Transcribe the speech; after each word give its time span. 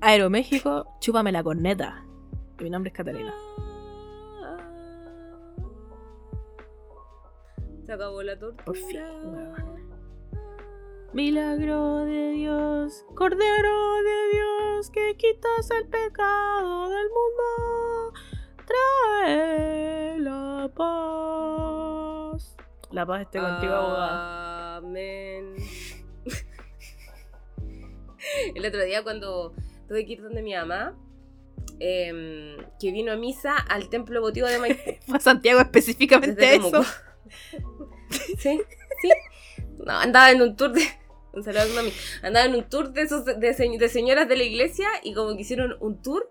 Aeroméxico, 0.00 0.86
chúpame 1.00 1.32
la 1.32 1.42
corneta. 1.42 2.04
Mi 2.58 2.70
nombre 2.70 2.90
es 2.90 2.96
Catalina. 2.96 3.34
Se 7.84 7.92
acabó 7.92 8.22
la 8.22 8.38
tortura. 8.38 8.64
Por 8.64 8.76
fin. 8.76 9.00
Milagro 11.12 12.04
de 12.04 12.30
Dios, 12.32 13.04
Cordero 13.14 14.02
de 14.02 14.28
Dios, 14.32 14.90
que 14.90 15.16
quitas 15.16 15.70
el 15.70 15.86
pecado 15.88 16.90
del 16.90 17.08
mundo, 17.08 18.12
trae 18.66 20.18
la 20.18 20.68
paz. 20.74 22.56
La 22.90 23.06
paz 23.06 23.22
esté 23.22 23.40
contigo, 23.40 23.72
abogada. 23.72 24.76
Amén. 24.76 25.54
El 28.54 28.66
otro 28.66 28.84
día 28.84 29.02
cuando 29.02 29.54
tuve 29.88 30.06
que 30.06 30.14
ir 30.14 30.22
donde 30.22 30.42
mi 30.42 30.54
mamá, 30.54 30.96
em, 31.78 32.56
que 32.80 32.90
vino 32.92 33.12
a 33.12 33.16
misa 33.16 33.56
al 33.56 33.88
templo 33.88 34.20
votivo 34.20 34.46
de 34.46 34.58
Maipú. 34.58 34.90
Fue 35.06 35.16
a 35.16 35.20
Santiago 35.20 35.60
específicamente 35.60 36.54
eso. 36.54 36.84
Sí, 38.38 38.60
sí. 39.02 39.10
No, 39.84 39.92
andaba 39.94 40.30
en 40.30 40.40
un 40.40 40.54
tour 40.54 40.72
de. 40.72 40.82
Un 41.32 41.42
saludo 41.42 41.62
a 41.62 41.66
mi 41.66 41.72
mami. 41.72 41.92
Andaba 42.22 42.46
en 42.46 42.54
un 42.54 42.62
tour 42.68 42.92
de, 42.92 43.02
esos 43.02 43.24
de 43.24 43.88
señoras 43.88 44.28
de 44.28 44.36
la 44.36 44.44
iglesia 44.44 44.86
y 45.02 45.12
como 45.12 45.34
que 45.34 45.42
hicieron 45.42 45.76
un 45.80 46.00
tour 46.00 46.30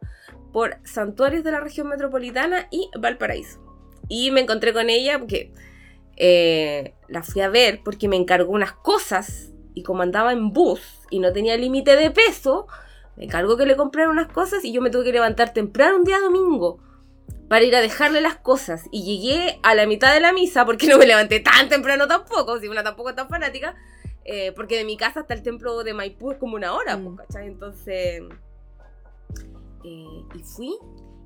por 0.54 0.78
santuarios 0.86 1.44
de 1.44 1.52
la 1.52 1.60
región 1.60 1.90
metropolitana 1.90 2.70
y 2.72 2.90
Valparaíso. 2.98 3.60
Y 4.08 4.32
me 4.32 4.40
encontré 4.40 4.72
con 4.72 4.90
ella 4.90 5.20
porque 5.20 5.52
eh, 6.16 6.94
la 7.10 7.24
fui 7.24 7.42
a 7.42 7.50
ver 7.50 7.82
porque 7.84 8.08
me 8.08 8.16
encargó 8.16 8.54
unas 8.54 8.72
cosas 8.72 9.52
y 9.74 9.84
como 9.84 10.02
andaba 10.02 10.32
en 10.32 10.54
bus 10.54 10.80
y 11.10 11.20
no 11.20 11.34
tenía 11.34 11.58
límite 11.58 11.98
de 11.98 12.10
peso, 12.10 12.68
me 13.18 13.26
encargó 13.26 13.56
que 13.58 13.66
le 13.66 13.76
comprara 13.76 14.10
unas 14.10 14.28
cosas 14.32 14.64
y 14.66 14.72
yo 14.74 14.82
me 14.82 14.90
tuve 14.90 15.04
que 15.06 15.12
levantar 15.14 15.54
temprano 15.54 15.98
un 15.98 16.04
día 16.04 16.20
domingo 16.20 16.80
para 17.48 17.64
ir 17.64 17.76
a 17.76 17.82
dejarle 17.82 18.22
las 18.22 18.36
cosas. 18.38 18.84
Y 18.92 19.04
llegué 19.04 19.60
a 19.64 19.76
la 19.76 19.86
mitad 19.86 20.14
de 20.14 20.20
la 20.20 20.34
misa, 20.34 20.66
porque 20.66 20.88
no 20.90 20.98
me 20.98 21.06
levanté 21.06 21.40
tan 21.40 21.70
temprano 21.70 22.08
tampoco, 22.08 22.60
si 22.60 22.68
una 22.68 22.84
tampoco 22.84 23.10
es 23.10 23.16
tan 23.16 23.30
fanática, 23.30 23.76
eh, 24.26 24.52
porque 24.56 24.78
de 24.78 24.84
mi 24.84 24.98
casa 24.98 25.20
hasta 25.22 25.34
el 25.34 25.44
templo 25.44 25.84
de 25.84 25.94
Maipú 25.94 26.32
es 26.32 26.38
como 26.40 26.56
una 26.56 26.74
hora, 26.74 26.98
Mm. 26.98 27.16
pues, 27.16 27.28
¿cachai? 27.28 27.48
Entonces, 27.48 28.22
eh, 29.84 30.06
y 30.36 30.44
fui, 30.44 30.76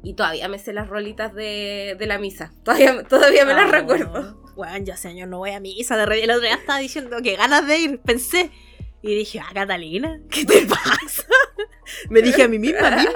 y 0.03 0.14
todavía 0.16 0.48
me 0.50 0.59
sé 0.59 0.74
las 0.74 0.90
rolitas 0.90 1.34
de, 1.34 1.96
de 1.98 2.06
la 2.06 2.20
misa, 2.20 2.52
todavía, 2.64 3.03
todavía 3.03 3.46
me 3.46 3.53
las 3.53 3.66
Ah, 3.66 3.78
recuerdo. 3.80 4.42
Weón, 4.56 4.86
ya 4.86 4.96
hace 4.96 5.08
años 5.08 5.30
no 5.30 5.38
voy 5.38 5.52
a 5.52 5.62
misa. 5.62 5.96
De 5.96 6.06
re- 6.06 6.22
el 6.24 6.31
otro 6.31 6.42
día 6.44 6.56
estaba 6.56 6.80
diciendo 6.80 7.18
que 7.24 7.38
ganas 7.38 7.66
de 7.66 7.78
ir, 7.78 8.00
pensé. 8.02 8.52
Y 9.02 9.16
dije, 9.16 9.40
ah, 9.40 9.48
Catalina, 9.53 10.20
¿qué 10.30 10.44
te 10.46 10.66
pasa? 10.68 11.24
Me 12.09 12.22
dije 12.22 12.44
a 12.44 12.48
mí 12.48 12.59
misma, 12.59 12.90
misma, 12.95 13.12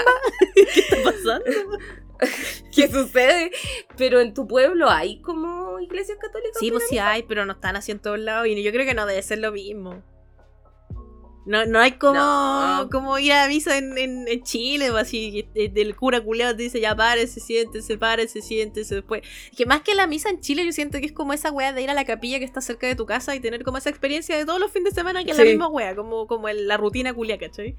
¿qué 0.55 0.79
está 0.79 0.97
pasando? 1.03 1.45
¿Qué 2.73 2.87
sucede? 2.89 3.51
Pero 3.97 4.21
en 4.21 4.33
tu 4.33 4.47
pueblo 4.47 4.89
hay 4.89 5.21
como 5.21 5.79
iglesias 5.79 6.17
católicas. 6.21 6.57
Sí, 6.59 6.71
pues 6.71 6.83
sí 6.87 6.97
hay, 6.97 7.23
pero 7.23 7.45
no 7.45 7.53
están 7.53 7.75
así 7.75 7.91
en 7.91 7.99
todos 7.99 8.19
lados. 8.19 8.47
Y 8.47 8.63
yo 8.63 8.71
creo 8.71 8.85
que 8.85 8.93
no 8.93 9.05
debe 9.05 9.21
ser 9.21 9.39
lo 9.39 9.51
mismo. 9.51 10.01
No, 11.45 11.65
no 11.65 11.79
hay 11.79 11.93
como, 11.93 12.13
No. 12.13 12.87
como 12.89 13.19
ir 13.19 13.33
a 13.33 13.49
misa 13.49 13.77
en, 13.77 13.97
en, 13.97 14.25
en 14.29 14.43
Chile, 14.43 14.91
o 14.91 14.95
así, 14.95 15.45
que 15.53 15.69
el 15.75 15.93
cura 15.93 16.21
culeado 16.21 16.55
te 16.55 16.63
dice, 16.63 16.79
ya 16.79 16.95
párese, 16.95 17.41
siéntese, 17.41 17.97
párese, 17.97 18.41
siéntese, 18.41 18.95
después. 18.95 19.23
Que 19.57 19.65
más 19.65 19.81
que 19.81 19.93
la 19.93 20.07
misa 20.07 20.29
en 20.29 20.39
Chile, 20.39 20.65
yo 20.65 20.71
siento 20.71 20.99
que 21.01 21.05
es 21.07 21.11
como 21.11 21.33
esa 21.33 21.51
wea 21.51 21.73
de 21.73 21.81
ir 21.81 21.89
a 21.89 21.93
la 21.93 22.05
capilla 22.05 22.39
que 22.39 22.45
está 22.45 22.61
cerca 22.61 22.87
de 22.87 22.95
tu 22.95 23.05
casa 23.05 23.35
y 23.35 23.41
tener 23.41 23.65
como 23.65 23.77
esa 23.77 23.89
experiencia 23.89 24.37
de 24.37 24.45
todos 24.45 24.61
los 24.61 24.71
fines 24.71 24.93
de 24.93 25.01
semana 25.01 25.25
que 25.25 25.31
es 25.31 25.37
la 25.37 25.43
misma 25.43 25.67
wea, 25.67 25.93
como, 25.97 26.27
como 26.27 26.47
el- 26.47 26.65
la 26.69 26.77
rutina 26.77 27.13
culia, 27.13 27.37
¿cachai? 27.37 27.75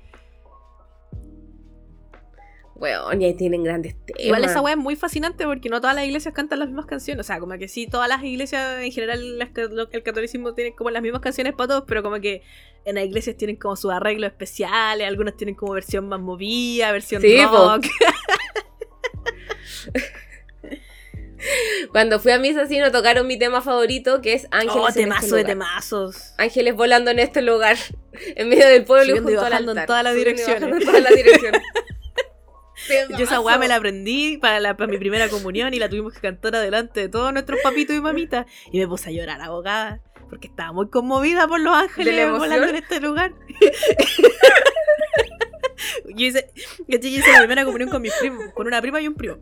Weón, 2.85 3.23
y 3.23 3.25
ahí 3.25 3.35
tienen 3.35 3.63
grandes 3.65 3.95
temas. 4.05 4.23
Igual 4.23 4.45
esa 4.45 4.61
wea 4.61 4.75
es 4.75 4.79
muy 4.79 4.95
fascinante 4.97 5.45
porque 5.47 5.69
no 5.71 5.81
todas 5.81 5.97
las 5.97 6.05
iglesias 6.05 6.35
cantan 6.35 6.59
las 6.59 6.69
mismas 6.69 6.87
canciones. 6.87 7.25
O 7.25 7.27
sea, 7.27 7.41
como 7.41 7.57
que 7.59 7.67
sí, 7.69 7.87
todas 7.87 8.09
las 8.09 8.23
iglesias 8.23 8.81
en 8.83 8.93
general, 8.93 9.39
las 9.39 9.49
lo- 9.71 9.91
el 9.91 10.03
catolicismo 10.03 10.53
tiene 10.55 10.75
como 10.75 10.91
las 10.91 11.03
mismas 11.03 11.23
canciones 11.23 11.55
para 11.55 11.69
todos, 11.69 11.85
pero 11.87 12.03
como 12.03 12.21
que 12.21 12.43
en 12.85 12.97
las 12.97 13.05
iglesias 13.05 13.37
tienen 13.37 13.57
como 13.57 13.77
sus 13.77 13.91
arreglos 13.91 14.31
especiales, 14.31 15.09
algunas 15.09 15.37
tienen 15.37 15.55
como 15.55 15.73
versión 15.73 16.07
más 16.09 16.21
movida, 16.21 16.93
versión 16.93 17.23
Sí, 17.23 17.43
rock. 17.45 17.87
Cuando 21.93 22.19
fui 22.21 22.33
a 22.33 22.39
misa, 22.39 22.67
sí, 22.67 22.79
nos 22.79 22.91
tocaron 22.91 23.27
mi 23.27 23.39
tema 23.39 23.61
favorito, 23.61 24.23
que 24.23 24.33
es 24.33 24.47
Ángeles. 24.51 24.77
Oh, 24.77 24.89
en 24.99 25.13
este 25.13 25.37
de 25.37 25.45
temazos. 25.45 26.33
Ángeles 26.39 26.75
volando 26.75 27.11
en 27.11 27.19
este 27.19 27.43
lugar, 27.43 27.77
en 28.37 28.49
medio 28.49 28.67
del 28.67 28.85
pueblo 28.85 29.17
Subiendo 29.17 29.31
y 29.31 29.33
y 29.35 29.37
junto 29.37 29.47
al 29.47 29.51
bajando 29.53 29.73
en 29.73 29.79
altar. 29.79 29.87
todas 29.87 30.05
las 30.05 30.13
Subiendo 30.15 30.31
y 30.31 30.45
direcciones. 30.45 30.81
en 30.81 30.87
todas 30.87 31.03
las 31.03 31.15
direcciones. 31.15 31.63
Yo 33.11 33.25
esa 33.25 33.41
weá 33.41 33.59
me 33.59 33.69
la 33.69 33.77
aprendí 33.77 34.37
para, 34.39 34.61
la- 34.61 34.77
para 34.77 34.91
mi 34.91 34.99
primera 34.99 35.29
comunión 35.29 35.73
y 35.75 35.79
la 35.79 35.89
tuvimos 35.89 36.13
que 36.15 36.21
cantar 36.21 36.55
adelante 36.57 37.01
de 37.01 37.09
todos 37.09 37.33
nuestros 37.33 37.61
papitos 37.63 37.95
y 37.97 38.01
mamitas. 38.01 38.47
Y 38.73 38.79
me 38.79 38.89
puse 38.89 39.11
a 39.11 39.13
llorar, 39.13 39.41
abogada, 39.41 40.01
porque 40.31 40.49
estaba 40.49 40.73
muy 40.73 40.89
conmovida 40.91 41.47
por 41.49 41.61
los 41.61 41.75
ángeles 41.75 42.31
volando 42.31 42.67
en 42.69 42.77
este 42.77 43.01
lugar. 43.01 43.33
yo, 46.05 46.27
hice, 46.27 46.51
yo 46.89 46.99
hice 46.99 47.33
la 47.33 47.39
primera 47.39 47.65
comunión 47.65 47.91
con 47.91 48.03
mis 48.03 48.13
primos, 48.15 48.53
con 48.55 48.67
una 48.67 48.81
prima 48.81 49.01
y 49.01 49.09
un 49.09 49.15
primo. 49.15 49.37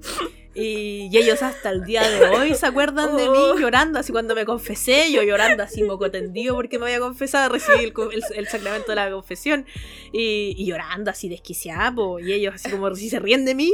Y, 0.54 1.08
y 1.10 1.16
ellos 1.18 1.42
hasta 1.42 1.70
el 1.70 1.82
día 1.84 2.02
de 2.08 2.26
hoy 2.26 2.54
se 2.54 2.66
acuerdan 2.66 3.16
de 3.16 3.28
mí 3.28 3.38
Oh. 3.38 3.58
llorando, 3.58 3.98
así 3.98 4.12
cuando 4.12 4.34
me 4.34 4.44
confesé, 4.44 5.10
yo 5.10 5.22
llorando 5.22 5.62
así 5.62 5.82
moco 5.82 6.10
tendido 6.10 6.54
porque 6.54 6.78
me 6.78 6.84
había 6.86 7.00
confesado, 7.00 7.48
recibí 7.50 7.84
el, 7.84 7.92
el- 8.12 8.22
el 8.36 8.48
sacramento 8.48 8.88
de 8.92 8.96
la 8.96 9.10
confesión 9.10 9.64
y, 10.12 10.54
y 10.58 10.66
llorando 10.66 11.10
así 11.10 11.28
desquiciada, 11.30 11.94
po, 11.94 12.20
y 12.20 12.32
ellos 12.34 12.54
así 12.54 12.70
como 12.70 12.94
si 12.94 13.08
se 13.08 13.18
ríen 13.18 13.44
de 13.46 13.54
mí. 13.54 13.72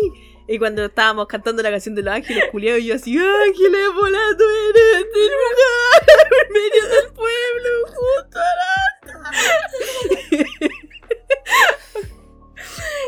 Y 0.51 0.59
cuando 0.59 0.87
estábamos 0.87 1.27
cantando 1.27 1.63
la 1.63 1.71
canción 1.71 1.95
de 1.95 2.03
los 2.03 2.15
ángeles, 2.15 2.45
culiados, 2.51 2.81
y 2.81 2.87
yo 2.87 2.95
así, 2.95 3.19
ángeles 3.19 3.89
volando 3.95 4.45
en 4.45 4.77
este 5.03 5.19
lugar, 5.19 6.07
en 6.47 6.53
medio 6.55 6.89
del 6.89 7.13
pueblo, 7.13 7.71
justo 7.89 8.39
a 8.39 8.43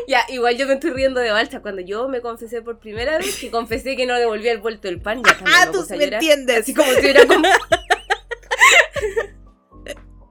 Ya, 0.07 0.25
igual 0.29 0.57
yo 0.57 0.67
me 0.67 0.73
estoy 0.73 0.91
riendo 0.91 1.19
de 1.19 1.31
balsa. 1.31 1.61
Cuando 1.61 1.81
yo 1.81 2.07
me 2.07 2.21
confesé 2.21 2.61
por 2.61 2.79
primera 2.79 3.17
vez, 3.17 3.37
que 3.39 3.51
confesé 3.51 3.95
que 3.95 4.05
no 4.05 4.15
devolvía 4.17 4.51
el 4.51 4.59
vuelto 4.59 4.87
del 4.87 5.01
pan, 5.01 5.23
ya 5.23 5.37
Ah, 5.45 5.65
me 5.67 5.71
tú 5.71 5.85
me 5.89 5.95
llorar. 5.97 6.13
entiendes. 6.15 6.59
Así 6.61 6.73
como 6.73 6.91
si 6.91 6.99
hubiera 6.99 7.25
como... 7.25 7.47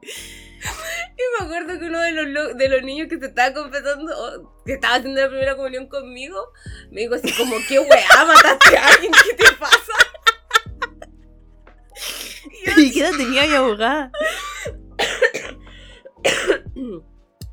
Y 0.03 1.23
me 1.39 1.47
acuerdo 1.47 1.79
que 1.79 1.87
uno 1.87 2.01
de 2.01 2.13
los, 2.13 2.27
lo- 2.29 2.55
de 2.55 2.69
los 2.71 2.83
niños 2.83 3.09
que 3.09 3.19
se 3.19 3.27
estaba 3.27 3.53
confesando, 3.53 4.55
que 4.65 4.73
estaba 4.75 4.95
haciendo 4.97 5.21
la 5.21 5.29
primera 5.29 5.55
comunión 5.57 5.87
conmigo, 5.87 6.39
me 6.91 7.03
dijo 7.03 7.15
así 7.15 7.31
como, 7.37 7.57
¿qué 7.69 7.79
weá? 7.79 8.25
¿Mataste 8.27 8.79
a 8.79 8.87
alguien? 8.89 9.13
¿Qué 9.13 9.35
te 9.35 9.53
pasa? 9.53 9.93
¿Y 12.79 12.91
qué 12.93 13.01
edad 13.01 13.11
tenía 13.19 13.47
mi 13.47 13.55
abogada? 13.55 14.11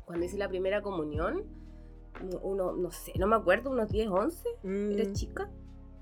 Cuando 0.06 0.24
hice 0.24 0.38
la 0.38 0.48
primera 0.48 0.80
comunión, 0.80 1.44
uno, 2.42 2.72
no 2.72 2.90
sé, 2.90 3.12
no 3.18 3.26
me 3.26 3.36
acuerdo, 3.36 3.70
unos 3.70 3.88
10, 3.90 4.08
11, 4.08 4.48
era 4.64 5.08
Mm, 5.08 5.12
chica. 5.12 5.48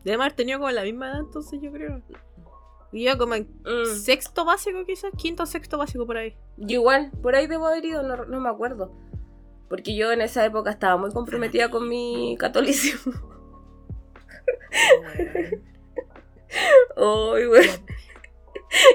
Debe 0.05 0.23
haber 0.23 0.33
tenido 0.35 0.59
como 0.59 0.71
la 0.71 0.83
misma 0.83 1.09
edad, 1.11 1.21
entonces 1.21 1.61
yo 1.61 1.73
creo. 1.73 2.01
Y 2.93 3.05
yo 3.05 3.19
como 3.19 3.35
en 3.35 3.49
Mm. 3.65 3.87
sexto 3.87 4.45
básico, 4.45 4.85
quizás, 4.87 5.11
quinto 5.17 5.43
o 5.43 5.47
sexto 5.47 5.77
básico 5.79 6.07
por 6.07 6.17
ahí. 6.17 6.37
Yo 6.57 6.81
igual, 6.81 7.11
por 7.23 7.35
ahí 7.35 7.47
debo 7.47 7.67
haber 7.67 7.85
ido, 7.85 8.03
no, 8.03 8.25
no 8.25 8.41
me 8.41 8.49
acuerdo. 8.49 8.93
Porque 9.69 9.97
yo 9.97 10.13
en 10.13 10.21
esa 10.21 10.45
época 10.45 10.71
estaba 10.71 10.97
muy 10.97 11.11
comprometida 11.13 11.71
con 11.71 11.89
mi 11.89 12.37
catolicismo. 12.39 13.13
Ay, 16.97 17.47
güey. 17.47 17.69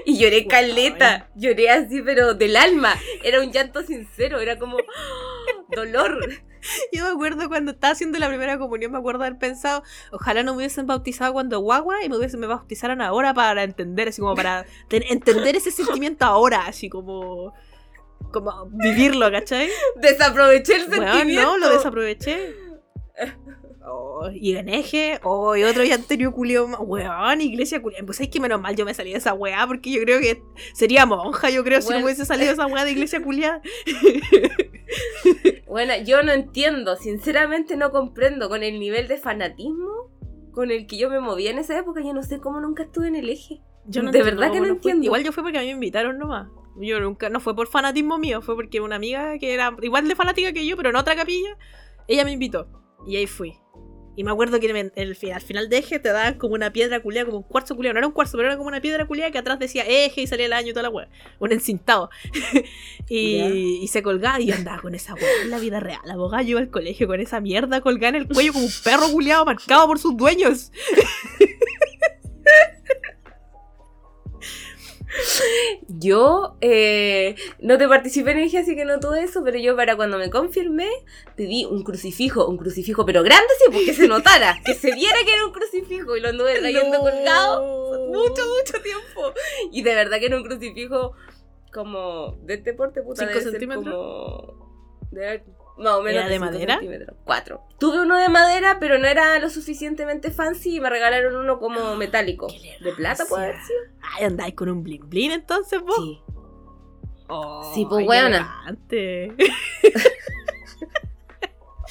Y 0.06 0.18
lloré 0.20 0.48
caleta, 0.48 1.30
lloré 1.36 1.70
así, 1.70 2.02
pero 2.02 2.34
del 2.34 2.56
alma. 2.56 2.94
Era 3.24 3.40
un 3.42 3.52
llanto 3.52 3.82
sincero, 3.84 4.40
era 4.40 4.58
como 4.60 4.78
¡ah! 4.78 5.64
dolor. 5.76 6.20
Yo 6.92 7.04
me 7.06 7.10
acuerdo 7.12 7.48
cuando 7.50 7.72
estaba 7.72 7.94
haciendo 7.94 8.20
la 8.20 8.28
primera 8.28 8.58
comunión, 8.58 8.92
me 8.92 8.98
acuerdo 8.98 9.24
haber 9.24 9.38
pensado, 9.38 9.84
ojalá 10.12 10.44
no 10.44 10.52
me 10.54 10.58
hubiesen 10.58 10.88
bautizado 10.88 11.34
cuando 11.34 11.60
guagua 11.60 12.04
y 12.04 12.10
me 12.10 12.18
hubiesen 12.18 12.40
me 12.40 12.48
bautizaran 12.48 13.02
ahora 13.02 13.34
para 13.34 13.64
entender, 13.64 14.08
así 14.10 14.22
como 14.22 14.36
para 14.36 14.66
ten- 14.88 15.04
entender 15.10 15.56
ese 15.56 15.72
sentimiento 15.72 16.26
ahora, 16.26 16.66
así 16.68 16.90
como 16.90 17.54
como 18.32 18.68
vivirlo, 18.72 19.30
¿cachai? 19.32 19.70
Desaproveché 19.96 20.76
el 20.76 20.90
sentimiento. 20.90 21.42
no, 21.42 21.58
lo 21.58 21.70
desaproveché. 21.70 22.56
Oh, 23.84 24.30
y 24.32 24.56
en 24.56 24.70
eje, 24.70 25.20
oh, 25.24 25.56
y 25.56 25.64
otro 25.64 25.84
ya 25.84 25.96
anterior 25.96 26.32
culio, 26.34 26.68
weón, 26.68 27.42
iglesia 27.42 27.82
culio. 27.82 27.98
Pues 28.06 28.22
es 28.22 28.30
que 28.30 28.40
menos 28.40 28.62
mal 28.62 28.76
yo 28.76 28.86
me 28.86 28.94
salí 28.94 29.12
de 29.12 29.18
esa 29.18 29.34
weá, 29.34 29.66
porque 29.66 29.92
yo 29.92 30.02
creo 30.02 30.20
que 30.20 30.44
sería 30.74 31.06
monja, 31.08 31.50
yo 31.50 31.64
creo, 31.64 31.82
si 31.82 31.88
no 31.88 31.94
Bueno. 31.94 32.06
hubiese 32.06 32.26
salido 32.26 32.48
de 32.48 32.54
esa 32.54 32.68
weá 32.68 32.86
de 32.86 32.92
iglesia 32.92 33.22
culia. 33.24 33.62
Bueno, 35.68 35.94
yo 36.06 36.22
no 36.22 36.34
entiendo, 36.34 36.98
sinceramente 36.98 37.78
no 37.78 37.92
comprendo 37.92 38.50
con 38.50 38.62
el 38.62 38.78
nivel 38.78 39.08
de 39.08 39.18
fanatismo 39.18 40.12
con 40.52 40.70
el 40.70 40.86
que 40.86 40.98
yo 40.98 41.10
me 41.10 41.22
movía 41.22 41.50
en 41.50 41.60
esa 41.60 41.80
época. 41.80 42.02
Yo 42.02 42.14
no 42.14 42.24
sé 42.24 42.40
cómo 42.40 42.60
nunca 42.60 42.84
estuve 42.84 43.08
en 43.08 43.16
el 43.16 43.30
eje. 43.30 43.62
Yo 43.86 44.04
no 44.04 44.12
De 44.12 44.18
entiendo 44.20 44.42
verdad 44.42 44.54
que 44.54 44.60
no 44.60 44.68
entiendo. 44.68 45.06
Igual 45.06 45.24
yo 45.24 45.32
fui 45.32 45.44
porque 45.44 45.58
a 45.58 45.62
mí 45.62 45.68
me 45.68 45.74
invitaron 45.74 46.18
nomás. 46.18 46.50
Yo 46.76 47.00
nunca, 47.00 47.30
no 47.30 47.40
fue 47.40 47.56
por 47.56 47.68
fanatismo 47.68 48.18
mío, 48.18 48.42
fue 48.42 48.56
porque 48.56 48.82
una 48.82 48.98
amiga 48.98 49.38
que 49.40 49.54
era 49.54 49.76
igual 49.82 50.08
de 50.08 50.16
fanática 50.16 50.52
que 50.52 50.66
yo, 50.66 50.76
pero 50.76 50.90
en 50.90 50.98
otra 50.98 51.16
capilla, 51.16 51.58
Ella 52.08 52.26
me 52.26 52.32
invitó 52.32 52.68
y 53.06 53.18
ahí 53.18 53.28
fui. 53.28 53.56
Y 54.16 54.24
me 54.24 54.32
acuerdo 54.32 54.60
que 54.60 54.68
el, 54.70 55.18
al 55.34 55.42
final 55.42 55.70
de 55.70 55.78
eje 55.78 55.98
te 55.98 56.10
daban 56.10 56.34
como 56.38 56.54
una 56.54 56.74
piedra 56.74 57.00
culiada, 57.00 57.26
como 57.26 57.38
un 57.38 57.44
cuarzo 57.44 57.76
culiado. 57.76 57.94
No 57.94 58.00
era 58.00 58.08
un 58.08 58.14
cuarzo, 58.14 58.36
pero 58.38 58.50
era 58.50 58.58
como 58.58 58.68
una 58.68 58.82
piedra 58.82 59.06
culiada 59.06 59.32
que 59.32 59.38
atrás 59.38 59.58
decía 59.58 59.84
eje 59.88 60.22
y 60.22 60.28
salía 60.28 60.48
el 60.48 60.54
año 60.54 60.70
y 60.70 60.74
toda 60.74 60.84
la 60.84 60.90
weá. 60.90 61.08
Un 61.40 61.54
encintado. 61.54 62.10
y, 63.10 63.88
se 63.88 64.04
colgaba 64.04 64.42
y 64.42 64.52
andaba 64.52 64.82
con 64.82 64.96
esa 64.96 65.14
weá 65.14 65.44
en 65.44 65.50
la 65.50 65.60
vida 65.60 65.80
real. 65.80 66.02
La 66.04 66.14
abogada 66.14 66.44
yo 66.44 66.50
iba 66.52 66.60
al 66.60 66.70
colegio 66.70 67.08
con 67.08 67.22
esa 67.22 67.40
mierda 67.40 67.80
colgada 67.80 68.10
en 68.10 68.16
el 68.16 68.28
cuello 68.28 68.52
como 68.52 68.66
un 68.66 68.72
perro 68.84 69.10
culiado 69.12 69.46
marcado 69.46 69.88
por 69.88 69.98
sus 69.98 70.18
dueños. 70.18 70.72
Yo 75.88 76.56
eh, 76.62 77.36
no 77.60 77.78
te 77.78 77.88
participé 77.88 78.32
en 78.32 78.40
el 78.40 78.56
así 78.58 78.76
que 78.76 78.86
no 78.86 79.00
todo 79.00 79.16
eso, 79.16 79.42
pero 79.44 79.58
yo 79.58 79.76
para 79.76 79.96
cuando 79.96 80.18
me 80.18 80.30
confirmé 80.30 80.90
pedí 81.36 81.66
un 81.66 81.84
crucifijo, 81.84 82.48
un 82.48 82.58
crucifijo, 82.58 83.06
pero 83.06 83.24
grande 83.24 83.50
sí, 83.60 83.72
porque 83.72 83.94
se 83.94 84.08
notara, 84.08 84.60
que 84.66 84.74
se 84.74 84.94
viera 84.94 85.16
que 85.26 85.34
era 85.34 85.46
un 85.46 85.52
crucifijo 85.52 86.16
y 86.16 86.22
lo 86.22 86.30
anduve 86.30 86.60
trayendo 86.60 86.98
No. 86.98 87.04
colgado 87.04 88.08
mucho, 88.08 88.42
mucho 88.58 88.82
tiempo. 88.82 89.34
Y 89.72 89.82
de 89.84 89.96
verdad 89.96 90.20
que 90.20 90.26
era 90.28 90.38
un 90.38 90.44
crucifijo 90.44 91.14
como 91.74 92.38
de 92.44 92.56
este 92.56 92.74
porte, 92.74 93.02
puta, 93.02 93.22
¿Cinco 93.22 93.30
debe 93.32 93.42
ser 93.44 93.52
centímetros? 93.52 93.96
como... 93.96 95.08
haber- 95.12 95.44
más 95.78 95.94
o 95.94 96.02
menos 96.02 96.22
¿Era 96.22 96.30
de 96.30 96.40
madera? 96.40 96.80
Cuatro. 97.24 97.64
Tuve 97.80 98.02
uno 98.02 98.18
de 98.18 98.30
madera, 98.30 98.78
pero 98.80 98.98
no 98.98 99.08
era 99.08 99.40
lo 99.40 99.50
suficientemente 99.50 100.32
fancy 100.32 100.76
y 100.76 100.80
me 100.80 100.90
regalaron 100.90 101.36
uno 101.36 101.60
como 101.60 101.96
metálico. 101.98 102.48
¿De 102.48 102.92
plata 102.94 103.26
puede 103.28 103.46
haber 103.46 103.62
sido? 103.62 103.80
Ay, 104.16 104.26
andáis 104.26 104.56
con 104.56 104.70
un 104.70 104.84
blin 104.84 105.10
blin 105.10 105.32
entonces 105.32 105.82
vos. 105.82 105.96
Sí. 105.98 106.22
Oh, 107.28 107.72
Sí, 107.74 107.86
pues, 107.90 108.06
weona. 108.08 108.66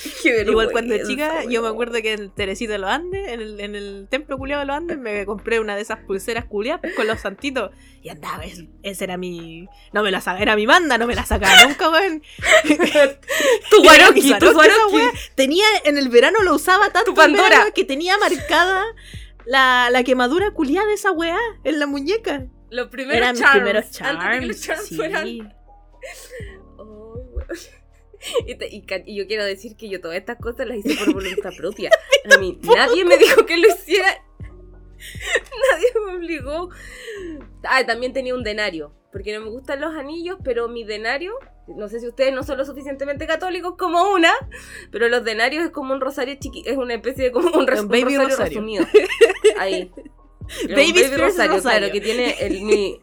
Igual 0.24 0.70
cuando 0.72 0.94
vergüenza, 0.94 1.06
chica, 1.08 1.44
yo 1.50 1.62
me 1.62 1.68
acuerdo 1.68 2.00
que 2.02 2.12
en 2.12 2.30
Teresito 2.30 2.72
de 2.72 2.78
los 2.78 2.90
Andes, 2.90 3.28
en 3.28 3.40
el, 3.40 3.60
en 3.60 3.74
el 3.74 4.06
templo 4.10 4.38
culiado 4.38 4.60
de 4.60 4.66
los 4.66 4.76
Andes, 4.76 4.98
me 4.98 5.26
compré 5.26 5.60
una 5.60 5.76
de 5.76 5.82
esas 5.82 5.98
pulseras 6.00 6.44
culiadas 6.46 6.92
con 6.94 7.06
los 7.06 7.20
santitos. 7.20 7.70
Y 8.02 8.08
andaba, 8.08 8.44
es- 8.44 8.64
ese 8.82 9.04
era 9.04 9.16
mi. 9.16 9.66
No 9.92 10.02
me 10.02 10.10
la 10.10 10.20
sacaba, 10.20 10.40
era 10.42 10.56
mi 10.56 10.66
manda, 10.66 10.96
no 10.98 11.06
me 11.06 11.14
la 11.14 11.26
sacaba 11.26 11.66
nunca, 11.66 11.90
weón. 11.90 12.22
Tu 13.70 13.82
mi 14.14 14.38
tu 14.38 14.58
wea. 14.58 15.10
Tenía, 15.34 15.64
en 15.84 15.98
el 15.98 16.08
verano 16.08 16.38
lo 16.42 16.54
usaba 16.54 16.90
tanto 16.90 17.10
Tu 17.10 17.14
Pandora. 17.14 17.48
verano 17.48 17.70
que 17.74 17.84
tenía 17.84 18.16
marcada 18.18 18.84
la, 19.46 19.88
la 19.90 20.02
quemadura 20.04 20.50
culiada 20.52 20.86
de 20.86 20.94
esa 20.94 21.12
weá 21.12 21.38
en 21.64 21.78
la 21.78 21.86
muñeca. 21.86 22.46
Los 22.70 22.88
primeros 22.88 23.16
Eran 23.18 23.32
mis 23.32 23.40
charms. 23.40 23.54
primeros 23.56 23.84
Antes 23.84 23.98
de 23.98 24.04
que 24.04 24.18
charms. 24.18 24.46
los 24.46 24.60
charms 24.60 24.86
sí. 24.86 24.96
fueran. 24.96 25.26
Ay, 25.26 25.40
weón. 26.78 27.46
Y, 28.46 28.54
te- 28.56 28.68
y 28.74 28.82
ca- 28.82 29.02
y 29.04 29.16
yo 29.16 29.26
quiero 29.26 29.44
decir 29.44 29.76
que 29.76 29.88
yo 29.88 30.00
todas 30.00 30.16
estas 30.18 30.36
cosas 30.38 30.66
las 30.66 30.76
hice 30.78 30.94
por 31.04 31.14
voluntad 31.14 31.52
propia. 31.56 31.90
A 32.34 32.38
mí 32.38 32.58
nadie 32.62 33.04
me 33.04 33.16
dijo 33.16 33.46
que 33.46 33.56
lo 33.56 33.68
hiciera. 33.68 34.24
Nadie 35.72 35.86
me 36.06 36.16
obligó. 36.16 36.68
Ah, 37.64 37.84
también 37.86 38.12
tenía 38.12 38.34
un 38.34 38.42
denario. 38.44 38.94
Porque 39.12 39.32
no 39.36 39.40
me 39.44 39.50
gustan 39.50 39.80
los 39.80 39.94
anillos, 39.96 40.36
pero 40.44 40.68
mi 40.68 40.84
denario, 40.84 41.32
no 41.66 41.88
sé 41.88 41.98
si 41.98 42.06
ustedes 42.06 42.32
no 42.32 42.44
son 42.44 42.58
lo 42.58 42.64
suficientemente 42.64 43.26
católicos 43.26 43.74
como 43.76 44.12
una, 44.12 44.30
pero 44.92 45.08
los 45.08 45.24
denarios 45.24 45.64
es 45.64 45.70
como 45.70 45.92
un 45.94 46.00
rosario 46.00 46.36
chiqui, 46.38 46.62
es 46.64 46.76
una 46.76 46.94
especie 46.94 47.24
de 47.24 47.32
como 47.32 47.50
un, 47.58 47.66
res- 47.66 47.80
Un 47.80 47.86
un 47.86 47.90
baby 47.90 48.02
rosario, 48.16 48.28
rosario. 48.28 48.46
resumido. 48.60 48.86
Ahí. 49.58 49.90
Baby 50.68 51.00
Spears 51.00 51.18
rosario, 51.18 51.52
rosario. 51.56 51.60
claro, 51.60 51.92
que 51.92 52.00
tiene 52.00 52.36
el 52.40 52.60
mi. 52.62 53.00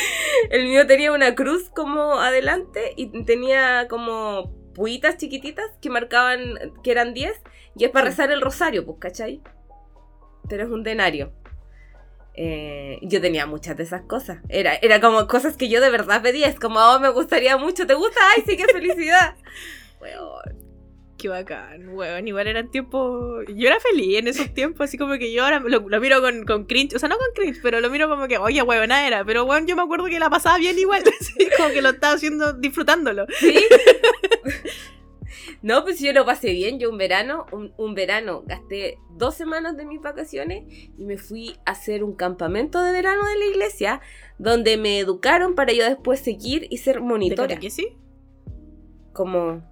el 0.50 0.64
mío 0.64 0.86
tenía 0.86 1.12
una 1.12 1.34
cruz 1.34 1.70
como 1.70 2.20
adelante 2.20 2.92
y 2.96 3.24
tenía 3.24 3.86
como 3.88 4.52
puitas 4.74 5.16
chiquititas 5.16 5.66
que 5.80 5.90
marcaban 5.90 6.72
que 6.82 6.90
eran 6.90 7.14
10 7.14 7.32
y 7.76 7.84
es 7.84 7.90
para 7.90 8.06
rezar 8.06 8.30
el 8.30 8.40
rosario, 8.40 8.84
pues, 8.84 8.98
¿cachai? 8.98 9.42
Pero 10.48 10.64
es 10.64 10.70
un 10.70 10.82
denario. 10.82 11.32
Eh, 12.34 12.98
yo 13.02 13.20
tenía 13.20 13.46
muchas 13.46 13.76
de 13.76 13.82
esas 13.82 14.02
cosas. 14.02 14.38
Era, 14.48 14.74
era 14.76 15.00
como 15.00 15.26
cosas 15.26 15.56
que 15.56 15.68
yo 15.68 15.80
de 15.80 15.90
verdad 15.90 16.22
pedía. 16.22 16.48
Es 16.48 16.58
como, 16.58 16.80
oh, 16.80 16.98
me 16.98 17.10
gustaría 17.10 17.56
mucho. 17.56 17.86
¿Te 17.86 17.94
gusta? 17.94 18.20
¡Ay, 18.34 18.44
sí, 18.46 18.56
qué 18.56 18.64
felicidad! 18.64 19.36
Weón. 20.00 20.61
Qué 21.22 21.28
bacán, 21.28 21.90
weón. 21.90 22.26
Igual 22.26 22.48
eran 22.48 22.68
tiempos. 22.68 23.44
Yo 23.54 23.68
era 23.68 23.78
feliz 23.78 24.18
en 24.18 24.26
esos 24.26 24.52
tiempos, 24.52 24.80
así 24.80 24.98
como 24.98 25.16
que 25.18 25.32
yo 25.32 25.44
ahora 25.44 25.60
lo, 25.60 25.88
lo 25.88 26.00
miro 26.00 26.20
con, 26.20 26.44
con 26.44 26.64
cringe. 26.64 26.96
O 26.96 26.98
sea, 26.98 27.08
no 27.08 27.16
con 27.16 27.28
cringe, 27.32 27.60
pero 27.62 27.80
lo 27.80 27.90
miro 27.90 28.08
como 28.08 28.26
que, 28.26 28.38
oye, 28.38 28.60
weona 28.60 29.06
era. 29.06 29.24
Pero 29.24 29.44
weón, 29.44 29.68
yo 29.68 29.76
me 29.76 29.82
acuerdo 29.82 30.06
que 30.06 30.18
la 30.18 30.30
pasaba 30.30 30.58
bien 30.58 30.76
igual. 30.80 31.04
así 31.20 31.48
como 31.56 31.68
que 31.68 31.80
lo 31.80 31.90
estaba 31.90 32.14
haciendo, 32.14 32.54
disfrutándolo. 32.54 33.26
¿Sí? 33.38 33.54
no, 35.62 35.84
pues 35.84 36.00
yo 36.00 36.12
lo 36.12 36.26
pasé 36.26 36.50
bien. 36.50 36.80
Yo 36.80 36.90
un 36.90 36.98
verano, 36.98 37.46
un, 37.52 37.72
un 37.76 37.94
verano, 37.94 38.42
gasté 38.44 38.98
dos 39.10 39.36
semanas 39.36 39.76
de 39.76 39.86
mis 39.86 40.00
vacaciones 40.00 40.64
y 40.98 41.04
me 41.04 41.18
fui 41.18 41.54
a 41.64 41.70
hacer 41.70 42.02
un 42.02 42.16
campamento 42.16 42.82
de 42.82 42.90
verano 42.90 43.24
de 43.28 43.38
la 43.38 43.44
iglesia 43.44 44.00
donde 44.38 44.76
me 44.76 44.98
educaron 44.98 45.54
para 45.54 45.72
yo 45.72 45.84
después 45.84 46.18
seguir 46.18 46.66
y 46.68 46.78
ser 46.78 46.96
¿De 46.96 47.02
monitora. 47.02 47.46
catequesis? 47.46 47.86
Como... 49.12 49.70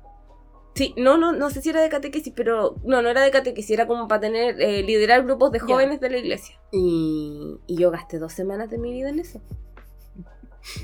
Sí, 0.75 0.95
no, 0.97 1.19
no, 1.19 1.33
no 1.33 1.51
sé 1.51 1.61
si 1.61 1.71
era 1.71 1.83
de 1.83 1.89
catequesis, 1.89 2.33
pero 2.35 2.77
no, 2.85 3.03
no 3.03 3.09
era 3.09 3.23
de 3.23 3.31
catequesis, 3.31 3.71
era 3.73 3.87
como 3.87 4.07
para 4.09 4.21
tener, 4.21 4.61
eh, 4.61 4.83
liderar 4.83 5.25
grupos 5.25 5.51
de 5.53 5.59
jóvenes 5.59 6.01
de 6.01 6.11
la 6.11 6.19
iglesia. 6.19 6.61
Y, 6.73 7.57
y 7.67 7.77
yo 7.77 7.91
gasté 7.91 8.19
dos 8.19 8.33
semanas 8.33 8.71
de 8.71 8.79
mi 8.79 8.93
vida 8.93 9.11
en 9.11 9.19
eso. 9.19 9.41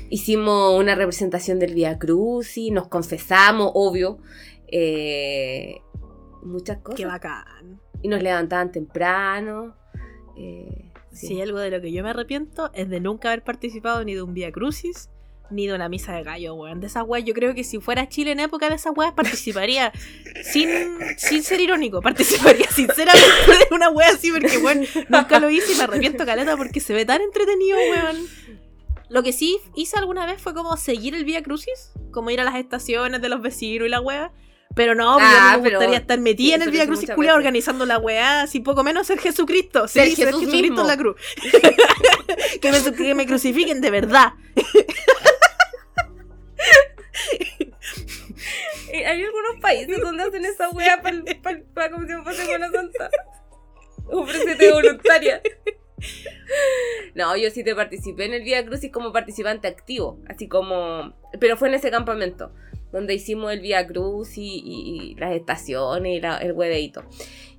Hicimos 0.09 0.77
una 0.77 0.95
representación 0.95 1.59
del 1.59 1.73
Via 1.73 1.97
Crucis, 1.99 2.71
nos 2.71 2.87
confesamos, 2.87 3.71
obvio, 3.75 4.17
eh, 4.67 5.77
muchas 6.43 6.79
cosas. 6.79 6.97
Qué 6.97 7.05
bacán. 7.05 7.79
Y 8.01 8.07
nos 8.09 8.21
levantaban 8.21 8.71
temprano. 8.71 9.75
eh, 10.35 10.91
sí. 11.11 11.39
Algo 11.41 11.59
de 11.59 11.71
lo 11.71 11.81
que 11.81 11.91
yo 11.91 12.03
me 12.03 12.09
arrepiento 12.09 12.71
es 12.73 12.89
de 12.89 12.99
nunca 12.99 13.29
haber 13.29 13.43
participado 13.43 14.03
ni 14.03 14.15
de 14.15 14.21
un 14.21 14.33
Via 14.33 14.51
Crucis 14.51 15.09
ni 15.49 15.67
de 15.67 15.73
una 15.73 15.89
misa 15.89 16.13
de 16.13 16.23
gallo, 16.23 16.53
weón. 16.55 16.79
De 16.79 16.87
esas 16.87 17.03
weas, 17.07 17.23
yo 17.25 17.33
creo 17.33 17.53
que 17.55 17.63
si 17.63 17.79
fuera 17.79 18.07
Chile 18.09 18.31
en 18.31 18.39
época 18.39 18.69
de 18.69 18.75
esas 18.75 18.93
weas, 18.95 19.13
participaría 19.13 19.91
sin, 20.43 20.69
sin 21.17 21.43
ser 21.43 21.59
irónico, 21.59 22.01
participaría 22.01 22.69
sinceramente 22.71 23.25
de 23.69 23.75
una 23.75 23.89
wea 23.89 24.09
así, 24.09 24.31
porque 24.31 24.57
weón, 24.57 24.85
nunca 25.09 25.39
lo 25.39 25.49
hice 25.49 25.73
y 25.73 25.75
me 25.75 25.83
arrepiento 25.83 26.25
caleta 26.25 26.55
porque 26.57 26.79
se 26.79 26.93
ve 26.93 27.05
tan 27.05 27.21
entretenido, 27.21 27.77
weón. 27.91 28.27
Lo 29.09 29.23
que 29.23 29.31
sí 29.31 29.57
hice 29.75 29.97
alguna 29.97 30.25
vez 30.25 30.41
fue 30.41 30.53
como 30.53 30.75
seguir 30.75 31.15
el 31.15 31.23
Via 31.23 31.41
Crucis, 31.41 31.91
como 32.11 32.29
ir 32.29 32.41
a 32.41 32.43
las 32.43 32.55
estaciones 32.55 33.21
de 33.21 33.29
los 33.29 33.41
vecinos 33.41 33.87
y 33.87 33.89
la 33.89 34.01
wea. 34.01 34.31
Pero 34.75 34.93
no, 34.93 35.17
Ah, 35.19 35.53
yo 35.53 35.57
no 35.57 35.63
me 35.63 35.69
gustaría 35.71 35.97
estar 35.97 36.19
metida 36.19 36.55
en 36.55 36.61
el 36.61 36.69
muchas 36.69 36.87
culiao 37.15 37.15
veces. 37.15 37.33
organizando 37.37 37.85
la 37.85 37.97
weá, 37.97 38.41
así 38.41 38.59
poco 38.59 38.83
menos 38.83 39.07
ser 39.07 39.17
Jesucristo. 39.17 39.87
Sí, 39.87 39.99
Ser 39.99 40.09
ser, 40.09 40.25
Jesús 40.27 40.41
Jesucristo 40.41 40.61
mismo. 40.61 40.81
en 40.81 40.87
la 40.87 40.97
cruz. 40.97 41.15
que, 42.61 42.71
me, 42.71 42.93
que 42.95 43.15
me 43.15 43.25
crucifiquen 43.25 43.81
de 43.81 43.89
verdad. 43.89 44.33
Hay 48.93 49.03
algunos 49.23 49.59
países 49.61 49.99
donde 49.99 50.23
hacen 50.23 50.45
esa 50.45 50.69
wea 50.69 51.01
para 51.01 51.17
la 51.75 51.91
Comisión 51.91 52.23
para 52.23 52.35
Semana 52.35 52.69
Santa. 52.71 53.09
Ofrecete 54.09 54.71
voluntaria. 54.71 55.41
No, 57.15 57.35
yo 57.35 57.49
sí 57.49 57.63
te 57.63 57.75
participé 57.75 58.25
en 58.25 58.33
el 58.35 58.43
Via 58.43 58.63
Crucis 58.65 58.91
como 58.91 59.11
participante 59.11 59.67
activo, 59.67 60.19
así 60.29 60.47
como... 60.47 61.13
Pero 61.39 61.57
fue 61.57 61.67
en 61.69 61.73
ese 61.73 61.89
campamento, 61.91 62.53
donde 62.91 63.15
hicimos 63.15 63.51
el 63.51 63.59
Via 63.61 63.85
Crucis 63.87 64.37
y, 64.37 64.61
y- 64.63 65.11
y 65.11 65.15
las 65.15 65.35
estaciones 65.35 66.17
y 66.17 66.21
la- 66.21 66.37
el 66.37 66.53
hueveito. 66.53 67.03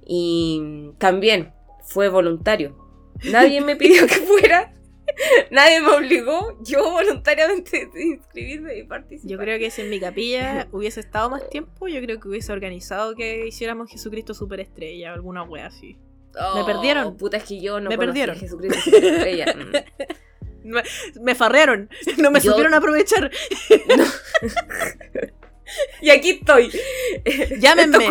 Y 0.06 0.92
también 0.98 1.52
fue 1.84 2.08
voluntario. 2.08 2.78
Nadie 3.24 3.60
me 3.60 3.74
pidió 3.76 4.06
que 4.06 4.14
fuera, 4.14 4.72
nadie 5.50 5.80
me 5.80 5.88
obligó, 5.88 6.58
yo 6.62 6.90
voluntariamente 6.90 7.86
decidí 7.86 8.12
inscribirme 8.14 8.76
y 8.78 8.82
participar. 8.84 9.30
Yo 9.30 9.38
creo 9.38 9.58
que 9.58 9.70
si 9.70 9.82
en 9.82 9.90
mi 9.90 10.00
capilla 10.00 10.68
hubiese 10.72 11.00
estado 11.00 11.30
más 11.30 11.48
tiempo, 11.48 11.88
yo 11.88 12.00
creo 12.00 12.20
que 12.20 12.28
hubiese 12.28 12.52
organizado 12.52 13.14
que 13.14 13.46
hiciéramos 13.46 13.90
Jesucristo 13.90 14.34
superestrella 14.34 15.12
o 15.12 15.14
alguna 15.14 15.42
wea 15.42 15.66
así. 15.66 15.96
Me 16.54 16.64
perdieron. 16.64 17.16
Puta, 17.16 17.38
es 17.38 17.44
que 17.44 17.60
yo 17.60 17.80
no 17.80 17.88
Me 17.90 17.98
perdieron. 17.98 18.36
a 18.36 18.38
Jesucristo 18.38 18.78
superestrella. 18.80 19.46
Mm. 20.64 20.70
Me, 20.70 20.82
me 21.22 21.34
farrearon, 21.36 21.88
no 22.18 22.32
me 22.32 22.40
Yo- 22.40 22.50
supieron 22.50 22.74
aprovechar. 22.74 23.30
Y 26.00 26.10
aquí 26.10 26.30
estoy. 26.30 26.70
Llámenme. 27.58 28.10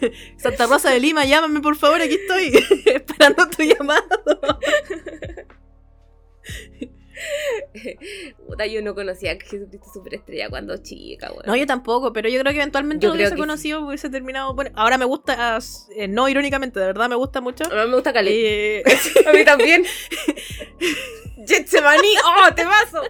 De. 0.00 0.12
Santa 0.38 0.66
Rosa 0.66 0.90
de 0.90 1.00
Lima, 1.00 1.24
llámame 1.24 1.60
por 1.60 1.76
favor, 1.76 2.00
aquí 2.00 2.14
estoy. 2.14 2.52
Esperando 2.86 3.48
tu 3.50 3.62
llamado. 3.62 4.04
Puta, 8.46 8.66
yo 8.66 8.82
no 8.82 8.94
conocía 8.94 9.32
a 9.32 9.34
Jesucristo 9.36 9.88
superestrella 9.92 10.48
cuando 10.50 10.76
chica. 10.78 11.30
No, 11.46 11.56
yo 11.56 11.66
tampoco, 11.66 12.12
pero 12.12 12.28
yo 12.28 12.40
creo 12.40 12.52
que 12.52 12.58
eventualmente 12.58 13.04
Yo 13.04 13.10
lo 13.10 13.14
hubiese 13.16 13.34
sí. 13.34 13.38
conocido, 13.38 13.86
hubiese 13.86 14.10
terminado. 14.10 14.54
Bueno, 14.54 14.70
ahora 14.74 14.98
me 14.98 15.04
gusta, 15.04 15.58
eh, 15.96 16.08
no 16.08 16.28
irónicamente, 16.28 16.80
de 16.80 16.86
verdad 16.86 17.08
me 17.08 17.14
gusta 17.14 17.40
mucho. 17.40 17.64
A 17.64 17.84
mí 17.84 17.90
me 17.90 17.94
gusta 17.94 18.12
Calais. 18.12 18.36
Eh, 18.36 18.82
A 19.26 19.32
mí 19.32 19.44
también. 19.44 19.84
¡Oh, 22.24 22.54
te 22.54 22.64
paso! 22.64 23.02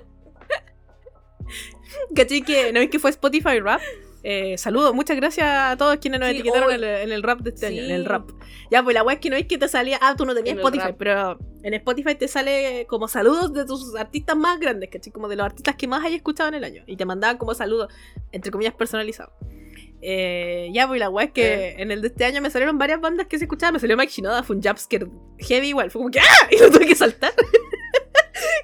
¿Cachai? 2.14 2.43
Que 2.43 2.73
no 2.73 2.81
es 2.81 2.91
que 2.91 2.99
fue 2.99 3.11
Spotify 3.11 3.61
Rap. 3.61 3.81
Eh, 4.26 4.57
saludos, 4.57 4.95
muchas 4.95 5.16
gracias 5.16 5.47
a 5.47 5.76
todos 5.76 5.99
quienes 5.99 6.19
nos 6.19 6.31
Sí, 6.31 6.37
etiquetaron 6.37 6.71
en, 6.73 6.83
el, 6.83 6.85
en 6.85 7.12
el 7.12 7.23
rap 7.23 7.40
de 7.40 7.50
este 7.50 7.66
año, 7.66 7.83
en 7.83 7.90
el 7.90 8.07
rap. 8.07 8.31
Ya, 8.71 8.83
pues 8.83 8.95
la 8.95 9.02
weá 9.02 9.14
es 9.16 9.21
que 9.21 9.28
no 9.28 9.37
es 9.37 9.47
que 9.47 9.59
te 9.59 9.69
salía. 9.69 9.99
Ah, 10.00 10.14
tú 10.16 10.25
no 10.25 10.35
tenías 10.35 10.54
En 10.54 10.59
el 10.61 10.64
Spotify, 10.64 10.95
pero 10.99 11.38
en 11.62 11.75
Spotify 11.75 12.14
te 12.14 12.26
sale 12.26 12.87
como 12.88 13.07
saludos 13.07 13.52
de 13.52 13.66
tus 13.66 13.95
artistas 13.97 14.35
más 14.35 14.59
grandes, 14.59 14.88
¿cachai? 14.90 15.12
Como 15.12 15.28
de 15.28 15.37
los 15.37 15.45
artistas 15.45 15.76
que 15.76 15.87
más 15.87 16.00
hayas 16.02 16.16
escuchado 16.16 16.49
en 16.49 16.54
el 16.54 16.64
año. 16.64 16.83
Y 16.87 16.97
te 16.97 17.04
mandaban 17.04 17.37
como 17.37 17.54
saludos, 17.54 17.93
entre 18.33 18.50
comillas, 18.50 18.73
personalizados. 18.73 19.33
Eh, 20.00 20.71
ya, 20.73 20.87
pues 20.88 20.99
la 21.00 21.11
weá 21.11 21.26
es 21.26 21.33
que 21.33 21.45
Eh. 21.69 21.75
en 21.83 21.90
el 21.90 22.00
de 22.00 22.09
este 22.09 22.25
año 22.25 22.40
me 22.40 22.49
salieron 22.50 22.78
varias 22.78 23.00
bandas 23.02 23.26
que 23.26 23.37
se 23.38 23.45
escuchaban. 23.45 23.75
Me 23.75 23.81
salió 23.81 23.95
Mike 23.97 24.11
Shinoda, 24.12 24.43
fue 24.43 24.57
un 24.57 24.62
jumpscare 24.62 25.07
heavy 25.38 25.69
igual. 25.69 25.90
Fue 25.90 26.00
como 26.00 26.11
que 26.11 26.21
¡ah! 26.21 26.25
Y 26.50 26.59
lo 26.61 26.71
tuve 26.71 26.87
que 26.87 26.95
saltar. 26.95 27.33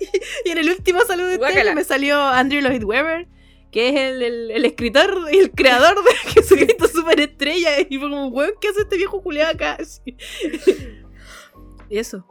y, 0.00 0.05
y 0.49 0.52
en 0.52 0.59
el 0.59 0.71
último 0.71 1.00
saludo 1.07 1.29
de 1.29 1.35
este 1.35 1.61
año 1.61 1.75
me 1.75 1.85
salió 1.85 2.19
Andrew 2.19 2.62
Lloyd 2.62 2.85
Webber, 2.85 3.29
que 3.71 3.89
es 3.91 3.95
el, 3.97 4.23
el- 4.23 4.50
el 4.50 4.65
escritor 4.65 5.11
y 5.33 5.39
el 5.39 5.50
creador 5.53 5.97
de 6.03 6.11
Jesucristo 6.35 6.89
Superestrella. 6.89 7.81
Y 7.89 7.99
fue 7.99 8.11
como, 8.11 8.29
weón, 8.29 8.53
¿qué 8.61 8.69
hace 8.69 8.83
este 8.83 8.97
viejo 8.97 9.23
culiado 9.23 9.53
acá? 9.53 9.79
Y 11.89 11.99
eso. 11.99 12.25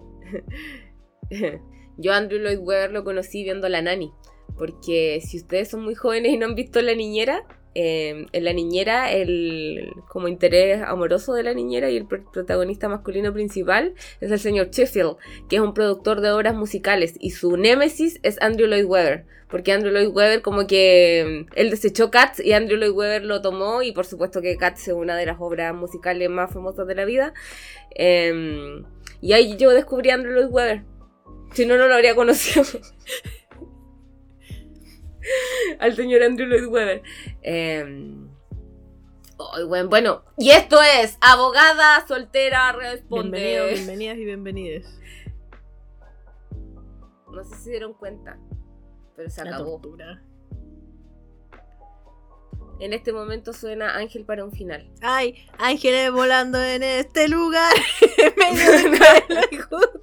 Yo 1.98 2.14
Andrew 2.14 2.40
Lloyd 2.40 2.60
Webber 2.60 2.92
lo 2.92 3.04
conocí 3.04 3.44
viendo 3.44 3.68
La 3.70 3.82
Nani. 3.82 4.12
Porque 4.58 5.22
si 5.26 5.38
ustedes 5.38 5.70
son 5.70 5.84
muy 5.84 5.96
jóvenes 5.96 6.32
y 6.34 6.38
no 6.38 6.46
han 6.46 6.56
visto 6.56 6.82
La 6.82 6.96
Niñera, 6.96 7.46
eh, 7.82 8.26
en 8.34 8.44
La 8.44 8.52
Niñera, 8.54 9.12
el 9.12 9.94
como 10.08 10.28
interés 10.28 10.82
amoroso 10.82 11.34
de 11.34 11.44
la 11.44 11.54
niñera 11.54 11.90
y 11.90 11.96
el 11.98 12.08
pr- 12.08 12.30
protagonista 12.32 12.90
masculino 12.90 13.32
principal 13.32 13.94
es 14.20 14.32
el 14.32 14.40
señor 14.40 14.70
Sheffield, 14.72 15.16
que 15.50 15.56
es 15.58 15.62
un 15.62 15.74
productor 15.74 16.20
de 16.22 16.32
obras 16.32 16.56
musicales. 16.56 17.14
Y 17.20 17.30
su 17.32 17.56
némesis 17.56 18.20
es 18.24 18.42
Andrew 18.42 18.68
Lloyd 18.68 18.86
Webber. 18.86 19.26
Porque 19.50 19.72
Andrew 19.72 19.92
Lloyd 19.92 20.10
Webber 20.16 20.42
como 20.42 20.68
que 20.68 21.46
mm, 21.50 21.54
él 21.56 21.70
desechó 21.72 22.12
Cats 22.12 22.40
y 22.44 22.52
Andrew 22.54 22.78
Lloyd 22.78 22.92
Webber 22.92 23.24
lo 23.26 23.42
tomó 23.42 23.82
y 23.82 23.92
por 23.94 24.06
supuesto 24.06 24.42
que 24.42 24.58
Cats 24.58 24.88
es 24.90 24.94
una 24.94 25.16
de 25.18 25.26
las 25.26 25.38
obras 25.40 25.74
musicales 25.74 26.30
más 26.30 26.52
famosas 26.54 26.86
de 26.86 26.96
la 26.96 27.06
vida. 27.06 27.34
Eh, 27.96 28.84
y 29.22 29.34
ahí 29.34 29.58
yo 29.58 29.72
descubrí 29.72 30.10
a 30.10 30.16
Andrew 30.16 30.34
Lloyd 30.34 30.52
Webber. 30.52 30.84
Si 31.54 31.66
no, 31.66 31.78
no 31.78 31.88
lo 31.88 31.96
habría 31.96 32.14
conocido. 32.16 32.64
Al 35.80 35.96
señor 35.96 36.24
Andrew 36.24 36.48
Lloyd 36.48 36.68
Webber. 36.68 37.02
Eh, 37.42 38.16
ay, 39.56 39.64
bueno, 39.66 39.90
bueno, 39.90 40.24
y 40.38 40.52
esto 40.52 40.80
es 40.82 41.18
Abogada 41.22 42.06
Soltera 42.08 42.72
Responde. 42.72 43.38
Bienvenidos, 43.40 43.72
bienvenidas 43.74 44.18
y 44.18 44.26
bienvenides. 44.26 45.00
No 47.32 47.44
sé 47.44 47.56
si 47.58 47.64
se 47.64 47.70
dieron 47.72 47.94
cuenta, 47.94 48.38
pero 49.16 49.30
se 49.30 49.44
La 49.44 49.52
acabó. 49.56 49.80
tortura. 49.80 50.24
En 52.80 52.94
este 52.94 53.12
momento 53.12 53.52
suena 53.52 53.98
Ángel 53.98 54.24
para 54.26 54.46
un 54.46 54.54
final. 54.54 54.90
Ay, 55.02 55.36
ángeles 55.58 56.12
volando 56.14 56.64
en 56.64 56.82
este 56.82 57.28
lugar. 57.28 57.74
y 59.52 59.58
justo- 59.58 60.02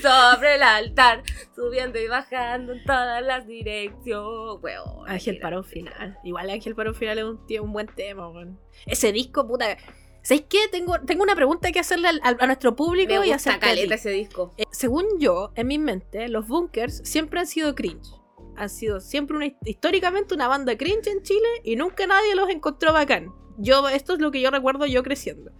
Sobre 0.00 0.54
el 0.56 0.62
altar, 0.62 1.22
subiendo 1.54 1.98
y 1.98 2.08
bajando 2.08 2.72
en 2.72 2.84
todas 2.84 3.22
las 3.22 3.46
direcciones. 3.46 4.60
Weón, 4.62 5.08
Ángel 5.08 5.40
un 5.44 5.64
final. 5.64 6.18
Igual 6.24 6.50
Ángel 6.50 6.74
para 6.74 6.90
un 6.90 6.94
final 6.96 7.18
es 7.18 7.24
un, 7.24 7.46
tío- 7.46 7.62
un 7.62 7.72
buen 7.72 7.86
tema, 7.88 8.28
weón. 8.28 8.58
Ese 8.86 9.12
disco, 9.12 9.46
puta. 9.46 9.76
¿Sabéis 10.22 10.44
qué? 10.48 10.58
Tengo, 10.70 11.00
tengo 11.00 11.24
una 11.24 11.34
pregunta 11.34 11.72
que 11.72 11.80
hacerle 11.80 12.08
al- 12.08 12.20
al- 12.22 12.36
a 12.38 12.46
nuestro 12.46 12.76
público 12.76 13.14
Me 13.20 13.26
y 13.26 13.32
ti. 13.54 13.66
caleta 13.66 13.94
ese 13.96 14.10
disco. 14.10 14.54
Eh, 14.56 14.64
según 14.70 15.04
yo, 15.18 15.50
en 15.56 15.66
mi 15.66 15.78
mente, 15.78 16.28
los 16.28 16.46
bunkers 16.46 17.00
siempre 17.04 17.40
han 17.40 17.46
sido 17.46 17.74
cringe. 17.74 18.08
Han 18.56 18.68
sido 18.70 19.00
siempre 19.00 19.36
una, 19.36 19.46
históricamente 19.64 20.34
una 20.34 20.46
banda 20.46 20.76
cringe 20.76 21.08
en 21.08 21.22
Chile 21.22 21.48
y 21.64 21.74
nunca 21.74 22.06
nadie 22.06 22.34
los 22.36 22.48
encontró 22.50 22.92
bacán. 22.92 23.32
Yo, 23.58 23.88
esto 23.88 24.14
es 24.14 24.20
lo 24.20 24.30
que 24.30 24.40
yo 24.40 24.50
recuerdo 24.50 24.86
yo 24.86 25.02
creciendo. 25.02 25.50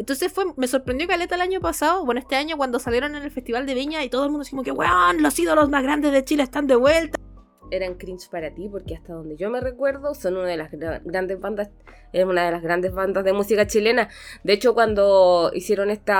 Entonces 0.00 0.32
fue, 0.32 0.46
me 0.56 0.66
sorprendió 0.66 1.06
Caleta 1.06 1.34
el 1.34 1.42
año 1.42 1.60
pasado, 1.60 2.06
bueno, 2.06 2.20
este 2.20 2.34
año 2.36 2.56
cuando 2.56 2.78
salieron 2.78 3.14
en 3.16 3.22
el 3.22 3.30
Festival 3.30 3.66
de 3.66 3.74
Viña 3.74 4.02
y 4.02 4.08
todo 4.08 4.24
el 4.24 4.30
mundo 4.30 4.44
decimos 4.44 4.64
que, 4.64 4.72
weón, 4.72 5.22
los 5.22 5.38
ídolos 5.38 5.68
más 5.68 5.82
grandes 5.82 6.10
de 6.12 6.24
Chile 6.24 6.42
están 6.42 6.66
de 6.66 6.76
vuelta. 6.76 7.18
eran 7.70 7.94
cringe 7.96 8.28
para 8.30 8.52
ti 8.54 8.68
porque 8.70 8.94
hasta 8.96 9.12
donde 9.12 9.36
yo 9.36 9.50
me 9.50 9.60
recuerdo 9.60 10.14
son 10.14 10.38
una 10.38 10.46
de 10.48 10.56
las 10.56 10.72
gra- 10.72 11.02
grandes 11.04 11.38
bandas 11.38 11.68
es 12.12 12.24
una 12.24 12.44
de 12.46 12.50
las 12.50 12.62
grandes 12.62 12.92
bandas 12.92 13.24
de 13.24 13.32
música 13.32 13.66
chilena 13.66 14.08
de 14.42 14.52
hecho 14.54 14.72
cuando 14.74 15.52
hicieron 15.54 15.90
este 15.90 16.12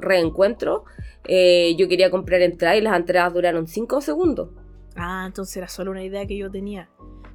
reencuentro 0.00 0.84
eh, 1.28 1.76
yo 1.78 1.86
quería 1.88 2.10
comprar 2.10 2.40
entradas 2.42 2.78
y 2.78 2.80
las 2.80 2.96
entradas 2.96 3.32
duraron 3.34 3.66
5 3.68 4.00
segundos 4.00 4.48
Ah, 4.98 5.24
entonces 5.26 5.54
era 5.58 5.68
solo 5.68 5.90
una 5.90 6.02
idea 6.02 6.24
que 6.26 6.38
yo 6.38 6.50
tenía. 6.50 6.88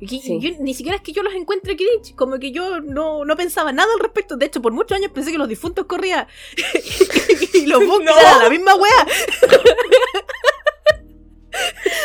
Y 0.04 0.08
que- 0.08 0.20
Sí. 0.26 0.40
yo- 0.42 0.50
ni 0.60 0.74
siquiera 0.74 0.96
es 0.98 1.04
que 1.04 1.12
yo 1.14 1.22
los 1.22 1.34
encuentre 1.36 1.76
cringe, 1.78 2.16
como 2.16 2.40
que 2.40 2.52
yo 2.52 2.80
no, 2.82 3.24
no 3.24 3.36
pensaba 3.38 3.72
nada 3.72 3.94
al 3.94 4.00
respecto. 4.00 4.36
De 4.36 4.48
hecho, 4.48 4.60
por 4.62 4.72
muchos 4.74 4.98
años 4.98 5.12
pensé 5.14 5.32
que 5.32 5.38
los 5.38 5.48
difuntos 5.48 5.86
corrían 5.86 6.28
y 7.54 7.68
los 7.68 7.86
bunkers 7.86 8.12
No. 8.16 8.20
eran 8.20 8.40
la 8.40 8.50
misma 8.50 8.74
wea. 8.76 9.08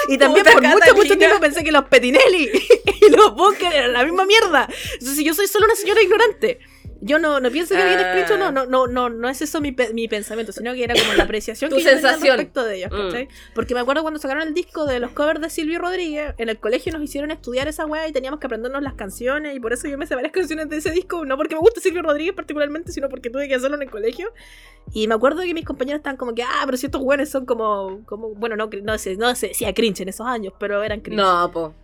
y 0.09 0.19
también 0.19 0.45
Puta 0.45 0.55
por 0.55 0.62
mucho, 0.62 0.95
mucho 0.95 1.19
tiempo 1.19 1.41
pensé 1.41 1.65
que 1.65 1.73
los 1.73 1.85
Petinelli 1.85 2.50
y 3.07 3.11
los 3.11 3.35
bunkers 3.35 3.75
eran 3.75 3.93
la 3.93 4.05
misma 4.05 4.25
mierda. 4.26 4.69
Entonces 4.95 5.25
yo 5.25 5.35
soy 5.35 5.47
solo 5.47 5.67
una 5.67 5.75
señora 5.76 6.03
ignorante. 6.03 6.59
Yo 7.03 7.19
no, 7.19 7.41
no 7.41 7.50
pienso 7.50 7.75
que 7.75 7.83
alguien 7.83 8.00
es 8.00 8.07
cringe 8.12 8.31
o 8.33 8.38
no, 8.38 8.47
Ah. 8.47 8.50
no, 8.53 8.65
no, 8.67 8.87
no, 8.87 9.11
no 9.11 9.29
es 9.29 9.43
eso 9.43 9.61
mi, 9.61 9.71
pe- 9.73 9.93
mi 9.93 10.09
pensamiento, 10.09 10.50
sino 10.53 10.73
que 10.73 10.83
era 10.85 10.95
como 10.95 11.12
la 11.12 11.25
apreciación 11.25 11.71
que 11.71 11.83
yo 11.83 11.91
tenía 11.91 12.11
al 12.15 12.21
respecto 12.21 12.65
de 12.65 12.76
ellos, 12.79 12.91
Mm. 12.91 13.07
¿cachai? 13.09 13.29
Porque 13.55 13.75
me 13.75 13.81
acuerdo 13.81 14.00
cuando 14.03 14.19
sacaron 14.19 14.43
el 14.49 14.55
disco 14.55 14.87
de 14.87 14.99
los 15.00 15.11
covers 15.11 15.41
de 15.41 15.50
Silvio 15.50 15.79
Rodríguez, 15.79 16.35
en 16.38 16.49
el 16.49 16.59
colegio 16.59 16.93
nos 16.93 17.03
hicieron 17.03 17.31
estudiar 17.31 17.69
esa 17.69 17.85
weá 17.87 18.09
y 18.09 18.12
teníamos 18.12 18.41
que 18.41 18.47
aprendernos 18.47 18.83
las 18.83 18.95
canciones 18.95 19.55
y 19.55 19.61
por 19.61 19.73
eso 19.75 19.88
yo 19.88 19.99
me 19.99 20.07
sé 20.07 20.15
varias 20.15 20.33
canciones 20.33 20.69
de 20.71 20.79
ese 20.79 20.91
disco, 20.91 21.25
no 21.26 21.37
porque 21.37 21.55
me 21.55 21.61
guste 21.61 21.81
Silvio 21.81 22.03
Rodríguez 22.03 22.35
particularmente, 22.35 22.93
sino 22.93 23.09
porque 23.11 23.29
tuve 23.31 23.47
que 23.47 23.55
hacerlo 23.55 23.76
en 23.76 23.83
el 23.83 23.91
colegio. 23.91 24.33
Y 24.95 25.07
me 25.09 25.15
acuerdo 25.15 25.43
que 25.43 25.53
mis 25.53 25.65
compañeros 25.65 25.99
estaban 25.99 26.17
como 26.17 26.35
que, 26.35 26.43
ah, 26.45 26.62
pero 26.65 26.79
si 26.79 26.87
estos 26.87 27.03
weones 27.03 27.29
son 27.29 27.45
como, 27.45 28.03
como 28.07 28.31
bueno, 28.35 28.57
no, 28.57 28.71
no 28.83 28.99
sé, 28.99 29.17
no 29.17 29.35
sé, 29.35 29.53
sí, 29.53 29.65
a 29.65 29.75
cringe 29.75 30.00
en 30.00 30.09
esos 30.09 30.26
años, 30.26 30.55
pero 30.59 30.83
eran 30.83 31.00
cringe. 31.00 31.17
no 31.21 31.50
po 31.53 31.75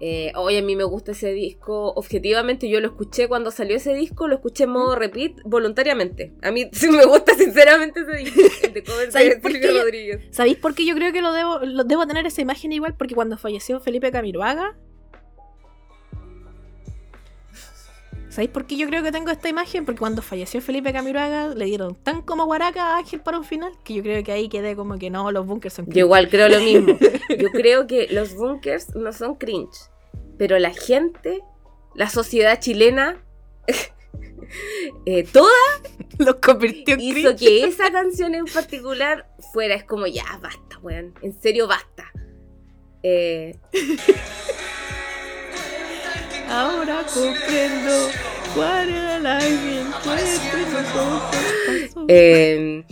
eh, 0.00 0.32
oye, 0.34 0.58
a 0.58 0.62
mí 0.62 0.76
me 0.76 0.84
gusta 0.84 1.12
ese 1.12 1.32
disco. 1.32 1.92
Objetivamente, 1.94 2.68
yo 2.68 2.80
lo 2.80 2.86
escuché 2.88 3.28
cuando 3.28 3.50
salió 3.50 3.76
ese 3.76 3.92
disco, 3.94 4.28
lo 4.28 4.36
escuché 4.36 4.64
en 4.64 4.70
modo 4.70 4.96
repeat 4.96 5.32
voluntariamente. 5.44 6.32
A 6.42 6.50
mí 6.50 6.68
sí 6.72 6.88
me 6.88 7.04
gusta 7.04 7.34
sinceramente 7.34 8.00
ese 8.00 8.16
disco. 8.16 8.40
El 8.62 8.72
de 8.72 8.82
cover 8.82 9.12
¿Sabes 9.12 9.28
de 9.30 9.36
por 9.40 9.52
Silvio 9.52 9.68
qué 9.68 9.74
yo- 9.74 9.82
Rodríguez. 9.82 10.26
¿Sabéis 10.30 10.56
por 10.56 10.74
qué 10.74 10.86
yo 10.86 10.94
creo 10.94 11.12
que 11.12 11.20
lo 11.22 11.32
debo, 11.32 11.58
lo 11.60 11.84
debo 11.84 12.06
tener 12.06 12.26
esa 12.26 12.40
imagen 12.40 12.72
igual? 12.72 12.94
Porque 12.96 13.14
cuando 13.14 13.36
falleció 13.38 13.78
Felipe 13.80 14.10
Camiroaga. 14.10 14.76
¿Sabéis 18.30 18.50
por 18.52 18.64
qué 18.64 18.76
yo 18.76 18.86
creo 18.86 19.02
que 19.02 19.10
tengo 19.10 19.30
esta 19.32 19.48
imagen? 19.48 19.84
Porque 19.84 19.98
cuando 19.98 20.22
falleció 20.22 20.60
Felipe 20.62 20.92
Camiroaga 20.92 21.48
le 21.48 21.64
dieron 21.64 21.96
tan 21.96 22.22
como 22.22 22.44
guaraca 22.46 22.94
a 22.94 22.98
Ángel 22.98 23.20
para 23.20 23.36
un 23.38 23.44
final 23.44 23.72
que 23.82 23.92
yo 23.94 24.02
creo 24.04 24.22
que 24.22 24.30
ahí 24.30 24.48
quedé 24.48 24.76
como 24.76 24.96
que 25.00 25.10
no, 25.10 25.32
los 25.32 25.44
bunkers 25.44 25.74
son 25.74 25.86
Yo 25.90 25.98
igual 26.04 26.28
creo 26.28 26.48
lo 26.48 26.60
mismo. 26.60 26.96
Yo 27.40 27.50
creo 27.50 27.88
que 27.88 28.06
los 28.12 28.34
bunkers 28.36 28.94
no 28.94 29.12
son 29.12 29.34
cringe, 29.34 29.76
pero 30.40 30.58
la 30.58 30.72
gente, 30.72 31.42
la 31.94 32.08
sociedad 32.08 32.58
chilena, 32.58 33.22
eh, 35.04 35.24
toda 35.24 35.52
los 36.18 36.36
convirtió 36.36 36.94
en 36.94 37.00
hizo 37.02 37.36
cringe. 37.36 37.38
que 37.38 37.64
esa 37.64 37.92
canción 37.92 38.34
en 38.34 38.46
particular 38.46 39.28
fuera, 39.52 39.74
es 39.74 39.84
como 39.84 40.06
ya, 40.06 40.24
basta, 40.40 40.78
weón, 40.80 41.12
en 41.20 41.38
serio, 41.38 41.68
basta. 41.68 42.10
Eh, 43.02 43.54
Ahora 46.48 47.04
comprendo 47.12 48.08
cuál 48.54 48.88
era 48.88 49.18
la 49.18 49.40
eh, 52.08 52.86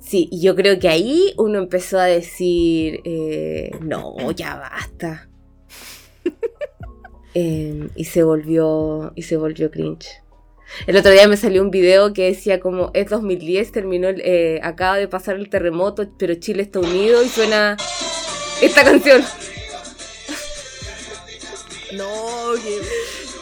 sí, 0.00 0.30
yo 0.32 0.56
creo 0.56 0.78
que 0.78 0.88
ahí 0.88 1.34
uno 1.36 1.58
empezó 1.58 1.98
a 1.98 2.06
decir, 2.06 3.02
eh, 3.04 3.72
no, 3.82 4.30
ya 4.30 4.56
basta. 4.56 5.28
Eh, 7.34 7.88
y 7.96 8.04
se 8.04 8.22
volvió, 8.22 9.12
y 9.16 9.22
se 9.22 9.36
volvió 9.36 9.70
cringe. 9.70 10.06
El 10.86 10.96
otro 10.96 11.10
día 11.12 11.28
me 11.28 11.36
salió 11.36 11.62
un 11.62 11.70
video 11.70 12.12
que 12.12 12.24
decía 12.26 12.58
como 12.60 12.90
es 12.94 13.10
2010, 13.10 13.70
terminó, 13.72 14.08
el- 14.08 14.22
eh, 14.24 14.60
acaba 14.62 14.96
de 14.96 15.08
pasar 15.08 15.36
el 15.36 15.48
terremoto, 15.50 16.08
pero 16.18 16.34
Chile 16.36 16.62
está 16.62 16.78
unido 16.80 17.22
y 17.22 17.28
suena 17.28 17.76
esta 18.62 18.82
canción. 18.84 19.22
No, 21.92 22.52
que... 22.62 22.80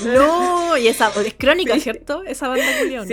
No, 0.08 0.76
y 0.76 0.88
esa 0.88 1.12
es 1.24 1.34
crónica, 1.34 1.78
¿cierto? 1.78 2.22
Esa 2.24 2.48
banda 2.48 2.64
Julián, 2.80 3.02
¿no? 3.02 3.08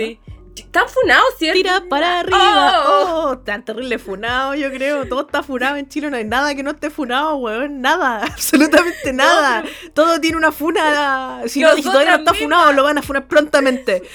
Están 0.56 0.88
funados, 0.88 1.26
¿cierto? 1.38 1.56
Tira 1.56 1.84
para 1.88 2.20
arriba. 2.20 2.84
Oh. 2.86 3.30
Oh, 3.30 3.38
tan 3.38 3.64
terrible 3.64 3.98
funado, 3.98 4.54
yo 4.54 4.70
creo. 4.70 5.08
Todo 5.08 5.22
está 5.22 5.42
funado 5.42 5.76
en 5.76 5.88
Chile, 5.88 6.10
no 6.10 6.16
hay 6.16 6.24
nada 6.24 6.54
que 6.54 6.62
no 6.62 6.70
esté 6.72 6.90
funado, 6.90 7.36
weón. 7.36 7.80
Nada, 7.80 8.22
absolutamente 8.24 9.12
nada. 9.12 9.64
Todo 9.94 10.20
tiene 10.20 10.36
una 10.36 10.52
funa. 10.52 11.42
Si, 11.46 11.60
no, 11.60 11.74
si 11.74 11.82
todavía 11.82 12.12
no 12.12 12.18
está 12.18 12.34
funado, 12.34 12.72
lo 12.72 12.84
van 12.84 12.98
a 12.98 13.02
funar 13.02 13.26
prontamente. 13.26 14.02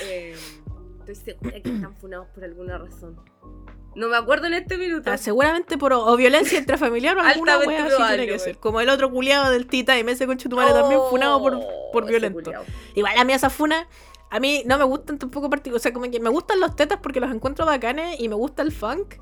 Eh, 0.00 0.36
estoy 1.00 1.14
segura 1.16 1.60
que 1.60 1.70
están 1.70 1.96
funados 1.96 2.28
por 2.32 2.44
alguna 2.44 2.78
razón. 2.78 3.18
No 3.96 4.06
me 4.06 4.16
acuerdo 4.16 4.46
en 4.46 4.54
este 4.54 4.78
minuto. 4.78 5.10
Ah, 5.10 5.18
seguramente 5.18 5.76
por 5.76 5.92
o 5.92 6.16
violencia 6.16 6.56
intrafamiliar 6.56 7.16
o 7.16 7.20
alguna 7.20 7.58
wea 7.58 7.84
así 7.86 7.96
tiene 7.96 8.28
que 8.28 8.38
ser. 8.38 8.58
Como 8.58 8.80
el 8.80 8.88
otro 8.90 9.10
culiado 9.10 9.50
del 9.50 9.66
Tita 9.66 9.98
y 9.98 10.02
ese 10.02 10.26
conche 10.28 10.48
tu 10.48 10.54
madre 10.54 10.72
también 10.72 11.00
funado 11.10 11.40
por, 11.40 11.54
Oh, 11.54 11.90
por 11.92 12.04
ese 12.04 12.12
violento. 12.12 12.52
Igual 12.94 13.18
a 13.18 13.24
mí 13.24 13.32
esa 13.32 13.50
funa, 13.50 13.88
a 14.30 14.40
mí 14.40 14.62
no 14.66 14.78
me 14.78 14.84
gustan 14.84 15.18
tampoco 15.18 15.48
particulares. 15.50 15.80
O 15.80 15.82
sea, 15.82 15.92
como 15.92 16.10
que 16.10 16.20
me 16.20 16.30
gustan 16.30 16.60
los 16.60 16.76
tetas 16.76 16.98
porque 17.02 17.20
los 17.20 17.30
encuentro 17.30 17.64
bacanes 17.66 18.20
y 18.20 18.28
me 18.28 18.34
gusta 18.34 18.62
el 18.62 18.72
funk. 18.72 19.14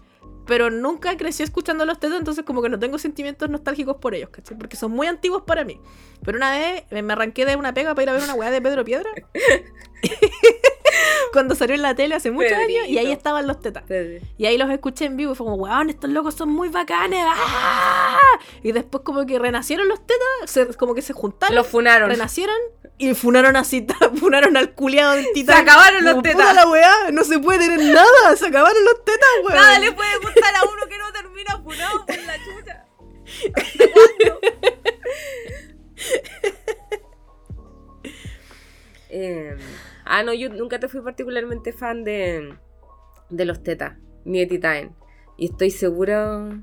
Pero 0.47 0.71
nunca 0.71 1.17
crecí 1.17 1.43
escuchando 1.43 1.85
los 1.85 1.99
tetas, 1.99 2.19
entonces 2.21 2.45
como 2.45 2.63
que 2.63 2.69
no 2.69 2.79
tengo 2.79 2.99
sentimientos 2.99 3.51
nostálgicos 3.51 3.97
por 3.97 4.15
ellos, 4.15 4.31
¿cachai? 4.31 4.57
Porque 4.57 4.77
son 4.77 4.93
muy 4.93 5.09
antiguos 5.09 5.43
para 5.43 5.65
mí. 5.65 5.81
Pero 6.25 6.39
una 6.39 6.53
vez 6.53 6.85
me 6.93 7.03
me 7.03 7.15
arranqué 7.15 7.45
de 7.45 7.57
una 7.57 7.75
pega 7.75 7.95
para 7.97 8.03
ir 8.05 8.09
a 8.11 8.13
ver 8.13 8.23
una 8.23 8.35
weá 8.35 8.51
de 8.53 8.63
Pedro 8.63 8.85
Piedra. 8.85 9.11
Cuando 11.33 11.55
salió 11.55 11.75
en 11.75 11.83
la 11.83 11.95
tele 11.95 12.15
hace 12.15 12.31
muchos 12.31 12.53
años 12.53 12.87
y 12.89 12.97
ahí 12.99 13.11
estaban 13.11 13.47
los 13.47 13.61
tetas. 13.61 13.83
Pedro. 13.85 14.25
Y 14.39 14.47
ahí 14.47 14.57
los 14.57 14.71
escuché 14.71 15.05
en 15.07 15.17
vivo 15.17 15.33
y 15.33 15.35
fue 15.35 15.45
como, 15.47 15.57
weón, 15.63 15.91
estos 15.91 16.09
locos 16.11 16.35
son 16.35 16.51
muy 16.51 16.69
bacanes. 16.69 17.21
¡ah!". 17.27 18.19
Y 18.63 18.73
después 18.73 19.03
como 19.05 19.27
que 19.27 19.39
renacieron 19.39 19.89
los 19.89 19.99
tetas, 20.07 20.23
se- 20.51 20.75
como 20.77 20.95
que 20.95 21.03
se 21.03 21.13
juntaron, 21.13 21.55
Los 21.57 21.67
funaron. 21.67 22.09
renacieron 22.09 22.57
y 22.99 23.15
funaron 23.15 23.57
así, 23.57 23.87
funaron 24.19 24.57
al 24.57 24.73
culiado 24.73 25.15
del 25.15 25.27
titán. 25.35 25.63
acabaron 25.63 26.05
los 26.05 26.23
tetas. 26.23 26.37
"Puta 26.43 26.53
la 26.55 26.69
weá, 26.69 27.11
no 27.13 27.25
se 27.25 27.39
puede 27.39 27.59
tener 27.61 27.79
nada, 27.95 28.37
se 28.37 28.47
acabaron 28.47 28.85
los 28.85 29.05
tetas, 29.05 29.29
weón. 29.45 29.55
Nada 29.55 29.79
le 29.79 29.93
puede 29.93 30.17
gustar 30.19 30.55
a 30.55 30.63
uno 30.65 30.87
que 30.89 30.99
no 30.99 31.13
termina 31.13 31.61
funado 31.63 32.07
por 32.07 32.17
la 32.17 32.37
chucha. 32.39 32.85
¿Hasta 33.55 33.85
cuándo? 33.93 34.41
Eh, 39.09 39.57
ah, 40.05 40.23
no, 40.23 40.35
yo 40.35 40.49
nunca 40.51 40.79
te 40.81 40.89
fui 40.89 41.01
particularmente 41.01 41.73
fan 41.73 42.05
de, 42.05 42.57
de 43.31 43.45
los 43.45 43.63
tetas, 43.63 43.97
ni 44.25 44.41
de 44.41 44.47
Titan. 44.47 44.97
Y 45.39 45.47
estoy 45.53 45.71
segura. 45.71 46.61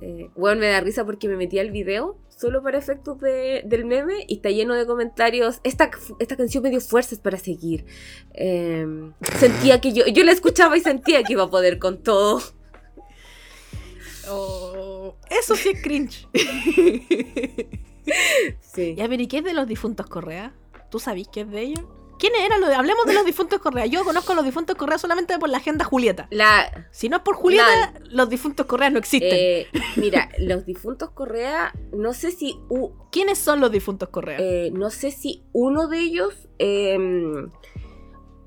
Eh, 0.00 0.30
bueno, 0.36 0.60
me 0.60 0.68
da 0.68 0.80
risa 0.80 1.04
porque 1.04 1.28
me 1.28 1.36
metí 1.36 1.58
al 1.58 1.70
video 1.70 2.16
solo 2.28 2.62
para 2.62 2.78
efectos 2.78 3.18
de- 3.20 3.62
del 3.66 3.84
meme 3.84 4.24
y 4.28 4.36
está 4.36 4.50
lleno 4.50 4.74
de 4.74 4.86
comentarios. 4.86 5.60
Esta, 5.64 5.90
esta 6.20 6.36
canción 6.36 6.62
me 6.62 6.70
dio 6.70 6.80
fuerzas 6.80 7.18
para 7.18 7.36
seguir. 7.38 7.84
Eh, 8.34 8.86
sentía 9.38 9.80
que 9.80 9.92
yo, 9.92 10.06
yo 10.06 10.22
la 10.24 10.32
escuchaba 10.32 10.76
y 10.76 10.80
sentía 10.80 11.22
que 11.24 11.32
iba 11.32 11.42
a 11.44 11.50
poder 11.50 11.78
con 11.78 12.02
todo. 12.02 12.40
Oh, 14.30 15.16
eso 15.30 15.56
sí 15.56 15.70
es 15.70 15.82
cringe. 15.82 16.28
Sí. 18.60 18.94
ya, 18.96 19.06
pero 19.06 19.22
¿y 19.22 19.26
qué 19.26 19.38
es 19.38 19.44
de 19.44 19.52
los 19.52 19.66
difuntos 19.68 20.06
Correa? 20.06 20.54
¿Tú 20.90 20.98
sabís 20.98 21.28
qué 21.28 21.42
es 21.42 21.50
de 21.50 21.60
ellos? 21.60 21.84
¿Quiénes 22.18 22.40
eran 22.42 22.60
los 22.60 22.70
Hablemos 22.70 23.06
de 23.06 23.14
los 23.14 23.24
difuntos 23.24 23.60
Correa. 23.60 23.86
Yo 23.86 24.04
conozco 24.04 24.32
a 24.32 24.36
los 24.36 24.44
difuntos 24.44 24.76
Correa 24.76 24.98
solamente 24.98 25.38
por 25.38 25.48
la 25.48 25.58
agenda 25.58 25.84
Julieta. 25.84 26.26
La, 26.30 26.88
Si 26.90 27.08
no 27.08 27.16
es 27.18 27.22
por 27.22 27.36
Julieta, 27.36 27.94
los 28.10 28.28
difuntos 28.28 28.66
Correa 28.66 28.90
no 28.90 28.98
existen. 28.98 29.30
eh, 29.32 29.66
mira, 29.96 30.28
los 30.38 30.64
difuntos 30.66 31.10
Correa, 31.10 31.72
no 31.92 32.12
sé 32.12 32.30
si 32.30 32.58
¿Quiénes 33.10 33.38
son 33.38 33.60
los 33.60 33.70
difuntos 33.70 34.08
Correa? 34.08 34.38
eh, 34.40 34.70
no 34.72 34.90
sé 34.90 35.10
si 35.10 35.44
uno 35.52 35.88
de 35.88 36.00
ellos 36.00 36.48
eh, 36.58 36.98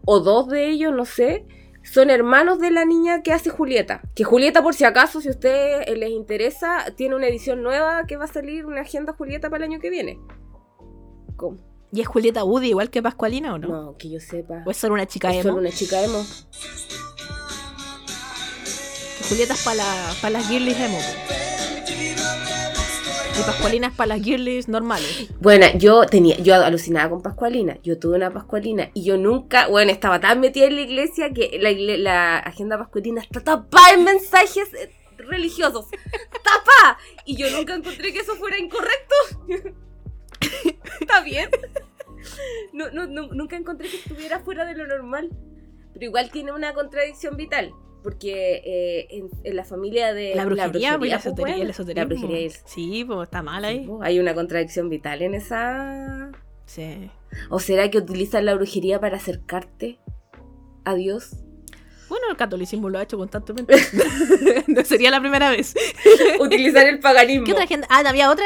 o 0.06 0.20
dos 0.20 0.48
de 0.48 0.70
ellos, 0.70 0.94
no 0.94 1.06
sé, 1.06 1.46
son 1.84 2.10
hermanos 2.10 2.60
de 2.60 2.72
la 2.72 2.86
niña 2.86 3.24
que 3.24 3.34
hace 3.34 3.50
Julieta. 3.50 4.01
Que 4.16 4.24
Julieta, 4.24 4.62
por 4.62 4.74
si 4.74 4.84
acaso, 4.84 5.22
si 5.22 5.28
a 5.30 5.32
ustedes 5.32 5.88
eh, 5.88 5.96
les 5.96 6.12
interesa, 6.12 6.86
tiene 6.96 7.16
una 7.16 7.28
edición 7.28 7.63
nueva 7.63 8.06
que 8.06 8.18
va 8.18 8.25
a 8.25 8.28
salir, 8.28 8.66
una 8.66 8.82
agenda 8.82 9.13
Julieta 9.13 9.50
para 9.50 9.66
el 9.66 9.72
año 9.72 9.80
que 9.80 9.90
viene. 9.90 10.20
¿Cómo? 11.38 11.58
¿Y 11.94 12.00
es 12.00 12.08
Julieta 12.08 12.46
Woody 12.46 12.70
igual 12.70 12.90
que 12.90 13.02
Pascualina 13.02 13.54
o 13.54 13.58
no? 13.58 13.68
No, 13.68 13.98
que 13.98 14.10
yo 14.10 14.20
sepa. 14.22 14.64
¿O 14.66 14.72
es 14.72 14.78
solo 14.78 14.94
una 14.94 15.06
chica 15.08 15.34
emo? 15.34 15.44
solo 15.44 15.56
una 15.58 15.72
chica 15.72 16.02
emo. 16.02 16.26
Julieta 19.28 19.54
es 19.54 19.64
para 19.64 19.76
la, 19.76 20.14
pa 20.22 20.30
las 20.30 20.48
girlies 20.48 20.80
emo. 20.80 21.00
Y 23.38 23.44
Pascualina 23.44 23.88
es 23.88 23.94
para 23.94 24.16
las 24.16 24.24
girlies 24.24 24.70
normales. 24.70 25.30
Bueno, 25.42 25.66
yo 25.76 26.06
tenía, 26.06 26.38
yo 26.38 26.56
alucinaba 26.56 27.10
con 27.10 27.22
Pascualina. 27.22 27.77
Yo 27.84 28.00
tuve 28.00 28.16
una 28.16 28.32
Pascualina 28.32 28.90
y 28.94 29.04
yo 29.04 29.18
nunca, 29.18 29.68
bueno, 29.68 29.92
estaba 29.92 30.22
tan 30.22 30.40
metida 30.40 30.68
en 30.68 30.75
la 30.75 30.82
iglesia 30.82 31.32
que 31.34 31.58
la, 31.60 31.72
la 31.72 32.40
agenda 32.40 32.77
pascualina 32.77 33.22
está 33.22 33.42
tapada 33.42 33.92
en 33.96 34.06
mensajes 34.06 34.74
eh, 34.75 34.94
religiosos. 35.18 35.88
¡Tapada! 36.32 36.98
Y 37.25 37.36
yo 37.36 37.50
nunca 37.51 37.75
encontré 37.75 38.14
que 38.14 38.20
eso 38.20 38.36
fuera 38.36 38.58
incorrecto. 38.58 39.16
¿Está 41.00 41.22
bien? 41.24 41.50
No, 42.74 42.92
no, 42.92 43.07
no, 43.07 43.27
nunca 43.33 43.55
encontré 43.57 43.90
que 43.90 43.98
estuviera 43.98 44.40
fuera 44.40 44.66
de 44.66 44.75
lo 44.75 44.87
normal. 44.87 45.29
Pero 45.94 46.05
igual 46.05 46.29
tiene 46.31 46.51
una 46.51 46.74
contradicción 46.74 47.35
vital. 47.37 47.74
Porque 48.03 48.61
eh, 48.66 49.07
en, 49.11 49.29
en 49.44 49.55
la 49.55 49.64
familia 49.64 50.14
de 50.14 50.33
La 50.35 50.46
brujería, 50.46 50.98
pues, 50.98 51.09
y 51.09 51.11
la 51.11 51.20
pues, 51.20 51.53
el 51.55 51.70
esoterismo. 51.70 51.94
la 51.96 52.05
brujería 52.05 52.48
es- 52.48 52.64
Sí, 52.66 53.03
pues 53.05 53.20
está 53.27 53.44
mal 53.44 53.64
ahí. 53.64 53.87
hay 54.01 54.20
una 54.20 54.33
contradicción 54.33 54.90
vital 54.90 55.22
en 55.22 55.35
esa 55.35 56.31
Sí. 56.66 57.11
¿O 57.50 57.59
será 57.59 57.90
que 57.92 57.98
utilizan 58.00 58.46
la 58.46 58.55
brujería 58.55 59.00
para 59.00 59.18
acercarte 59.18 60.00
a 60.83 60.96
Dios? 60.96 61.44
Bueno, 62.12 62.26
el 62.30 62.36
catolicismo 62.36 62.90
lo 62.90 63.00
ha 63.00 63.04
hecho 63.04 63.18
constantemente. 63.18 63.74
no 64.68 64.84
sería 64.84 65.10
la 65.12 65.22
primera 65.22 65.50
vez. 65.50 65.74
Utilizar 66.42 66.86
el 66.86 67.00
paganismo. 67.00 67.46
¿Qué 67.46 67.54
otra 67.54 67.66
gente? 67.66 67.88
Ah, 67.90 68.04
había 68.06 68.30
otra 68.30 68.44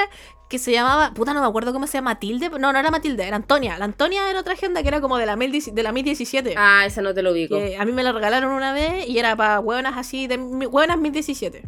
que 0.52 0.60
se 0.60 0.72
llamaba. 0.72 1.16
Puta, 1.16 1.34
no 1.34 1.42
me 1.42 1.48
acuerdo 1.48 1.74
cómo 1.74 1.88
se 1.88 1.98
llama. 1.98 2.12
Matilde. 2.12 2.52
No, 2.52 2.72
no 2.72 2.78
era 2.78 2.92
Matilde, 2.92 3.26
era 3.26 3.38
Antonia. 3.38 3.80
La 3.80 3.86
Antonia 3.86 4.30
era 4.30 4.40
otra 4.40 4.54
agenda 4.54 4.84
que 4.84 4.88
era 4.90 5.02
como 5.02 5.18
de 5.18 5.26
la 5.26 5.36
1017. 5.36 5.76
De 5.76 5.82
la 5.82 5.92
1017 5.92 6.54
Ah, 6.56 6.84
esa 6.86 7.02
no 7.02 7.16
te 7.16 7.24
lo 7.24 7.32
ubico. 7.32 7.58
que 7.58 7.76
a 7.76 7.86
mí 7.86 7.92
me 7.92 8.04
la 8.04 8.12
regalaron 8.12 8.52
una 8.52 8.72
vez 8.72 9.10
y 9.10 9.18
era 9.18 9.36
para 9.36 9.60
hueonas 9.60 9.98
así, 9.98 10.28
de 10.28 10.38
hueonas 10.38 11.00
1017. 11.00 11.64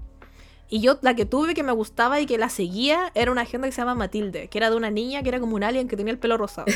Y 0.70 0.82
yo 0.82 1.00
la 1.02 1.16
que 1.16 1.26
tuve 1.26 1.56
que 1.56 1.64
me 1.64 1.72
gustaba 1.72 2.20
y 2.20 2.28
que 2.28 2.38
la 2.38 2.50
seguía 2.50 3.12
era 3.16 3.32
una 3.32 3.42
agenda 3.42 3.68
que 3.68 3.72
se 3.72 3.82
llama 3.82 3.96
Matilde, 3.96 4.50
que 4.50 4.60
era 4.60 4.70
de 4.70 4.76
una 4.76 4.92
niña 4.92 5.24
que 5.24 5.30
era 5.30 5.40
como 5.40 5.56
un 5.56 5.64
alien 5.64 5.88
que 5.88 5.98
tenía 5.98 6.12
el 6.12 6.20
pelo 6.20 6.38
rosado. 6.38 6.68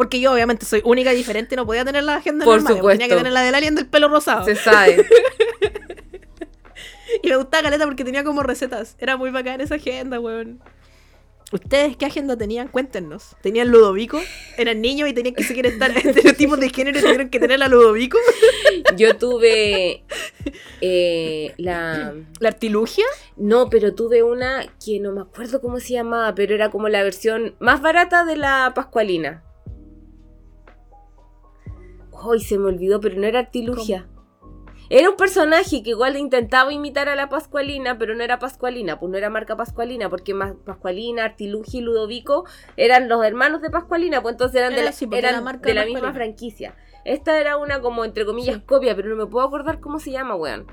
Porque 0.00 0.18
yo 0.18 0.32
obviamente 0.32 0.64
soy 0.64 0.80
única 0.82 1.12
y 1.12 1.16
diferente 1.18 1.54
no 1.56 1.66
podía 1.66 1.84
tener 1.84 2.04
la 2.04 2.14
agenda 2.14 2.46
Por 2.46 2.56
normal, 2.56 2.76
supuesto. 2.78 2.98
tenía 2.98 3.14
que 3.14 3.18
tener 3.18 3.34
la 3.34 3.42
del 3.42 3.54
alien 3.54 3.74
del 3.74 3.86
pelo 3.86 4.08
rosado. 4.08 4.46
Se 4.46 4.56
sabe. 4.56 5.06
Y 7.22 7.28
me 7.28 7.36
gustaba 7.36 7.64
Caleta 7.64 7.84
porque 7.84 8.02
tenía 8.02 8.24
como 8.24 8.42
recetas. 8.42 8.96
Era 8.98 9.18
muy 9.18 9.30
bacán 9.30 9.60
esa 9.60 9.74
agenda, 9.74 10.18
weón. 10.18 10.62
¿Ustedes 11.52 11.98
qué 11.98 12.06
agenda 12.06 12.34
tenían? 12.34 12.68
Cuéntenos. 12.68 13.36
¿Tenían 13.42 13.68
Ludovico? 13.68 14.18
¿Eran 14.56 14.80
niños 14.80 15.06
y 15.06 15.12
tenían 15.12 15.34
que 15.34 15.42
seguir 15.42 15.66
estar 15.66 15.90
estereotipos 15.90 16.58
de 16.58 16.70
género 16.70 16.98
y 16.98 17.02
tuvieron 17.02 17.28
que 17.28 17.38
tener 17.38 17.58
la 17.58 17.68
Ludovico? 17.68 18.16
Yo 18.96 19.18
tuve 19.18 20.02
eh, 20.80 21.52
la... 21.58 22.14
¿La 22.38 22.48
artilugia? 22.48 23.04
No, 23.36 23.68
pero 23.68 23.94
tuve 23.94 24.22
una 24.22 24.64
que 24.82 24.98
no 24.98 25.12
me 25.12 25.20
acuerdo 25.20 25.60
cómo 25.60 25.78
se 25.78 25.92
llamaba, 25.92 26.34
pero 26.34 26.54
era 26.54 26.70
como 26.70 26.88
la 26.88 27.02
versión 27.02 27.54
más 27.58 27.82
barata 27.82 28.24
de 28.24 28.36
la 28.36 28.72
Pascualina. 28.74 29.42
Ay, 32.20 32.40
se 32.40 32.58
me 32.58 32.66
olvidó, 32.66 33.00
pero 33.00 33.16
no 33.18 33.26
era 33.26 33.40
artilugia. 33.40 34.06
Era 34.92 35.08
un 35.08 35.16
personaje 35.16 35.84
que 35.84 35.90
igual 35.90 36.16
intentaba 36.16 36.72
imitar 36.72 37.08
a 37.08 37.14
la 37.14 37.28
Pascualina, 37.28 37.96
pero 37.96 38.16
no 38.16 38.24
era 38.24 38.40
Pascualina, 38.40 38.98
pues 38.98 39.08
no 39.08 39.16
era 39.16 39.30
marca 39.30 39.56
Pascualina, 39.56 40.10
porque 40.10 40.34
Pascualina, 40.34 41.24
Artilugia 41.24 41.78
y 41.78 41.82
Ludovico 41.82 42.44
eran 42.76 43.08
los 43.08 43.24
hermanos 43.24 43.62
de 43.62 43.70
Pascualina, 43.70 44.20
pues 44.20 44.32
entonces 44.32 44.56
eran 44.60 44.74
de 44.74 44.82
la, 44.82 44.90
pues, 44.90 45.02
eran 45.12 45.34
la 45.34 45.40
marca 45.42 45.68
de 45.68 45.74
la 45.74 45.84
misma 45.84 46.12
franquicia. 46.12 46.74
Esta 47.04 47.38
era 47.38 47.56
una 47.56 47.80
como 47.80 48.04
entre 48.04 48.26
comillas 48.26 48.56
Sí. 48.56 48.62
copia, 48.62 48.96
pero 48.96 49.10
no 49.10 49.16
me 49.16 49.26
puedo 49.26 49.46
acordar 49.46 49.78
cómo 49.78 50.00
se 50.00 50.10
llama, 50.10 50.34
weón. 50.34 50.66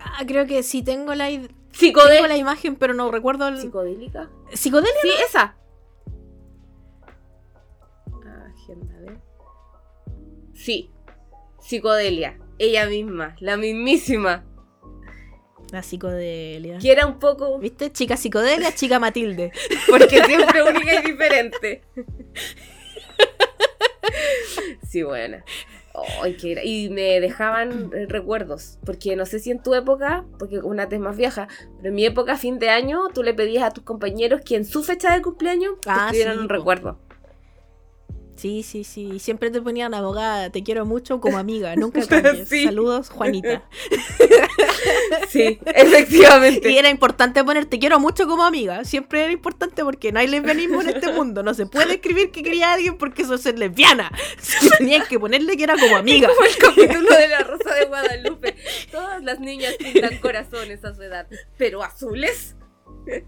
Ah, 0.00 0.24
creo 0.26 0.46
que 0.46 0.62
sí 0.62 0.82
tengo 0.82 1.14
la, 1.14 1.28
tengo 1.28 2.26
la 2.26 2.36
imagen, 2.38 2.76
pero 2.76 2.94
no 2.94 3.10
recuerdo 3.10 3.48
el... 3.48 3.58
¿Psicodélica? 3.58 4.30
Sí, 5.02 5.10
esa. 5.22 5.54
Agenda, 8.54 8.94
a 8.96 9.00
ver. 9.00 9.27
Sí, 10.58 10.90
psicodelia. 11.60 12.38
Ella 12.58 12.86
misma, 12.86 13.36
la 13.40 13.56
mismísima. 13.56 14.44
La 15.70 15.82
psicodelia. 15.82 16.78
Que 16.78 16.90
era 16.90 17.06
un 17.06 17.18
poco. 17.18 17.58
¿Viste? 17.58 17.92
Chica 17.92 18.16
psicodelia, 18.16 18.74
chica 18.74 18.98
Matilde. 18.98 19.52
Porque 19.88 20.22
siempre 20.24 20.62
única 20.62 20.94
y 21.00 21.10
diferente. 21.10 21.82
Sí, 24.88 25.02
buena. 25.02 25.44
Gra- 25.92 26.62
y 26.64 26.88
me 26.90 27.20
dejaban 27.20 27.90
recuerdos. 28.08 28.78
Porque 28.86 29.16
no 29.16 29.26
sé 29.26 29.38
si 29.38 29.50
en 29.50 29.62
tu 29.62 29.74
época, 29.74 30.24
porque 30.38 30.58
una 30.60 30.84
es 30.84 30.98
más 31.00 31.16
vieja, 31.16 31.48
pero 31.76 31.88
en 31.88 31.94
mi 31.94 32.06
época, 32.06 32.36
fin 32.36 32.58
de 32.58 32.70
año, 32.70 33.08
tú 33.12 33.22
le 33.22 33.34
pedías 33.34 33.64
a 33.64 33.70
tus 33.70 33.84
compañeros 33.84 34.40
que 34.44 34.56
en 34.56 34.64
su 34.64 34.82
fecha 34.82 35.12
de 35.14 35.20
cumpleaños 35.22 35.74
te 35.82 35.90
Ah, 35.90 36.04
escribieran 36.06 36.36
sí, 36.36 36.40
un 36.42 36.48
po. 36.48 36.54
recuerdo. 36.54 36.98
Sí, 38.38 38.62
sí, 38.62 38.84
sí. 38.84 39.18
Siempre 39.18 39.50
te 39.50 39.60
ponían 39.60 39.94
abogada, 39.94 40.50
te 40.50 40.62
quiero 40.62 40.86
mucho 40.86 41.20
como 41.20 41.38
amiga, 41.38 41.74
nunca 41.74 42.00
cambies. 42.06 42.48
Sí. 42.48 42.64
Saludos, 42.64 43.10
Juanita. 43.10 43.64
Sí, 45.28 45.58
efectivamente. 45.66 46.70
Y 46.70 46.78
era 46.78 46.88
importante 46.88 47.42
poner 47.44 47.66
te 47.66 47.78
quiero 47.78 47.98
mucho 48.00 48.26
como 48.26 48.44
amiga. 48.44 48.84
Siempre 48.84 49.24
era 49.24 49.32
importante 49.32 49.82
porque 49.84 50.12
no 50.12 50.20
hay 50.20 50.26
lesbianismo 50.26 50.80
en 50.80 50.90
este 50.90 51.12
mundo. 51.12 51.42
No 51.42 51.54
se 51.54 51.66
puede 51.66 51.94
escribir 51.94 52.30
que 52.30 52.42
quería 52.42 52.70
a 52.70 52.74
alguien 52.74 52.96
porque 52.96 53.22
eso 53.22 53.34
es 53.34 53.44
lesbiana. 53.58 54.10
Tenían 54.78 55.06
que 55.06 55.18
ponerle 55.18 55.56
que 55.56 55.64
era 55.64 55.76
como 55.76 55.96
amiga. 55.96 56.28
Como 56.28 56.46
el 56.46 56.56
capítulo 56.56 57.16
de 57.16 57.28
la 57.28 57.40
Rosa 57.40 57.74
de 57.74 57.84
Guadalupe. 57.86 58.56
Todas 58.90 59.22
las 59.22 59.40
niñas 59.40 59.74
pintan 59.74 60.18
corazones 60.18 60.84
a 60.84 60.94
su 60.94 61.02
edad, 61.02 61.26
pero 61.56 61.82
azules. 61.82 62.56
Debe 63.06 63.26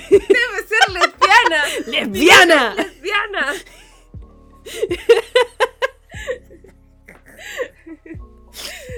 ser 0.00 0.92
lesbiana. 0.92 1.64
¡Lesbiana! 1.86 2.74
Lesbiana. 2.74 3.54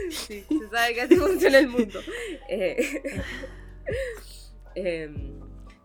Sí, 0.08 0.44
se 0.48 0.68
sabe 0.70 0.94
que 0.94 1.00
así 1.02 1.16
funciona 1.16 1.58
el 1.58 1.68
mundo. 1.68 2.00
Eh, 2.48 3.02
em, 4.74 5.40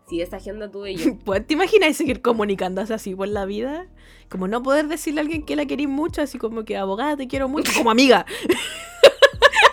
sí, 0.08 0.20
esa 0.20 0.36
agenda 0.36 0.70
tuve 0.70 0.94
yo. 0.94 1.18
Pues, 1.24 1.46
¿Te 1.46 1.54
imaginas 1.54 1.96
seguir 1.96 2.22
comunicándose 2.22 2.94
así 2.94 3.14
por 3.14 3.28
la 3.28 3.44
vida? 3.44 3.88
Como 4.28 4.48
no 4.48 4.62
poder 4.62 4.88
decirle 4.88 5.20
a 5.20 5.22
alguien 5.22 5.44
que 5.44 5.56
la 5.56 5.66
querís 5.66 5.88
mucho, 5.88 6.22
así 6.22 6.38
como 6.38 6.64
que 6.64 6.76
abogada 6.76 7.16
te 7.16 7.28
quiero 7.28 7.48
mucho, 7.48 7.72
como 7.76 7.90
amiga. 7.90 8.26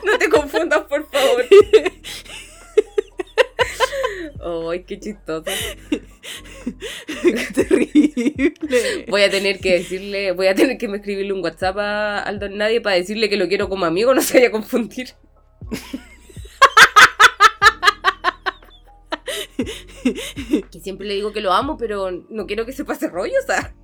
No 0.03 0.19
te 0.19 0.29
confundas, 0.29 0.81
por 0.83 1.03
favor. 1.09 1.45
Ay, 4.71 4.83
qué 4.83 4.99
chistoso. 4.99 5.45
Qué 5.89 7.47
terrible. 7.53 9.05
Voy 9.07 9.21
a 9.23 9.29
tener 9.29 9.59
que 9.59 9.73
decirle, 9.73 10.31
voy 10.33 10.47
a 10.47 10.55
tener 10.55 10.77
que 10.77 10.87
me 10.87 10.97
escribirle 10.97 11.33
un 11.33 11.43
WhatsApp 11.43 11.77
a- 11.77 12.19
al 12.19 12.39
don 12.39 12.57
Nadie 12.57 12.81
para 12.81 12.95
decirle 12.95 13.29
que 13.29 13.37
lo 13.37 13.47
quiero 13.47 13.69
como 13.69 13.85
amigo, 13.85 14.13
no 14.13 14.21
se 14.21 14.37
vaya 14.37 14.49
a 14.49 14.51
confundir. 14.51 15.09
que 20.71 20.79
siempre 20.81 21.07
le 21.07 21.15
digo 21.15 21.31
que 21.33 21.41
lo 21.41 21.53
amo, 21.53 21.77
pero 21.77 22.11
no 22.11 22.45
quiero 22.45 22.65
que 22.65 22.73
se 22.73 22.85
pase 22.85 23.09
rollo, 23.09 23.33
o 23.41 23.45
sea. 23.45 23.75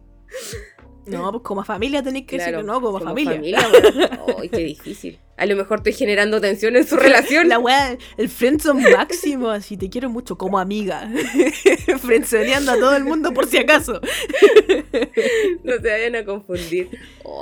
No, 1.05 1.31
pues 1.31 1.43
como 1.43 1.63
familia 1.63 2.03
tenéis 2.03 2.25
que 2.27 2.35
Claro, 2.37 2.59
decirlo, 2.59 2.73
no, 2.73 2.81
como, 2.81 2.99
familia. 2.99 3.39
bueno. 3.39 3.57
Ay, 4.39 4.49
qué 4.49 4.57
difícil. 4.59 5.19
A 5.37 5.45
lo 5.47 5.55
mejor 5.55 5.79
estoy 5.79 5.93
generando 5.93 6.39
tensión 6.39 6.75
en 6.75 6.85
su 6.85 6.95
relación. 6.95 7.49
La 7.49 7.57
weá, 7.59 7.97
el 8.17 8.29
friendzone 8.29 8.91
máximo, 8.95 9.49
así 9.49 9.77
te 9.77 9.89
quiero 9.89 10.09
mucho 10.09 10.37
como 10.37 10.59
amiga. 10.59 11.09
Friendzoneando 12.01 12.71
a 12.73 12.75
todo 12.77 12.95
el 12.95 13.03
mundo 13.03 13.33
por 13.33 13.47
si 13.47 13.57
acaso. 13.57 13.99
No 15.63 15.73
se 15.81 15.89
vayan 15.89 16.15
a 16.15 16.25
confundir. 16.25 16.89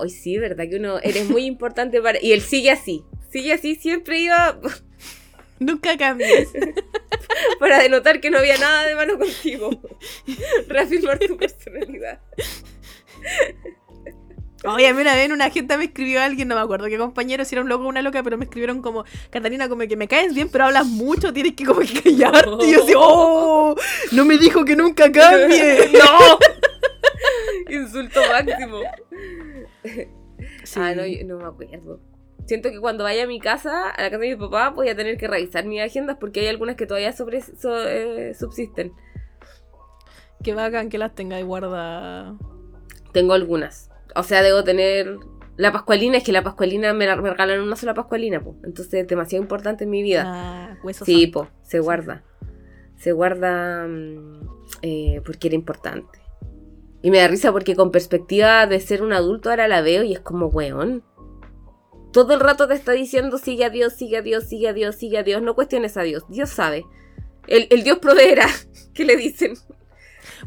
Ay, 0.02 0.10
sí, 0.10 0.38
verdad 0.38 0.66
que 0.70 0.78
uno 0.78 1.00
eres 1.00 1.30
muy 1.30 1.46
importante 1.46 2.02
para. 2.02 2.22
Y 2.22 2.32
él 2.32 2.42
sigue 2.42 2.72
así. 2.72 3.04
Sigue 3.30 3.54
así, 3.54 3.76
siempre 3.76 4.20
iba 4.22 4.60
Nunca 5.60 5.98
cambies. 5.98 6.48
para 7.60 7.80
denotar 7.84 8.22
que 8.22 8.30
no 8.30 8.38
había 8.38 8.58
nada 8.58 8.86
de 8.88 8.96
malo 8.96 9.20
contigo. 9.20 9.70
Reafirmar 10.70 11.20
tu 11.20 11.36
personalidad. 11.36 12.20
Oye, 14.66 14.88
a 14.90 14.94
mí 14.94 15.02
una 15.02 15.16
vez 15.16 15.32
una 15.32 15.50
gente 15.50 15.78
me 15.78 15.86
escribió 15.86 16.22
alguien, 16.22 16.50
no 16.50 16.56
me 16.56 16.60
acuerdo 16.62 16.88
qué 16.88 16.98
compañero, 16.98 17.46
si 17.46 17.56
era 17.56 17.62
un 17.62 17.70
loco 17.70 17.86
o 17.86 17.88
una 17.88 18.02
loca, 18.02 18.22
pero 18.24 18.38
me 18.38 18.44
escribieron 18.44 18.82
como, 18.82 19.06
Catalina, 19.30 19.70
como 19.70 19.88
que 19.88 19.96
me 19.96 20.10
caes 20.10 20.34
bien, 20.36 20.50
pero 20.52 20.66
hablas 20.66 20.86
mucho, 20.86 21.32
tienes 21.32 21.54
que 21.54 21.66
como 21.66 21.80
que 21.80 22.02
callarte. 22.04 22.66
Y 22.66 22.74
yo 22.74 22.84
así, 22.84 22.94
¡oh! 22.98 23.74
No 24.12 24.26
me 24.26 24.38
dijo 24.38 24.66
que 24.66 24.76
nunca 24.76 25.10
cambie. 25.12 25.92
¡No! 25.94 26.38
Insulto 27.74 28.20
máximo. 28.32 28.80
Sí. 30.64 30.80
Ah, 30.80 30.94
no, 30.94 31.06
yo 31.06 31.26
no 31.26 31.38
me 31.38 31.46
acuerdo. 31.46 32.02
Siento 32.46 32.70
que 32.72 32.80
cuando 32.80 33.04
vaya 33.06 33.24
a 33.24 33.28
mi 33.28 33.40
casa, 33.40 33.90
a 33.92 34.02
la 34.02 34.10
casa 34.10 34.22
de 34.24 34.30
mi 34.30 34.36
papá, 34.36 34.70
voy 34.72 34.90
a 34.90 34.96
tener 34.96 35.18
que 35.18 35.28
revisar 35.28 35.66
mis 35.66 35.82
agendas 35.82 36.18
porque 36.20 36.42
hay 36.42 36.48
algunas 36.48 36.76
que 36.76 36.86
todavía 36.86 37.14
sobre, 37.14 37.42
so- 37.42 37.88
eh, 37.88 38.34
subsisten. 38.34 38.92
Qué 40.44 40.54
bacán 40.54 40.90
que 40.90 40.98
las 40.98 41.14
tengáis 41.16 41.46
guarda. 41.46 42.36
Tengo 43.12 43.34
algunas. 43.34 43.90
O 44.16 44.24
sea, 44.24 44.42
debo 44.42 44.64
tener. 44.64 45.18
La 45.58 45.74
pascualina, 45.74 46.18
es 46.18 46.24
que 46.24 46.32
la 46.32 46.42
pascualina 46.44 46.94
me, 46.94 47.06
la- 47.06 47.18
me 47.18 47.30
regalaron 47.30 47.66
una 47.68 47.76
sola 47.76 47.94
pascualina, 47.94 48.42
pues. 48.42 48.56
Entonces 48.64 48.94
es 49.02 49.08
demasiado 49.08 49.42
importante 49.44 49.84
en 49.84 49.90
mi 49.90 50.02
vida. 50.04 50.24
Ah, 50.26 50.78
huesos 50.84 51.06
sí, 51.06 51.24
santos. 51.24 51.48
pues, 51.50 51.70
se 51.70 51.80
guarda. 51.80 52.24
Se 52.98 53.12
guarda 53.12 53.86
mm, 53.88 54.40
eh, 54.84 55.22
porque 55.26 55.48
era 55.48 55.56
importante. 55.56 56.20
Y 57.02 57.12
me 57.12 57.18
da 57.20 57.28
risa 57.28 57.52
porque 57.52 57.76
con 57.76 57.92
perspectiva 57.92 58.68
de 58.68 58.80
ser 58.80 59.02
un 59.04 59.12
adulto 59.14 59.50
ahora 59.50 59.68
la 59.68 59.82
veo 59.82 60.04
y 60.04 60.14
es 60.14 60.20
como, 60.22 60.48
weón. 60.48 61.04
Todo 62.12 62.34
el 62.34 62.40
rato 62.40 62.68
te 62.68 62.74
está 62.74 62.94
diciendo 62.94 63.38
sigue 63.38 63.66
a 63.66 63.70
Dios, 63.70 63.94
sigue 63.94 64.18
a 64.18 64.22
Dios, 64.22 64.46
sigue 64.46 64.68
a 64.70 64.74
Dios, 64.74 64.96
sigue 64.96 65.18
a 65.18 65.24
Dios. 65.24 65.42
No 65.42 65.56
cuestiones 65.56 65.96
a 65.98 66.02
Dios. 66.04 66.24
Dios 66.30 66.50
sabe. 66.50 66.86
El, 67.48 67.68
el 67.70 67.84
Dios 67.84 68.00
proveerá. 68.00 68.48
¿Qué 68.94 69.04
le 69.06 69.16
dicen? 69.18 69.54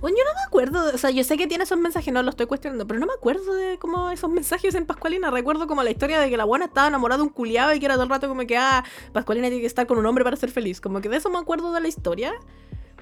Bueno, 0.00 0.16
yo 0.16 0.24
no 0.24 0.34
me 0.34 0.46
acuerdo, 0.46 0.94
o 0.94 0.98
sea, 0.98 1.10
yo 1.10 1.22
sé 1.24 1.36
que 1.36 1.46
tiene 1.46 1.64
esos 1.64 1.78
mensajes, 1.78 2.12
no 2.12 2.22
lo 2.22 2.30
estoy 2.30 2.46
cuestionando, 2.46 2.86
pero 2.86 2.98
no 2.98 3.06
me 3.06 3.12
acuerdo 3.12 3.54
de 3.54 3.78
como 3.78 4.10
esos 4.10 4.30
mensajes 4.30 4.74
en 4.74 4.86
Pascualina. 4.86 5.30
Recuerdo 5.30 5.66
como 5.66 5.82
la 5.82 5.90
historia 5.90 6.20
de 6.20 6.30
que 6.30 6.36
la 6.36 6.44
buena 6.44 6.66
estaba 6.66 6.88
enamorada 6.88 7.18
de 7.18 7.24
un 7.24 7.28
culiado 7.30 7.74
y 7.74 7.80
que 7.80 7.86
era 7.86 7.94
todo 7.94 8.04
el 8.04 8.10
rato 8.10 8.28
como 8.28 8.46
que, 8.46 8.56
ah, 8.56 8.84
Pascualina 9.12 9.48
tiene 9.48 9.60
que 9.60 9.66
estar 9.66 9.86
con 9.86 9.98
un 9.98 10.06
hombre 10.06 10.24
para 10.24 10.36
ser 10.36 10.50
feliz. 10.50 10.80
Como 10.80 11.00
que 11.00 11.08
de 11.08 11.16
eso 11.16 11.30
me 11.30 11.38
acuerdo 11.38 11.72
de 11.72 11.80
la 11.80 11.88
historia, 11.88 12.32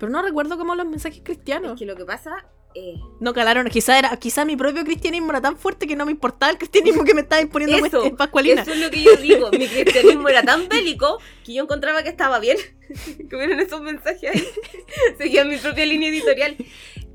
pero 0.00 0.10
no 0.10 0.20
recuerdo 0.22 0.56
como 0.58 0.74
los 0.74 0.86
mensajes 0.86 1.18
Es 1.18 1.24
cristianos. 1.24 1.78
que 1.78 1.86
lo 1.86 1.94
que 1.94 2.04
pasa 2.04 2.44
eh, 2.74 2.94
No 3.20 3.32
calaron, 3.34 3.66
quizá 3.68 3.98
era, 3.98 4.16
quizá 4.16 4.44
mi 4.44 4.56
propio 4.56 4.84
cristianismo 4.84 5.30
era 5.30 5.40
tan 5.40 5.56
fuerte 5.56 5.86
que 5.88 5.96
no 5.96 6.06
me 6.06 6.12
importaba 6.12 6.50
el 6.52 6.58
cristianismo 6.58 7.04
que 7.04 7.14
me 7.14 7.20
estaba 7.22 7.42
imponiendo 7.42 7.84
Eso, 7.84 8.04
en 8.04 8.16
Pascualina. 8.16 8.62
Eso 8.62 8.72
es 8.72 8.78
lo 8.80 8.90
que 8.90 9.02
yo 9.02 9.16
digo. 9.16 9.50
Mi 9.50 9.66
cristianismo 9.68 10.28
era 10.28 10.42
tan 10.42 10.68
bélico 10.68 11.18
que 11.44 11.52
yo 11.54 11.62
encontraba 11.64 12.02
que 12.02 12.08
estaba 12.08 12.38
bien. 12.38 12.56
que 13.28 13.36
hubieran 13.36 13.60
esos 13.60 13.80
mensajes 13.82 14.30
ahí. 14.34 14.48
Seguía 15.18 15.44
mi 15.44 15.56
propia 15.58 15.84
línea 15.84 16.08
editorial. 16.10 16.56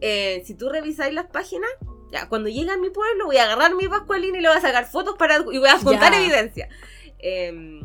Eh, 0.01 0.43
si 0.45 0.55
tú 0.55 0.67
revisáis 0.69 1.13
las 1.13 1.25
páginas, 1.27 1.69
ya, 2.11 2.27
cuando 2.29 2.49
llegue 2.49 2.71
a 2.71 2.77
mi 2.77 2.89
pueblo 2.89 3.25
voy 3.25 3.37
a 3.37 3.45
agarrar 3.45 3.75
mi 3.75 3.87
pascualina 3.87 4.37
y 4.37 4.41
le 4.41 4.49
voy 4.49 4.57
a 4.57 4.61
sacar 4.61 4.85
fotos 4.91 5.15
para 5.17 5.37
y 5.37 5.57
voy 5.57 5.69
a 5.69 5.79
juntar 5.79 6.11
Ya. 6.13 6.19
evidencia. 6.21 6.69
Eh, 7.19 7.79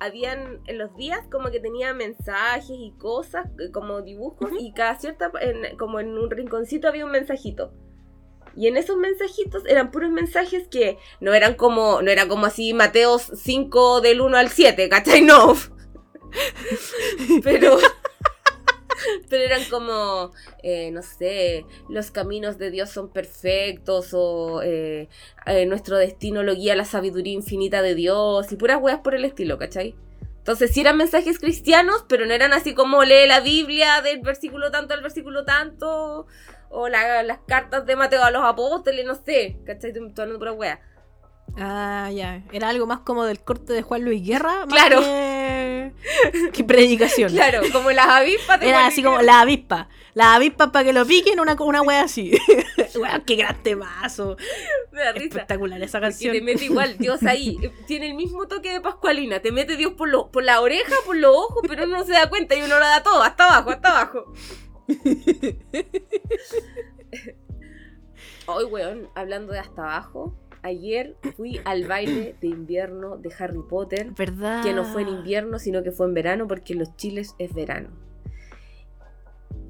habían 0.00 0.60
en 0.66 0.78
los 0.78 0.94
días 0.96 1.20
como 1.30 1.50
que 1.50 1.60
tenía 1.60 1.92
mensajes 1.94 2.76
y 2.78 2.92
cosas, 2.98 3.46
eh, 3.58 3.70
como 3.72 4.02
dibujos, 4.02 4.50
y 4.58 4.72
cada 4.72 4.98
cierta, 4.98 5.30
en- 5.40 5.76
como 5.76 6.00
en 6.00 6.16
un 6.16 6.30
rinconcito 6.30 6.88
había 6.88 7.04
un 7.04 7.10
mensajito. 7.12 7.72
Y 8.56 8.66
en 8.66 8.76
esos 8.76 8.96
mensajitos 8.96 9.64
eran 9.66 9.90
puros 9.90 10.10
mensajes 10.10 10.66
que 10.68 10.98
no 11.20 11.32
eran 11.34 11.54
como, 11.54 12.02
no 12.02 12.10
era 12.10 12.26
como 12.26 12.46
así 12.46 12.74
Mateos 12.74 13.30
5 13.36 14.00
del 14.00 14.20
1 14.20 14.36
al 14.36 14.48
7, 14.48 14.88
¿cachai? 14.88 15.20
No. 15.24 15.54
Pero, 17.42 17.78
pero 19.30 19.42
eran 19.44 19.64
como, 19.70 20.32
eh, 20.62 20.90
no 20.90 21.02
sé, 21.02 21.64
los 21.88 22.10
caminos 22.10 22.58
de 22.58 22.70
Dios 22.70 22.90
son 22.90 23.08
perfectos 23.12 24.10
o 24.12 24.62
eh, 24.62 25.08
eh, 25.46 25.66
nuestro 25.66 25.96
destino 25.96 26.42
lo 26.42 26.54
guía 26.54 26.74
la 26.76 26.84
sabiduría 26.84 27.32
infinita 27.34 27.82
de 27.82 27.94
Dios 27.94 28.50
y 28.52 28.56
puras 28.56 28.78
weas 28.80 29.00
por 29.00 29.14
el 29.14 29.24
estilo, 29.24 29.58
¿cachai? 29.58 29.94
Entonces 30.38 30.70
sí 30.72 30.80
eran 30.80 30.96
mensajes 30.96 31.38
cristianos, 31.38 32.04
pero 32.08 32.24
no 32.24 32.32
eran 32.32 32.54
así 32.54 32.74
como 32.74 33.04
lee 33.04 33.26
la 33.26 33.40
Biblia 33.40 34.00
del 34.00 34.20
versículo 34.20 34.70
tanto 34.70 34.94
al 34.94 35.02
versículo 35.02 35.44
tanto, 35.44 36.26
o 36.70 36.88
la- 36.88 37.22
las 37.22 37.40
cartas 37.46 37.84
de 37.84 37.96
Mateo 37.96 38.22
a 38.24 38.30
los 38.30 38.42
apóstoles, 38.44 39.04
no 39.04 39.14
sé, 39.14 39.58
¿cachai? 39.66 39.90
Estoy 39.90 40.38
pura 40.38 40.52
wea. 40.52 40.80
Ah, 41.56 42.10
ya. 42.12 42.42
Era 42.52 42.68
algo 42.68 42.86
más 42.86 43.00
como 43.00 43.24
del 43.24 43.40
corte 43.40 43.72
de 43.72 43.82
Juan 43.82 44.04
Luis 44.04 44.24
Guerra, 44.26 44.66
más 44.66 44.68
Claro. 44.68 45.00
que, 45.00 45.67
que 46.52 46.64
predicación. 46.64 47.30
Claro, 47.32 47.62
como 47.72 47.90
las 47.90 48.06
avispas 48.08 48.60
Era 48.62 48.86
así 48.86 49.02
como 49.02 49.16
Guerra. 49.16 49.26
la 49.26 49.40
avispa. 49.40 49.88
La 50.14 50.34
avispa 50.34 50.72
para 50.72 50.84
que 50.84 50.92
lo 50.92 51.06
piquen, 51.06 51.38
una, 51.38 51.54
una 51.60 51.82
wea 51.82 52.02
así. 52.02 52.32
Weón, 52.96 53.22
qué 53.24 53.36
gran 53.36 53.62
temazo. 53.62 54.36
Me 54.90 55.00
da 55.00 55.12
risa. 55.12 55.26
Espectacular 55.26 55.80
esa 55.82 55.98
Y 55.98 56.00
canción. 56.00 56.32
te 56.34 56.40
mete 56.40 56.64
igual, 56.64 56.98
Dios 56.98 57.22
ahí. 57.24 57.56
Tiene 57.86 58.08
el 58.08 58.14
mismo 58.14 58.48
toque 58.48 58.72
de 58.72 58.80
Pascualina. 58.80 59.40
Te 59.40 59.52
mete 59.52 59.76
Dios 59.76 59.92
por, 59.92 60.08
lo, 60.08 60.30
por 60.32 60.42
la 60.42 60.60
oreja, 60.60 60.94
por 61.06 61.16
los 61.16 61.36
ojos, 61.36 61.62
pero 61.68 61.84
uno 61.84 61.98
no 61.98 62.04
se 62.04 62.12
da 62.12 62.28
cuenta 62.28 62.56
y 62.56 62.62
uno 62.62 62.78
lo 62.78 62.84
da 62.86 63.02
todo, 63.02 63.22
hasta 63.22 63.44
abajo, 63.44 63.70
hasta 63.70 63.90
abajo. 63.90 64.32
Hoy, 68.46 68.64
weón, 68.64 69.08
hablando 69.14 69.52
de 69.52 69.58
hasta 69.58 69.82
abajo, 69.82 70.34
ayer 70.62 71.16
fui 71.36 71.60
al 71.64 71.84
baile 71.86 72.36
de 72.40 72.46
invierno 72.48 73.16
de 73.16 73.30
Harry 73.38 73.60
Potter, 73.68 74.10
¿Verdad? 74.16 74.62
que 74.62 74.72
no 74.74 74.84
fue 74.84 75.02
en 75.02 75.08
invierno, 75.08 75.58
sino 75.58 75.82
que 75.82 75.92
fue 75.92 76.06
en 76.06 76.14
verano, 76.14 76.46
porque 76.48 76.72
en 76.72 76.80
los 76.80 76.96
chiles 76.96 77.34
es 77.38 77.54
verano. 77.54 77.88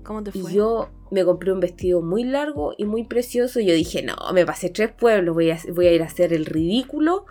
¿Cómo 0.05 0.23
te 0.23 0.31
Y 0.33 0.41
fue? 0.41 0.53
yo 0.55 0.89
me 1.11 1.25
compré 1.25 1.53
un 1.53 1.61
vestido 1.61 2.01
muy 2.01 2.25
largo 2.25 2.75
y 2.79 2.85
muy 2.87 3.05
precioso. 3.05 3.61
Y 3.61 3.67
yo 3.67 3.75
dije, 3.75 4.03
no, 4.03 4.17
me 4.33 4.47
pasé 4.47 4.71
tres 4.71 4.91
pueblos, 4.91 5.35
voy 5.35 5.51
a, 5.51 5.59
voy 5.75 5.87
a 5.87 5.93
ir 5.93 6.03
a 6.03 6.07
hacer 6.07 6.33
el 6.33 6.47
ridículo 6.47 7.27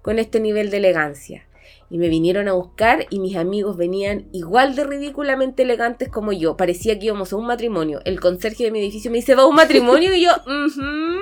con 0.00 0.18
este 0.18 0.40
nivel 0.40 0.70
de 0.70 0.78
elegancia. 0.78 1.46
Y 1.90 1.98
me 1.98 2.08
vinieron 2.08 2.48
a 2.48 2.54
buscar 2.54 3.06
y 3.10 3.20
mis 3.20 3.36
amigos 3.36 3.76
venían 3.76 4.26
igual 4.32 4.74
de 4.74 4.84
ridículamente 4.84 5.62
elegantes 5.62 6.08
como 6.08 6.32
yo. 6.32 6.56
Parecía 6.56 6.98
que 6.98 7.06
íbamos 7.06 7.34
a 7.34 7.36
un 7.36 7.46
matrimonio. 7.46 8.00
El 8.06 8.18
conserje 8.18 8.64
de 8.64 8.70
mi 8.70 8.78
edificio 8.80 9.10
me 9.10 9.18
dice, 9.18 9.34
¿va 9.34 9.42
a 9.42 9.46
un 9.46 9.54
matrimonio? 9.56 10.14
Y 10.14 10.22
yo, 10.24 10.30
"Ujú". 10.46 11.18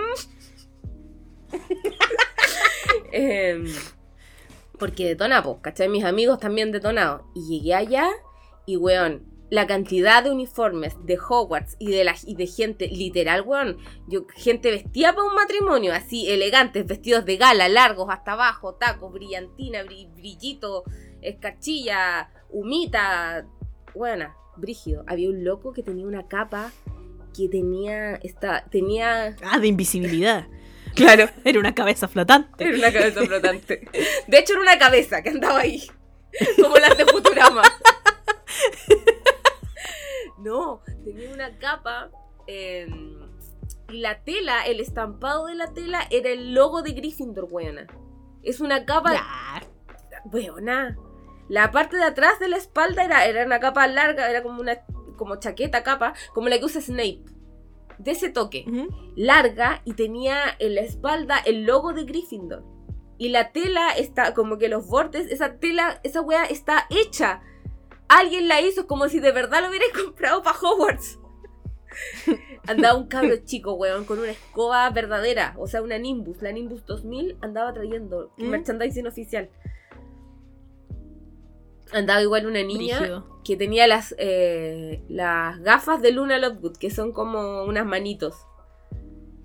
Em, 3.13 3.67
porque 4.79 5.07
detona, 5.07 5.43
pues, 5.43 5.59
¿cachai? 5.61 5.89
Mis 5.89 6.05
amigos 6.05 6.39
también 6.39 6.73
detonados. 6.73 7.23
Y 7.35 7.49
llegué 7.49 7.75
allá 7.75 8.09
y, 8.67 8.77
weón, 8.77 9.27
la 9.51 9.67
cantidad 9.67 10.23
de 10.23 10.31
uniformes 10.31 10.95
de 11.05 11.19
Hogwarts 11.19 11.77
y 11.79 11.91
de, 11.91 12.05
la, 12.05 12.15
y 12.25 12.37
de 12.37 12.47
gente, 12.47 12.89
literal, 12.89 13.43
weón, 13.43 13.79
yo, 14.07 14.27
gente 14.35 14.71
vestida 14.71 15.13
para 15.13 15.27
un 15.27 15.35
matrimonio, 15.35 15.93
así, 15.93 16.31
elegantes, 16.31 16.87
vestidos 16.87 17.25
de 17.25 17.37
gala, 17.37 17.69
largos 17.69 18.09
hasta 18.11 18.33
abajo, 18.33 18.75
tacos, 18.75 19.13
brillantina, 19.13 19.83
brillito, 19.83 20.85
escarchilla, 21.21 22.31
humita, 22.49 23.47
buena, 23.93 24.37
brígido. 24.57 25.05
Había 25.09 25.31
un 25.31 25.45
loco 25.45 25.73
que 25.73 25.83
tenía 25.83 26.07
una 26.07 26.29
capa 26.29 26.71
que 27.37 27.49
tenía, 27.49 28.15
esta, 28.17 28.65
tenía... 28.71 29.37
Ah, 29.43 29.59
de 29.59 29.69
invisibilidad. 29.69 30.47
Claro. 30.95 31.29
Era 31.45 31.59
una 31.59 31.75
cabeza 31.75 32.09
flotante. 32.09 32.65
Era 32.65 32.77
una 32.77 32.93
cabeza 32.93 33.23
flotante. 33.23 33.89
De 34.27 34.39
hecho, 34.39 34.55
era 34.55 34.63
una 34.63 34.79
cabeza 34.79 35.23
que 35.23 35.31
andaba 35.31 35.61
ahí. 35.61 35.89
Como 36.61 36.77
las 36.77 36.97
de 36.97 37.07
Futurama. 37.07 37.63
No, 40.39 40.83
tenía 41.05 41.31
una 41.33 41.59
capa. 41.59 42.11
Em, 42.47 43.19
y 43.91 43.99
la 43.99 44.23
tela, 44.23 44.67
el 44.67 44.81
estampado 44.81 45.47
de 45.47 45.55
la 45.55 45.73
tela 45.73 46.07
era 46.11 46.31
el 46.31 46.55
logo 46.55 46.83
de 46.83 46.93
Gryffindor, 46.93 47.49
weona. 47.51 47.87
Es 48.43 48.61
una 48.61 48.85
capa. 48.87 49.13
Ya. 49.13 49.63
Weona. 50.25 50.97
La 51.49 51.71
parte 51.73 51.97
de 51.97 52.05
atrás 52.05 52.39
de 52.39 52.49
la 52.49 52.57
espalda 52.57 53.05
era, 53.05 53.27
era 53.27 53.45
una 53.45 53.61
capa 53.61 53.87
larga, 53.87 54.31
era 54.31 54.43
como 54.43 54.61
una 54.61 54.81
como 55.17 55.37
chaqueta, 55.37 55.83
capa, 55.83 56.15
como 56.33 56.49
la 56.49 56.59
que 56.59 56.65
usa 56.65 56.81
Snape. 56.81 57.25
De 58.01 58.13
ese 58.13 58.31
toque. 58.31 58.65
Larga 59.15 59.83
y 59.85 59.93
tenía 59.93 60.57
en 60.59 60.75
la 60.75 60.81
espalda 60.81 61.39
el 61.39 61.65
logo 61.65 61.93
de 61.93 62.05
Gryffindor. 62.05 62.65
Y 63.19 63.29
la 63.29 63.53
tela 63.53 63.91
está, 63.91 64.33
como 64.33 64.57
que 64.57 64.69
los 64.69 64.87
bordes, 64.87 65.31
esa 65.31 65.59
tela, 65.59 66.01
esa 66.03 66.23
wea 66.23 66.45
está 66.45 66.87
hecha. 66.89 67.43
Alguien 68.09 68.49
la 68.49 68.63
hizo 68.63 68.87
como 68.87 69.11
si 69.11 69.21
de 69.21 69.33
verdad 69.33 69.61
lo 69.61 69.69
hubiera 69.69 69.85
comprado 70.05 70.43
para 70.43 70.59
Hogwarts. 70.59 71.19
Andaba 72.67 72.99
un 72.99 73.09
cabro 73.09 73.37
chico, 73.45 73.75
weón, 73.75 74.05
con 74.07 74.19
una 74.19 74.31
escoba 74.31 74.89
verdadera, 74.91 75.55
o 75.59 75.67
sea, 75.67 75.83
una 75.83 75.99
Nimbus, 75.99 76.41
la 76.41 76.53
Nimbus 76.53 76.87
2000, 76.87 77.37
andaba 77.43 77.73
trayendo 77.75 78.33
¿Mm? 78.39 78.47
merchandising 78.47 79.07
oficial. 79.07 79.51
Andaba 81.93 82.23
igual 82.23 82.47
una 82.47 82.63
niña 82.63 82.99
Brígido. 82.99 83.41
que 83.45 83.57
tenía 83.57 83.87
las, 83.87 84.15
eh, 84.19 85.03
las 85.09 85.59
gafas 85.61 86.01
de 86.03 86.13
Luna 86.13 86.39
Lovegood, 86.39 86.77
que 86.77 86.91
son 86.91 87.13
como 87.13 87.65
unas 87.65 87.85
manitos. 87.87 88.35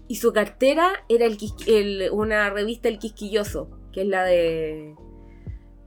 Y 0.07 0.17
su 0.17 0.33
cartera 0.33 1.03
era 1.09 1.25
el- 1.25 2.09
una 2.11 2.49
revista 2.51 2.87
El 2.89 2.99
Quisquilloso, 2.99 3.69
que 3.91 4.01
es 4.01 4.07
la 4.07 4.23
de... 4.23 4.95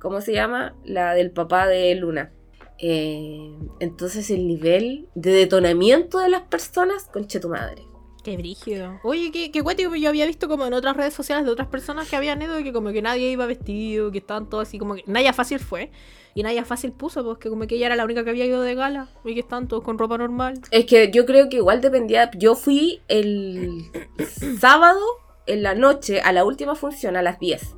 ¿Cómo 0.00 0.20
se 0.20 0.32
llama? 0.32 0.76
La 0.84 1.14
del 1.14 1.30
papá 1.30 1.66
de 1.68 1.94
Luna. 1.94 2.32
Eh, 2.78 3.52
entonces 3.80 4.30
el 4.30 4.46
nivel 4.46 5.08
de 5.14 5.30
detonamiento 5.32 6.18
de 6.20 6.28
las 6.28 6.42
personas, 6.42 7.04
conche 7.12 7.40
tu 7.40 7.48
madre. 7.48 7.82
Qué 8.28 8.36
brígido. 8.36 9.00
Oye, 9.04 9.30
qué, 9.32 9.50
qué 9.50 9.62
cuático, 9.62 9.94
yo 9.94 10.08
había 10.10 10.26
visto 10.26 10.48
como 10.48 10.66
en 10.66 10.74
otras 10.74 10.96
redes 10.96 11.14
sociales 11.14 11.46
de 11.46 11.50
otras 11.50 11.68
personas 11.68 12.08
que 12.08 12.16
habían 12.16 12.42
ido 12.42 12.56
que 12.62 12.72
como 12.74 12.90
que 12.92 13.00
nadie 13.00 13.30
iba 13.30 13.46
vestido, 13.46 14.10
que 14.12 14.18
estaban 14.18 14.50
todos 14.50 14.68
así 14.68 14.78
como 14.78 14.94
que 14.96 15.04
Naya 15.06 15.32
Fácil 15.32 15.60
fue. 15.60 15.90
Y 16.34 16.42
Naya 16.42 16.64
Fácil 16.66 16.92
puso, 16.92 17.24
pues 17.24 17.38
que 17.38 17.48
como 17.48 17.66
que 17.66 17.76
ella 17.76 17.86
era 17.86 17.96
la 17.96 18.04
única 18.04 18.22
que 18.24 18.30
había 18.30 18.44
ido 18.44 18.60
de 18.60 18.74
gala 18.74 19.08
y 19.24 19.32
que 19.32 19.40
estaban 19.40 19.66
todos 19.66 19.82
con 19.82 19.96
ropa 19.98 20.18
normal. 20.18 20.60
Es 20.70 20.84
que 20.84 21.10
yo 21.10 21.24
creo 21.24 21.48
que 21.48 21.56
igual 21.56 21.80
dependía. 21.80 22.30
Yo 22.36 22.54
fui 22.54 23.00
el 23.08 23.84
sábado 24.60 25.00
en 25.46 25.62
la 25.62 25.74
noche 25.74 26.20
a 26.20 26.32
la 26.32 26.44
última 26.44 26.74
función 26.74 27.16
a 27.16 27.22
las 27.22 27.38
10. 27.40 27.76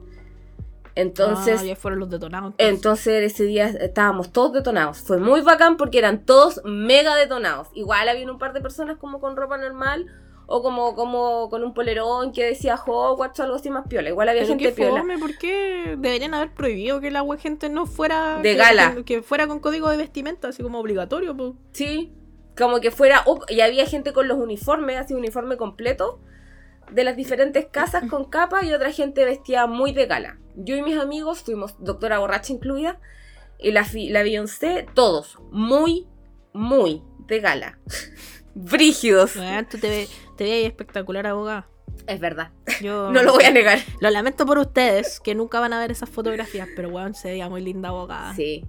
Entonces, 0.97 1.61
Ah, 1.61 1.65
ya 1.65 1.77
fueron 1.77 2.01
los 2.01 2.11
detonados. 2.11 2.55
entonces. 2.59 2.75
entonces 3.07 3.33
ese 3.33 3.45
día 3.45 3.67
estábamos 3.69 4.33
todos 4.33 4.53
detonados. 4.53 4.99
Fue 4.99 5.19
muy 5.19 5.41
bacán 5.43 5.77
porque 5.77 5.99
eran 5.99 6.25
todos 6.27 6.61
mega 6.65 7.15
detonados. 7.15 7.69
Igual 7.75 8.09
había 8.09 8.31
un 8.31 8.39
par 8.39 8.53
de 8.53 8.61
personas 8.61 8.97
como 8.99 9.21
con 9.21 9.37
ropa 9.37 9.57
normal 9.57 10.07
o 10.53 10.63
como, 10.65 10.97
como 10.97 11.49
con 11.49 11.63
un 11.63 11.73
polerón 11.75 12.33
que 12.33 12.45
decía 12.45 12.75
Hogwarts 12.75 13.39
o 13.39 13.43
algo 13.45 13.55
así 13.55 13.71
más 13.71 13.87
piola. 13.87 14.09
Igual 14.09 14.29
había 14.31 14.43
Pero 14.43 14.55
gente 14.55 14.65
qué 14.65 14.73
piola. 14.73 15.01
fome, 15.03 15.17
¿por 15.17 15.39
qué 15.39 15.95
deberían 15.97 16.35
haber 16.35 16.53
prohibido 16.53 17.01
que 17.01 17.13
la 17.13 17.23
wea 17.23 17.39
gente 17.39 17.69
no 17.69 17.87
fuera 17.87 18.39
De 18.43 18.51
que- 18.53 18.57
gala. 18.57 18.95
Que, 18.97 19.05
que 19.05 19.23
fuera 19.23 19.47
con 19.47 19.61
código 19.61 19.89
de 19.91 19.97
vestimenta, 19.97 20.49
así 20.49 20.63
como 20.65 20.81
obligatorio, 20.81 21.37
pues. 21.37 21.53
Sí, 21.73 22.13
como 22.59 22.81
que 22.81 22.91
fuera. 22.91 23.25
y 23.49 23.61
había 23.61 23.87
gente 23.87 24.13
con 24.13 24.27
los 24.27 24.39
uniformes, 24.39 24.97
así 24.99 25.15
uniforme 25.15 25.57
completo, 25.57 26.19
de 26.91 27.05
las 27.05 27.15
diferentes 27.17 27.67
casas 27.67 28.11
con 28.11 28.25
capa 28.29 28.65
y 28.65 28.73
otra 28.73 28.91
gente 28.91 29.25
vestida 29.25 29.69
muy 29.69 29.93
de 29.93 30.07
gala. 30.07 30.41
Yo 30.57 30.75
y 30.75 30.83
mis 30.83 30.99
amigos 30.99 31.43
fuimos, 31.45 31.77
doctora 31.79 32.19
borracha 32.19 32.53
incluida, 32.53 32.99
y 33.61 33.71
la, 33.71 33.87
la 34.09 34.23
Beyoncé, 34.25 34.85
todos 34.95 35.39
muy, 35.53 36.09
muy 36.53 37.05
de 37.29 37.39
gala. 37.39 37.79
Brígidos. 38.55 39.33
Tú 39.71 39.79
te 39.79 40.09
te 40.37 40.45
ves 40.45 40.67
espectacular, 40.67 41.27
abogada. 41.27 41.69
Es 42.07 42.19
verdad, 42.21 42.51
Yo 42.81 43.11
no 43.13 43.23
lo 43.23 43.33
voy 43.35 43.45
a 43.45 43.51
negar. 43.51 43.79
Lo 44.01 44.11
lamento 44.11 44.47
por 44.47 44.59
ustedes, 44.59 45.21
que 45.21 45.35
nunca 45.35 45.61
van 45.61 45.73
a 45.73 45.81
ver 45.81 45.91
esas 45.91 46.09
fotografías, 46.09 46.69
pero 46.75 46.89
weón, 46.89 47.15
se 47.15 47.31
veía 47.31 47.49
muy 47.49 47.63
linda 47.63 47.91
abogada. 47.91 48.35
Sí. 48.35 48.65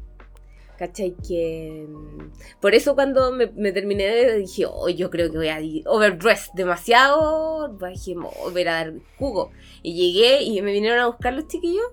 ¿Cachai? 0.78 1.16
Que. 1.28 1.86
mm, 1.88 2.32
Por 2.60 2.74
eso 2.74 2.96
cuando 2.96 3.32
me, 3.32 3.48
me 3.56 3.72
terminé 3.72 4.04
de. 4.06 4.38
dije, 4.40 4.66
oh, 4.68 4.90
yo 4.90 5.10
creo 5.12 5.32
que 5.32 5.38
voy 5.38 5.48
a 5.50 5.60
overdress 5.86 6.50
demasiado. 6.56 7.70
Dije, 7.78 8.16
"Oh, 8.18 8.50
voy 8.50 8.58
a 8.58 8.62
ir 8.62 8.70
a 8.70 8.74
dar 8.74 8.94
jugo. 9.18 9.52
Y 9.84 9.94
llegué 9.94 10.42
y 10.44 10.62
me 10.62 10.72
vinieron 10.72 11.00
a 11.00 11.08
buscar 11.08 11.34
los 11.34 11.48
chiquillos. 11.48 11.86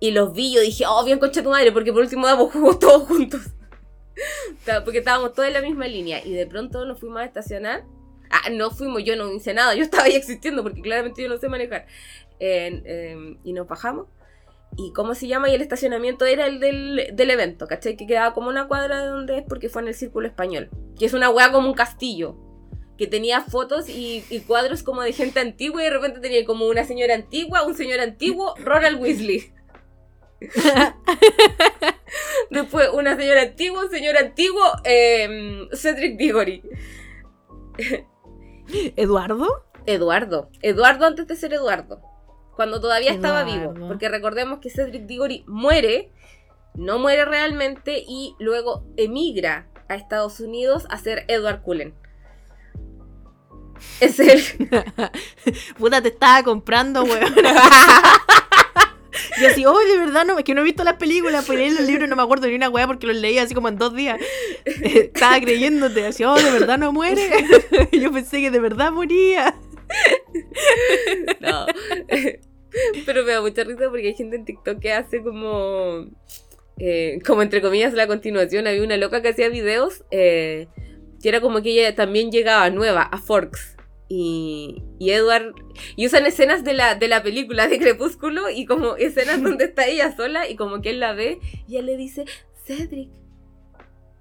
Y 0.00 0.10
los 0.10 0.32
vi, 0.32 0.52
yo 0.52 0.60
dije, 0.62 0.84
oh, 0.88 1.04
bien 1.04 1.18
concha 1.20 1.42
tu 1.44 1.50
madre, 1.50 1.70
porque 1.70 1.92
por 1.92 2.02
último 2.02 2.26
damos 2.26 2.52
jugo 2.52 2.76
todos 2.78 3.06
juntos. 3.06 3.40
Porque 4.84 4.98
estábamos 4.98 5.32
todos 5.32 5.48
en 5.48 5.54
la 5.54 5.62
misma 5.62 5.86
línea. 5.86 6.24
Y 6.24 6.32
de 6.32 6.46
pronto 6.46 6.84
nos 6.84 7.00
fuimos 7.00 7.20
a 7.20 7.24
estacionar. 7.24 7.84
Ah, 8.30 8.48
no 8.50 8.70
fuimos, 8.70 9.04
yo 9.04 9.14
no 9.16 9.30
hice 9.32 9.52
nada, 9.54 9.74
yo 9.74 9.82
estaba 9.84 10.04
ahí 10.04 10.14
existiendo 10.14 10.62
porque 10.62 10.80
claramente 10.80 11.22
yo 11.22 11.28
no 11.28 11.36
sé 11.38 11.48
manejar. 11.48 11.86
En- 12.38 12.82
em, 12.86 13.38
y 13.44 13.52
nos 13.52 13.66
bajamos. 13.66 14.06
¿Y 14.76 14.92
cómo 14.94 15.14
se 15.14 15.26
llama? 15.28 15.50
Y 15.50 15.54
el 15.54 15.60
estacionamiento 15.60 16.24
era 16.24 16.46
el 16.46 16.58
del, 16.58 17.10
del 17.12 17.30
evento, 17.30 17.66
¿cachai? 17.66 17.94
Que 17.94 18.06
quedaba 18.06 18.32
como 18.32 18.48
una 18.48 18.68
cuadra 18.68 19.02
de 19.02 19.08
donde 19.08 19.36
es 19.38 19.44
porque 19.46 19.68
fue 19.68 19.82
en 19.82 19.88
el 19.88 19.94
Círculo 19.94 20.26
Español. 20.26 20.70
Que 20.98 21.04
es 21.04 21.12
una 21.12 21.28
weá 21.28 21.52
como 21.52 21.68
un 21.68 21.74
castillo. 21.74 22.36
Que 22.96 23.06
tenía 23.06 23.42
fotos 23.42 23.90
y, 23.90 24.24
y 24.30 24.40
cuadros 24.40 24.82
como 24.82 25.02
de 25.02 25.12
gente 25.12 25.40
antigua 25.40 25.82
y 25.82 25.84
de 25.84 25.90
repente 25.90 26.20
tenía 26.20 26.44
como 26.46 26.66
una 26.68 26.84
señora 26.84 27.14
antigua, 27.14 27.64
un 27.66 27.74
señor 27.74 28.00
antiguo, 28.00 28.54
Ronald 28.64 28.98
Weasley. 29.00 29.52
Después 32.50 32.90
una 32.92 33.16
señora 33.16 33.42
antigua, 33.42 33.84
un 33.84 33.90
señor 33.90 34.16
antiguo, 34.16 34.62
em, 34.84 35.68
Cedric 35.72 36.16
Diggory. 36.16 36.62
¿Eduardo? 38.96 39.64
Eduardo. 39.86 40.50
Eduardo 40.60 41.06
antes 41.06 41.26
de 41.26 41.36
ser 41.36 41.54
Eduardo. 41.54 42.00
Cuando 42.56 42.80
todavía 42.80 43.12
estaba 43.12 43.44
vivo. 43.44 43.74
Porque 43.88 44.08
recordemos 44.08 44.60
que 44.60 44.70
Cedric 44.70 45.06
Diggory 45.06 45.44
muere, 45.46 46.12
no 46.74 46.98
muere 46.98 47.24
realmente 47.24 48.04
y 48.06 48.34
luego 48.38 48.84
emigra 48.96 49.68
a 49.88 49.94
Estados 49.94 50.40
Unidos 50.40 50.86
a 50.90 50.98
ser 50.98 51.24
Edward 51.28 51.62
Cullen. 51.62 51.94
Es 54.00 54.20
él. 54.20 54.42
Puta, 55.78 56.00
te 56.00 56.08
estaba 56.08 56.42
comprando, 56.42 57.02
weón. 57.02 57.34
Y 59.42 59.46
así, 59.46 59.66
oh, 59.66 59.78
de 59.78 59.98
verdad, 59.98 60.24
no, 60.24 60.38
es 60.38 60.44
que 60.44 60.54
no 60.54 60.60
he 60.60 60.64
visto 60.64 60.84
las 60.84 60.94
películas, 60.96 61.44
pues 61.46 61.58
leí 61.58 61.70
los 61.70 61.82
libros, 61.86 62.08
no 62.08 62.16
me 62.16 62.22
acuerdo 62.22 62.46
ni 62.46 62.54
una 62.54 62.68
weá 62.68 62.86
porque 62.86 63.06
los 63.06 63.16
leí 63.16 63.38
así 63.38 63.54
como 63.54 63.68
en 63.68 63.76
dos 63.76 63.94
días. 63.94 64.18
Estaba 64.64 65.40
creyéndote, 65.40 66.06
así, 66.06 66.24
oh, 66.24 66.34
de 66.34 66.50
verdad 66.50 66.78
no 66.78 66.92
muere. 66.92 67.28
Yo 67.92 68.12
pensé 68.12 68.40
que 68.40 68.50
de 68.50 68.60
verdad 68.60 68.92
moría. 68.92 69.54
No. 71.40 71.66
Pero 73.04 73.24
me 73.24 73.32
da 73.32 73.40
mucha 73.42 73.64
risa 73.64 73.90
porque 73.90 74.08
hay 74.08 74.14
gente 74.14 74.36
en 74.36 74.44
TikTok 74.44 74.78
que 74.78 74.92
hace 74.92 75.22
como. 75.22 76.06
eh, 76.78 77.18
como 77.26 77.42
entre 77.42 77.60
comillas 77.60 77.92
la 77.92 78.06
continuación. 78.06 78.66
Había 78.66 78.82
una 78.82 78.96
loca 78.96 79.20
que 79.22 79.28
hacía 79.28 79.48
videos. 79.48 80.04
eh, 80.10 80.68
que 81.22 81.28
era 81.28 81.40
como 81.40 81.62
que 81.62 81.70
ella 81.70 81.94
también 81.94 82.32
llegaba 82.32 82.68
nueva 82.70 83.02
a 83.02 83.16
Forks. 83.18 83.71
Y, 84.14 84.82
y 84.98 85.10
Edward. 85.12 85.54
Y 85.96 86.06
usan 86.06 86.26
escenas 86.26 86.64
de 86.64 86.74
la, 86.74 86.94
de 86.96 87.08
la 87.08 87.22
película 87.22 87.66
de 87.66 87.78
Crepúsculo. 87.78 88.50
Y 88.50 88.66
como 88.66 88.96
escenas 88.96 89.42
donde 89.42 89.64
está 89.64 89.86
ella 89.86 90.14
sola. 90.14 90.48
Y 90.50 90.56
como 90.56 90.82
que 90.82 90.90
él 90.90 91.00
la 91.00 91.14
ve. 91.14 91.40
Y 91.66 91.76
él 91.78 91.86
le 91.86 91.96
dice: 91.96 92.26
Cedric. 92.66 93.08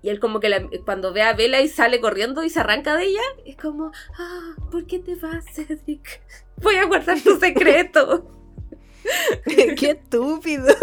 Y 0.01 0.09
él 0.09 0.19
como 0.21 0.39
que 0.39 0.47
la- 0.49 0.67
cuando 0.85 1.11
ve 1.11 1.21
a 1.23 1.33
Bella 1.33 1.59
y 1.61 1.67
sale 1.67 1.99
corriendo 1.99 2.43
y 2.43 2.49
se 2.49 2.59
arranca 2.61 2.95
de 2.95 3.05
ella, 3.05 3.21
es 3.45 3.55
como, 3.55 3.91
ah, 4.17 4.55
¿por 4.71 4.87
qué 4.87 4.97
te 4.97 5.13
vas, 5.15 5.45
Cedric? 5.53 6.21
Voy 6.63 6.75
a 6.75 6.85
guardar 6.85 7.19
tu 7.21 7.37
secreto. 7.37 8.27
Qué 9.45 9.91
estúpido. 9.91 10.73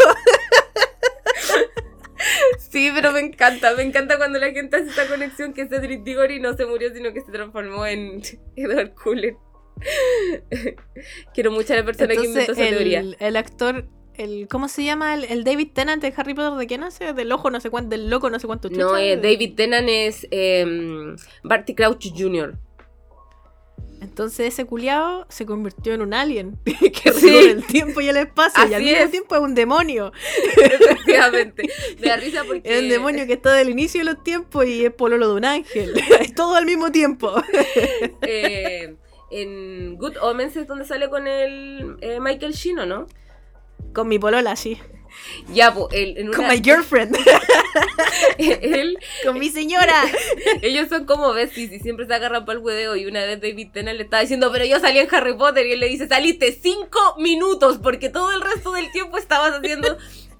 Sí, 2.57 2.91
pero 2.93 3.11
me 3.11 3.19
encanta, 3.21 3.73
me 3.75 3.83
encanta 3.83 4.17
cuando 4.17 4.39
la 4.39 4.51
gente 4.51 4.75
hace 4.77 4.89
esta 4.89 5.07
conexión 5.07 5.53
que 5.53 5.67
Cedric 5.67 6.03
Diggory 6.03 6.39
no 6.39 6.53
se 6.55 6.65
murió, 6.65 6.93
sino 6.93 7.13
que 7.13 7.21
se 7.21 7.31
transformó 7.31 7.85
en 7.85 8.21
Edward 8.55 8.93
Cullen. 8.93 9.37
Quiero 11.33 11.51
mucho 11.51 11.73
a 11.73 11.77
la 11.77 11.85
persona 11.85 12.13
que 12.13 12.25
inventó 12.25 12.51
esa 12.51 12.61
teoría. 12.61 12.99
el, 12.99 13.15
el 13.19 13.37
actor, 13.37 13.85
el, 14.15 14.47
¿cómo 14.49 14.67
se 14.67 14.83
llama? 14.83 15.13
El, 15.13 15.23
el 15.25 15.43
David 15.43 15.69
Tennant 15.73 16.01
de 16.01 16.13
Harry 16.17 16.33
Potter, 16.33 16.57
¿de 16.57 16.67
quién 16.67 16.83
hace? 16.83 17.13
Del 17.13 17.31
ojo 17.31 17.49
no 17.49 17.59
sé 17.61 17.69
cuánto, 17.69 17.91
del 17.91 18.09
loco 18.09 18.29
no 18.29 18.39
sé 18.39 18.47
cuánto 18.47 18.69
No, 18.69 18.75
chucha. 18.89 19.01
eh, 19.01 19.15
David 19.17 19.55
Tennant 19.55 19.87
es 19.89 20.27
eh, 20.31 21.15
Barty 21.43 21.75
Crouch 21.75 22.07
Jr. 22.15 22.57
Entonces 24.01 24.53
ese 24.53 24.65
culiao 24.65 25.25
se 25.29 25.45
convirtió 25.45 25.93
en 25.93 26.01
un 26.01 26.13
alien 26.13 26.57
que 26.65 27.11
Sí. 27.11 27.27
el 27.49 27.65
tiempo 27.65 27.99
y 28.01 28.07
el 28.09 28.17
espacio 28.17 28.63
y 28.63 28.73
al 28.73 28.75
Así 28.75 28.83
mismo 28.85 29.03
es. 29.05 29.11
tiempo 29.11 29.35
es 29.35 29.41
un 29.41 29.55
demonio. 29.55 30.11
Efectivamente. 30.57 31.69
Me 31.99 32.07
da 32.07 32.15
risa 32.17 32.43
porque. 32.47 32.61
Es 32.77 32.81
un 32.83 32.89
demonio 32.89 33.27
que 33.27 33.33
está 33.33 33.53
del 33.53 33.69
inicio 33.69 33.99
de 34.01 34.05
los 34.13 34.23
tiempos 34.23 34.65
y 34.65 34.85
es 34.85 34.91
pololo 34.93 35.27
de 35.29 35.33
un 35.35 35.45
ángel. 35.45 35.93
Es 36.19 36.33
todo 36.33 36.55
al 36.55 36.65
mismo 36.65 36.91
tiempo. 36.91 37.33
eh, 38.21 38.95
en 39.31 39.95
Good 39.97 40.17
Omens 40.21 40.55
es 40.55 40.67
donde 40.67 40.85
sale 40.85 41.09
con 41.09 41.27
el 41.27 41.97
eh, 42.01 42.19
Michael 42.19 42.53
Sheen, 42.53 42.79
¿o 42.79 42.85
¿no? 42.85 43.07
Con 43.93 44.07
mi 44.07 44.17
polola, 44.19 44.55
sí. 44.55 44.79
Ya, 45.53 45.73
pues, 45.73 45.87
él, 45.91 46.15
en 46.17 46.31
Con 46.31 46.47
my 46.47 46.61
girlfriend. 46.61 47.17
él, 48.37 48.97
Con 49.25 49.39
mi 49.39 49.49
señora. 49.49 50.03
ellos 50.61 50.89
son 50.89 51.05
como 51.05 51.33
besties 51.33 51.71
y 51.71 51.79
siempre 51.79 52.05
se 52.05 52.13
agarran 52.13 52.45
para 52.45 52.57
el 52.59 52.63
hueveo. 52.63 52.95
Y 52.95 53.05
una 53.05 53.25
vez 53.25 53.41
David 53.41 53.69
Tennant 53.73 53.97
le 53.97 54.03
estaba 54.03 54.21
diciendo, 54.21 54.51
pero 54.51 54.65
yo 54.65 54.79
salí 54.79 54.99
en 54.99 55.07
Harry 55.13 55.33
Potter. 55.33 55.65
Y 55.65 55.73
él 55.73 55.79
le 55.79 55.87
dice, 55.87 56.07
saliste 56.07 56.51
cinco 56.51 56.99
minutos 57.17 57.79
porque 57.81 58.09
todo 58.09 58.31
el 58.31 58.41
resto 58.41 58.71
del 58.71 58.91
tiempo 58.91 59.17
estabas 59.17 59.53
haciendo 59.53 59.97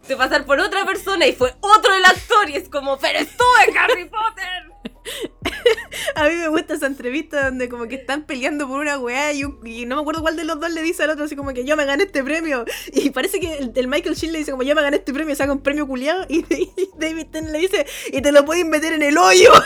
de 0.09 0.17
pasar 0.17 0.45
por 0.45 0.59
otra 0.59 0.85
persona 0.85 1.25
y 1.27 1.33
fue 1.33 1.53
otro 1.61 1.93
el 1.95 2.03
actor. 2.05 2.49
Y 2.49 2.55
es 2.57 2.67
como, 2.69 2.97
pero 2.99 3.19
estuve 3.19 3.63
en 3.69 3.77
Harry 3.77 4.05
Potter. 4.05 4.93
A 6.15 6.23
mí 6.27 6.35
me 6.35 6.47
gusta 6.49 6.73
esa 6.73 6.85
entrevista 6.87 7.45
donde 7.45 7.69
como 7.69 7.87
que 7.87 7.95
están 7.95 8.23
peleando 8.23 8.67
por 8.67 8.79
una 8.79 8.97
weá 8.99 9.31
y, 9.33 9.43
un- 9.43 9.59
y 9.65 9.85
no 9.85 9.95
me 9.95 10.01
acuerdo 10.01 10.21
cuál 10.21 10.35
de 10.35 10.43
los 10.43 10.59
dos 10.59 10.69
le 10.71 10.81
dice 10.81 11.03
al 11.03 11.09
otro 11.11 11.25
así 11.25 11.35
como 11.35 11.53
que 11.53 11.63
yo 11.65 11.75
me 11.77 11.85
gané 11.85 12.03
este 12.03 12.23
premio. 12.23 12.65
Y 12.93 13.09
parece 13.11 13.39
que 13.39 13.53
el, 13.57 13.71
el 13.75 13.87
Michael 13.87 14.15
Sheen 14.15 14.33
le 14.33 14.39
dice 14.39 14.51
como 14.51 14.63
yo 14.63 14.75
me 14.75 14.81
gané 14.81 14.97
este 14.97 15.13
premio, 15.13 15.35
saca 15.35 15.51
un 15.51 15.61
premio 15.61 15.87
culiado 15.87 16.25
y, 16.29 16.39
y 16.49 16.89
David 16.97 17.27
Tennant 17.31 17.53
le 17.53 17.59
dice 17.59 17.85
y 18.11 18.21
te 18.21 18.31
lo 18.31 18.43
puedes 18.45 18.65
meter 18.65 18.93
en 18.93 19.03
el 19.03 19.17
hoyo. 19.17 19.51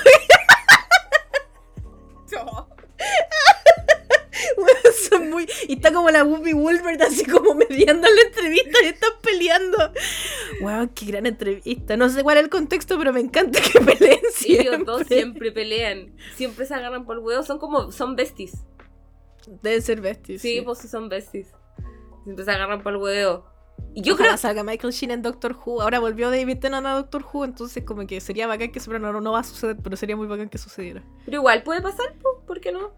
Weón, 2.32 2.66
son 5.10 5.30
muy... 5.30 5.48
Y 5.68 5.74
está 5.74 5.94
como 5.94 6.10
la 6.10 6.24
Whoopi 6.24 6.54
Wolbert 6.54 7.02
así 7.02 7.26
como 7.26 7.54
mediando 7.70 8.08
la 8.08 8.22
entrevista 8.22 8.80
y 8.84 8.88
están 8.88 9.12
peleando. 9.22 9.78
Wow, 10.62 10.90
qué 10.94 11.06
gran 11.06 11.26
entrevista. 11.26 11.98
No 11.98 12.10
sé 12.10 12.24
cuál 12.24 12.38
es 12.38 12.44
el 12.44 12.50
contexto, 12.50 12.98
pero 12.98 13.14
me 13.14 13.20
encanta 13.20 13.60
que 13.62 13.80
peleen 13.86 14.20
siempre. 14.32 14.68
Ellos 14.68 14.86
dos 14.86 15.08
siempre 15.08 15.52
pelean. 15.52 16.16
Siempre 16.36 16.66
se 16.66 16.74
agarran 16.74 17.06
por 17.06 17.18
el 17.18 17.24
huevo. 17.24 17.44
Son 17.44 17.60
como, 17.60 17.92
son 17.92 18.16
besties. 18.16 18.64
Deben 19.62 19.82
ser 19.82 20.02
besties. 20.02 20.42
Sí, 20.42 20.62
pues 20.62 20.80
sí 20.80 20.88
son 20.88 21.10
besties. 21.10 21.48
Siempre 22.24 22.46
se 22.46 22.52
agarran 22.52 22.82
por 22.82 22.94
el 22.94 23.00
huevo. 23.00 23.54
Y 23.96 24.02
yo 24.02 24.14
Ojalá 24.14 24.30
creo 24.30 24.38
salga 24.38 24.64
Michael 24.64 24.94
Sheen 24.94 25.12
en 25.12 25.22
Doctor 25.22 25.56
Who. 25.56 25.82
Ahora 25.82 26.00
volvió 26.00 26.32
David 26.32 26.60
Tennant 26.60 26.86
a 26.88 26.94
Doctor 26.94 27.24
Who, 27.32 27.46
entonces 27.46 27.84
como 27.84 28.08
que 28.08 28.20
sería 28.22 28.48
bacán 28.48 28.72
que 28.72 28.80
pero 28.80 29.00
no, 29.00 29.20
no 29.20 29.32
va 29.32 29.40
a 29.40 29.44
suceder, 29.44 29.78
pero 29.84 29.96
sería 29.96 30.16
muy 30.16 30.28
bacán 30.28 30.50
que 30.50 30.58
sucediera. 30.58 31.04
Pero 31.26 31.38
igual 31.38 31.64
puede 31.64 31.82
pasar, 31.82 32.16
¿por 32.48 32.60
qué 32.60 32.72
no? 32.72 32.92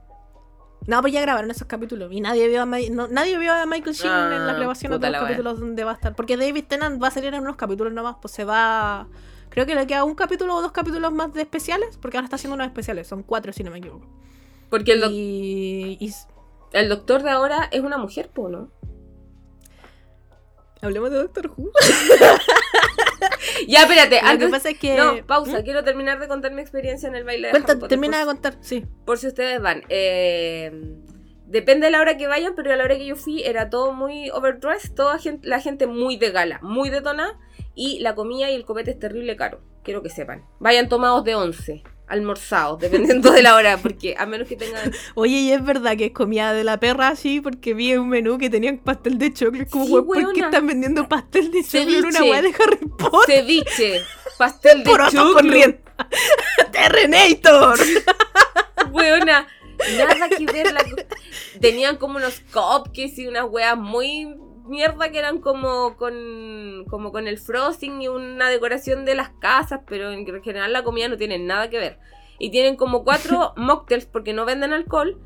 No, 0.87 1.01
pues 1.01 1.13
ya 1.13 1.21
grabaron 1.21 1.49
esos 1.49 1.67
capítulos 1.67 2.11
y 2.11 2.21
nadie 2.21 2.47
vio 2.47 2.61
a, 2.61 2.65
Ma- 2.65 2.77
no- 2.91 3.07
nadie 3.07 3.37
vio 3.39 3.51
a 3.53 3.65
Michael 3.65 3.95
Sheen 3.95 4.11
en 4.13 4.19
Ah, 4.33 4.45
las 4.45 4.55
grabaciones 4.57 4.97
puta 4.97 5.07
de 5.07 5.11
la 5.11 5.19
los 5.19 5.27
capítulos 5.27 5.59
donde 5.59 5.83
va 5.83 5.91
a 5.91 5.93
estar. 5.95 6.15
Porque 6.15 6.37
David 6.37 6.65
Tennant 6.67 7.01
va 7.01 7.07
a 7.07 7.11
salir 7.11 7.33
en 7.33 7.41
unos 7.41 7.55
capítulos 7.55 7.91
nomás, 7.93 8.17
pues 8.21 8.33
se 8.33 8.45
va... 8.45 9.07
Creo 9.49 9.65
que 9.65 9.73
le 9.73 9.87
queda 9.87 10.03
un 10.03 10.15
capítulo 10.15 10.55
o 10.55 10.61
dos 10.61 10.71
capítulos 10.71 11.11
más 11.11 11.33
de 11.33 11.41
especiales, 11.41 11.97
porque 12.01 12.17
ahora 12.17 12.25
está 12.25 12.35
haciendo 12.35 12.55
unos 12.55 12.67
especiales, 12.67 13.07
son 13.07 13.23
cuatro 13.23 13.51
si 13.53 13.63
no 13.63 13.71
me 13.71 13.79
equivoco. 13.79 14.05
Porque 14.69 14.91
el, 14.91 15.01
doc- 15.01 15.11
Y... 15.11 15.97
y- 15.99 16.13
el 16.73 16.89
doctor 16.89 17.23
de 17.23 17.29
ahora 17.31 17.69
es 17.71 17.81
una 17.81 17.97
mujer, 17.97 18.29
¿no? 18.35 18.69
Hablemos 20.81 21.11
de 21.11 21.17
Doctor 21.17 21.51
Who. 21.55 21.71
Ya, 23.67 23.83
espérate, 23.83 24.15
Lo 24.15 24.21
que 24.21 24.27
antes... 24.27 24.51
pasa 24.51 24.69
es 24.69 24.79
que... 24.79 24.95
No, 24.95 25.25
pausa, 25.25 25.59
¿Mm? 25.59 25.63
quiero 25.63 25.83
terminar 25.83 26.19
de 26.19 26.27
contar 26.27 26.51
mi 26.51 26.61
experiencia 26.61 27.07
en 27.07 27.15
el 27.15 27.23
baile 27.23 27.47
de 27.47 27.51
Cuenta, 27.51 27.71
Harry 27.71 27.81
Potter, 27.81 27.97
termina 27.97 28.19
de 28.19 28.25
contar, 28.25 28.57
sí. 28.61 28.85
por 29.05 29.17
si 29.17 29.27
ustedes 29.27 29.61
van. 29.61 29.83
Eh, 29.89 30.71
depende 31.45 31.87
de 31.87 31.91
la 31.91 32.01
hora 32.01 32.17
que 32.17 32.27
vayan, 32.27 32.53
pero 32.55 32.73
a 32.73 32.75
la 32.75 32.83
hora 32.83 32.97
que 32.97 33.05
yo 33.05 33.15
fui 33.15 33.43
era 33.43 33.69
todo 33.69 33.93
muy 33.93 34.29
overdressed, 34.31 34.93
toda 34.93 35.17
gente, 35.19 35.47
la 35.47 35.59
gente 35.59 35.87
muy 35.87 36.17
de 36.17 36.31
gala, 36.31 36.59
muy 36.61 36.89
de 36.89 37.01
tona, 37.01 37.39
y 37.73 37.99
la 37.99 38.15
comida 38.15 38.49
y 38.49 38.55
el 38.55 38.65
copete 38.65 38.91
es 38.91 38.99
terrible 38.99 39.35
caro, 39.35 39.61
quiero 39.83 40.01
que 40.01 40.09
sepan. 40.09 40.45
Vayan 40.59 40.89
tomados 40.89 41.23
de 41.23 41.35
once, 41.35 41.83
almorzados, 42.07 42.79
dependiendo 42.79 43.31
de 43.31 43.41
la 43.41 43.55
hora, 43.55 43.77
porque 43.77 44.15
a 44.17 44.25
menos 44.25 44.47
que 44.47 44.55
tengan... 44.55 44.91
Oye, 45.15 45.37
y 45.37 45.51
es 45.51 45.63
verdad 45.65 45.97
que 45.97 46.05
es 46.05 46.11
comida 46.11 46.53
de 46.53 46.63
la 46.63 46.79
perra 46.79 47.09
así, 47.09 47.41
porque 47.41 47.73
vi 47.73 47.91
en 47.91 47.99
un 48.01 48.09
menú 48.09 48.37
que 48.37 48.49
tenían 48.49 48.77
pastel 48.77 49.17
de 49.17 49.33
chocolate. 49.33 49.69
Como, 49.69 49.85
Sí, 49.85 49.91
weón, 49.93 50.05
¿por 50.25 50.33
qué 50.33 50.39
están 50.41 50.67
vendiendo 50.67 51.07
pastel 51.07 51.51
de 51.51 51.63
chocolate 51.63 51.97
en 51.97 52.05
una 52.05 52.23
weá 52.23 52.41
de 52.41 52.49
Harry 52.59 52.77
Potter? 52.97 53.35
Ceviche, 53.43 54.01
pastel 54.37 54.83
de 54.83 54.91
rienda. 55.41 55.77
¡Terrenator! 56.71 57.79
Weona, 58.91 59.47
nada 59.97 60.29
que 60.29 60.45
ver. 60.45 60.73
la- 60.73 60.83
Tenían 61.59 61.97
como 61.97 62.17
unos 62.17 62.41
cupcakes 62.51 63.13
y 63.21 63.27
unas 63.27 63.45
weas 63.49 63.77
muy 63.77 64.35
mierda 64.67 65.09
que 65.11 65.19
eran 65.19 65.39
como 65.39 65.95
con, 65.97 66.85
como 66.89 67.11
con 67.11 67.27
el 67.27 67.37
frosting 67.39 68.01
y 68.01 68.07
una 68.07 68.49
decoración 68.49 69.05
de 69.05 69.15
las 69.15 69.29
casas, 69.39 69.81
pero 69.87 70.11
en 70.11 70.25
general 70.43 70.73
la 70.73 70.83
comida 70.83 71.07
no 71.07 71.17
tiene 71.17 71.37
nada 71.39 71.69
que 71.69 71.77
ver. 71.79 71.99
Y 72.39 72.51
tienen 72.51 72.75
como 72.75 73.03
cuatro 73.03 73.53
mocktails 73.57 74.05
porque 74.05 74.33
no 74.33 74.45
venden 74.45 74.73
alcohol. 74.73 75.19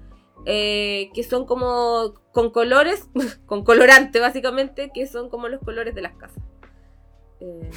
eh, 0.46 1.10
que 1.14 1.24
son 1.24 1.46
como 1.46 2.14
con 2.32 2.50
colores, 2.52 3.08
con 3.46 3.64
colorante 3.66 4.20
básicamente, 4.22 4.90
que 4.94 5.06
son 5.08 5.30
como 5.30 5.48
los 5.50 5.60
colores 5.62 5.94
de 5.96 6.02
las 6.02 6.16
casas. 6.16 6.42
Eh, 7.42 7.70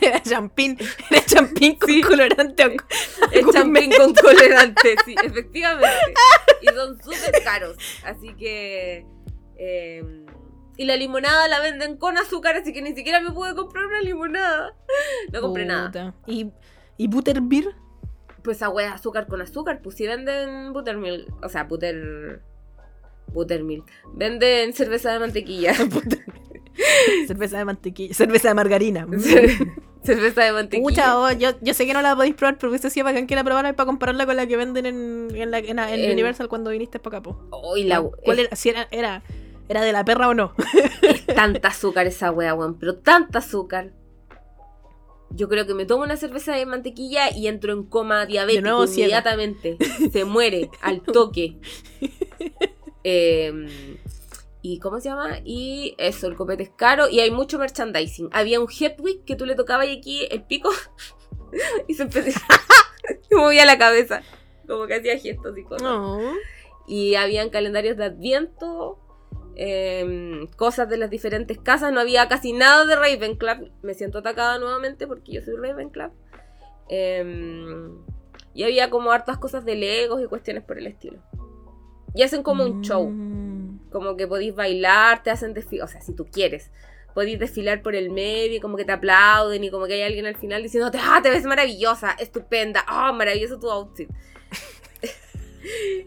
Era 0.00 0.22
champín. 0.22 0.76
Era 1.10 1.24
champín 1.24 1.76
con 1.78 1.88
Sí. 1.88 2.02
colorante. 2.02 2.76
El 3.32 3.46
champín 3.52 3.90
con 3.92 4.14
colorante, 4.14 4.96
sí, 5.04 5.14
efectivamente. 5.22 6.14
Y 6.62 6.66
son 6.74 7.00
súper 7.02 7.42
caros. 7.44 7.76
Así 8.04 8.34
que. 8.34 9.06
eh, 9.56 10.23
y 10.76 10.84
la 10.84 10.96
limonada 10.96 11.48
la 11.48 11.60
venden 11.60 11.96
con 11.96 12.16
azúcar, 12.18 12.56
así 12.56 12.72
que 12.72 12.82
ni 12.82 12.94
siquiera 12.94 13.20
me 13.20 13.30
pude 13.30 13.54
comprar 13.54 13.86
una 13.86 14.00
limonada. 14.00 14.74
No 15.32 15.40
compré 15.40 15.64
nada. 15.66 16.14
¿Y, 16.26 16.50
y 16.96 17.08
Butterbeer? 17.08 17.66
Pues 18.42 18.58
esa 18.58 18.68
wea 18.68 18.92
azúcar 18.94 19.26
con 19.26 19.40
azúcar. 19.40 19.80
Pues 19.82 19.96
si 19.96 20.06
venden 20.06 20.72
buttermilk. 20.72 21.44
O 21.44 21.48
sea, 21.48 21.64
butter. 21.64 22.42
Buttermilk. 23.28 23.86
Venden 24.12 24.72
cerveza 24.74 25.12
de 25.12 25.18
mantequilla. 25.18 25.72
cerveza 27.26 27.58
de 27.58 27.64
mantequilla. 27.64 28.14
Cerveza 28.14 28.48
de 28.48 28.54
margarina. 28.54 29.06
cerveza 30.02 30.42
de 30.44 30.52
mantequilla. 30.52 30.82
Pucha, 30.88 31.18
oh, 31.18 31.32
yo, 31.32 31.50
yo 31.60 31.74
sé 31.74 31.86
que 31.86 31.94
no 31.94 32.02
la 32.02 32.14
podéis 32.14 32.34
probar, 32.34 32.58
pero 32.58 32.68
hubiese 32.70 32.90
sido 32.90 33.04
bacán 33.04 33.26
que 33.26 33.34
la 33.34 33.44
probarais 33.44 33.74
para 33.74 33.86
compararla 33.86 34.26
con 34.26 34.36
la 34.36 34.46
que 34.46 34.56
venden 34.56 34.86
en, 34.86 35.28
en, 35.34 35.50
la, 35.50 35.58
en, 35.58 35.76
la- 35.76 35.92
en 35.94 36.00
En- 36.04 36.12
Universal 36.12 36.48
cuando 36.48 36.70
viniste 36.70 36.98
para 36.98 37.18
acá, 37.18 37.22
po. 37.22 37.48
La, 37.76 38.02
¿Cuál 38.02 38.38
es 38.40 38.46
era? 38.46 38.56
Si 38.56 38.68
era, 38.68 38.88
era, 38.90 39.22
era 39.68 39.82
de 39.82 39.92
la 39.92 40.04
perra 40.04 40.28
o 40.28 40.34
no. 40.34 40.54
tanta 41.34 41.68
azúcar 41.68 42.06
esa 42.06 42.30
wea, 42.30 42.54
weón. 42.54 42.78
Pero 42.78 42.96
tanta 42.98 43.38
azúcar. 43.38 43.92
Yo 45.30 45.48
creo 45.48 45.66
que 45.66 45.74
me 45.74 45.84
tomo 45.84 46.04
una 46.04 46.16
cerveza 46.16 46.54
de 46.54 46.64
mantequilla 46.64 47.30
y 47.30 47.48
entro 47.48 47.72
en 47.72 47.84
coma 47.84 48.24
diabético 48.26 48.62
nuevo, 48.62 48.86
ciega. 48.86 49.06
inmediatamente. 49.06 49.78
Se 50.12 50.24
muere 50.24 50.70
al 50.80 51.02
toque. 51.02 51.58
Eh, 53.02 53.96
¿Y 54.66 54.78
cómo 54.78 54.98
se 54.98 55.10
llama? 55.10 55.40
Y 55.44 55.94
eso, 55.98 56.26
el 56.26 56.36
copete 56.36 56.62
es 56.62 56.70
caro 56.70 57.06
y 57.10 57.20
hay 57.20 57.30
mucho 57.30 57.58
merchandising. 57.58 58.30
Había 58.32 58.60
un 58.60 58.66
Hedwig 58.66 59.22
que 59.24 59.36
tú 59.36 59.44
le 59.44 59.56
tocabas 59.56 59.88
aquí 59.88 60.26
el 60.30 60.42
pico 60.44 60.70
y 61.86 61.92
se 61.92 62.04
empezó. 62.04 62.40
y 63.30 63.34
movía 63.34 63.66
la 63.66 63.76
cabeza. 63.76 64.22
Como 64.66 64.86
que 64.86 64.94
hacía 64.94 65.18
gestos 65.18 65.58
y 65.58 65.64
cosas. 65.64 65.82
No. 65.82 66.18
Y 66.86 67.14
habían 67.16 67.50
calendarios 67.50 67.98
de 67.98 68.04
adviento, 68.04 68.98
em, 69.56 70.46
cosas 70.56 70.88
de 70.88 70.96
las 70.96 71.10
diferentes 71.10 71.58
casas. 71.58 71.92
No 71.92 72.00
había 72.00 72.28
casi 72.28 72.52
nada 72.52 72.84
de 72.84 72.96
Ravenclaw. 72.96 73.68
Me 73.82 73.94
siento 73.94 74.18
atacada 74.18 74.58
nuevamente 74.58 75.06
porque 75.06 75.32
yo 75.32 75.42
soy 75.42 75.56
Ravenclaw. 75.56 76.10
Em, 76.88 77.98
y 78.52 78.62
había 78.64 78.90
como 78.90 79.10
hartas 79.10 79.38
cosas 79.38 79.64
de 79.64 79.74
Legos 79.74 80.22
y 80.22 80.26
cuestiones 80.26 80.62
por 80.64 80.78
el 80.78 80.86
estilo. 80.86 81.18
Y 82.14 82.22
hacen 82.22 82.42
como 82.42 82.64
un 82.64 82.82
show. 82.82 83.08
Mm. 83.10 83.90
Como 83.90 84.16
que 84.16 84.26
podéis 84.26 84.54
bailar, 84.54 85.22
te 85.22 85.30
hacen 85.30 85.54
desfilar. 85.54 85.86
O 85.86 85.88
sea, 85.88 86.00
si 86.00 86.14
tú 86.14 86.26
quieres. 86.26 86.70
Podéis 87.14 87.38
desfilar 87.38 87.82
por 87.82 87.94
el 87.94 88.10
medio 88.10 88.56
y 88.56 88.60
como 88.60 88.76
que 88.76 88.84
te 88.84 88.92
aplauden 88.92 89.62
y 89.62 89.70
como 89.70 89.86
que 89.86 89.94
hay 89.94 90.02
alguien 90.02 90.26
al 90.26 90.36
final 90.36 90.62
diciéndote, 90.64 90.98
ah, 91.00 91.20
te 91.22 91.30
ves 91.30 91.44
maravillosa, 91.44 92.10
estupenda, 92.18 92.84
ah, 92.88 93.12
maravilloso 93.12 93.60
tu 93.60 93.70
outfit. 93.70 94.10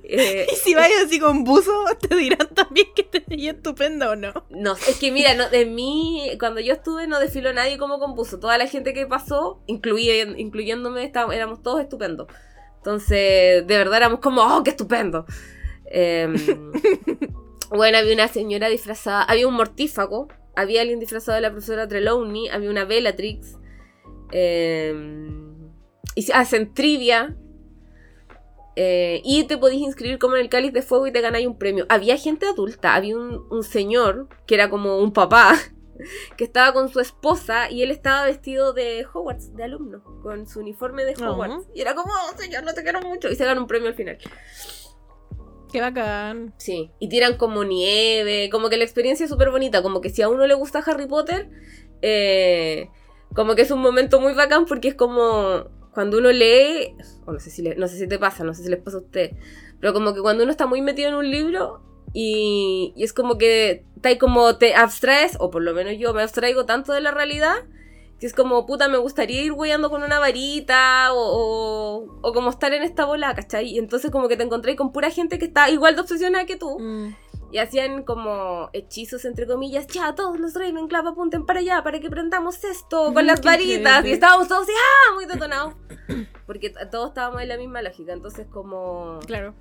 Eh, 0.03 0.45
Y 0.51 0.55
si 0.55 0.75
vayas 0.75 1.05
así 1.05 1.19
con 1.19 1.43
buzo, 1.43 1.71
te 1.99 2.15
dirán 2.15 2.47
también 2.53 2.87
que 2.95 3.03
te 3.03 3.23
veía 3.27 3.51
estupenda 3.51 4.11
o 4.11 4.15
no. 4.15 4.31
No, 4.49 4.73
es 4.73 4.97
que 4.99 5.11
mira, 5.11 5.33
no, 5.33 5.49
de 5.49 5.65
mí, 5.65 6.29
cuando 6.39 6.59
yo 6.61 6.73
estuve 6.73 7.07
no 7.07 7.19
desfiló 7.19 7.51
nadie 7.53 7.77
como 7.77 7.99
compuso. 7.99 8.39
Toda 8.39 8.57
la 8.57 8.67
gente 8.67 8.93
que 8.93 9.05
pasó, 9.07 9.61
incluye- 9.67 10.35
incluyéndome, 10.37 11.03
estábamos- 11.03 11.35
éramos 11.35 11.61
todos 11.63 11.81
estupendos. 11.81 12.27
Entonces, 12.77 13.65
de 13.67 13.77
verdad 13.77 13.97
éramos 13.97 14.19
como, 14.19 14.41
¡oh, 14.43 14.63
qué 14.63 14.69
estupendo! 14.69 15.25
Em, 15.85 16.35
bueno, 17.69 17.97
había 17.97 18.13
una 18.13 18.27
señora 18.27 18.69
disfrazada, 18.69 19.23
había 19.23 19.47
un 19.47 19.53
mortífago, 19.55 20.27
había 20.55 20.81
alguien 20.81 20.99
disfrazado 20.99 21.35
de 21.35 21.41
la 21.41 21.51
profesora 21.51 21.87
Trelawney, 21.87 22.49
había 22.49 22.69
una 22.69 22.85
Bellatrix, 22.85 23.55
em, 24.31 25.55
y 26.15 26.31
hacen 26.31 26.73
trivia, 26.73 27.35
eh, 28.79 29.21
y 29.23 29.45
te 29.45 29.57
podías 29.57 29.81
inscribir 29.81 30.19
como 30.19 30.35
en 30.35 30.41
el 30.41 30.49
cáliz 30.49 30.71
de 30.71 30.83
fuego 30.83 31.07
y 31.07 31.11
te 31.11 31.21
ganáis 31.21 31.47
un 31.47 31.57
premio. 31.57 31.87
Había 31.89 32.15
gente 32.15 32.45
adulta, 32.45 32.93
había 32.93 33.17
un, 33.17 33.63
señor 33.63 34.27
que 34.45 34.53
era 34.53 34.69
como 34.69 34.99
un 34.99 35.13
papá 35.13 35.55
que 36.37 36.43
estaba 36.43 36.73
con 36.73 36.87
su 36.87 36.99
esposa 36.99 37.71
y 37.71 37.81
él 37.81 37.89
estaba 37.89 38.25
vestido 38.25 38.73
de 38.73 39.03
Hogwarts, 39.11 39.55
de 39.55 39.63
alumno, 39.63 40.03
con 40.21 40.45
su 40.45 40.59
uniforme 40.59 41.05
de 41.05 41.15
Hogwarts. 41.15 41.65
Y 41.73 41.81
era 41.81 41.95
como, 41.95 42.11
oh, 42.11 42.37
señor, 42.37 42.65
no 42.65 42.75
te 42.75 42.83
quiero 42.83 43.01
mucho. 43.01 43.31
Y 43.31 43.35
se 43.35 43.45
ganó 43.45 43.61
un 43.61 43.67
premio 43.67 43.87
al 43.87 43.95
final. 43.95 44.19
Qué 45.71 45.81
bacán. 45.81 46.53
Sí, 46.59 46.91
y 46.99 47.09
tiran 47.09 47.35
como 47.35 47.63
nieve, 47.63 48.51
como 48.51 48.69
que 48.69 48.77
la 48.77 48.83
experiencia 48.83 49.23
es 49.23 49.31
súper 49.31 49.49
bonita, 49.49 49.81
como 49.81 50.01
que 50.01 50.11
si 50.11 50.21
a 50.21 50.29
uno 50.29 50.45
le 50.45 50.53
gusta 50.53 50.83
Harry 50.85 51.07
Potter, 51.07 51.49
eh, 52.03 52.91
como 53.33 53.55
que 53.55 53.63
es 53.63 53.71
un 53.71 53.81
momento 53.81 54.21
muy 54.21 54.33
bacán 54.33 54.65
porque 54.67 54.89
es 54.89 54.95
como 54.95 55.65
cuando 55.97 56.19
uno 56.19 56.31
lee, 56.31 56.95
o 57.25 57.33
no 57.33 57.39
sé 57.39 57.49
si 57.49 57.63
no 57.63 57.87
sé 57.87 57.97
si 57.97 58.07
te 58.07 58.19
pasa, 58.19 58.43
no 58.43 58.53
sé 58.53 58.61
si 58.61 58.69
les 58.69 58.79
pasa 58.79 58.97
a 58.97 58.99
usted, 58.99 59.31
pero 59.79 59.93
como 59.93 60.13
que 60.13 60.21
cuando 60.21 60.43
uno 60.43 60.51
está 60.51 60.67
muy 60.67 60.79
metido 60.79 61.09
en 61.09 61.15
un 61.15 61.31
libro 61.31 61.81
y, 62.13 62.93
es 62.97 63.13
como 63.13 63.39
que 63.39 63.83
te, 63.99 64.19
como 64.19 64.57
te 64.57 64.75
abstraes, 64.75 65.37
o 65.39 65.49
por 65.49 65.63
lo 65.63 65.73
menos 65.73 65.95
yo 65.97 66.13
me 66.13 66.21
abstraigo 66.21 66.67
tanto 66.67 66.93
de 66.93 67.01
la 67.01 67.09
realidad, 67.09 67.55
que 68.19 68.27
es 68.27 68.35
como, 68.35 68.67
puta, 68.67 68.87
me 68.89 68.99
gustaría 68.99 69.41
ir 69.41 69.55
guiando 69.55 69.89
con 69.89 70.03
una 70.03 70.19
varita 70.19 71.11
o, 71.13 72.05
o, 72.21 72.31
como 72.31 72.51
estar 72.51 72.71
en 72.73 72.83
esta 72.83 73.05
bola, 73.05 73.33
¿cachai? 73.33 73.65
Y 73.65 73.79
entonces 73.79 74.11
como 74.11 74.27
que 74.27 74.37
te 74.37 74.43
encontré 74.43 74.75
con 74.75 74.91
pura 74.91 75.09
gente 75.09 75.39
que 75.39 75.45
está 75.45 75.71
igual 75.71 75.95
de 75.95 76.01
obsesionada 76.01 76.45
que 76.45 76.57
tú. 76.57 76.77
Mm. 76.77 77.15
Y 77.51 77.59
hacían 77.59 78.03
como 78.03 78.69
hechizos, 78.73 79.23
entre 79.25 79.47
comillas, 79.47 79.87
ya, 79.87 80.13
todos 80.15 80.39
los 80.39 80.53
Ravenclaw 80.53 81.07
apunten 81.07 81.45
para 81.45 81.59
allá, 81.59 81.81
para 81.83 81.99
que 81.99 82.09
prendamos 82.09 82.63
esto 82.63 83.13
con 83.13 83.25
las 83.25 83.41
varitas. 83.41 84.05
Y 84.05 84.11
estábamos 84.11 84.47
todos 84.47 84.63
así, 84.63 84.73
¡ah! 84.73 85.15
Muy 85.15 85.25
detonados. 85.25 85.75
Porque 86.45 86.73
todos 86.91 87.09
estábamos 87.09 87.41
en 87.41 87.47
la 87.47 87.57
misma 87.57 87.81
lógica. 87.81 88.13
Entonces, 88.13 88.47
como... 88.47 89.19
Claro. 89.25 89.53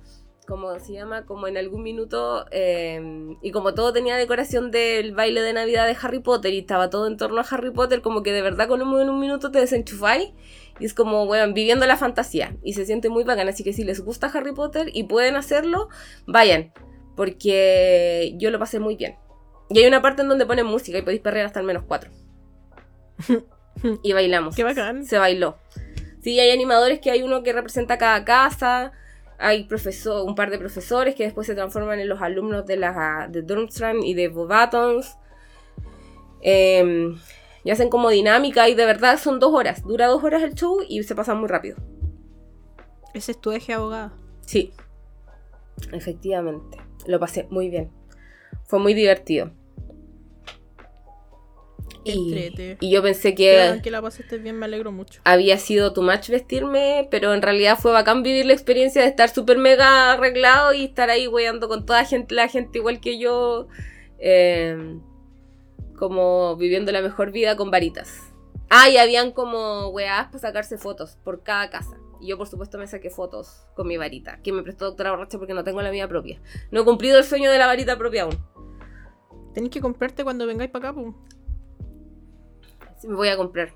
Como 0.47 0.79
se 0.79 0.93
llama, 0.93 1.25
como 1.25 1.47
en 1.47 1.57
algún 1.57 1.83
minuto, 1.83 2.45
em, 2.51 3.37
y 3.41 3.51
como 3.51 3.73
todo 3.73 3.91
tenía 3.91 4.15
decoración 4.15 4.71
del 4.71 5.13
baile 5.13 5.41
de 5.41 5.51
Navidad 5.51 5.85
de 5.85 5.97
Harry 6.01 6.19
Potter 6.19 6.53
y 6.53 6.59
estaba 6.59 6.89
todo 6.89 7.05
en 7.07 7.17
torno 7.17 7.41
a 7.41 7.45
Harry 7.49 7.71
Potter, 7.71 8.01
como 8.01 8.23
que 8.23 8.31
de 8.31 8.41
verdad 8.41 8.69
con 8.69 8.81
un, 8.81 9.01
en 9.01 9.09
un 9.09 9.19
minuto 9.19 9.51
te 9.51 9.59
desenchufáis 9.59 10.29
y 10.79 10.85
es 10.85 10.93
como, 10.93 11.25
bueno, 11.25 11.53
viviendo 11.53 11.85
la 11.85 11.97
fantasía 11.97 12.55
y 12.63 12.73
se 12.73 12.85
siente 12.85 13.09
muy 13.09 13.25
bacán. 13.25 13.49
Así 13.49 13.65
que 13.65 13.73
si 13.73 13.83
les 13.83 13.99
gusta 13.99 14.27
Harry 14.27 14.53
Potter 14.53 14.89
y 14.93 15.03
pueden 15.03 15.35
hacerlo, 15.35 15.89
vayan 16.27 16.71
porque 17.17 18.35
yo 18.37 18.51
lo 18.51 18.59
pasé 18.59 18.79
muy 18.79 18.95
bien. 18.95 19.17
Y 19.69 19.79
hay 19.79 19.87
una 19.87 20.01
parte 20.01 20.21
en 20.21 20.29
donde 20.29 20.45
ponen 20.45 20.67
música 20.67 20.97
y 20.97 21.01
podéis 21.01 21.19
perrear 21.19 21.47
hasta 21.47 21.59
al 21.59 21.65
menos 21.65 21.83
cuatro. 21.85 22.11
y 24.03 24.13
bailamos. 24.13 24.55
Qué 24.55 24.63
bacán. 24.63 25.03
Se 25.03 25.17
bailó. 25.17 25.57
Sí, 26.21 26.39
hay 26.39 26.51
animadores 26.51 26.99
que 26.99 27.11
hay 27.11 27.23
uno 27.23 27.43
que 27.43 27.51
representa 27.51 27.97
cada 27.97 28.23
casa. 28.23 28.93
Hay 29.39 29.65
profesor, 29.65 30.25
un 30.25 30.35
par 30.35 30.51
de 30.51 30.59
profesores 30.59 31.15
que 31.15 31.23
después 31.23 31.47
se 31.47 31.55
transforman 31.55 31.99
en 31.99 32.07
los 32.07 32.21
alumnos 32.21 32.65
de, 32.65 32.77
la, 32.77 33.27
de 33.29 33.41
Durmstrang 33.41 34.03
y 34.03 34.13
de 34.13 34.29
Bobatons. 34.29 35.17
Em, 36.41 37.17
y 37.63 37.71
hacen 37.71 37.89
como 37.89 38.09
dinámica 38.09 38.69
y 38.69 38.75
de 38.75 38.85
verdad 38.85 39.19
son 39.19 39.39
dos 39.39 39.53
horas. 39.53 39.83
Dura 39.83 40.05
dos 40.05 40.23
horas 40.23 40.43
el 40.43 40.53
show 40.53 40.81
y 40.87 41.01
se 41.03 41.15
pasa 41.15 41.33
muy 41.33 41.49
rápido. 41.49 41.77
Ese 43.15 43.31
es 43.31 43.41
tu 43.41 43.51
eje 43.51 43.73
abogado. 43.73 44.11
Sí, 44.41 44.71
efectivamente 45.91 46.86
lo 47.05 47.19
pasé 47.19 47.47
muy 47.49 47.69
bien. 47.69 47.91
Fue 48.63 48.79
muy 48.79 48.93
divertido. 48.93 49.51
Y, 52.03 52.77
y, 52.79 52.89
yo 52.89 53.03
pensé 53.03 53.35
que, 53.35 53.81
que 53.83 53.91
la 53.91 54.01
pasaste 54.01 54.37
bien, 54.37 54.57
me 54.57 54.65
alegro 54.65 54.93
mucho. 54.93 55.19
Había 55.25 55.57
sido 55.57 55.91
tu 55.91 56.01
match 56.01 56.29
vestirme, 56.29 57.07
pero 57.11 57.33
en 57.33 57.41
realidad 57.41 57.77
fue 57.77 57.91
bacán 57.91 58.23
vivir 58.23 58.45
la 58.45 58.53
experiencia 58.53 59.01
de 59.01 59.09
estar 59.09 59.29
súper 59.29 59.57
mega 59.57 60.13
arreglado 60.13 60.73
y 60.73 60.85
estar 60.85 61.09
ahí 61.09 61.27
weyando 61.27 61.67
con 61.67 61.85
toda 61.85 62.05
gente, 62.05 62.33
la 62.33 62.47
gente 62.47 62.79
igual 62.79 63.01
que 63.01 63.19
yo, 63.19 63.67
em, 64.19 65.01
como 65.97 66.55
viviendo 66.55 66.93
la 66.93 67.01
mejor 67.01 67.31
vida 67.31 67.57
con 67.57 67.71
varitas. 67.71 68.31
Ah, 68.69 68.89
y 68.89 68.97
habían 68.97 69.31
como 69.31 69.89
weás 69.89 70.27
para 70.27 70.39
sacarse 70.39 70.77
fotos 70.77 71.17
por 71.23 71.43
cada 71.43 71.69
casa. 71.69 71.97
Y 72.19 72.27
yo, 72.27 72.37
por 72.37 72.47
supuesto, 72.47 72.77
me 72.77 72.87
saqué 72.87 73.09
fotos 73.09 73.67
con 73.75 73.87
mi 73.87 73.97
varita, 73.97 74.39
que 74.41 74.51
me 74.51 74.63
prestó 74.63 74.85
doctora 74.85 75.11
borracha 75.11 75.37
porque 75.37 75.53
no 75.53 75.63
tengo 75.63 75.81
la 75.81 75.91
mía 75.91 76.07
propia. 76.07 76.41
No 76.71 76.81
he 76.81 76.85
cumplido 76.85 77.17
el 77.17 77.23
sueño 77.23 77.51
de 77.51 77.57
la 77.57 77.67
varita 77.67 77.97
propia 77.97 78.23
aún. 78.23 78.37
Tenéis 79.53 79.71
que 79.71 79.81
comprarte 79.81 80.23
cuando 80.23 80.45
vengáis 80.45 80.71
para 80.71 80.89
acá, 80.89 81.01
pues. 81.01 81.13
Sí, 82.99 83.07
me 83.07 83.15
voy 83.15 83.29
a 83.29 83.37
comprar. 83.37 83.73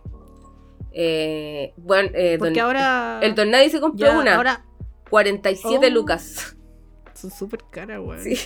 Eh, 0.92 1.74
bueno, 1.78 2.10
eh, 2.14 2.38
porque 2.38 2.60
ahora. 2.60 3.20
El 3.22 3.36
Don 3.36 3.50
Nadie 3.52 3.70
se 3.70 3.80
compró 3.80 4.20
una. 4.20 4.36
Ahora. 4.36 4.66
47 5.10 5.90
lucas. 5.90 6.56
Son 7.14 7.30
súper 7.30 7.64
caras, 7.70 8.00
weón. 8.00 8.24
Sí. 8.24 8.38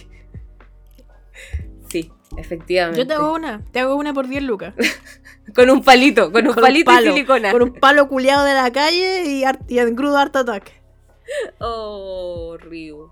Efectivamente. 2.38 3.00
Yo 3.00 3.08
te 3.08 3.14
hago 3.14 3.34
una. 3.34 3.64
Te 3.72 3.80
hago 3.80 3.96
una 3.96 4.14
por 4.14 4.28
10 4.28 4.44
lucas. 4.44 4.74
Con 5.56 5.70
un 5.70 5.84
palito, 5.84 6.32
con 6.32 6.48
un 6.48 6.56
palito 6.56 6.92
de 6.92 7.04
silicona. 7.04 7.52
Con 7.52 7.62
un 7.62 7.74
palo 7.74 8.10
culiado 8.10 8.44
de 8.46 8.56
la 8.56 8.72
calle 8.72 9.26
y, 9.26 9.44
y 9.68 9.78
engrudo 9.80 10.18
Art 10.18 10.36
Attack. 10.36 10.72
Oh, 11.60 12.58
Ryu. 12.60 13.10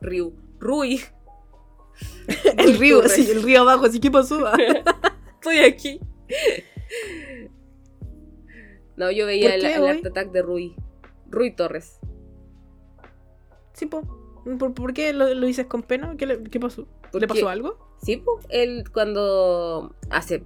Ryu. 0.00 0.32
Rui. 0.58 1.00
el 2.58 2.78
río, 2.78 3.08
sí, 3.08 3.28
el 3.30 3.42
río 3.42 3.62
abajo, 3.62 3.86
así 3.86 3.98
que 3.98 4.10
pasó. 4.10 4.44
Estoy 5.34 5.58
aquí. 5.58 6.00
No, 8.96 9.10
yo 9.10 9.26
veía 9.26 9.54
el, 9.54 9.64
Art 9.64 10.06
Attack 10.06 10.30
de 10.30 10.42
Rui. 10.42 10.76
Rui 11.28 11.54
Torres. 11.54 11.98
Sí, 13.72 13.86
po. 13.86 14.02
¿Por, 14.58 14.92
qué 14.92 15.12
lo, 15.12 15.28
dices 15.46 15.66
con 15.66 15.82
pena? 15.82 16.14
¿Qué, 16.16 16.42
qué 16.50 16.60
pasó? 16.60 16.86
¿Le 17.12 17.26
pasó 17.26 17.48
algo? 17.48 17.85
Sí, 18.02 18.16
po. 18.18 18.38
Él 18.48 18.84
cuando 18.92 19.94
hace 20.10 20.44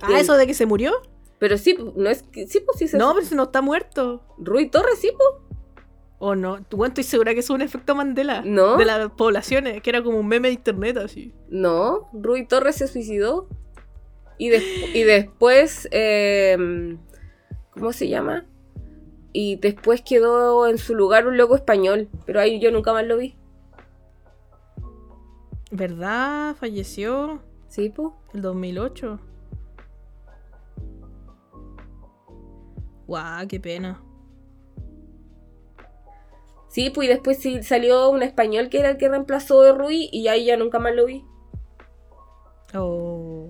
ah, 0.00 0.18
eso 0.18 0.36
de 0.36 0.46
que 0.46 0.54
se 0.54 0.66
murió. 0.66 0.92
Pero 1.38 1.56
sí, 1.56 1.76
no 1.96 2.10
es 2.10 2.22
que. 2.22 2.46
Sí, 2.46 2.60
pues 2.60 2.78
sí 2.78 2.88
se. 2.88 2.98
No, 2.98 3.14
pero 3.14 3.26
si 3.26 3.34
no 3.34 3.44
está 3.44 3.62
muerto. 3.62 4.22
Rui 4.38 4.68
Torres, 4.68 4.98
sí, 4.98 5.12
pues. 5.16 5.28
¿O 6.18 6.34
no? 6.34 6.64
¿Tú 6.64 6.84
estoy 6.84 7.04
segura 7.04 7.32
que 7.32 7.40
es 7.40 7.50
un 7.50 7.62
efecto 7.62 7.94
Mandela? 7.94 8.42
No. 8.44 8.76
De 8.76 8.84
las 8.84 9.08
poblaciones, 9.12 9.80
que 9.82 9.90
era 9.90 10.02
como 10.02 10.18
un 10.18 10.26
meme 10.26 10.48
de 10.48 10.54
internet 10.54 10.96
así. 10.96 11.32
No, 11.48 12.10
Rui 12.12 12.46
Torres 12.46 12.76
se 12.76 12.88
suicidó. 12.88 13.48
Y, 14.36 14.52
y 14.52 15.02
después. 15.04 15.88
Em, 15.92 16.98
¿Cómo 17.70 17.92
se 17.92 18.08
llama? 18.08 18.46
Y 19.32 19.56
después 19.56 20.02
quedó 20.02 20.66
en 20.66 20.78
su 20.78 20.96
lugar 20.96 21.28
un 21.28 21.36
loco 21.36 21.54
español. 21.54 22.08
Pero 22.26 22.40
ahí 22.40 22.58
yo 22.58 22.72
nunca 22.72 22.92
más 22.92 23.06
lo 23.06 23.16
vi. 23.16 23.36
¿Verdad? 25.70 26.56
Falleció. 26.56 27.42
Sí, 27.68 27.90
pues. 27.90 28.12
El 28.34 28.42
2008. 28.42 29.20
Guau, 33.06 33.48
qué 33.48 33.58
pena. 33.58 34.02
Sí, 36.68 36.90
pues 36.90 37.08
y 37.08 37.10
después 37.10 37.38
sí 37.38 37.62
salió 37.62 38.10
un 38.10 38.22
español 38.22 38.68
que 38.68 38.78
era 38.78 38.90
el 38.90 38.98
que 38.98 39.08
reemplazó 39.08 39.62
a 39.62 39.72
Rui 39.72 40.10
y 40.12 40.28
ahí 40.28 40.44
ya 40.44 40.56
nunca 40.56 40.78
más 40.78 40.94
lo 40.94 41.06
vi. 41.06 41.24
Oh. 42.74 43.48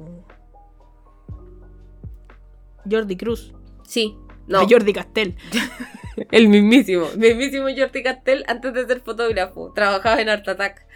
Jordi 2.89 3.17
Cruz. 3.17 3.53
Sí. 3.83 4.17
No. 4.47 4.67
Jordi 4.69 4.93
Castel. 4.93 5.37
el 6.31 6.49
mismísimo, 6.49 7.07
mismísimo 7.17 7.67
Jordi 7.77 8.03
Castel 8.03 8.45
antes 8.47 8.73
de 8.73 8.87
ser 8.87 9.01
fotógrafo. 9.01 9.73
Trabajaba 9.73 10.21
en 10.21 10.29
Art 10.29 10.49
Attack. 10.49 10.87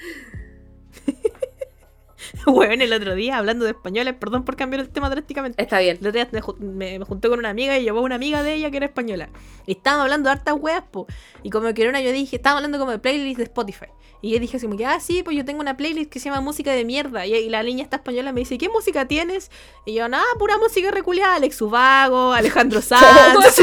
Bueno, 2.47 2.82
el 2.82 2.93
otro 2.93 3.14
día, 3.14 3.36
hablando 3.38 3.64
de 3.64 3.72
españoles, 3.72 4.14
perdón 4.14 4.45
por 4.45 4.57
cambiar 4.57 4.80
el 4.80 4.88
tema 4.88 5.11
drásticamente. 5.11 5.62
Está 5.62 5.78
bien. 5.78 5.99
El 6.01 6.09
otro 6.09 6.12
día 6.12 6.28
me, 6.59 6.99
junté 7.01 7.28
con 7.28 7.38
una 7.38 7.51
amiga 7.51 7.78
y 7.78 7.84
llevó 7.84 8.01
una 8.01 8.16
amiga 8.16 8.43
de 8.43 8.55
ella 8.55 8.70
que 8.70 8.78
era 8.78 8.86
española. 8.86 9.28
Y 9.66 9.72
estábamos 9.72 10.05
hablando 10.05 10.28
de 10.28 10.32
hartas 10.32 10.55
weas, 10.59 10.82
po. 10.90 11.07
Y 11.43 11.51
como 11.51 11.72
que 11.74 11.82
era 11.82 11.90
una, 11.90 12.01
yo 12.01 12.11
dije, 12.12 12.36
estábamos 12.36 12.61
hablando 12.61 12.78
como 12.78 12.90
de 12.90 12.99
playlist 12.99 13.38
de 13.38 13.45
Spotify. 13.45 13.86
Y 14.22 14.32
yo 14.32 14.38
dije 14.38 14.57
así 14.57 14.66
como 14.66 14.78
que, 14.78 14.86
ah, 14.86 15.01
sí, 15.01 15.22
pues 15.22 15.36
yo 15.36 15.45
tengo 15.45 15.61
una 15.61 15.76
playlist 15.76 16.11
que 16.11 16.20
se 16.20 16.26
llama 16.26 16.40
Música 16.40 16.72
de 16.72 16.84
Mierda. 16.84 17.26
Y, 17.26 17.49
la 17.49 17.62
niña 17.62 17.82
está 17.82 17.97
española 17.97 18.32
me 18.32 18.40
dice, 18.40 18.57
¿qué 18.57 18.68
música 18.68 19.07
tienes? 19.07 19.51
Y 19.84 19.95
yo, 19.95 20.09
nada, 20.09 20.24
pura 20.38 20.59
música 20.59 20.90
reculeada. 20.90 21.36
Alex 21.36 21.61
Ubago, 21.61 22.32
Alejandro 22.32 22.80
Sanz, 22.82 23.03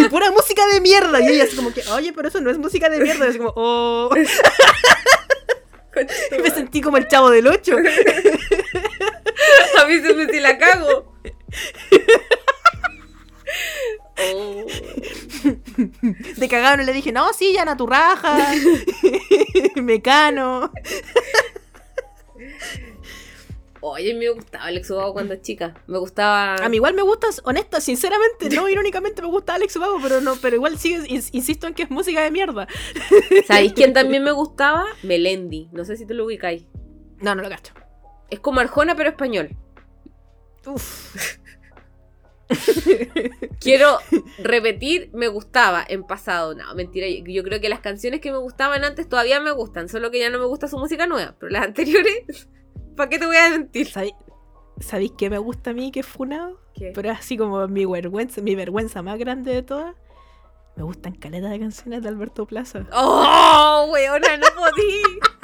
pura 0.09 0.31
música 0.31 0.65
de 0.73 0.81
mierda. 0.81 1.21
Y 1.21 1.27
ella 1.33 1.45
así 1.45 1.55
como 1.55 1.73
que, 1.73 1.81
oye, 1.93 2.13
pero 2.13 2.27
eso 2.27 2.41
no 2.41 2.49
es 2.49 2.57
música 2.57 2.89
de 2.89 2.99
mierda. 2.99 3.25
Y 3.25 3.29
así 3.29 3.37
como, 3.37 3.53
oh. 3.55 4.09
me 6.41 6.49
sentí 6.49 6.81
como 6.81 6.97
el 6.97 7.07
chavo 7.07 7.29
del 7.29 7.47
8. 7.47 7.75
A 9.81 9.85
mí 9.85 9.99
se 9.99 10.13
me 10.13 10.27
si 10.27 10.39
la 10.39 10.57
cago. 10.57 11.13
Oh. 14.21 14.65
De 16.37 16.49
cagado 16.49 16.77
no 16.77 16.83
le 16.83 16.93
dije, 16.93 17.11
no, 17.11 17.31
sí, 17.33 17.53
ya 17.53 17.77
tu 17.77 17.87
raja. 17.87 18.51
Mecano. 19.75 20.71
Oye, 23.81 24.13
me 24.13 24.29
gustaba 24.29 24.65
Alex 24.65 24.89
Ubago 24.91 25.13
cuando 25.13 25.35
chica. 25.37 25.73
Me 25.87 25.97
gustaba. 25.99 26.55
A 26.55 26.67
mí 26.69 26.75
igual 26.77 26.93
me 26.95 27.01
gusta, 27.01 27.27
honesta, 27.43 27.79
sinceramente, 27.79 28.49
no 28.49 28.67
irónicamente 28.69 29.21
me 29.21 29.27
gusta 29.29 29.55
Alex 29.55 29.75
Ubago, 29.77 29.99
pero 30.01 30.19
no, 30.21 30.35
pero 30.35 30.55
igual 30.57 30.77
sigue, 30.77 30.99
ins- 31.07 31.29
insisto 31.31 31.65
en 31.67 31.73
que 31.73 31.83
es 31.83 31.89
música 31.89 32.21
de 32.21 32.31
mierda. 32.31 32.67
¿Sabéis 33.47 33.73
quién 33.73 33.93
también 33.93 34.23
me 34.23 34.31
gustaba? 34.33 34.85
Melendi. 35.03 35.69
No 35.71 35.85
sé 35.85 35.95
si 35.95 36.05
te 36.05 36.13
lo 36.13 36.25
ubicáis. 36.25 36.65
No, 37.21 37.35
no 37.35 37.41
lo 37.41 37.49
cacho. 37.49 37.73
Es 38.29 38.39
como 38.39 38.59
Arjona, 38.59 38.95
pero 38.95 39.09
español. 39.09 39.49
Uf. 40.65 41.15
Quiero 43.59 43.99
repetir, 44.39 45.09
me 45.13 45.27
gustaba 45.27 45.85
en 45.87 46.03
pasado. 46.03 46.55
No, 46.55 46.73
mentira. 46.75 47.07
Yo 47.07 47.43
creo 47.43 47.61
que 47.61 47.69
las 47.69 47.79
canciones 47.79 48.21
que 48.21 48.31
me 48.31 48.37
gustaban 48.39 48.83
antes 48.83 49.07
todavía 49.07 49.39
me 49.39 49.51
gustan, 49.51 49.87
solo 49.89 50.11
que 50.11 50.19
ya 50.19 50.29
no 50.29 50.39
me 50.39 50.45
gusta 50.45 50.67
su 50.67 50.77
música 50.77 51.05
nueva. 51.07 51.35
Pero 51.39 51.51
las 51.51 51.63
anteriores, 51.65 52.47
¿para 52.99 53.09
qué 53.09 53.17
te 53.17 53.25
voy 53.25 53.37
a 53.37 53.49
mentir? 53.51 53.89
¿Sabéis, 53.89 54.13
¿Sabéis 54.81 55.13
qué 55.17 55.29
me 55.29 55.37
gusta 55.37 55.69
a 55.69 55.73
mí 55.73 55.89
que 55.89 56.01
es 56.01 56.05
funado? 56.05 56.59
¿Qué? 56.73 56.91
Pero 56.93 57.11
así 57.11 57.37
como 57.37 57.65
mi 57.69 57.85
vergüenza, 57.85 58.41
mi 58.41 58.55
vergüenza 58.55 59.01
más 59.01 59.17
grande 59.17 59.53
de 59.53 59.63
todas. 59.63 59.95
Me 60.75 60.83
gustan 60.83 61.15
caletas 61.15 61.49
de 61.49 61.61
canciones 61.61 62.03
de 62.03 62.09
Alberto 62.09 62.45
Plaza. 62.45 62.85
¡Oh, 62.91 63.87
weona, 63.89 64.35
no 64.35 64.47
podí! 64.53 65.01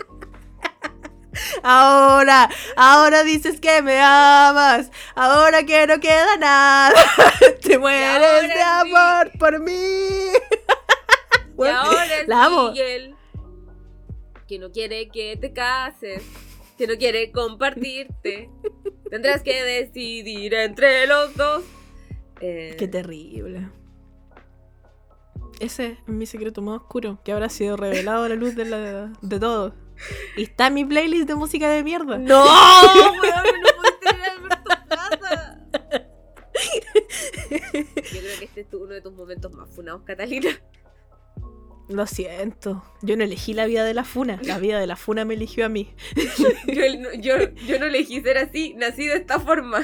Ahora, 1.64 2.50
ahora 2.76 3.24
dices 3.24 3.62
que 3.62 3.82
me 3.82 4.00
amas. 4.02 4.92
Ahora 5.16 5.64
que 5.64 5.88
no 5.88 6.00
queda 6.00 6.38
nada. 6.38 6.94
Te 7.62 7.78
mueres 7.78 8.50
de 8.50 8.54
sí. 8.54 8.60
amor 8.62 9.32
por 9.40 9.60
mí. 9.62 9.72
Y 9.72 11.54
Bueno, 11.56 11.80
ahora 11.80 12.20
es 12.22 12.28
la 12.34 12.46
amo. 12.46 12.72
Miguel, 12.72 13.16
que 14.48 14.60
no 14.60 14.72
quiere 14.72 15.10
que 15.10 15.38
te 15.38 15.54
cases, 15.54 16.24
que 16.78 16.88
no 16.88 16.96
quiere 16.98 17.32
compartirte. 17.32 18.50
Tendrás 19.10 19.44
que 19.44 19.64
decidir 19.64 20.54
entre 20.54 21.08
los 21.08 21.36
dos. 21.36 21.64
Eh, 22.42 22.76
Qué 22.78 22.88
terrible. 22.88 23.70
Ese 25.60 25.92
es 25.92 26.08
mi 26.08 26.26
secreto 26.26 26.62
más 26.62 26.82
oscuro, 26.82 27.20
que 27.24 27.32
habrá 27.32 27.50
sido 27.50 27.78
revelado 27.78 28.26
a 28.26 28.30
la 28.30 28.36
luz 28.36 28.56
de, 28.56 28.66
la, 28.66 29.14
de 29.22 29.40
todo. 29.40 29.74
Y 30.36 30.44
está 30.44 30.68
en 30.68 30.74
mi 30.74 30.84
playlist 30.84 31.28
de 31.28 31.36
música 31.36 31.70
de 31.70 31.84
mierda. 31.84 32.18
¡No! 32.18 32.44
weón, 32.44 33.62
¡No 33.62 33.70
puedes 33.78 34.00
tener 34.02 34.22
a 34.22 34.34
Alberto 34.34 34.58
Plaza! 34.90 35.60
Yo 37.74 38.20
creo 38.20 38.40
que 38.40 38.46
este 38.46 38.62
es 38.62 38.74
uno 38.74 38.88
de 38.88 39.02
tus 39.02 39.14
momentos 39.14 39.54
más 39.54 39.70
funados, 39.70 40.04
Catalina. 40.04 40.50
Lo 41.88 42.08
siento. 42.08 42.84
Yo 43.02 43.16
no 43.16 43.24
elegí 43.24 43.54
la 43.54 43.66
vida 43.66 43.84
de 43.84 43.94
la 43.94 44.04
funa. 44.04 44.40
La 44.44 44.58
vida 44.58 44.80
de 44.80 44.88
la 44.88 44.96
funa 44.96 45.24
me 45.26 45.36
eligió 45.36 45.66
a 45.66 45.70
mí. 45.70 45.94
Yo, 46.68 46.82
no- 47.00 47.14
yo, 47.14 47.36
yo 47.68 47.80
no 47.80 47.86
elegí 47.86 48.22
ser 48.22 48.38
así, 48.40 48.74
nací 48.76 49.06
de 49.06 49.18
esta 49.18 49.40
forma. 49.40 49.84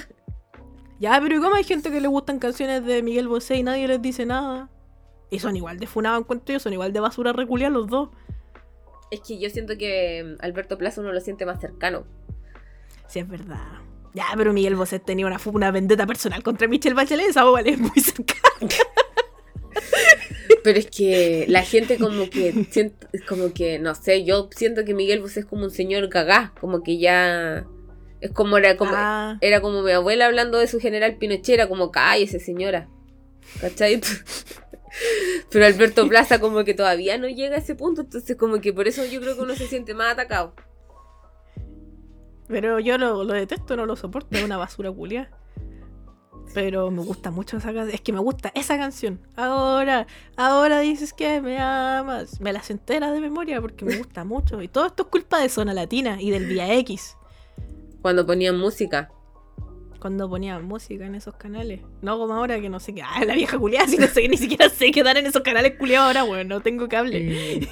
Ya, 1.00 1.20
pero 1.22 1.36
¿y 1.36 1.40
cómo 1.40 1.56
hay 1.56 1.64
gente 1.64 1.92
que 1.92 2.02
le 2.02 2.08
gustan 2.08 2.40
canciones 2.40 2.84
de 2.86 3.02
Miguel 3.04 3.28
Bosé 3.28 3.56
y 3.58 3.64
nadie 3.64 3.88
les 3.88 4.02
dice 4.02 4.26
nada? 4.26 4.70
Y 5.30 5.40
son 5.40 5.56
igual 5.56 5.80
de 5.80 5.88
funados 5.88 6.20
encuentro 6.22 6.54
yo, 6.54 6.60
son 6.60 6.74
igual 6.74 6.92
de 6.94 7.00
basura 7.00 7.34
reculiar 7.34 7.72
los 7.72 7.88
dos. 7.88 8.10
Es 9.12 9.22
que 9.22 9.40
yo 9.40 9.50
siento 9.50 9.78
que 9.78 10.24
mm, 10.24 10.44
Alberto 10.44 10.78
Plaza 10.78 11.02
uno 11.02 11.12
lo 11.12 11.20
siente 11.22 11.46
más 11.46 11.60
cercano. 11.60 12.06
Sí, 13.08 13.20
es 13.20 13.28
verdad. 13.28 13.64
Ya, 14.14 14.26
pero 14.36 14.54
Miguel 14.54 14.76
Bosé 14.76 15.00
tenía 15.00 15.26
una, 15.28 15.38
una 15.46 15.72
vendetta 15.72 16.06
personal 16.08 16.44
contra 16.44 16.68
Michelle 16.68 16.96
Bachelet, 16.96 17.30
esa 17.30 17.44
boba 17.46 17.62
le 17.62 17.72
es 17.72 17.80
muy 17.80 17.92
cercana. 18.00 18.42
Pero 20.64 20.78
es 20.78 20.88
que 20.88 21.46
la 21.48 21.64
gente 21.64 21.98
como 21.98 22.30
que 22.30 22.68
siente, 22.70 23.08
es 23.14 23.24
como 23.24 23.54
que, 23.54 23.80
no 23.80 23.96
sé, 23.96 24.24
yo 24.24 24.50
siento 24.56 24.86
que 24.86 24.94
Miguel 24.94 25.22
Bosé 25.22 25.42
es 25.42 25.46
como 25.46 25.64
un 25.64 25.72
señor 25.72 26.08
cagá, 26.10 26.54
como 26.60 26.84
que 26.84 27.00
ya 27.00 27.66
es 28.20 28.32
como 28.32 28.58
era 28.58 28.78
como 28.78 28.92
Ah, 28.94 29.38
era 29.42 29.62
como 29.62 29.82
mi 29.82 29.92
abuela 29.92 30.28
hablando 30.28 30.60
de 30.60 30.68
su 30.68 30.80
general 30.80 31.18
Pinochet, 31.18 31.56
era 31.56 31.68
como 31.68 31.92
cállese 31.92 32.40
señora. 32.40 32.88
¿Cachai? 33.60 34.00
Pero 35.52 35.66
Alberto 35.66 36.08
Plaza 36.08 36.40
como 36.40 36.64
que 36.64 36.74
todavía 36.74 37.18
no 37.18 37.28
llega 37.28 37.56
a 37.56 37.60
ese 37.60 37.76
punto, 37.76 38.02
entonces 38.02 38.38
como 38.38 38.62
que 38.62 38.74
por 38.74 38.88
eso 38.88 39.04
yo 39.06 39.20
creo 39.22 39.36
que 39.36 39.42
uno 39.42 39.56
se 39.56 39.68
siente 39.68 39.94
más 39.94 40.14
atacado. 40.14 40.54
pero 42.48 42.80
yo 42.80 42.98
lo, 42.98 43.24
lo 43.24 43.34
detesto, 43.34 43.76
no 43.78 43.86
lo 43.86 43.96
soporto, 43.96 44.38
es 44.38 44.44
una 44.44 44.58
basura 44.58 44.92
culia. 44.92 45.32
Pero 46.54 46.92
me 46.92 47.04
gusta 47.04 47.32
mucho 47.32 47.58
esa 47.58 47.74
canción. 47.74 47.96
Es 47.96 48.02
que 48.02 48.12
me 48.14 48.20
gusta 48.20 48.52
esa 48.56 48.78
canción. 48.78 49.20
Ahora, 49.36 50.08
ahora 50.36 50.80
dices 50.80 51.14
que 51.14 51.42
me 51.42 51.60
amas. 51.60 52.42
Me 52.42 52.52
las 52.52 52.70
entera 52.70 53.12
de 53.12 53.22
memoria 53.22 53.62
porque 53.62 53.86
me 53.86 53.98
gusta 53.98 54.24
mucho. 54.26 54.62
Y 54.62 54.68
todo 54.68 54.86
esto 54.88 55.04
es 55.04 55.10
culpa 55.10 55.40
de 55.40 55.50
Zona 55.50 55.74
Latina 55.74 56.22
y 56.22 56.32
del 56.32 56.46
Vía 56.46 56.74
X. 56.76 57.18
Cuando 58.02 58.26
ponían 58.26 58.58
música. 58.58 59.12
Cuando 60.00 60.28
ponían 60.28 60.66
música 60.66 61.06
en 61.06 61.16
esos 61.16 61.36
canales. 61.36 61.82
No 62.02 62.18
como 62.18 62.34
ahora 62.34 62.60
que 62.60 62.70
no 62.70 62.80
sé 62.80 62.94
qué. 62.94 63.04
Ah, 63.04 63.24
la 63.24 63.36
vieja 63.36 63.58
culiada, 63.60 63.88
si 63.88 63.98
no 63.98 64.08
sé, 64.08 64.28
ni 64.28 64.38
siquiera 64.38 64.68
sé 64.70 64.92
qué 64.92 65.04
dar 65.04 65.18
en 65.18 65.28
esos 65.28 65.44
canales 65.44 65.78
culiados 65.78 66.08
ahora, 66.08 66.24
weón. 66.24 66.48
No 66.48 66.62
tengo 66.62 66.90
cable. 66.90 67.68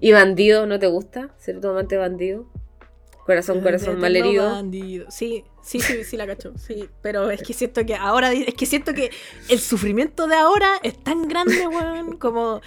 ¿Y 0.00 0.12
bandido 0.12 0.66
no 0.66 0.78
te 0.78 0.86
gusta? 0.86 1.34
¿Ser 1.38 1.60
tu 1.60 1.68
amante 1.68 1.96
bandido? 1.96 2.51
Corazón, 3.24 3.60
corazón 3.60 4.00
malherido. 4.00 4.62
Sí, 5.08 5.44
sí, 5.62 5.80
sí, 5.80 6.04
sí 6.04 6.16
la 6.16 6.26
cacho. 6.26 6.52
Sí, 6.56 6.88
pero 7.02 7.30
es 7.30 7.42
que 7.42 7.52
siento 7.52 7.86
que 7.86 7.94
ahora, 7.94 8.32
es 8.32 8.54
que 8.54 8.66
siento 8.66 8.94
que 8.94 9.10
el 9.48 9.60
sufrimiento 9.60 10.26
de 10.26 10.34
ahora 10.34 10.68
es 10.82 11.02
tan 11.02 11.28
grande, 11.28 11.66
weón, 11.68 12.16
como, 12.16 12.60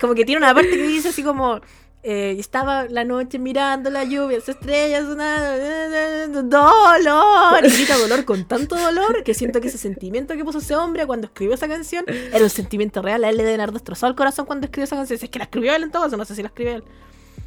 como 0.00 0.14
que 0.14 0.24
tiene 0.24 0.38
una 0.38 0.54
parte 0.54 0.70
que 0.70 0.86
dice 0.88 1.10
así 1.10 1.22
como, 1.22 1.60
eh, 2.02 2.34
estaba 2.36 2.86
la 2.86 3.04
noche 3.04 3.38
mirando 3.38 3.88
la 3.90 4.02
lluvia, 4.02 4.38
las 4.38 4.48
estrellas, 4.48 5.06
sonando, 5.06 6.42
dolor, 6.42 7.64
y 7.64 7.70
grita 7.70 7.96
dolor 7.96 8.24
con 8.24 8.44
tanto 8.48 8.74
dolor 8.74 9.22
que 9.22 9.34
siento 9.34 9.60
que 9.60 9.68
ese 9.68 9.78
sentimiento 9.78 10.34
que 10.34 10.44
puso 10.44 10.58
ese 10.58 10.74
hombre 10.74 11.06
cuando 11.06 11.28
escribió 11.28 11.54
esa 11.54 11.68
canción 11.68 12.04
era 12.08 12.42
un 12.42 12.50
sentimiento 12.50 13.02
real. 13.02 13.22
A 13.22 13.30
él 13.30 13.36
le 13.36 13.44
deben 13.44 13.60
haber 13.60 13.74
destrozado 13.74 14.10
el 14.10 14.16
corazón 14.16 14.46
cuando 14.46 14.64
escribió 14.64 14.84
esa 14.84 14.96
canción. 14.96 15.16
Si 15.16 15.26
es 15.26 15.30
que 15.30 15.38
la 15.38 15.44
escribió 15.44 15.76
él 15.76 15.84
en 15.84 15.92
todo 15.92 16.02
caso, 16.02 16.16
no 16.16 16.24
sé 16.24 16.34
si 16.34 16.42
la 16.42 16.48
escribió 16.48 16.74
él. 16.74 16.84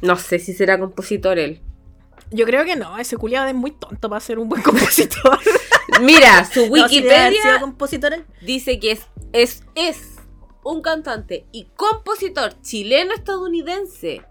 No 0.00 0.16
sé 0.16 0.38
si 0.38 0.54
será 0.54 0.78
compositor 0.78 1.38
él. 1.38 1.60
Yo 2.30 2.44
creo 2.44 2.64
que 2.64 2.76
no, 2.76 2.98
ese 2.98 3.16
culiado 3.16 3.46
es 3.46 3.54
muy 3.54 3.70
tonto 3.70 4.08
para 4.08 4.20
ser 4.20 4.38
un 4.38 4.48
buen 4.48 4.62
compositor. 4.62 5.38
Mira, 6.00 6.44
su 6.44 6.60
No, 6.66 6.66
si 6.66 7.00
Wikipedia 7.00 7.62
dice 8.42 8.78
que 8.78 8.92
es, 8.92 9.06
es, 9.32 9.62
es 9.74 10.16
un 10.64 10.82
cantante 10.82 11.46
y 11.52 11.68
compositor 11.76 12.60
chileno-estadounidense 12.60 14.24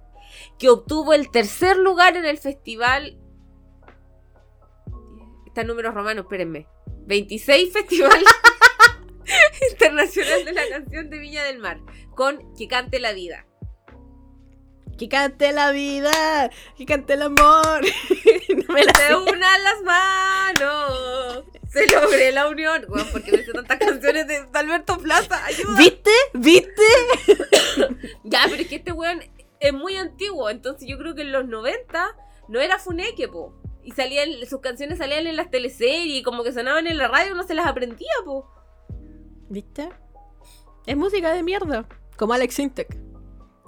que 0.59 0.69
obtuvo 0.69 1.13
el 1.13 1.29
tercer 1.31 1.77
lugar 1.77 2.17
en 2.17 2.25
el 2.25 2.37
festival. 2.37 3.17
Está 5.45 5.61
en 5.61 5.67
números 5.67 5.93
romanos, 5.93 6.25
espérenme. 6.25 6.67
26 7.07 7.71
Festival 7.71 8.23
Internacional 9.71 10.43
de 10.43 10.53
la 10.53 10.67
Canción 10.69 11.09
de 11.09 11.19
Viña 11.19 11.43
del 11.43 11.59
Mar 11.59 11.79
con 12.15 12.53
Que 12.55 12.67
Cante 12.67 12.99
la 12.99 13.13
Vida. 13.13 13.45
Que 14.97 15.09
cante 15.09 15.51
la 15.51 15.71
vida, 15.71 16.49
que 16.77 16.85
cante 16.85 17.13
el 17.13 17.23
amor. 17.23 17.35
no 18.67 18.73
me 18.73 18.83
la 18.83 18.93
Se 18.93 19.15
unan 19.15 19.63
las 19.63 19.81
manos, 19.83 21.43
se 21.67 21.87
logre 21.87 22.31
la 22.31 22.47
unión. 22.47 22.85
Bueno, 22.87 23.05
porque 23.11 23.31
me 23.33 23.43
sé 23.43 23.51
tantas 23.51 23.77
canciones 23.77 24.27
de 24.27 24.45
Alberto 24.53 24.97
Plaza, 24.97 25.43
ayuda. 25.45 25.77
¿Viste? 25.77 26.11
¿Viste? 26.33 26.83
Ya, 28.23 28.41
pero 28.49 28.61
es 28.61 28.67
que 28.67 28.77
este 28.77 28.91
weón 28.91 29.21
es 29.59 29.73
muy 29.73 29.95
antiguo, 29.97 30.49
entonces 30.49 30.87
yo 30.87 30.97
creo 30.97 31.13
que 31.13 31.21
en 31.21 31.31
los 31.31 31.45
90 31.45 32.15
no 32.47 32.59
era 32.59 32.79
Funeque, 32.79 33.27
po. 33.27 33.53
Y 33.83 33.91
salían, 33.91 34.29
sus 34.49 34.61
canciones 34.61 34.97
salían 34.97 35.27
en 35.27 35.35
las 35.35 35.51
teleseries 35.51 36.19
y 36.19 36.23
como 36.23 36.43
que 36.43 36.51
sonaban 36.51 36.87
en 36.87 36.97
la 36.97 37.07
radio, 37.07 37.35
no 37.35 37.43
se 37.43 37.53
las 37.53 37.67
aprendía, 37.67 38.09
po. 38.23 38.49
¿Viste? 39.49 39.89
Es 40.87 40.97
música 40.97 41.33
de 41.33 41.43
mierda. 41.43 41.85
Como 42.17 42.33
Alex 42.33 42.55
Sintek. 42.55 43.04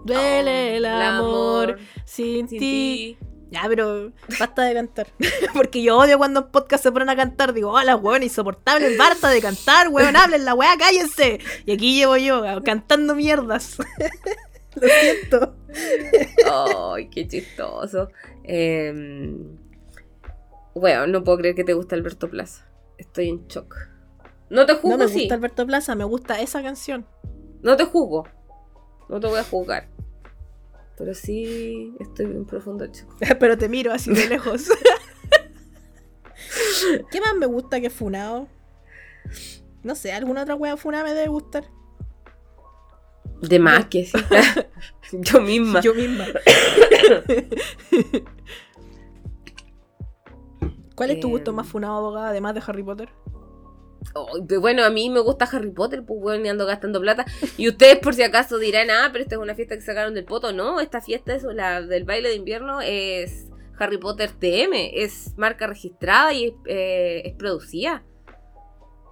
Duele 0.04 0.78
el 0.78 0.86
Oh, 0.86 0.90
amor, 0.90 1.78
sin, 2.06 2.48
sin 2.48 2.60
ti. 2.60 3.18
Ya, 3.50 3.64
pero 3.68 4.12
basta 4.40 4.64
de 4.64 4.74
cantar. 4.74 5.08
Porque 5.54 5.82
yo 5.82 5.98
odio 5.98 6.18
cuando 6.18 6.42
en 6.42 6.52
podcast 6.52 6.84
se 6.84 6.92
ponen 6.92 7.10
a 7.10 7.16
cantar. 7.16 7.54
Digo, 7.54 7.72
hola, 7.72 7.96
weón, 7.96 8.24
insoportable, 8.24 8.98
basta 8.98 9.30
de 9.30 9.42
cantar, 9.42 9.88
weón, 9.90 10.16
hablen 10.18 10.44
la 10.46 10.54
weá, 10.54 10.76
cállense. 10.78 11.40
Y 11.66 11.72
aquí 11.72 11.96
llevo 11.96 12.18
yo, 12.18 12.44
cantando 12.64 13.16
mierdas. 13.16 13.78
Lo 14.76 14.88
siento. 14.88 15.56
Ay, 16.94 17.10
qué 17.10 17.28
chistoso. 17.28 18.10
Eh, 18.44 18.94
bueno, 20.76 21.08
no 21.08 21.24
puedo 21.24 21.40
creer 21.40 21.56
que 21.56 21.64
te 21.64 21.74
guste 21.74 21.96
Alberto 21.96 22.30
Plaza. 22.30 22.68
Estoy 22.98 23.30
en 23.30 23.48
shock. 23.48 23.76
No 24.50 24.66
te 24.66 24.74
juzgo, 24.74 24.90
No 24.90 24.98
me 25.06 25.08
sí. 25.08 25.20
gusta 25.22 25.36
Alberto 25.36 25.66
Plaza, 25.66 25.96
me 25.96 26.04
gusta 26.04 26.40
esa 26.42 26.62
canción. 26.62 27.06
No 27.62 27.76
te 27.76 27.86
juzgo. 27.86 28.28
No 29.10 29.20
te 29.20 29.28
voy 29.28 29.40
a 29.40 29.44
juzgar. 29.44 29.88
Pero 30.98 31.14
sí 31.14 31.94
estoy 32.00 32.26
en 32.26 32.46
profundo 32.46 32.86
shock. 32.88 33.16
Pero 33.40 33.58
te 33.58 33.70
miro 33.70 33.92
así 33.94 34.12
de 34.14 34.28
lejos. 34.28 34.70
¿Qué 37.12 37.22
más 37.22 37.36
me 37.36 37.46
gusta 37.46 37.80
que 37.82 37.90
Funao? 37.90 38.48
No 39.84 39.96
sé, 39.96 40.12
alguna 40.12 40.44
otra 40.44 40.56
wea 40.56 40.76
Funao 40.78 41.04
me 41.04 41.14
debe 41.14 41.28
gustar. 41.28 41.66
De 43.42 43.60
más 43.60 43.86
que 43.86 44.06
sí. 44.06 44.18
Yo 45.12 45.42
misma. 45.42 45.82
Yo 45.82 45.94
misma. 45.94 46.26
¿Cuál 50.96 51.12
es 51.12 51.20
tu 51.20 51.30
gusto 51.30 51.52
Em. 51.52 51.58
más 51.58 51.68
funado, 51.68 51.98
abogada, 51.98 52.30
además 52.30 52.56
de 52.56 52.64
Harry 52.66 52.82
Potter? 52.82 53.10
Bueno, 54.60 54.84
a 54.84 54.90
mí 54.90 55.10
me 55.10 55.20
gusta 55.20 55.46
Harry 55.52 55.72
Potter, 55.72 56.04
pues 56.06 56.20
bueno, 56.20 56.46
y 56.46 56.50
ando 56.50 56.66
gastando 56.66 57.00
plata. 57.00 57.26
Y 57.58 57.68
ustedes 57.70 57.98
por 57.98 58.14
si 58.14 58.24
acaso 58.24 58.58
dirán, 58.58 58.90
ah, 58.90 59.10
pero 59.12 59.24
esta 59.24 59.36
es 59.36 59.42
una 59.42 59.56
fiesta 59.56 59.76
que 59.76 59.82
sacaron 59.82 60.14
del 60.14 60.26
poto. 60.26 60.54
No, 60.54 60.80
esta 60.80 61.02
fiesta 61.02 61.36
es 61.36 61.44
la 61.44 61.82
del 61.82 62.04
baile 62.04 62.30
de 62.30 62.36
invierno, 62.36 62.82
es 62.82 63.48
Harry 63.80 63.98
Potter 63.98 64.32
TM, 64.32 64.74
es 64.94 65.38
marca 65.38 65.68
registrada 65.68 66.34
y 66.34 66.46
es, 66.46 66.54
eh, 66.66 67.22
es 67.26 67.34
producida. 67.36 68.04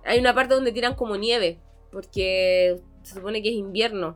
Hay 0.05 0.19
una 0.19 0.33
parte 0.33 0.53
donde 0.53 0.71
tiran 0.71 0.95
como 0.95 1.17
nieve, 1.17 1.59
porque 1.91 2.79
se 3.03 3.15
supone 3.15 3.41
que 3.41 3.49
es 3.49 3.55
invierno. 3.55 4.13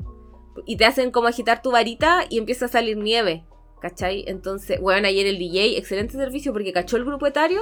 Y 0.65 0.77
te 0.77 0.86
hacen 0.86 1.11
como 1.11 1.27
agitar 1.27 1.61
tu 1.61 1.71
varita 1.71 2.25
y 2.30 2.38
empieza 2.38 2.65
a 2.65 2.69
salir 2.69 2.97
nieve. 2.97 3.45
¿Cachai? 3.80 4.25
Entonces, 4.27 4.77
weón, 4.82 5.05
ayer 5.05 5.25
el 5.25 5.39
DJ, 5.39 5.77
excelente 5.77 6.13
servicio 6.13 6.51
porque 6.51 6.73
cachó 6.73 6.97
el 6.97 7.05
grupo 7.05 7.25
etario, 7.27 7.61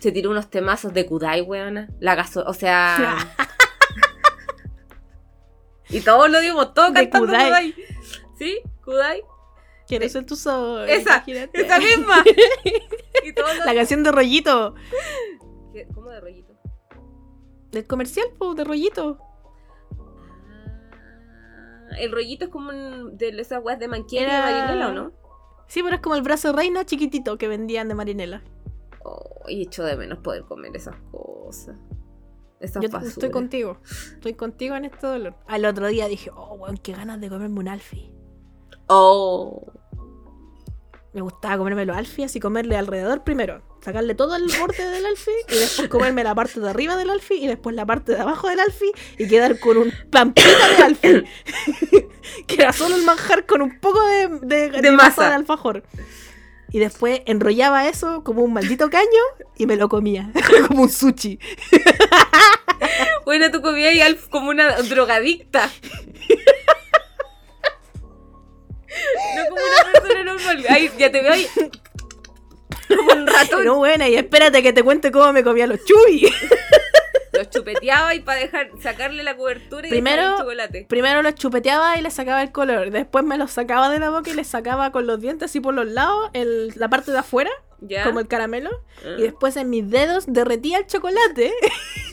se 0.00 0.12
tiró 0.12 0.30
unos 0.30 0.48
temazos 0.48 0.94
de 0.94 1.04
Kudai, 1.04 1.42
weona. 1.42 1.90
La 2.00 2.14
gaso, 2.14 2.42
o 2.46 2.54
sea. 2.54 3.18
y 5.90 6.00
todos 6.00 6.30
lo 6.30 6.40
dimos, 6.40 6.72
todos 6.72 6.94
De 6.94 7.10
cantando 7.10 7.26
Kudai. 7.26 7.46
Kudai. 7.46 7.74
¿Sí? 8.38 8.60
Kudai. 8.84 9.22
Quiero 9.86 10.08
ser 10.08 10.24
tu 10.24 10.36
sol. 10.36 10.88
Esa, 10.88 11.16
imagínate. 11.16 11.60
Esa 11.60 11.78
misma. 11.78 12.24
y 13.24 13.32
todos 13.32 13.58
lo 13.58 13.64
La 13.64 13.74
canción 13.74 14.02
de 14.02 14.12
Rollito. 14.12 14.74
¿Qué? 15.72 15.86
¿Cómo 15.94 16.10
de 16.10 16.20
rollito? 16.20 16.54
Del 17.70 17.86
comercial, 17.86 18.26
po, 18.38 18.54
de 18.54 18.64
Rollito. 18.64 19.18
Ah, 21.90 21.96
el 21.98 22.12
rollito 22.12 22.46
es 22.46 22.50
como 22.50 22.70
un, 22.70 23.16
de 23.16 23.28
esas 23.40 23.62
weas 23.62 23.78
de 23.78 23.88
manquera 23.88 24.46
de 24.46 24.52
marinela, 24.52 24.88
¿o 24.88 24.92
no? 24.92 25.12
Sí, 25.68 25.82
pero 25.82 25.96
es 25.96 26.00
como 26.00 26.16
el 26.16 26.22
brazo 26.22 26.48
de 26.48 26.56
reina 26.56 26.84
chiquitito 26.84 27.38
que 27.38 27.46
vendían 27.46 27.88
de 27.88 27.94
Marinela. 27.94 28.42
Oh, 29.04 29.44
y 29.48 29.62
echo 29.62 29.84
de 29.84 29.96
menos 29.96 30.18
poder 30.18 30.42
comer 30.42 30.74
esas 30.74 30.96
cosas. 31.12 31.76
Esas 32.58 32.82
Yo 32.82 32.88
basuras. 32.88 33.12
estoy 33.12 33.30
contigo. 33.30 33.78
Estoy 34.14 34.34
contigo 34.34 34.74
en 34.74 34.86
este 34.86 35.06
dolor. 35.06 35.36
Al 35.46 35.64
otro 35.64 35.86
día 35.86 36.08
dije, 36.08 36.30
oh, 36.34 36.54
weón, 36.54 36.78
qué 36.78 36.92
ganas 36.92 37.20
de 37.20 37.28
comerme 37.28 37.60
un 37.60 37.68
alfie. 37.68 38.12
Oh. 38.88 39.72
Me 41.12 41.20
gustaba 41.20 41.58
comerme 41.58 41.84
los 41.84 41.96
alfies 41.96 42.34
y 42.34 42.40
comerle 42.40 42.76
alrededor 42.76 43.22
primero. 43.22 43.62
Sacarle 43.88 44.14
todo 44.14 44.36
el 44.36 44.44
borde 44.60 44.84
del 44.90 45.06
alfie 45.06 45.32
y 45.48 45.54
después 45.54 45.88
comerme 45.88 46.22
la 46.22 46.34
parte 46.34 46.60
de 46.60 46.68
arriba 46.68 46.94
del 46.96 47.08
alfie 47.08 47.38
y 47.38 47.46
después 47.46 47.74
la 47.74 47.86
parte 47.86 48.12
de 48.12 48.20
abajo 48.20 48.46
del 48.46 48.60
alfie 48.60 48.92
y 49.16 49.26
quedar 49.26 49.58
con 49.58 49.78
un 49.78 49.90
pampita 50.10 50.68
de 50.76 50.82
alfie. 50.82 51.24
que 52.46 52.54
era 52.56 52.74
solo 52.74 52.96
el 52.96 53.02
manjar 53.04 53.46
con 53.46 53.62
un 53.62 53.80
poco 53.80 54.04
de, 54.06 54.28
de, 54.42 54.68
de 54.82 54.90
masa 54.92 55.08
masa. 55.08 55.28
de 55.30 55.34
alfajor. 55.36 55.84
Y 56.70 56.80
después 56.80 57.22
enrollaba 57.24 57.88
eso 57.88 58.22
como 58.24 58.42
un 58.42 58.52
maldito 58.52 58.90
caño 58.90 59.06
y 59.56 59.64
me 59.64 59.76
lo 59.76 59.88
comía. 59.88 60.32
como 60.68 60.82
un 60.82 60.90
sushi. 60.90 61.38
Bueno, 63.24 63.50
tú 63.50 63.60
comías 63.62 63.94
al- 64.06 64.18
como 64.30 64.50
una 64.50 64.76
drogadicta. 64.82 65.70
No 69.36 69.44
como 69.48 69.60
una 69.60 69.92
persona 70.00 70.24
normal. 70.24 70.64
Ay, 70.68 70.90
ya 70.98 71.10
te 71.10 71.22
veo 71.22 71.32
ahí. 71.32 71.46
Como 72.88 73.12
un 73.16 73.26
ratón. 73.26 73.64
No, 73.64 73.76
buena, 73.76 74.08
y 74.08 74.16
espérate 74.16 74.62
que 74.62 74.72
te 74.72 74.82
cuente 74.82 75.10
cómo 75.12 75.32
me 75.32 75.42
comía 75.44 75.66
los 75.66 75.84
chubis. 75.84 76.32
Los 77.30 77.50
chupeteaba 77.50 78.14
y 78.16 78.20
para 78.20 78.40
dejar, 78.40 78.70
sacarle 78.82 79.22
la 79.22 79.36
cobertura 79.36 79.86
y 79.86 79.90
Primero- 79.90 80.32
el 80.32 80.38
chocolate. 80.38 80.86
Primero 80.88 81.22
los 81.22 81.34
chupeteaba 81.36 81.96
y 81.96 82.02
les 82.02 82.12
sacaba 82.14 82.42
el 82.42 82.50
color. 82.50 82.90
Después 82.90 83.22
me 83.24 83.36
los 83.38 83.52
sacaba 83.52 83.90
de 83.90 84.00
la 84.00 84.10
boca 84.10 84.30
y 84.30 84.34
les 84.34 84.48
sacaba 84.48 84.90
con 84.90 85.06
los 85.06 85.20
dientes 85.20 85.48
así 85.50 85.60
por 85.60 85.72
los 85.74 85.86
lados, 85.86 86.30
el- 86.32 86.72
la 86.74 86.88
parte 86.88 87.12
de 87.12 87.18
afuera, 87.18 87.50
¿Ya? 87.80 88.02
como 88.04 88.18
el 88.18 88.26
caramelo. 88.26 88.70
Ah. 89.04 89.14
Y 89.18 89.22
después 89.22 89.56
en 89.56 89.70
mis 89.70 89.88
dedos 89.88 90.24
derretía 90.26 90.78
el 90.78 90.86
chocolate. 90.86 91.52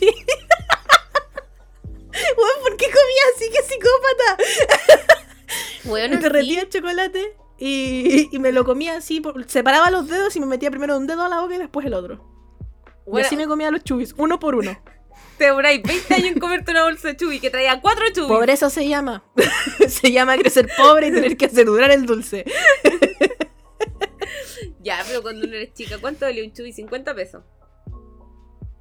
Weón, 2.36 2.60
¿por 2.62 2.76
qué 2.76 2.86
comía 2.86 3.22
así? 3.34 3.50
¡Qué 3.50 3.62
psicópata! 3.62 4.36
Bueno, 5.84 6.18
derretía 6.18 6.60
sí. 6.60 6.66
el 6.66 6.68
chocolate 6.68 7.36
y, 7.58 8.28
y 8.34 8.38
me 8.38 8.52
lo 8.52 8.64
comía 8.64 8.96
así. 8.96 9.20
por- 9.20 9.48
separaba 9.48 9.90
los 9.90 10.08
dedos 10.08 10.34
y 10.36 10.40
me 10.40 10.46
metía 10.46 10.70
primero 10.70 10.96
un 10.96 11.06
dedo 11.06 11.22
a 11.24 11.28
la 11.28 11.40
boca 11.40 11.54
y 11.54 11.58
después 11.58 11.86
el 11.86 11.94
otro. 11.94 12.24
y 13.12 13.20
así 13.20 13.36
me 13.36 13.46
comía 13.46 13.70
los 13.70 13.84
chubis, 13.84 14.14
uno 14.16 14.38
por 14.38 14.54
uno. 14.54 14.78
te 15.38 15.44
demoráis 15.44 15.82
20 15.82 16.14
años 16.14 16.26
en 16.28 16.38
comerte 16.40 16.70
una 16.70 16.84
bolsa 16.84 17.08
de 17.08 17.16
chubi 17.16 17.40
que 17.40 17.50
traía 17.50 17.80
cuatro 17.80 18.04
chubis. 18.14 18.28
Pobreza 18.28 18.70
se 18.70 18.88
llama. 18.88 19.22
se 19.88 20.10
llama 20.12 20.36
crecer 20.38 20.68
pobre 20.76 21.08
y 21.08 21.12
tener 21.12 21.36
que 21.36 21.46
hacer 21.46 21.66
durar 21.66 21.90
el 21.90 22.06
dulce. 22.06 22.44
Ya, 24.80 25.02
pero 25.06 25.20
cuando 25.20 25.46
uno 25.46 25.56
eres 25.56 25.74
chica, 25.74 25.98
¿cuánto 26.00 26.26
valía 26.26 26.44
un 26.44 26.52
chubi? 26.52 26.72
50 26.72 27.14
pesos. 27.14 27.42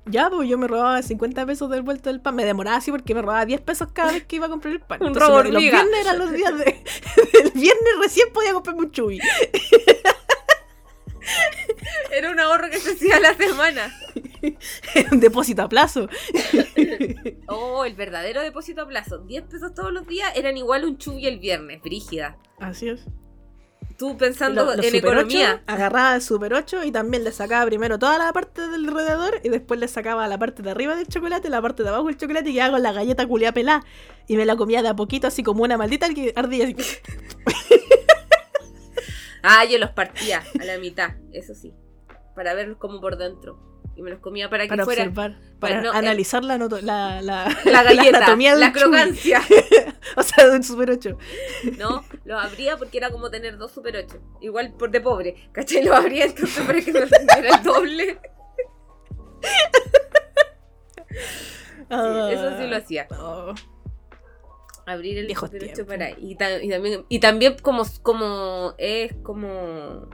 Ya, 0.07 0.29
pues 0.29 0.47
yo 0.47 0.57
me 0.57 0.67
robaba 0.67 1.01
50 1.01 1.45
pesos 1.47 1.69
del 1.69 1.81
vuelto 1.81 2.09
del 2.09 2.21
pan. 2.21 2.35
Me 2.35 2.45
demoraba 2.45 2.77
así 2.77 2.91
porque 2.91 3.15
me 3.15 3.21
robaba 3.21 3.45
10 3.45 3.61
pesos 3.61 3.87
cada 3.91 4.11
vez 4.11 4.23
que 4.25 4.35
iba 4.35 4.45
a 4.45 4.49
comprar 4.49 4.73
el 4.73 4.79
pan. 4.81 4.99
Un 5.01 5.07
Entonces, 5.09 5.29
robo 5.29 5.43
los- 5.43 5.61
viernes 5.61 5.99
eran 6.01 6.19
los 6.19 6.31
días 6.31 6.57
de. 6.57 6.63
El 7.43 7.51
viernes 7.51 7.93
recién 8.01 8.27
podía 8.33 8.53
comprarme 8.53 8.81
un 8.83 8.91
chubi. 8.91 9.19
Era 12.11 12.29
un 12.31 12.39
ahorro 12.39 12.69
que 12.69 12.77
se 12.77 12.91
hacía 12.91 13.19
la 13.19 13.33
semana. 13.33 13.93
Era 14.93 15.09
un 15.11 15.19
depósito 15.19 15.63
a 15.63 15.69
plazo. 15.69 16.07
Oh, 17.47 17.83
el 17.83 17.95
verdadero 17.95 18.41
depósito 18.41 18.83
a 18.83 18.87
plazo. 18.87 19.17
10 19.19 19.43
pesos 19.45 19.73
todos 19.73 19.91
los 19.91 20.05
días 20.07 20.31
eran 20.35 20.55
igual 20.55 20.85
un 20.85 20.97
chubi 20.97 21.25
el 21.27 21.39
viernes, 21.39 21.81
brígida. 21.81 22.37
Así 22.59 22.89
es. 22.89 23.05
Tú 23.97 24.17
pensando 24.17 24.73
en 24.73 24.95
economía. 24.95 25.61
8, 25.63 25.63
agarraba 25.67 26.15
el 26.15 26.21
Super 26.21 26.53
8 26.53 26.83
y 26.83 26.91
también 26.91 27.23
le 27.23 27.31
sacaba 27.31 27.65
primero 27.65 27.97
toda 27.97 28.17
la 28.17 28.33
parte 28.33 28.67
del 28.67 28.89
alrededor 28.89 29.39
y 29.41 29.49
después 29.49 29.79
le 29.79 29.87
sacaba 29.87 30.27
la 30.27 30.37
parte 30.37 30.61
de 30.61 30.71
arriba 30.71 30.95
del 30.95 31.07
chocolate, 31.07 31.49
la 31.49 31.61
parte 31.61 31.83
de 31.83 31.89
abajo 31.89 32.07
del 32.07 32.17
chocolate 32.17 32.49
y 32.49 32.53
quedaba 32.55 32.73
con 32.73 32.83
la 32.83 32.91
galleta 32.91 33.25
culia 33.25 33.53
pelada. 33.53 33.85
Y 34.27 34.35
me 34.35 34.45
la 34.45 34.57
comía 34.57 34.81
de 34.81 34.89
a 34.89 34.95
poquito, 34.95 35.27
así 35.27 35.43
como 35.43 35.63
una 35.63 35.77
maldita 35.77 36.13
que 36.13 36.33
ardilla. 36.35 36.65
Así. 36.65 36.75
Ah, 39.47 39.63
yo 39.63 39.77
los 39.77 39.91
partía 39.91 40.43
a 40.59 40.65
la 40.65 40.79
mitad, 40.79 41.11
eso 41.31 41.53
sí. 41.53 41.71
Para 42.33 42.55
verlos 42.55 42.79
como 42.79 42.99
por 42.99 43.15
dentro. 43.15 43.74
Y 43.97 44.01
me 44.01 44.09
los 44.11 44.19
comía 44.19 44.49
para 44.49 44.63
que 44.63 44.69
para 44.69 44.83
fuera 44.83 45.03
observar, 45.03 45.37
para 45.59 45.81
no, 45.81 45.91
el- 45.91 45.95
analizar 45.97 46.43
la, 46.43 46.57
noto- 46.57 46.81
la, 46.81 47.21
la, 47.21 47.47
la 47.63 47.83
galleta, 47.83 48.11
la, 48.11 48.17
anatomía 48.17 48.53
chubi. 48.55 48.71
crocancia. 48.71 49.41
O 50.17 50.23
sea, 50.23 50.45
de 50.47 50.55
un 50.57 50.63
Super 50.63 50.91
8. 50.91 51.17
No, 51.79 52.05
los 52.25 52.41
abría 52.41 52.77
porque 52.77 52.97
era 52.99 53.09
como 53.09 53.29
tener 53.31 53.57
dos 53.57 53.71
Super 53.71 53.97
8. 53.97 54.17
Igual 54.41 54.73
por 54.77 54.91
de 54.91 55.01
pobre. 55.01 55.49
¿Cachai? 55.51 55.83
Los 55.83 55.95
abría 55.95 56.25
entonces 56.25 56.63
para 56.65 56.79
que 56.79 56.91
no 56.93 56.99
era 57.37 57.57
el 57.57 57.63
doble. 57.63 58.19
Ah. 61.89 62.29
eso 62.31 62.57
sí 62.61 62.67
lo 62.67 62.77
hacía. 62.77 63.07
Oh. 63.11 63.53
Abrir 64.85 65.17
el 65.17 65.25
Viejos 65.25 65.49
Super 65.49 65.63
8 65.63 65.73
tiempos. 65.73 65.93
para. 65.95 66.11
Y, 66.11 66.35
ta- 66.35 66.61
y 66.61 66.69
también, 66.69 67.05
y 67.09 67.19
también 67.19 67.55
como, 67.61 67.83
como 68.03 68.73
es 68.77 69.13
como. 69.23 70.07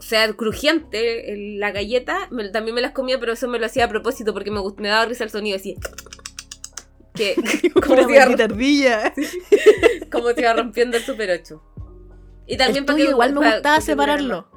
O 0.00 0.02
sea, 0.02 0.32
crujiente 0.32 1.34
la 1.58 1.70
galleta, 1.72 2.26
me- 2.30 2.48
también 2.48 2.74
me 2.74 2.80
las 2.80 2.92
comía, 2.92 3.20
pero 3.20 3.34
eso 3.34 3.46
me 3.48 3.58
lo 3.58 3.66
hacía 3.66 3.84
a 3.84 3.88
propósito 3.88 4.32
porque 4.32 4.50
me, 4.50 4.60
me 4.78 4.88
daba 4.88 5.04
risa 5.04 5.24
el 5.24 5.30
sonido 5.30 5.56
así. 5.56 5.76
Que, 7.12 7.34
como, 7.82 7.94
Una 7.94 8.04
si 8.06 8.12
iba, 8.14 8.22
ardilla. 8.22 9.12
como 10.12 10.30
si 10.30 10.40
iba 10.40 10.52
rompiendo 10.54 10.96
el 10.96 11.02
Super 11.02 11.30
8. 11.42 11.62
Y 12.46 12.56
también 12.56 12.84
el 12.84 12.86
tuyo 12.86 13.04
que 13.04 13.10
igual 13.10 13.32
me 13.34 13.40
para- 13.40 13.52
gustaba 13.56 13.80
separarlo. 13.80 14.48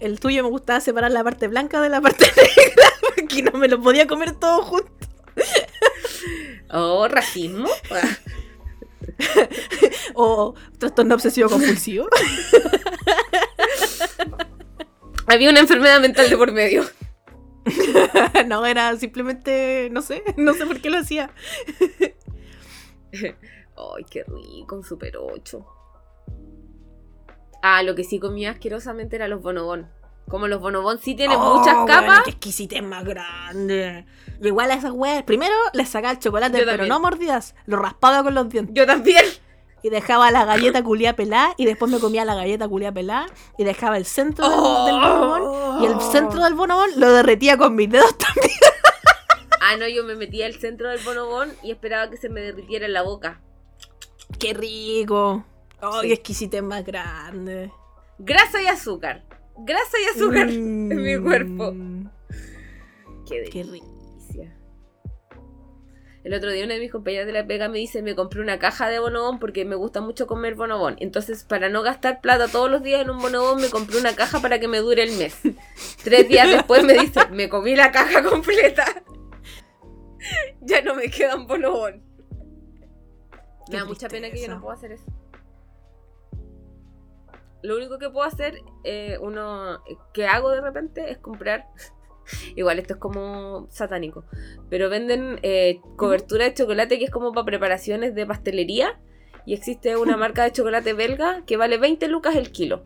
El 0.00 0.18
tuyo 0.20 0.42
me 0.44 0.48
gustaba 0.48 0.80
separar 0.80 1.10
la 1.10 1.22
parte 1.24 1.48
blanca 1.48 1.80
de 1.82 1.88
la 1.90 2.00
parte 2.00 2.24
negra 2.36 2.88
porque 3.16 3.42
no 3.42 3.52
me 3.58 3.68
lo 3.68 3.82
podía 3.82 4.06
comer 4.06 4.36
todo 4.36 4.62
junto. 4.62 4.90
Oh, 6.70 7.06
racismo. 7.08 7.68
O 10.14 10.54
trastorno 10.78 11.16
obsesivo 11.16 11.50
compulsivo. 11.50 12.08
Había 15.28 15.50
una 15.50 15.60
enfermedad 15.60 16.00
mental 16.00 16.28
de 16.30 16.36
por 16.36 16.52
medio. 16.52 16.84
no, 18.46 18.64
era 18.64 18.96
simplemente, 18.96 19.88
no 19.92 20.00
sé, 20.02 20.22
no 20.36 20.54
sé 20.54 20.66
por 20.66 20.80
qué 20.80 20.90
lo 20.90 20.98
hacía. 20.98 21.30
Ay, 23.12 24.04
qué 24.10 24.24
rico, 24.24 24.76
un 24.76 24.84
Super 24.84 25.16
8. 25.16 25.66
Ah, 27.62 27.82
lo 27.82 27.94
que 27.94 28.04
sí 28.04 28.18
comía 28.18 28.50
asquerosamente 28.52 29.16
era 29.16 29.28
los 29.28 29.42
bonobón. 29.42 29.88
Como 30.28 30.46
los 30.46 30.60
bonobón 30.60 30.98
sí 30.98 31.14
tienen 31.14 31.38
Oh, 31.40 31.58
muchas 31.58 31.74
capas. 31.86 32.22
qué 32.24 32.30
exquisitez 32.30 32.82
más 32.82 33.04
grande. 33.04 34.04
Igual 34.42 34.70
a 34.70 34.74
esas 34.74 34.92
weas, 34.92 35.22
primero 35.22 35.54
les 35.72 35.88
sacaba 35.88 36.12
el 36.12 36.18
chocolate, 36.18 36.64
pero 36.66 36.86
no 36.86 37.00
mordidas, 37.00 37.54
lo 37.66 37.78
raspaba 37.78 38.22
con 38.22 38.34
los 38.34 38.48
dientes. 38.48 38.74
Yo 38.74 38.86
también. 38.86 39.24
Y 39.82 39.90
dejaba 39.90 40.30
la 40.30 40.44
galleta 40.44 40.82
culia 40.82 41.14
pelada 41.14 41.54
y 41.56 41.64
después 41.64 41.90
me 41.90 41.98
comía 42.00 42.24
la 42.24 42.34
galleta 42.34 42.66
culia 42.68 42.92
pelada 42.92 43.26
y 43.56 43.64
dejaba 43.64 43.96
el 43.96 44.04
centro 44.06 44.48
del, 44.48 44.58
Oh. 44.60 44.86
del 44.86 44.96
bonobón 45.00 45.82
y 45.82 45.86
el 45.86 46.00
centro 46.00 46.42
del 46.42 46.54
bonobón 46.54 46.90
lo 46.96 47.12
derretía 47.12 47.56
con 47.56 47.74
mis 47.76 47.90
dedos 47.90 48.16
también. 48.18 48.50
Ah, 49.60 49.76
no, 49.76 49.86
yo 49.86 50.02
me 50.02 50.14
metía 50.14 50.46
al 50.46 50.54
centro 50.54 50.88
del 50.88 51.00
bonobón 51.04 51.52
y 51.62 51.72
esperaba 51.72 52.08
que 52.08 52.16
se 52.16 52.30
me 52.30 52.40
derritiera 52.40 52.86
en 52.86 52.94
la 52.94 53.02
boca. 53.02 53.40
Qué 54.38 54.54
rico. 54.54 55.44
Oh, 55.82 55.98
qué 56.00 56.14
exquisitez 56.14 56.62
más 56.62 56.86
grande. 56.86 57.70
Grasa 58.18 58.62
y 58.62 58.66
azúcar. 58.66 59.24
Grasa 59.58 59.96
y 60.00 60.16
azúcar 60.16 60.48
en 60.48 60.88
mi 61.02 61.18
cuerpo. 61.18 61.72
Mm, 61.74 62.06
Qué 63.28 63.44
Qué 63.52 63.62
rico. 63.64 63.86
El 66.28 66.34
otro 66.34 66.52
día 66.52 66.66
una 66.66 66.74
de 66.74 66.80
mis 66.80 66.92
compañeras 66.92 67.26
de 67.26 67.32
la 67.32 67.46
pega 67.46 67.70
me 67.70 67.78
dice, 67.78 68.02
me 68.02 68.14
compré 68.14 68.42
una 68.42 68.58
caja 68.58 68.90
de 68.90 68.98
bonobón 68.98 69.38
porque 69.38 69.64
me 69.64 69.76
gusta 69.76 70.02
mucho 70.02 70.26
comer 70.26 70.56
bonobón. 70.56 70.96
Entonces, 71.00 71.42
para 71.42 71.70
no 71.70 71.80
gastar 71.80 72.20
plata 72.20 72.48
todos 72.48 72.70
los 72.70 72.82
días 72.82 73.00
en 73.00 73.08
un 73.08 73.18
bonobón, 73.18 73.62
me 73.62 73.70
compré 73.70 73.98
una 73.98 74.14
caja 74.14 74.38
para 74.38 74.60
que 74.60 74.68
me 74.68 74.76
dure 74.76 75.04
el 75.04 75.16
mes. 75.16 75.40
Tres 76.04 76.28
días 76.28 76.46
después 76.50 76.84
me 76.84 76.92
dice, 76.92 77.26
me 77.30 77.48
comí 77.48 77.74
la 77.74 77.92
caja 77.92 78.22
completa. 78.22 78.84
ya 80.60 80.82
no 80.82 80.96
me 80.96 81.08
queda 81.08 81.34
un 81.34 81.46
bonobón. 81.46 82.04
Qué 83.64 83.72
Me 83.72 83.78
da 83.78 83.84
mucha 83.86 84.10
pena 84.10 84.28
que 84.28 84.42
yo 84.42 84.48
no 84.48 84.60
pueda 84.60 84.74
hacer 84.74 84.92
eso. 84.92 85.06
Lo 87.62 87.74
único 87.74 87.98
que 87.98 88.10
puedo 88.10 88.28
hacer, 88.28 88.60
eh, 88.84 89.16
uno 89.22 89.82
que 90.12 90.26
hago 90.26 90.50
de 90.50 90.60
repente, 90.60 91.10
es 91.10 91.16
comprar. 91.16 91.68
Igual 92.56 92.78
esto 92.78 92.94
es 92.94 93.00
como 93.00 93.66
satánico. 93.70 94.24
Pero 94.68 94.88
venden 94.88 95.38
eh, 95.42 95.80
cobertura 95.96 96.44
de 96.44 96.54
chocolate 96.54 96.98
que 96.98 97.04
es 97.04 97.10
como 97.10 97.32
para 97.32 97.46
preparaciones 97.46 98.14
de 98.14 98.26
pastelería. 98.26 99.00
Y 99.46 99.54
existe 99.54 99.96
una 99.96 100.16
marca 100.18 100.44
de 100.44 100.52
chocolate 100.52 100.92
belga 100.92 101.44
que 101.46 101.56
vale 101.56 101.78
20 101.78 102.08
lucas 102.08 102.36
el 102.36 102.52
kilo. 102.52 102.84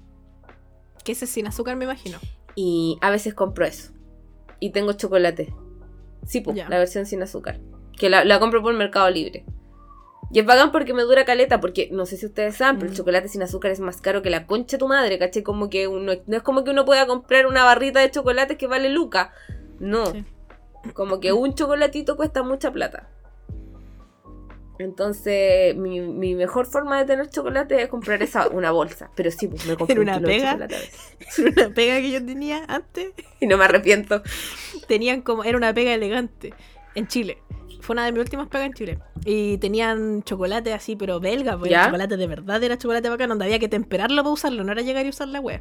Que 1.04 1.12
ese 1.12 1.24
es 1.24 1.30
sin 1.30 1.46
azúcar, 1.46 1.76
me 1.76 1.84
imagino. 1.84 2.18
Y 2.54 2.98
a 3.00 3.10
veces 3.10 3.34
compro 3.34 3.64
eso. 3.64 3.92
Y 4.60 4.70
tengo 4.70 4.92
chocolate. 4.92 5.52
Sí, 6.26 6.40
pues, 6.40 6.56
la 6.56 6.78
versión 6.78 7.06
sin 7.06 7.22
azúcar. 7.22 7.60
Que 7.98 8.08
la, 8.08 8.24
la 8.24 8.38
compro 8.38 8.62
por 8.62 8.74
Mercado 8.74 9.10
Libre. 9.10 9.44
Y 10.32 10.38
es 10.40 10.46
bacán 10.46 10.72
porque 10.72 10.94
me 10.94 11.02
dura 11.02 11.24
caleta, 11.26 11.60
porque 11.60 11.88
no 11.92 12.06
sé 12.06 12.16
si 12.16 12.24
ustedes 12.26 12.56
saben, 12.56 12.76
pero 12.76 12.86
el 12.86 12.94
Mm. 12.94 12.96
chocolate 12.96 13.28
sin 13.28 13.42
azúcar 13.42 13.70
es 13.70 13.80
más 13.80 14.00
caro 14.00 14.22
que 14.22 14.30
la 14.30 14.46
concha 14.46 14.76
de 14.76 14.78
tu 14.78 14.88
madre, 14.88 15.18
¿cachai? 15.18 15.42
Como 15.42 15.68
que 15.68 15.86
uno, 15.88 16.12
no 16.26 16.36
es 16.36 16.42
como 16.42 16.64
que 16.64 16.70
uno 16.70 16.84
pueda 16.86 17.06
comprar 17.06 17.46
una 17.46 17.64
barrita 17.64 18.00
de 18.00 18.10
chocolate 18.10 18.56
que 18.56 18.66
vale 18.66 18.88
luca. 18.88 19.32
No. 19.78 20.06
Sí. 20.06 20.24
Como 20.94 21.20
que 21.20 21.32
un 21.34 21.54
chocolatito 21.54 22.16
cuesta 22.16 22.42
mucha 22.42 22.72
plata. 22.72 23.08
Entonces, 24.78 25.76
mi, 25.76 26.00
mi 26.00 26.34
mejor 26.34 26.66
forma 26.66 26.98
de 26.98 27.04
tener 27.04 27.28
chocolate 27.30 27.80
es 27.82 27.88
comprar 27.88 28.22
esa, 28.22 28.48
una 28.52 28.70
bolsa. 28.70 29.10
Pero 29.14 29.30
sí, 29.30 29.46
pues 29.48 29.66
me 29.66 29.76
compré 29.76 29.94
¿En 29.94 30.00
un 30.00 30.08
una 30.08 30.16
kilo 30.16 30.28
de 30.28 30.34
pega? 30.34 30.52
chocolate 30.52 30.74
a 30.76 30.78
veces. 30.78 31.38
Una 31.38 31.74
pega 31.74 32.00
que 32.00 32.10
yo 32.10 32.24
tenía 32.24 32.64
antes, 32.68 33.10
Y 33.40 33.46
no 33.46 33.58
me 33.58 33.64
arrepiento. 33.64 34.22
tenían 34.88 35.20
como, 35.22 35.44
era 35.44 35.56
una 35.56 35.74
pega 35.74 35.92
elegante 35.92 36.54
en 36.94 37.06
Chile. 37.06 37.38
Fue 37.82 37.94
una 37.94 38.04
de 38.04 38.12
mis 38.12 38.20
últimas 38.20 38.46
pegas 38.46 38.68
en 38.68 38.74
Chile. 38.74 38.98
Y 39.24 39.58
tenían 39.58 40.22
chocolate 40.22 40.72
así, 40.72 40.94
pero 40.94 41.18
belga, 41.18 41.58
¿Ya? 41.64 41.66
era 41.66 41.84
chocolate 41.86 42.16
de 42.16 42.26
verdad, 42.28 42.62
era 42.62 42.78
chocolate 42.78 43.08
bacán, 43.08 43.28
donde 43.28 43.44
había 43.44 43.58
que 43.58 43.68
temperarlo 43.68 44.22
para 44.22 44.32
usarlo, 44.32 44.62
no 44.62 44.70
era 44.70 44.82
llegar 44.82 45.04
y 45.04 45.08
usar 45.08 45.26
la 45.28 45.40
wea. 45.40 45.60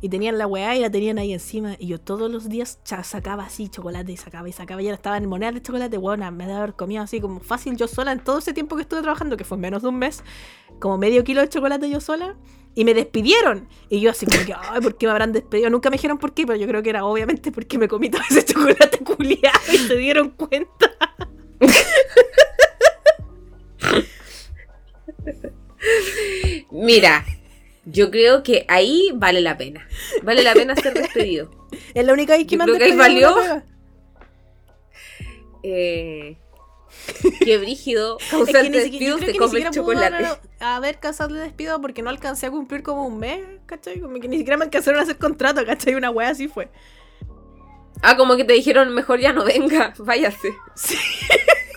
Y 0.00 0.10
tenían 0.10 0.38
la 0.38 0.46
weá 0.46 0.76
y 0.76 0.80
la 0.80 0.90
tenían 0.90 1.18
ahí 1.18 1.32
encima. 1.32 1.74
Y 1.78 1.88
yo 1.88 1.98
todos 1.98 2.30
los 2.30 2.48
días 2.48 2.78
sacaba 2.84 3.44
así 3.44 3.68
chocolate 3.68 4.12
y 4.12 4.16
sacaba 4.16 4.48
y 4.48 4.52
sacaba. 4.52 4.80
Y 4.80 4.86
ahora 4.86 4.94
estaba 4.94 5.16
en 5.16 5.26
monedas 5.26 5.54
de 5.54 5.62
chocolate. 5.62 5.96
Buena, 5.96 6.30
me 6.30 6.46
debe 6.46 6.58
haber 6.58 6.74
comido 6.74 7.02
así 7.02 7.20
como 7.20 7.40
fácil 7.40 7.76
yo 7.76 7.88
sola 7.88 8.12
en 8.12 8.20
todo 8.20 8.38
ese 8.38 8.52
tiempo 8.52 8.76
que 8.76 8.82
estuve 8.82 9.02
trabajando, 9.02 9.36
que 9.36 9.42
fue 9.42 9.58
menos 9.58 9.82
de 9.82 9.88
un 9.88 9.98
mes. 9.98 10.22
Como 10.78 10.98
medio 10.98 11.24
kilo 11.24 11.40
de 11.40 11.48
chocolate 11.48 11.90
yo 11.90 12.00
sola. 12.00 12.36
Y 12.76 12.84
me 12.84 12.94
despidieron. 12.94 13.66
Y 13.88 13.98
yo 14.00 14.10
así 14.12 14.24
como 14.24 14.44
que, 14.44 14.54
ay, 14.54 14.80
¿por 14.80 14.96
qué 14.96 15.06
me 15.06 15.12
habrán 15.12 15.32
despedido? 15.32 15.68
Nunca 15.68 15.90
me 15.90 15.94
dijeron 15.96 16.18
por 16.18 16.32
qué, 16.32 16.46
pero 16.46 16.56
yo 16.56 16.68
creo 16.68 16.80
que 16.80 16.90
era 16.90 17.04
obviamente 17.04 17.50
porque 17.50 17.76
me 17.76 17.88
comí 17.88 18.08
todo 18.08 18.22
ese 18.30 18.44
chocolate 18.52 18.98
culiado 18.98 19.72
y 19.72 19.78
se 19.78 19.96
dieron 19.96 20.30
cuenta. 20.30 20.92
Mira, 26.70 27.24
yo 27.84 28.10
creo 28.10 28.42
que 28.42 28.64
ahí 28.68 29.10
vale 29.14 29.40
la 29.40 29.56
pena. 29.56 29.86
Vale 30.22 30.42
la 30.42 30.54
pena 30.54 30.74
ser 30.76 30.94
despedido. 30.94 31.50
Es 31.94 32.04
la 32.04 32.12
única 32.12 32.36
vez 32.36 32.46
que 32.46 32.52
Yo 32.56 32.58
me 32.58 32.64
han 32.64 32.68
creo 32.70 32.78
que 32.78 32.84
ahí 32.92 32.96
valió. 32.98 33.62
Eh, 35.62 36.36
qué 37.44 37.58
brígido. 37.58 38.18
Es 38.20 38.30
Causante 38.30 38.70
que 38.70 38.80
despido 38.80 39.18
come 39.38 39.60
el 39.60 39.70
chocolate. 39.70 40.22
dar- 40.22 40.40
haber 40.60 40.98
causado 40.98 41.34
de 41.34 41.40
despido 41.40 41.80
porque 41.80 42.02
no 42.02 42.10
alcancé 42.10 42.46
a 42.46 42.50
cumplir 42.50 42.82
como 42.82 43.06
un 43.06 43.18
mes, 43.18 43.40
¿cachai? 43.66 44.00
Como 44.00 44.18
que 44.20 44.28
ni 44.28 44.38
siquiera 44.38 44.56
me 44.56 44.64
alcanzaron 44.64 45.00
a 45.00 45.02
hacer 45.04 45.18
contrato, 45.18 45.64
¿cachai? 45.64 45.94
Una 45.94 46.10
wea 46.10 46.30
así 46.30 46.48
fue. 46.48 46.68
Ah, 48.02 48.16
como 48.16 48.36
que 48.36 48.44
te 48.44 48.52
dijeron, 48.52 48.94
mejor 48.94 49.20
ya 49.20 49.32
no 49.32 49.44
venga, 49.44 49.94
váyase. 49.98 50.54
Sí. 50.74 50.96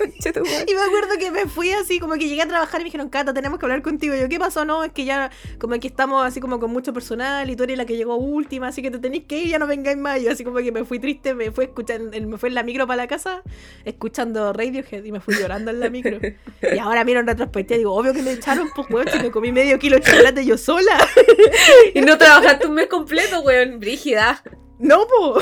Y 0.68 0.74
me 0.74 0.82
acuerdo 0.82 1.18
que 1.20 1.32
me 1.32 1.46
fui 1.46 1.72
así, 1.72 2.00
como 2.00 2.14
que 2.14 2.28
llegué 2.28 2.42
a 2.42 2.48
trabajar 2.48 2.80
y 2.82 2.84
me 2.84 2.86
dijeron, 2.86 3.10
Cata, 3.10 3.34
tenemos 3.34 3.60
que 3.60 3.66
hablar 3.66 3.82
contigo. 3.82 4.16
Y 4.16 4.20
yo, 4.20 4.30
¿qué 4.30 4.40
pasó? 4.40 4.66
No, 4.66 4.84
es 4.84 4.92
que 4.92 5.06
ya, 5.06 5.32
como 5.60 5.80
que 5.80 5.88
estamos 5.88 6.26
así 6.26 6.40
como 6.40 6.60
con 6.60 6.72
mucho 6.72 6.94
personal 6.94 7.50
y 7.50 7.56
tú 7.56 7.64
eres 7.64 7.78
la 7.78 7.86
que 7.86 7.98
llegó 7.98 8.16
última, 8.16 8.68
así 8.68 8.82
que 8.82 8.92
te 8.92 9.00
tenéis 9.00 9.24
que 9.28 9.40
ir, 9.40 9.50
ya 9.50 9.60
no 9.60 9.68
vengáis 9.68 9.98
más. 9.98 10.20
Y 10.20 10.26
yo 10.26 10.32
así 10.32 10.44
como 10.44 10.58
que 10.58 10.72
me 10.72 10.86
fui 10.86 11.00
triste, 11.00 11.34
me 11.34 11.52
fui 11.52 11.66
escuchando, 11.66 12.20
me 12.20 12.38
fui 12.38 12.50
en 12.50 12.56
la 12.56 12.64
micro 12.64 12.88
para 12.88 12.98
la 12.98 13.08
casa, 13.08 13.42
escuchando 13.86 14.54
Radiohead 14.54 15.04
y 15.04 15.12
me 15.12 15.20
fui 15.20 15.36
llorando 15.36 15.72
en 15.72 15.80
la 15.80 15.90
micro. 15.90 16.20
Y 16.62 16.78
ahora 16.80 17.04
miro 17.04 17.20
en 17.20 17.28
retrospectiva 17.28 17.76
y 17.76 17.80
digo, 17.80 17.94
obvio 17.94 18.14
que 18.14 18.22
me 18.22 18.34
echaron, 18.34 18.70
pues 18.76 18.90
weón, 18.90 19.08
si 19.08 19.20
me 19.20 19.32
comí 19.32 19.52
medio 19.52 19.78
kilo 19.80 19.98
de 19.98 20.04
chocolate 20.04 20.46
yo 20.46 20.58
sola. 20.58 20.98
Y 21.94 22.02
no 22.02 22.18
trabajaste 22.18 22.68
un 22.68 22.74
mes 22.76 22.88
completo, 22.88 23.42
weón. 23.42 23.80
Brígida. 23.80 24.42
No, 24.80 25.06
po. 25.08 25.40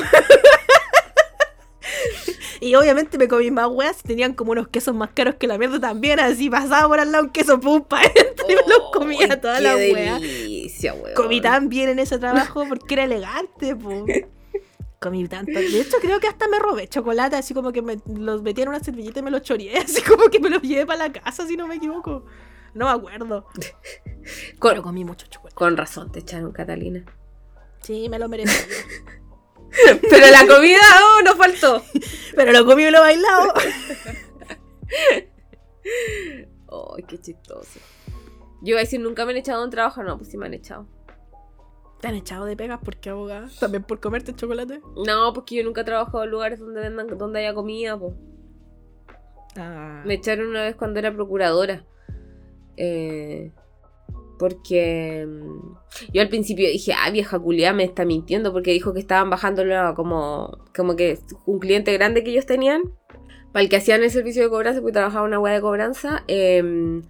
Y 2.62 2.76
obviamente 2.76 3.18
me 3.18 3.28
comí 3.28 3.52
más 3.52 3.68
weas 3.70 4.04
tenían 4.04 4.34
como 4.34 4.52
unos 4.52 4.68
quesos 4.68 4.94
más 4.94 5.12
caros 5.14 5.36
que 5.36 5.48
la 5.48 5.58
mierda 5.58 5.80
también, 5.80 6.20
así 6.20 6.50
pasaba 6.50 6.88
por 6.90 7.00
al 7.00 7.12
lado 7.12 7.26
un 7.26 7.30
queso 7.30 7.60
pum 7.60 7.82
pa' 7.84 8.02
adentro 8.02 8.46
y 8.50 8.56
me 8.56 8.62
los 8.68 8.92
comía 8.92 9.40
toda 9.40 9.60
la 9.62 9.76
wea. 9.76 10.20
delicia, 10.20 10.94
weón. 10.94 11.14
Comí 11.16 11.40
tan 11.40 11.70
bien 11.70 11.90
en 11.90 12.00
ese 12.00 12.20
trabajo 12.20 12.66
porque 12.68 12.96
era 12.96 13.04
elegante, 13.06 13.76
po. 13.76 14.06
Comí 15.00 15.26
tanto. 15.30 15.54
De 15.54 15.80
hecho, 15.80 15.96
creo 16.02 16.20
que 16.20 16.28
hasta 16.28 16.50
me 16.50 16.60
robé 16.60 16.90
chocolate, 16.90 17.38
así 17.38 17.54
como 17.54 17.72
que 17.72 17.82
me 17.82 18.00
los 18.14 18.42
metí 18.42 18.64
en 18.64 18.68
una 18.68 18.84
servilleta 18.84 19.22
y 19.22 19.24
me 19.24 19.32
los 19.32 19.44
choreé, 19.44 19.78
así 19.78 20.02
como 20.02 20.26
que 20.30 20.42
me 20.42 20.50
los 20.50 20.62
llevé 20.62 20.86
para 20.86 21.08
la 21.08 21.14
casa, 21.14 21.48
si 21.48 21.56
no 21.56 21.68
me 21.68 21.76
equivoco. 21.76 22.26
No 22.74 22.86
me 22.86 22.92
acuerdo. 22.92 23.48
Pero 23.54 24.60
Con, 24.60 24.82
comí 24.82 25.06
mucho 25.06 25.26
chocolate. 25.28 25.56
con 25.56 25.78
razón 25.78 26.12
te 26.12 26.20
echaron, 26.20 26.52
Catalina. 26.52 27.06
Sí, 27.82 28.10
me 28.10 28.20
lo 28.20 28.28
merecí. 28.28 28.54
Pero 30.10 30.32
la 30.32 30.48
comida, 30.48 30.80
oh, 31.02 31.22
nos 31.24 31.36
faltó. 31.36 31.84
Pero 32.36 32.52
lo 32.52 32.66
comí 32.66 32.84
y 32.84 32.92
lo 32.92 33.02
bailado. 33.02 33.54
Ay, 36.96 37.04
qué 37.08 37.20
chistoso. 37.20 37.80
Yo 38.62 38.72
iba 38.72 38.80
a 38.80 38.84
decir, 38.84 39.00
nunca 39.00 39.26
me 39.26 39.32
han 39.32 39.38
echado 39.38 39.60
de 39.60 39.66
un 39.66 39.72
trabajo. 39.72 40.04
No, 40.04 40.18
pues 40.18 40.30
sí 40.30 40.38
me 40.38 40.46
han 40.46 40.54
echado. 40.54 40.88
¿Te 42.02 42.08
han 42.08 42.16
echado 42.16 42.46
de 42.46 42.56
pegas? 42.56 42.80
¿Por 42.80 42.98
qué 42.98 43.10
abogada? 43.10 43.50
¿También 43.60 43.84
por 43.84 44.00
comerte 44.00 44.34
chocolate? 44.34 44.82
No, 45.06 45.34
porque 45.34 45.56
yo 45.56 45.64
nunca 45.64 45.82
he 45.82 45.84
trabajado 45.84 46.24
en 46.24 46.30
lugares 46.30 46.60
donde 46.60 46.80
vendan, 46.82 47.18
donde 47.18 47.40
haya 47.40 47.54
comida, 47.54 47.98
pues. 47.98 48.14
Ah. 49.58 50.04
Me 50.06 50.14
echaron 50.14 50.48
una 50.48 50.64
vez 50.64 50.76
cuando 50.76 51.00
era 51.00 51.14
procuradora. 51.14 51.86
Eh, 52.78 53.52
porque 54.40 55.28
mm, 55.28 56.12
yo 56.14 56.22
al 56.22 56.30
principio 56.30 56.68
dije, 56.68 56.94
ah, 56.94 57.12
vieja 57.12 57.38
culiá 57.38 57.74
me 57.74 57.84
está 57.84 58.06
mintiendo 58.06 58.52
porque 58.52 58.72
dijo 58.72 58.94
que 58.94 59.00
estaban 59.00 59.30
bajándolo 59.30 59.94
como, 59.96 60.58
como 60.76 60.96
que 60.96 61.20
un 61.46 61.60
cliente 61.60 61.94
grande 61.94 62.24
que 62.24 62.32
ellos 62.32 62.48
tenían, 62.48 62.82
para 63.52 63.64
el 63.64 63.70
que 63.70 63.76
hacían 63.76 64.02
el 64.04 64.12
servicio 64.12 64.44
de 64.44 64.50
cobranza, 64.50 64.82
porque 64.82 64.94
trabajaba 64.94 65.26
una 65.26 65.40
web 65.40 65.54
de 65.54 65.62
cobranza, 65.62 66.24
em, 66.28 67.04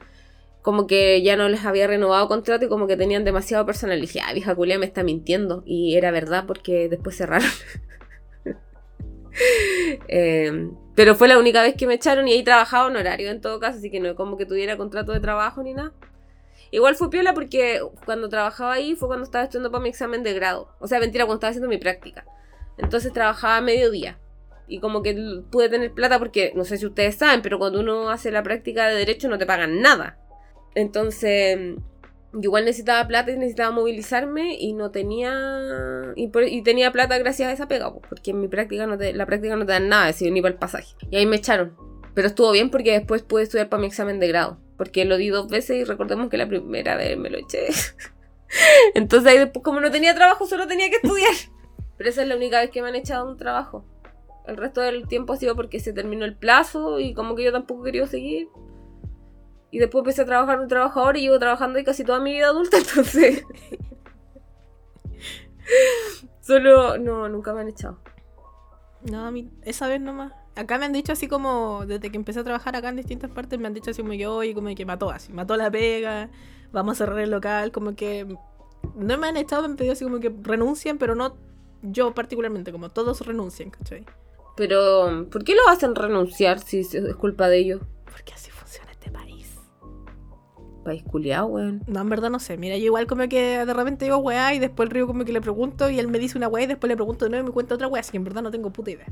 como 0.61 0.87
que 0.87 1.21
ya 1.21 1.35
no 1.37 1.47
les 1.49 1.65
había 1.65 1.87
renovado 1.87 2.27
contrato 2.27 2.65
y 2.65 2.69
como 2.69 2.87
que 2.87 2.97
tenían 2.97 3.23
demasiado 3.23 3.65
personal. 3.65 3.97
Y 3.97 4.01
dije, 4.01 4.19
ah, 4.25 4.33
vieja 4.33 4.55
culiá 4.55 4.77
me 4.77 4.85
está 4.85 5.03
mintiendo. 5.03 5.63
Y 5.65 5.95
era 5.95 6.11
verdad 6.11 6.45
porque 6.47 6.89
después 6.89 7.15
cerraron. 7.15 7.47
Em, 10.09 10.71
pero 10.95 11.15
fue 11.15 11.29
la 11.29 11.37
única 11.37 11.61
vez 11.61 11.75
que 11.75 11.87
me 11.87 11.93
echaron 11.93 12.27
y 12.27 12.33
ahí 12.33 12.43
trabajaba 12.43 12.89
en 12.89 12.97
horario 12.97 13.31
en 13.31 13.39
todo 13.39 13.57
caso, 13.59 13.77
así 13.77 13.89
que 13.89 14.01
no 14.01 14.15
como 14.15 14.35
que 14.35 14.45
tuviera 14.45 14.75
contrato 14.75 15.13
de 15.13 15.21
trabajo 15.21 15.63
ni 15.63 15.73
nada. 15.73 15.93
Igual 16.71 16.95
fue 16.95 17.09
piola 17.09 17.33
porque 17.33 17.81
cuando 18.05 18.29
trabajaba 18.29 18.73
ahí 18.73 18.95
fue 18.95 19.07
cuando 19.07 19.25
estaba 19.25 19.45
estudiando 19.45 19.71
para 19.71 19.81
mi 19.81 19.89
examen 19.89 20.23
de 20.23 20.33
grado. 20.33 20.69
O 20.79 20.87
sea, 20.87 20.99
mentira, 20.99 21.25
cuando 21.25 21.37
estaba 21.37 21.49
haciendo 21.49 21.69
mi 21.69 21.77
práctica. 21.77 22.25
Entonces 22.77 23.11
trabajaba 23.11 23.57
a 23.57 23.61
mediodía. 23.61 24.19
Y 24.67 24.79
como 24.79 25.01
que 25.01 25.15
pude 25.51 25.69
tener 25.69 25.91
plata 25.93 26.19
porque, 26.19 26.51
no 26.55 26.63
sé 26.63 26.77
si 26.77 26.85
ustedes 26.85 27.15
saben, 27.15 27.41
pero 27.41 27.57
cuando 27.57 27.79
uno 27.79 28.09
hace 28.11 28.31
la 28.31 28.43
práctica 28.43 28.87
de 28.87 28.95
derecho 28.95 29.27
no 29.27 29.39
te 29.39 29.47
pagan 29.47 29.81
nada. 29.81 30.19
Entonces, 30.75 31.75
yo 32.33 32.41
igual 32.41 32.65
necesitaba 32.65 33.07
plata 33.07 33.31
y 33.31 33.37
necesitaba 33.37 33.71
movilizarme 33.71 34.55
y 34.59 34.73
no 34.73 34.91
tenía 34.91 36.13
y, 36.15 36.61
tenía 36.61 36.91
plata 36.91 37.17
gracias 37.17 37.49
a 37.49 37.53
esa 37.53 37.67
pega 37.67 37.91
porque 37.93 38.31
en 38.31 38.41
mi 38.41 38.47
práctica 38.47 38.85
no 38.85 38.97
te, 38.97 39.13
la 39.13 39.25
práctica 39.25 39.55
no 39.55 39.65
te 39.65 39.71
dan 39.71 39.89
nada 39.89 40.07
decir, 40.07 40.31
ni 40.31 40.41
para 40.41 40.53
el 40.53 40.59
pasaje 40.59 40.95
y 41.09 41.15
ahí 41.15 41.25
me 41.25 41.37
echaron 41.37 41.75
pero 42.13 42.27
estuvo 42.27 42.51
bien 42.51 42.69
porque 42.69 42.91
después 42.91 43.23
pude 43.23 43.43
estudiar 43.43 43.69
para 43.69 43.81
mi 43.81 43.87
examen 43.87 44.19
de 44.19 44.27
grado 44.27 44.59
porque 44.79 45.05
lo 45.05 45.17
di 45.17 45.27
dos 45.27 45.47
veces 45.47 45.77
y 45.77 45.83
recordemos 45.83 46.29
que 46.29 46.37
la 46.37 46.47
primera 46.47 46.95
vez 46.95 47.15
me 47.17 47.29
lo 47.29 47.37
eché 47.37 47.67
entonces 48.95 49.31
ahí 49.31 49.37
después 49.37 49.63
como 49.63 49.79
no 49.79 49.91
tenía 49.91 50.15
trabajo 50.15 50.47
solo 50.47 50.65
tenía 50.65 50.89
que 50.89 50.95
estudiar 50.95 51.33
pero 51.97 52.09
esa 52.09 52.23
es 52.23 52.27
la 52.27 52.35
única 52.35 52.59
vez 52.59 52.71
que 52.71 52.81
me 52.81 52.87
han 52.87 52.95
echado 52.95 53.29
un 53.29 53.37
trabajo 53.37 53.85
el 54.47 54.57
resto 54.57 54.81
del 54.81 55.07
tiempo 55.07 55.33
ha 55.33 55.37
sido 55.37 55.55
porque 55.55 55.79
se 55.79 55.93
terminó 55.93 56.25
el 56.25 56.35
plazo 56.35 56.99
y 56.99 57.13
como 57.13 57.35
que 57.35 57.43
yo 57.43 57.51
tampoco 57.51 57.83
quería 57.83 58.07
seguir 58.07 58.47
Y 59.69 59.77
después 59.77 60.01
empecé 60.01 60.23
a 60.23 60.25
trabajar 60.25 60.59
de 60.59 60.67
trabajador 60.67 61.17
y 61.17 61.21
llevo 61.21 61.37
trabajando 61.37 61.77
ahí 61.77 61.83
casi 61.83 62.03
toda 62.03 62.19
mi 62.19 62.33
vida 62.33 62.47
adulta, 62.47 62.77
entonces. 62.83 63.43
Solo. 66.41 66.97
No, 66.97 67.29
nunca 67.29 67.53
me 67.53 67.61
han 67.61 67.67
echado. 67.67 67.99
No, 69.11 69.25
a 69.25 69.31
mí, 69.31 69.51
esa 69.61 69.87
vez 69.87 70.01
nomás. 70.01 70.33
Acá 70.59 70.77
me 70.77 70.85
han 70.85 70.91
dicho 70.91 71.13
así 71.13 71.29
como, 71.29 71.85
desde 71.85 72.11
que 72.11 72.17
empecé 72.17 72.41
a 72.41 72.43
trabajar 72.43 72.75
acá 72.75 72.89
en 72.89 72.97
distintas 72.97 73.31
partes, 73.31 73.57
me 73.57 73.67
han 73.67 73.73
dicho 73.73 73.91
así 73.91 74.01
como 74.01 74.13
que 74.13 74.27
hoy, 74.27 74.53
como 74.53 74.75
que 74.75 74.85
mató 74.85 75.09
así, 75.09 75.31
mató 75.31 75.55
la 75.55 75.71
pega, 75.71 76.29
vamos 76.73 76.93
a 76.93 77.05
cerrar 77.05 77.19
el 77.19 77.31
local, 77.31 77.71
como 77.71 77.95
que 77.95 78.27
no 78.93 79.17
me 79.17 79.27
han 79.27 79.37
echado, 79.37 79.61
me 79.61 79.69
han 79.69 79.75
pedido 79.77 79.93
así 79.93 80.03
como 80.03 80.19
que 80.19 80.35
renuncien, 80.41 80.97
pero 80.97 81.15
no 81.15 81.37
yo 81.81 82.13
particularmente, 82.13 82.73
como 82.73 82.89
todos 82.89 83.25
renuncian, 83.25 83.69
¿cachai? 83.69 84.05
Pero, 84.57 85.29
¿por 85.31 85.45
qué 85.45 85.55
lo 85.55 85.65
hacen 85.69 85.95
renunciar 85.95 86.59
si 86.59 86.79
es 86.79 87.15
culpa 87.15 87.47
de 87.47 87.59
ellos? 87.59 87.81
Porque 88.03 88.33
así 88.33 88.51
funciona 88.51 88.91
este 88.91 89.09
país. 89.09 89.55
País 90.83 91.03
culiao, 91.09 91.45
weón. 91.45 91.83
No, 91.87 92.01
en 92.01 92.09
verdad 92.09 92.29
no 92.29 92.39
sé. 92.39 92.57
Mira, 92.57 92.75
yo 92.75 92.83
igual 92.83 93.07
como 93.07 93.29
que 93.29 93.65
de 93.65 93.73
repente 93.73 94.03
digo 94.03 94.17
weá 94.17 94.53
y 94.53 94.59
después 94.59 94.87
el 94.87 94.91
río 94.93 95.07
como 95.07 95.23
que 95.23 95.31
le 95.31 95.39
pregunto 95.39 95.89
y 95.89 95.99
él 95.99 96.09
me 96.09 96.19
dice 96.19 96.37
una 96.37 96.49
weá 96.49 96.65
y 96.65 96.67
después 96.67 96.89
le 96.89 96.97
pregunto 96.97 97.23
de 97.23 97.31
nuevo 97.31 97.45
y 97.45 97.47
me 97.47 97.53
cuenta 97.53 97.75
otra 97.75 97.87
weá, 97.87 98.01
así 98.01 98.11
que 98.11 98.17
en 98.17 98.25
verdad 98.25 98.41
no 98.41 98.51
tengo 98.51 98.69
puta 98.71 98.91
idea. 98.91 99.07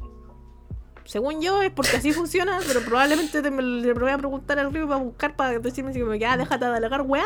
Según 1.07 1.41
yo 1.41 1.61
es 1.61 1.71
porque 1.71 1.95
así 1.95 2.11
funciona, 2.11 2.59
pero 2.67 2.81
probablemente 2.81 3.41
te, 3.41 3.49
me, 3.49 3.63
le 3.63 3.93
voy 3.93 4.11
a 4.11 4.17
preguntar 4.17 4.59
al 4.59 4.73
río 4.73 4.87
para 4.87 5.01
buscar 5.01 5.35
para 5.37 5.57
decirme 5.57 5.91
así 5.91 6.01
como 6.01 6.11
que 6.11 6.25
ah, 6.25 6.35
déjate 6.35 6.65
de 6.65 6.75
alegar 6.75 7.01
weá 7.03 7.25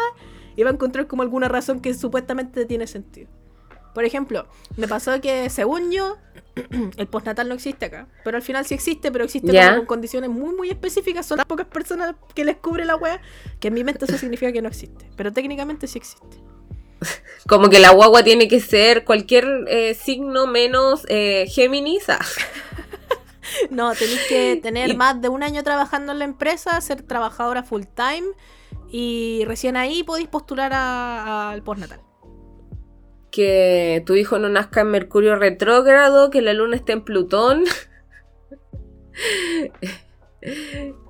y 0.55 0.61
va 0.61 0.69
a 0.69 0.73
encontrar 0.73 1.07
como 1.07 1.23
alguna 1.23 1.47
razón 1.47 1.81
que 1.81 1.93
supuestamente 1.95 2.65
tiene 2.65 2.85
sentido. 2.85 3.27
Por 3.95 4.05
ejemplo, 4.05 4.47
me 4.77 4.87
pasó 4.87 5.19
que 5.19 5.49
según 5.49 5.91
yo, 5.91 6.17
el 6.97 7.07
postnatal 7.07 7.49
no 7.49 7.55
existe 7.55 7.85
acá, 7.85 8.07
pero 8.23 8.37
al 8.37 8.43
final 8.43 8.65
sí 8.65 8.75
existe, 8.75 9.11
pero 9.11 9.25
existe 9.25 9.51
con 9.75 9.85
condiciones 9.87 10.29
muy 10.29 10.55
muy 10.55 10.69
específicas, 10.69 11.25
son 11.25 11.37
las 11.37 11.47
pocas 11.47 11.65
personas 11.65 12.13
que 12.35 12.45
les 12.45 12.57
cubre 12.57 12.85
la 12.85 12.95
wea, 12.95 13.19
que 13.59 13.69
en 13.69 13.73
mi 13.73 13.83
mente 13.83 14.05
eso 14.05 14.17
significa 14.17 14.51
que 14.51 14.61
no 14.61 14.69
existe, 14.69 15.09
pero 15.17 15.33
técnicamente 15.33 15.87
sí 15.87 15.97
existe. 15.97 16.37
Como 17.47 17.69
que 17.69 17.79
la 17.79 17.91
guagua 17.91 18.23
tiene 18.23 18.47
que 18.47 18.59
ser 18.59 19.05
cualquier 19.05 19.65
eh, 19.67 19.95
signo 19.95 20.45
menos 20.45 21.05
eh, 21.09 21.47
Géminis. 21.49 22.05
No, 23.69 23.93
tenéis 23.93 24.21
que 24.27 24.55
tener 24.63 24.89
Y- 24.91 24.95
más 24.95 25.21
de 25.21 25.29
un 25.29 25.43
año 25.43 25.63
trabajando 25.63 26.11
en 26.11 26.19
la 26.19 26.25
empresa, 26.25 26.79
ser 26.81 27.03
trabajadora 27.03 27.63
full 27.63 27.83
time 27.95 28.27
y 28.89 29.43
recién 29.45 29.77
ahí 29.77 30.03
podéis 30.03 30.27
postular 30.27 30.71
al 30.73 31.61
postnatal. 31.63 32.01
Que 33.31 34.03
tu 34.05 34.15
hijo 34.15 34.37
no 34.39 34.49
nazca 34.49 34.81
en 34.81 34.91
Mercurio 34.91 35.37
retrógrado, 35.37 36.29
que 36.29 36.41
la 36.41 36.53
luna 36.53 36.75
esté 36.75 36.91
en 36.91 37.05
Plutón. 37.05 37.63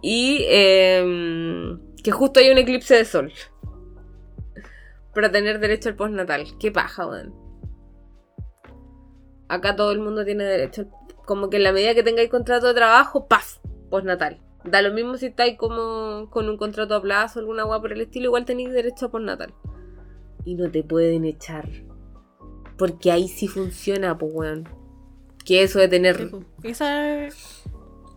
y 0.01 0.45
em, 0.47 1.79
que 2.03 2.11
justo 2.11 2.39
hay 2.39 2.49
un 2.51 2.57
eclipse 2.57 2.95
de 2.95 3.05
sol. 3.05 3.31
Para 5.13 5.31
tener 5.31 5.59
derecho 5.59 5.89
al 5.89 5.95
postnatal. 5.95 6.45
Qué 6.59 6.71
paja, 6.71 7.05
weón. 7.07 7.33
Acá 9.49 9.75
todo 9.75 9.91
el 9.91 9.99
mundo 9.99 10.23
tiene 10.23 10.43
derecho. 10.45 10.83
al- 10.83 10.91
Como 11.31 11.49
que 11.49 11.55
en 11.55 11.63
la 11.63 11.71
medida 11.71 11.95
que 11.95 12.03
tengáis 12.03 12.29
contrato 12.29 12.67
de 12.67 12.73
trabajo, 12.73 13.29
¡paf! 13.29 13.59
Postnatal. 13.89 14.41
Da 14.65 14.81
lo 14.81 14.91
mismo 14.91 15.15
si 15.15 15.27
estáis 15.27 15.57
como 15.57 16.29
con 16.29 16.49
un 16.49 16.57
contrato 16.57 16.93
a 16.93 17.01
plazo, 17.01 17.39
alguna 17.39 17.63
guapa 17.63 17.83
por 17.83 17.93
el 17.93 18.01
estilo, 18.01 18.25
igual 18.25 18.43
tenéis 18.43 18.73
derecho 18.73 19.05
a 19.05 19.11
postnatal. 19.11 19.53
Y 20.43 20.55
no 20.55 20.69
te 20.69 20.83
pueden 20.83 21.23
echar. 21.23 21.69
Porque 22.77 23.13
ahí 23.13 23.29
sí 23.29 23.47
funciona, 23.47 24.17
pues, 24.17 24.33
weón. 24.35 24.67
Que 25.45 25.63
eso 25.63 25.79
de 25.79 25.87
tener. 25.87 26.29
Pues. 26.29 26.43
Esa, 26.63 27.29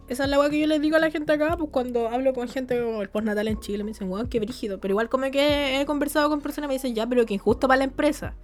esa 0.08 0.24
es 0.24 0.30
la 0.30 0.38
weá 0.38 0.50
que 0.50 0.60
yo 0.60 0.66
les 0.66 0.80
digo 0.80 0.96
a 0.96 0.98
la 0.98 1.10
gente 1.10 1.32
acá, 1.32 1.56
pues 1.56 1.70
cuando 1.70 2.08
hablo 2.08 2.32
con 2.34 2.48
gente 2.48 2.80
como 2.82 3.02
el 3.02 3.08
postnatal 3.08 3.48
en 3.48 3.58
Chile, 3.60 3.84
me 3.84 3.90
dicen, 3.90 4.10
weón, 4.10 4.28
qué 4.28 4.38
brígido. 4.40 4.78
Pero 4.78 4.92
igual 4.92 5.08
como 5.08 5.30
que 5.30 5.80
he 5.80 5.86
conversado 5.86 6.28
con 6.28 6.40
personas 6.40 6.68
me 6.68 6.74
dicen, 6.74 6.94
ya, 6.94 7.06
pero 7.06 7.24
que 7.26 7.34
injusto 7.34 7.66
para 7.68 7.78
la 7.78 7.84
empresa. 7.84 8.34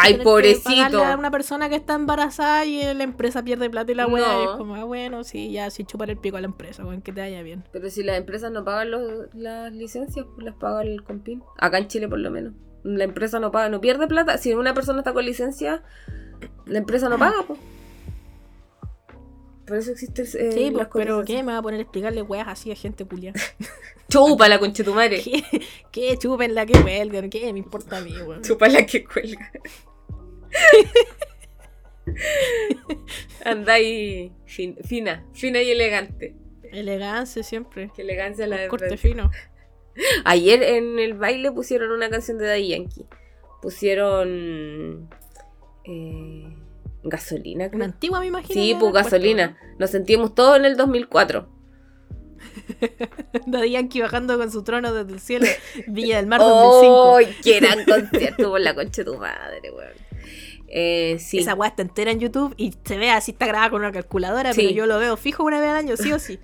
¡Ay, 0.00 0.18
pobrecito! 0.22 1.02
a 1.04 1.16
una 1.16 1.30
persona 1.30 1.68
que 1.68 1.76
está 1.76 1.94
embarazada 1.94 2.64
y 2.64 2.82
la 2.94 3.04
empresa 3.04 3.42
pierde 3.42 3.68
plata 3.70 3.92
y 3.92 3.94
la 3.94 4.06
weá. 4.06 4.26
No. 4.26 4.42
Es 4.52 4.56
como, 4.58 4.74
ah, 4.76 4.84
bueno, 4.84 5.24
sí, 5.24 5.50
ya, 5.52 5.70
sí, 5.70 5.84
chupar 5.84 6.10
el 6.10 6.16
pico 6.16 6.36
a 6.36 6.40
la 6.40 6.46
empresa, 6.46 6.84
weón, 6.84 7.02
que 7.02 7.12
te 7.12 7.20
vaya 7.20 7.42
bien. 7.42 7.64
Pero 7.72 7.90
si 7.90 8.02
las 8.02 8.16
empresas 8.16 8.50
no 8.52 8.64
pagan 8.64 8.90
los- 8.90 9.34
las 9.34 9.72
licencias, 9.72 10.26
pues 10.34 10.44
las 10.44 10.54
paga 10.54 10.82
el 10.82 11.02
compin. 11.02 11.42
Acá 11.58 11.78
en 11.78 11.88
Chile, 11.88 12.08
por 12.08 12.18
lo 12.18 12.30
menos. 12.30 12.52
La 12.84 13.04
empresa 13.04 13.38
no 13.38 13.52
paga, 13.52 13.68
no 13.68 13.80
pierde 13.80 14.06
plata. 14.08 14.38
Si 14.38 14.52
una 14.54 14.74
persona 14.74 14.98
está 15.00 15.12
con 15.12 15.24
licencia, 15.24 15.82
la 16.66 16.78
empresa 16.78 17.08
no 17.08 17.18
paga, 17.18 17.42
pues. 17.46 17.58
Por 19.72 19.78
eso 19.78 19.90
existe. 19.92 20.20
eh, 20.20 20.52
Sí, 20.52 20.68
las 20.70 20.88
pues, 20.88 21.06
pero. 21.06 21.24
¿qué 21.24 21.42
me 21.42 21.52
va 21.52 21.56
a 21.56 21.62
poner 21.62 21.80
a 21.80 21.82
explicarle 21.84 22.20
weas 22.20 22.46
así 22.46 22.70
a 22.70 22.76
gente 22.76 23.06
culia? 23.06 23.32
Chupa 24.10 24.46
la 24.46 24.58
conchetumare. 24.58 25.22
¿Qué? 25.22 25.42
¿Qué? 25.90 26.18
Chúpenla, 26.18 26.66
que 26.66 26.78
huelgan, 26.78 27.30
¿qué 27.30 27.50
me 27.54 27.58
importa 27.60 27.96
a 27.96 28.00
mí, 28.02 28.12
weón? 28.18 28.42
Chupa 28.42 28.68
la 28.68 28.84
que 28.84 29.02
cuelga. 29.02 29.50
Ahí 33.66 34.30
fin- 34.44 34.76
fina, 34.84 35.24
fina 35.32 35.62
y 35.62 35.70
elegante. 35.70 36.34
Elegancia 36.70 37.42
siempre. 37.42 37.90
Qué 37.96 38.02
elegancia 38.02 38.46
la 38.46 38.58
de 38.58 38.68
Corte 38.68 38.98
fino. 38.98 39.30
Ayer 40.26 40.62
en 40.62 40.98
el 40.98 41.14
baile 41.14 41.50
pusieron 41.50 41.92
una 41.92 42.10
canción 42.10 42.36
de 42.36 42.46
Daddy 42.46 42.68
Yankee. 42.68 43.06
Pusieron 43.62 45.08
eh, 45.84 46.56
gasolina. 47.02 47.66
creo. 47.68 47.76
Una 47.76 47.84
antigua, 47.86 48.20
me 48.20 48.26
imagino. 48.26 48.54
Sí, 48.54 48.74
pues 48.78 48.90
puesto, 48.92 49.10
gasolina. 49.10 49.56
Nos 49.78 49.90
sentimos 49.90 50.34
todos 50.34 50.56
en 50.58 50.64
el 50.64 50.76
2004. 50.76 51.42
¿no? 51.42 51.62
Daddy 53.46 53.70
Yankee 53.70 54.00
bajando 54.00 54.36
con 54.38 54.50
su 54.50 54.62
trono 54.62 54.92
desde 54.92 55.12
el 55.12 55.20
cielo. 55.20 55.46
Villa 55.86 56.16
del 56.16 56.26
Mar 56.26 56.40
¡Oh! 56.42 57.18
2005. 57.20 57.40
¡Qué 57.42 57.60
gran 57.60 57.84
concierto 57.84 58.50
por 58.50 58.60
la 58.60 58.74
concha 58.74 59.02
de 59.02 59.10
tu 59.10 59.18
madre, 59.18 59.70
weón! 59.70 59.92
Eh, 60.74 61.18
sí. 61.20 61.38
Esa 61.38 61.54
weá 61.54 61.68
está 61.68 61.82
entera 61.82 62.10
en 62.12 62.20
YouTube 62.20 62.54
y 62.56 62.74
se 62.84 62.96
ve 62.96 63.10
así, 63.10 63.32
está 63.32 63.46
grabada 63.46 63.68
con 63.70 63.80
una 63.82 63.92
calculadora, 63.92 64.54
Sí. 64.54 64.62
pero 64.62 64.74
yo 64.74 64.86
lo 64.86 64.98
veo 64.98 65.18
fijo 65.18 65.44
una 65.44 65.60
vez 65.60 65.68
al 65.70 65.76
año, 65.76 65.96
sí 65.98 66.10
o 66.12 66.18
sí. 66.18 66.38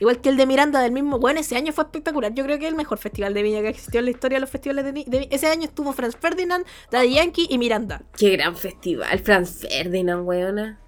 Igual 0.00 0.20
que 0.20 0.28
el 0.28 0.36
de 0.36 0.46
Miranda 0.46 0.80
del 0.80 0.92
mismo. 0.92 1.18
Bueno, 1.18 1.40
ese 1.40 1.56
año 1.56 1.72
fue 1.72 1.84
espectacular. 1.84 2.34
Yo 2.34 2.44
creo 2.44 2.58
que 2.58 2.66
es 2.66 2.70
el 2.70 2.76
mejor 2.76 2.98
festival 2.98 3.32
de 3.34 3.42
viña 3.42 3.60
que 3.62 3.68
existió 3.68 4.00
en 4.00 4.04
la 4.06 4.10
historia 4.10 4.36
de 4.36 4.40
los 4.40 4.50
festivales 4.50 4.84
de, 4.84 4.92
de 5.06 5.28
Ese 5.30 5.46
año 5.46 5.64
estuvo 5.64 5.92
Franz 5.92 6.16
Ferdinand, 6.16 6.64
Daddy 6.90 7.14
Yankee 7.14 7.46
y 7.48 7.58
Miranda. 7.58 8.02
¡Qué 8.16 8.30
gran 8.30 8.56
festival! 8.56 9.18
Franz 9.20 9.60
Ferdinand, 9.68 10.26
weona. 10.26 10.78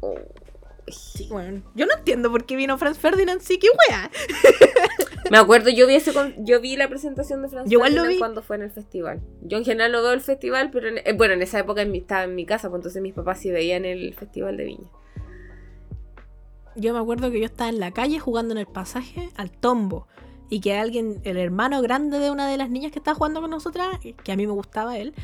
Oh. 0.00 0.14
Sí, 0.86 1.26
bueno. 1.30 1.62
Yo 1.74 1.86
no 1.86 1.94
entiendo 1.96 2.30
por 2.30 2.44
qué 2.44 2.56
vino 2.56 2.76
Franz 2.76 2.98
Ferdinand, 2.98 3.40
sí, 3.40 3.58
qué 3.58 3.68
wea. 3.88 4.10
Me 5.30 5.38
acuerdo, 5.38 5.70
yo 5.70 5.86
vi 5.86 5.94
ese 5.94 6.12
con- 6.12 6.44
yo 6.44 6.60
vi 6.60 6.76
la 6.76 6.88
presentación 6.88 7.40
de 7.40 7.48
Franz 7.48 7.70
Yo 7.70 7.80
Ferdinand 7.80 8.08
vi. 8.08 8.18
cuando 8.18 8.42
fue 8.42 8.56
en 8.56 8.62
el 8.62 8.70
festival. 8.70 9.22
Yo 9.40 9.56
en 9.56 9.64
general 9.64 9.90
no 9.92 10.02
veo 10.02 10.12
el 10.12 10.20
festival, 10.20 10.70
pero 10.70 10.88
en- 10.88 10.98
eh, 10.98 11.14
bueno, 11.16 11.32
en 11.32 11.40
esa 11.40 11.58
época 11.58 11.80
en 11.80 11.90
mi- 11.90 11.98
estaba 11.98 12.24
en 12.24 12.34
mi 12.34 12.44
casa, 12.44 12.68
pues 12.68 12.80
entonces 12.80 13.00
mis 13.00 13.14
papás 13.14 13.40
sí 13.40 13.50
veían 13.50 13.86
el 13.86 14.12
festival 14.14 14.58
de 14.58 14.64
Viña. 14.64 14.90
Yo 16.76 16.92
me 16.92 16.98
acuerdo 17.00 17.30
que 17.30 17.40
yo 17.40 17.46
estaba 17.46 17.70
en 17.70 17.80
la 17.80 17.90
calle 17.92 18.18
jugando 18.18 18.52
en 18.52 18.58
el 18.58 18.66
pasaje 18.66 19.30
al 19.36 19.50
tombo. 19.50 20.06
Y 20.50 20.60
que 20.60 20.76
alguien, 20.76 21.20
el 21.24 21.36
hermano 21.38 21.80
grande 21.82 22.18
de 22.18 22.30
una 22.30 22.48
de 22.48 22.56
las 22.58 22.68
niñas 22.70 22.92
que 22.92 22.98
estaba 22.98 23.14
jugando 23.14 23.40
con 23.40 23.50
nosotras, 23.50 23.98
que 24.00 24.32
a 24.32 24.36
mí 24.36 24.46
me 24.46 24.52
gustaba 24.52 24.98
él, 24.98 25.14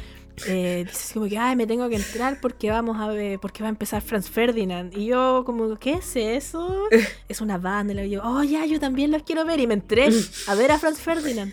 eh, 0.47 0.85
dice 0.87 0.97
así 0.99 1.15
como 1.15 1.29
que, 1.29 1.37
ay, 1.39 1.55
me 1.57 1.67
tengo 1.67 1.89
que 1.89 1.97
entrar 1.97 2.39
porque 2.41 2.71
vamos 2.71 2.99
a 2.99 3.09
ver, 3.09 3.39
porque 3.39 3.63
va 3.63 3.69
a 3.69 3.71
empezar 3.71 4.01
Franz 4.01 4.31
Ferdinand. 4.31 4.97
Y 4.97 5.07
yo 5.07 5.43
como, 5.45 5.77
¿qué 5.77 5.93
es 5.95 6.17
eso? 6.17 6.85
Es 7.29 7.41
una 7.41 7.59
banda. 7.59 7.93
Y 7.93 8.09
digo, 8.09 8.23
oh, 8.25 8.43
ya, 8.43 8.65
yo 8.65 8.81
también 8.81 9.11
los 9.11 9.23
quiero 9.23 9.45
ver. 9.45 9.61
Y 9.61 9.67
me 9.67 9.75
entré 9.75 10.09
a 10.49 10.55
ver 10.55 10.73
a 10.73 10.79
Franz 10.79 10.99
Ferdinand. 10.99 11.53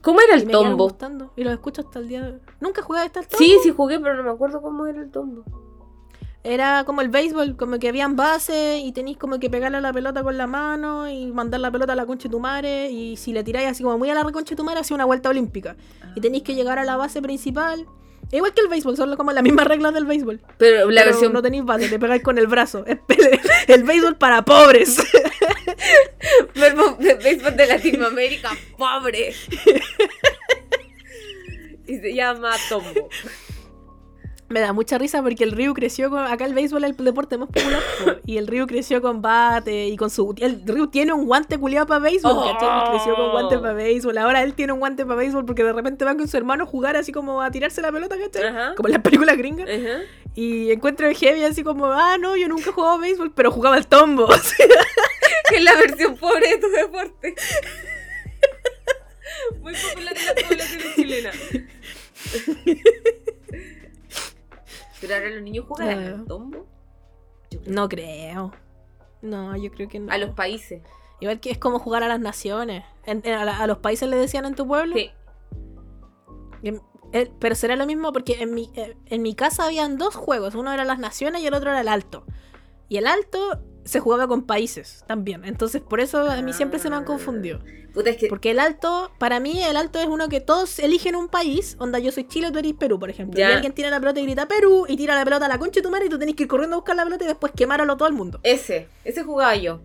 ¿Cómo 0.00 0.20
era 0.20 0.36
Y 0.36 0.40
el 0.40 0.46
me 0.46 0.52
quedaron 0.52 0.70
tombo? 0.70 0.84
gustando. 0.84 1.32
Y 1.36 1.44
los 1.44 1.52
escucho 1.52 1.82
hasta 1.82 1.98
el 2.00 2.08
día 2.08 2.22
de 2.22 2.32
hoy. 2.32 2.40
¿Nunca 2.60 2.82
jugué 2.82 3.00
hasta 3.00 3.20
el 3.20 3.28
tombo? 3.28 3.44
Sí, 3.44 3.56
sí 3.62 3.70
jugué, 3.70 4.00
pero 4.00 4.16
no 4.16 4.24
me 4.24 4.30
acuerdo 4.30 4.60
cómo 4.60 4.86
era 4.86 5.00
el 5.00 5.10
tombo. 5.10 5.44
Era 6.44 6.82
como 6.84 7.02
el 7.02 7.08
béisbol, 7.08 7.56
como 7.56 7.78
que 7.78 7.88
habían 7.88 8.16
bases 8.16 8.82
y 8.82 8.90
tenéis 8.92 9.16
como 9.16 9.38
que 9.38 9.48
pegarle 9.48 9.78
a 9.78 9.80
la 9.80 9.92
pelota 9.92 10.24
con 10.24 10.36
la 10.36 10.48
mano 10.48 11.08
y 11.08 11.26
mandar 11.26 11.60
la 11.60 11.70
pelota 11.70 11.92
a 11.92 11.96
la 11.96 12.04
concha 12.04 12.24
de 12.24 12.30
tu 12.30 12.40
madre 12.40 12.90
y 12.90 13.16
si 13.16 13.32
le 13.32 13.44
tiráis 13.44 13.68
así 13.68 13.84
como 13.84 13.96
muy 13.96 14.10
a 14.10 14.14
la 14.14 14.24
reconcha 14.24 14.50
de 14.50 14.56
tu 14.56 14.64
madre 14.64 14.80
hacía 14.80 14.96
una 14.96 15.04
vuelta 15.04 15.28
olímpica. 15.28 15.76
Y 16.16 16.20
tenéis 16.20 16.42
que 16.42 16.54
llegar 16.54 16.80
a 16.80 16.84
la 16.84 16.96
base 16.96 17.22
principal. 17.22 17.86
Igual 18.32 18.54
que 18.54 18.62
el 18.62 18.68
béisbol, 18.68 18.96
son 18.96 19.14
como 19.16 19.30
las 19.32 19.42
mismas 19.42 19.66
reglas 19.66 19.92
del 19.92 20.06
béisbol. 20.06 20.40
Pero 20.56 20.90
la 20.90 21.02
Pero 21.02 21.12
versión 21.12 21.32
no 21.32 21.42
tenéis 21.42 21.64
base, 21.64 21.88
te 21.88 21.98
pegáis 21.98 22.22
con 22.22 22.38
el 22.38 22.46
brazo. 22.46 22.84
El 23.68 23.84
béisbol 23.84 24.16
para 24.16 24.42
pobres. 24.42 24.96
De 26.54 27.14
béisbol 27.14 27.56
de 27.56 27.66
Latinoamérica, 27.66 28.50
pobre. 28.76 29.30
y 31.86 31.98
se 31.98 32.14
llama 32.14 32.52
tombo. 32.68 33.08
Me 34.52 34.60
da 34.60 34.74
mucha 34.74 34.98
risa 34.98 35.22
porque 35.22 35.44
el 35.44 35.52
Ryu 35.52 35.72
creció 35.72 36.10
con. 36.10 36.26
Acá 36.26 36.44
el 36.44 36.52
béisbol 36.52 36.84
es 36.84 36.98
el 36.98 37.04
deporte 37.04 37.38
más 37.38 37.48
popular. 37.48 37.80
po, 38.04 38.12
y 38.26 38.36
el 38.36 38.46
Ryu 38.46 38.66
creció 38.66 39.00
con 39.00 39.22
bate 39.22 39.88
y 39.88 39.96
con 39.96 40.10
su. 40.10 40.34
El 40.38 40.62
Ryu 40.66 40.88
tiene 40.88 41.14
un 41.14 41.24
guante 41.24 41.58
culiado 41.58 41.86
para 41.86 42.00
béisbol. 42.00 42.32
Oh. 42.36 42.52
¿cachai? 42.52 42.90
Creció 42.90 43.16
con 43.16 43.30
guante 43.30 43.58
para 43.58 43.72
béisbol. 43.72 44.18
Ahora 44.18 44.42
él 44.42 44.52
tiene 44.52 44.74
un 44.74 44.80
guante 44.80 45.06
para 45.06 45.16
béisbol 45.16 45.46
porque 45.46 45.64
de 45.64 45.72
repente 45.72 46.04
va 46.04 46.14
con 46.14 46.28
su 46.28 46.36
hermano 46.36 46.64
a 46.64 46.66
jugar 46.66 46.96
así 46.96 47.12
como 47.12 47.40
a 47.40 47.50
tirarse 47.50 47.80
la 47.80 47.90
pelota, 47.90 48.18
¿cachai? 48.18 48.48
Ajá. 48.48 48.74
Como 48.74 48.88
en 48.88 48.92
las 48.92 49.02
películas 49.02 49.38
gringas. 49.38 49.70
Ajá. 49.70 50.00
Y 50.34 50.70
encuentro 50.70 51.08
el 51.08 51.16
heavy 51.16 51.44
así 51.44 51.62
como, 51.62 51.86
ah, 51.86 52.18
no, 52.18 52.36
yo 52.36 52.46
nunca 52.48 52.68
he 52.68 52.72
jugado 52.74 52.94
a 52.94 52.98
béisbol, 52.98 53.32
pero 53.32 53.50
jugaba 53.50 53.76
al 53.76 53.86
tombo. 53.86 54.28
que 55.48 55.56
es 55.56 55.64
la 55.64 55.76
versión 55.76 56.14
pobre 56.16 56.48
de 56.48 56.58
tu 56.58 56.68
deporte. 56.68 57.34
Muy 59.62 59.72
popular 59.72 60.14
en 60.14 60.26
la 60.26 60.34
población 60.34 60.82
chilena. 60.94 61.30
Pero 65.02 65.14
ahora 65.16 65.28
los 65.28 65.42
niños 65.42 65.66
juegan 65.68 65.98
Ah. 65.98 66.06
al 66.14 66.24
tombo. 66.26 66.66
No 67.66 67.86
creo. 67.90 68.52
No, 69.20 69.54
yo 69.56 69.70
creo 69.70 69.88
que 69.88 70.00
no. 70.00 70.10
A 70.10 70.16
los 70.16 70.30
países. 70.30 70.82
Igual 71.20 71.38
que 71.40 71.50
es 71.50 71.58
como 71.58 71.78
jugar 71.78 72.02
a 72.02 72.08
las 72.08 72.18
naciones. 72.20 72.82
En- 73.04 73.20
en- 73.24 73.34
a, 73.34 73.44
la- 73.44 73.58
a 73.58 73.66
los 73.66 73.78
países 73.78 74.08
le 74.08 74.16
decían 74.16 74.46
en 74.46 74.54
tu 74.54 74.66
pueblo. 74.66 74.94
Sí. 74.96 75.10
En- 76.62 76.80
eh, 77.12 77.30
pero 77.38 77.54
será 77.54 77.76
lo 77.76 77.84
mismo 77.86 78.12
porque 78.12 78.40
en 78.42 78.54
mi, 78.54 78.70
eh, 78.74 78.96
en 79.06 79.20
mi 79.22 79.34
casa 79.34 79.66
habían 79.66 79.98
dos 79.98 80.14
juegos. 80.14 80.54
Uno 80.54 80.72
era 80.72 80.84
las 80.84 80.98
naciones 80.98 81.42
y 81.42 81.46
el 81.46 81.54
otro 81.54 81.70
era 81.70 81.80
el 81.82 81.88
alto. 81.88 82.24
Y 82.88 82.96
el 82.96 83.06
alto 83.06 83.62
se 83.84 84.00
jugaba 84.00 84.28
con 84.28 84.42
países 84.42 85.04
también. 85.06 85.44
Entonces 85.44 85.82
por 85.82 86.00
eso 86.00 86.30
a 86.30 86.40
mí 86.42 86.52
siempre 86.52 86.78
se 86.78 86.90
me 86.90 86.96
han 86.96 87.04
confundido. 87.04 87.60
Puta, 87.92 88.10
es 88.10 88.16
que. 88.16 88.28
Porque 88.28 88.50
el 88.50 88.58
alto, 88.58 89.10
para 89.18 89.40
mí 89.40 89.62
el 89.62 89.76
alto 89.76 89.98
es 89.98 90.06
uno 90.06 90.28
que 90.28 90.40
todos 90.40 90.78
eligen 90.78 91.14
un 91.16 91.28
país. 91.28 91.76
Onda, 91.78 91.98
yo 91.98 92.12
soy 92.12 92.26
Chile, 92.26 92.50
tú 92.50 92.58
eres 92.58 92.72
Perú, 92.74 92.98
por 92.98 93.10
ejemplo. 93.10 93.38
Ya. 93.38 93.50
Y 93.50 93.52
alguien 93.52 93.72
tira 93.72 93.90
la 93.90 94.00
pelota 94.00 94.20
y 94.20 94.24
grita 94.24 94.48
Perú 94.48 94.86
y 94.88 94.96
tira 94.96 95.14
la 95.14 95.24
pelota 95.24 95.46
a 95.46 95.48
la 95.48 95.58
concha 95.58 95.80
de 95.80 95.82
tu 95.82 95.90
madre 95.90 96.06
y 96.06 96.08
tú 96.08 96.18
tenés 96.18 96.34
que 96.34 96.44
ir 96.44 96.48
corriendo 96.48 96.76
a 96.76 96.78
buscar 96.78 96.96
la 96.96 97.04
pelota 97.04 97.24
y 97.24 97.28
después 97.28 97.52
quemarlo 97.54 97.96
todo 97.96 98.08
el 98.08 98.14
mundo. 98.14 98.40
Ese. 98.42 98.88
Ese 99.04 99.22
jugaba 99.22 99.54
yo. 99.56 99.80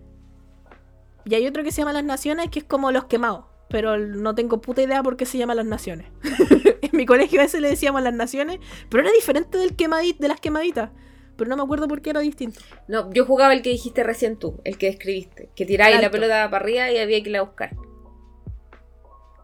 Y 1.24 1.34
hay 1.34 1.46
otro 1.46 1.62
que 1.62 1.72
se 1.72 1.82
llama 1.82 1.92
Las 1.92 2.04
Naciones, 2.04 2.48
que 2.50 2.60
es 2.60 2.64
como 2.64 2.90
los 2.90 3.04
quemados. 3.04 3.44
Pero 3.68 3.98
no 3.98 4.34
tengo 4.34 4.62
puta 4.62 4.80
idea 4.80 5.02
por 5.02 5.18
qué 5.18 5.26
se 5.26 5.36
llama 5.36 5.54
Las 5.54 5.66
Naciones. 5.66 6.06
en 6.80 6.90
mi 6.92 7.04
colegio 7.04 7.40
a 7.40 7.44
veces 7.44 7.60
le 7.60 7.68
decíamos 7.68 8.02
Las 8.02 8.14
Naciones, 8.14 8.60
pero 8.88 9.02
era 9.02 9.12
diferente 9.12 9.58
del 9.58 9.76
de 9.76 10.28
las 10.28 10.40
quemaditas. 10.40 10.90
Pero 11.38 11.48
no 11.48 11.56
me 11.56 11.62
acuerdo 11.62 11.86
por 11.86 12.02
qué 12.02 12.10
era 12.10 12.20
distinto. 12.20 12.60
No, 12.88 13.10
yo 13.12 13.24
jugaba 13.24 13.54
el 13.54 13.62
que 13.62 13.70
dijiste 13.70 14.02
recién 14.02 14.36
tú, 14.36 14.60
el 14.64 14.76
que 14.76 14.86
describiste. 14.86 15.50
Que 15.54 15.64
tiráis 15.64 16.00
la 16.00 16.10
pelota 16.10 16.50
para 16.50 16.64
arriba 16.64 16.90
y 16.90 16.98
había 16.98 17.22
que 17.22 17.30
irla 17.30 17.38
a 17.38 17.42
buscar. 17.42 17.76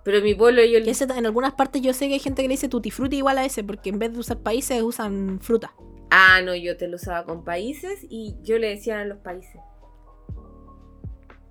Pero 0.03 0.21
mi 0.21 0.35
pueblo 0.35 0.63
yo. 0.65 0.81
Y 0.81 0.91
ese, 0.91 1.05
en 1.05 1.25
algunas 1.25 1.55
partes 1.55 1.81
yo 1.81 1.95
sé 1.95 2.09
que 2.09 2.15
hay 2.15 2.21
gente 2.21 2.43
que 2.43 2.49
le 2.49 2.55
dice 2.55 2.69
tutti 2.69 2.91
frutti 2.91 3.19
igual 3.19 3.39
a 3.39 3.45
ese, 3.45 3.63
porque 3.63 3.91
en 3.91 4.01
vez 4.01 4.13
de 4.13 4.19
usar 4.19 4.39
países 4.39 4.83
usan 4.83 5.39
fruta. 5.41 5.73
Ah, 6.11 6.43
no, 6.45 6.55
yo 6.57 6.77
te 6.77 6.89
lo 6.89 6.97
usaba 6.97 7.25
con 7.25 7.45
países 7.45 8.05
y 8.11 8.35
yo 8.43 8.59
le 8.59 8.69
decía 8.69 9.01
a 9.01 9.05
los 9.05 9.19
países. 9.19 9.61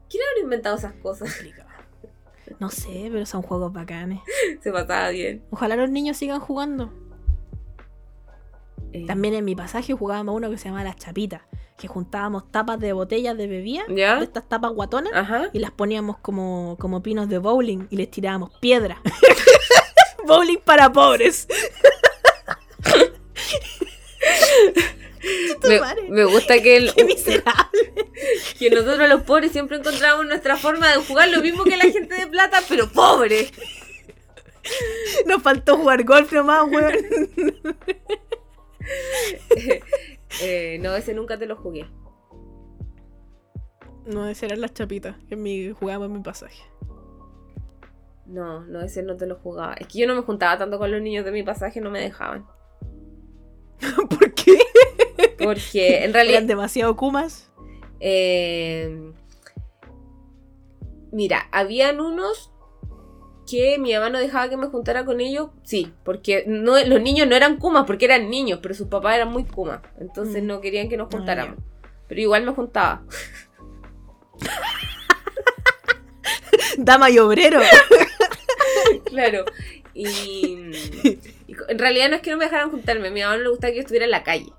¿Quién 0.09 0.23
habrá 0.29 0.43
inventado 0.43 0.75
esas 0.75 0.93
cosas? 0.95 1.29
No 2.59 2.69
sé, 2.69 3.09
pero 3.11 3.25
son 3.25 3.41
juegos 3.41 3.73
bacanes. 3.73 4.19
Se 4.61 4.71
pasaba 4.71 5.09
bien. 5.09 5.43
Ojalá 5.49 5.75
los 5.75 5.89
niños 5.89 6.17
sigan 6.17 6.39
jugando. 6.39 6.93
Eh, 8.93 9.05
También 9.07 9.33
en 9.33 9.43
mi 9.43 9.55
pasaje 9.55 9.93
jugábamos 9.93 10.35
uno 10.35 10.49
que 10.51 10.57
se 10.57 10.65
llamaba 10.65 10.83
Las 10.83 10.97
Chapitas, 10.97 11.41
que 11.77 11.87
juntábamos 11.87 12.51
tapas 12.51 12.79
de 12.79 12.93
botellas 12.93 13.35
de 13.37 13.47
bebida, 13.47 13.83
¿Ya? 13.89 14.17
de 14.17 14.23
estas 14.25 14.47
tapas 14.47 14.71
guatonas, 14.71 15.11
Ajá. 15.15 15.49
y 15.51 15.59
las 15.59 15.71
poníamos 15.71 16.17
como, 16.19 16.77
como 16.79 17.01
pinos 17.01 17.27
de 17.27 17.39
bowling 17.39 17.87
y 17.89 17.97
les 17.97 18.11
tirábamos 18.11 18.51
piedra. 18.59 19.01
bowling 20.27 20.59
para 20.63 20.91
pobres. 20.93 21.47
Me, 26.09 26.25
gusta 26.25 26.61
que, 26.61 26.77
el- 26.77 26.93
Qué 26.95 27.05
miserable. 27.05 27.93
que 28.59 28.69
nosotros 28.69 29.09
los 29.09 29.21
pobres 29.23 29.51
siempre 29.51 29.77
encontramos 29.77 30.25
nuestra 30.25 30.57
forma 30.57 30.89
de 30.89 30.95
jugar 31.03 31.29
lo 31.29 31.41
mismo 31.41 31.63
que 31.63 31.77
la 31.77 31.83
gente 31.85 32.15
de 32.15 32.27
plata, 32.27 32.61
pero 32.69 32.89
pobre. 32.91 33.49
Nos 35.25 35.41
faltó 35.41 35.77
jugar 35.77 36.03
golf 36.03 36.31
nomás, 36.31 36.63
weón. 36.69 36.93
Eh, 40.41 40.79
no, 40.81 40.95
ese 40.95 41.13
nunca 41.13 41.37
te 41.37 41.45
lo 41.45 41.55
jugué. 41.55 41.85
No, 44.07 44.27
esas 44.27 44.43
eran 44.43 44.61
las 44.61 44.73
chapitas 44.73 45.15
que 45.29 45.35
mi, 45.35 45.69
jugábamos 45.71 46.07
en 46.07 46.13
mi 46.13 46.19
pasaje. 46.23 46.63
No, 48.25 48.61
no, 48.61 48.81
ese 48.81 49.03
no 49.03 49.15
te 49.15 49.27
lo 49.27 49.35
jugaba. 49.35 49.75
Es 49.75 49.87
que 49.87 49.99
yo 49.99 50.07
no 50.07 50.15
me 50.15 50.23
juntaba 50.23 50.57
tanto 50.57 50.79
con 50.79 50.89
los 50.91 51.01
niños 51.01 51.23
de 51.23 51.31
mi 51.31 51.43
pasaje, 51.43 51.81
no 51.81 51.91
me 51.91 51.99
dejaban. 52.01 52.47
¿Por 54.09 54.33
qué? 54.33 54.57
Porque 55.37 55.97
en 55.97 56.03
Eran 56.09 56.13
realidad. 56.13 56.43
demasiado 56.43 56.95
kumas. 56.95 57.51
eh, 57.99 59.13
mira, 61.11 61.47
habían 61.51 61.99
unos 62.01 62.52
mi 63.79 63.93
mamá 63.93 64.09
no 64.09 64.19
dejaba 64.19 64.49
que 64.49 64.57
me 64.57 64.67
juntara 64.67 65.05
con 65.05 65.19
ellos. 65.21 65.49
Sí, 65.63 65.91
porque 66.03 66.43
no, 66.47 66.81
los 66.83 67.01
niños 67.01 67.27
no 67.27 67.35
eran 67.35 67.57
kumas, 67.57 67.85
porque 67.85 68.05
eran 68.05 68.29
niños, 68.29 68.59
pero 68.61 68.73
sus 68.73 68.87
papás 68.87 69.15
eran 69.15 69.29
muy 69.29 69.43
kumas. 69.45 69.81
Entonces 69.99 70.43
Mm. 70.43 70.47
no 70.47 70.61
querían 70.61 70.89
que 70.89 70.97
nos 70.97 71.07
Ah, 71.07 71.17
juntáramos. 71.17 71.57
Pero 72.07 72.21
igual 72.21 72.43
me 72.43 72.51
juntaba. 72.53 73.03
Dama 76.77 77.09
y 77.09 77.19
obrero. 77.19 77.59
Claro. 79.05 79.45
Y, 79.93 80.57
en 81.69 81.79
realidad 81.79 82.09
no 82.09 82.15
es 82.15 82.21
que 82.21 82.31
no 82.31 82.37
me 82.37 82.45
dejaran 82.45 82.71
juntarme, 82.71 83.07
a 83.07 83.11
mi 83.11 83.21
mamá 83.21 83.37
no 83.37 83.43
le 83.43 83.49
gustaba 83.49 83.71
que 83.71 83.77
yo 83.77 83.81
estuviera 83.81 84.05
en 84.05 84.11
la 84.11 84.23
calle. 84.23 84.51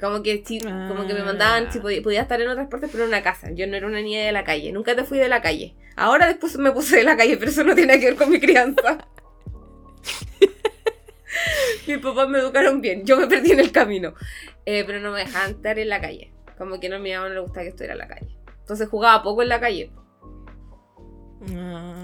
Como 0.00 0.22
que 0.22 0.42
como 0.88 1.06
que 1.06 1.14
me 1.14 1.22
mandaban 1.24 1.72
si 1.72 1.80
podía, 1.80 2.00
podía 2.02 2.22
estar 2.22 2.40
en 2.40 2.48
otras 2.48 2.68
partes, 2.68 2.90
pero 2.92 3.02
en 3.04 3.08
una 3.08 3.22
casa. 3.22 3.50
Yo 3.52 3.66
no 3.66 3.76
era 3.76 3.86
una 3.86 4.00
niña 4.00 4.24
de 4.24 4.32
la 4.32 4.44
calle, 4.44 4.70
nunca 4.72 4.94
te 4.94 5.04
fui 5.04 5.18
de 5.18 5.28
la 5.28 5.42
calle. 5.42 5.74
Ahora 5.96 6.26
después 6.28 6.56
me 6.58 6.72
puse 6.72 6.96
de 6.96 7.04
la 7.04 7.16
calle, 7.16 7.36
pero 7.36 7.50
eso 7.50 7.62
no 7.64 7.74
tiene 7.74 7.98
que 8.00 8.06
ver 8.06 8.16
con 8.16 8.30
mi 8.30 8.40
crianza. 8.40 8.98
Mis 11.86 11.98
papás 11.98 12.28
me 12.28 12.38
educaron 12.38 12.80
bien, 12.80 13.04
yo 13.04 13.16
me 13.16 13.26
perdí 13.26 13.52
en 13.52 13.60
el 13.60 13.70
camino. 13.72 14.14
Eh, 14.66 14.84
pero 14.86 15.00
no 15.00 15.10
me 15.12 15.20
dejaban 15.20 15.50
estar 15.52 15.78
en 15.78 15.88
la 15.88 16.00
calle. 16.00 16.32
Como 16.56 16.80
que 16.80 16.88
no, 16.88 16.96
a 16.96 16.98
mi 16.98 17.12
mamá 17.12 17.28
no 17.28 17.34
le 17.34 17.40
gustaba 17.40 17.62
que 17.64 17.68
estuviera 17.70 17.92
en 17.94 17.98
la 17.98 18.08
calle. 18.08 18.36
Entonces 18.60 18.88
jugaba 18.88 19.22
poco 19.22 19.42
en 19.42 19.48
la 19.48 19.60
calle. 19.60 19.90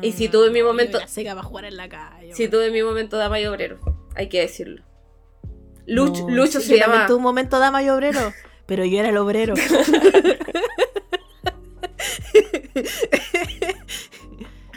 Y 0.03 0.13
si 0.13 0.29
tuve 0.29 0.51
mi 0.51 0.63
momento- 0.63 1.01
seca 1.07 1.35
para 1.35 1.47
jugar 1.47 1.65
en 1.65 1.77
la 1.77 1.89
calle. 1.89 2.35
Weón. 2.37 2.51
tuve 2.51 2.71
mi 2.71 2.83
momento 2.83 3.17
de 3.17 3.41
y 3.41 3.47
obrero, 3.47 3.81
hay 4.15 4.29
que 4.29 4.41
decirlo. 4.41 4.85
Lucho, 5.87 6.29
No, 6.29 6.35
Lucho 6.37 6.61
sí, 6.61 6.67
se 6.69 6.79
yo 6.79 6.87
llama. 6.87 7.07
tuve 7.07 7.17
un 7.17 7.23
momento 7.23 7.59
dama 7.59 7.83
y 7.83 7.89
obrero. 7.89 8.21
Pero 8.67 8.85
yo 8.85 9.01
era 9.01 9.09
el 9.09 9.17
obrero. 9.17 9.55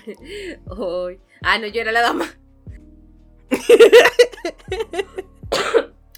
Ay. 0.06 1.20
Ah, 1.42 1.58
no, 1.60 1.68
yo 1.68 1.82
era 1.82 1.92
la 1.92 2.02
dama. 2.02 2.26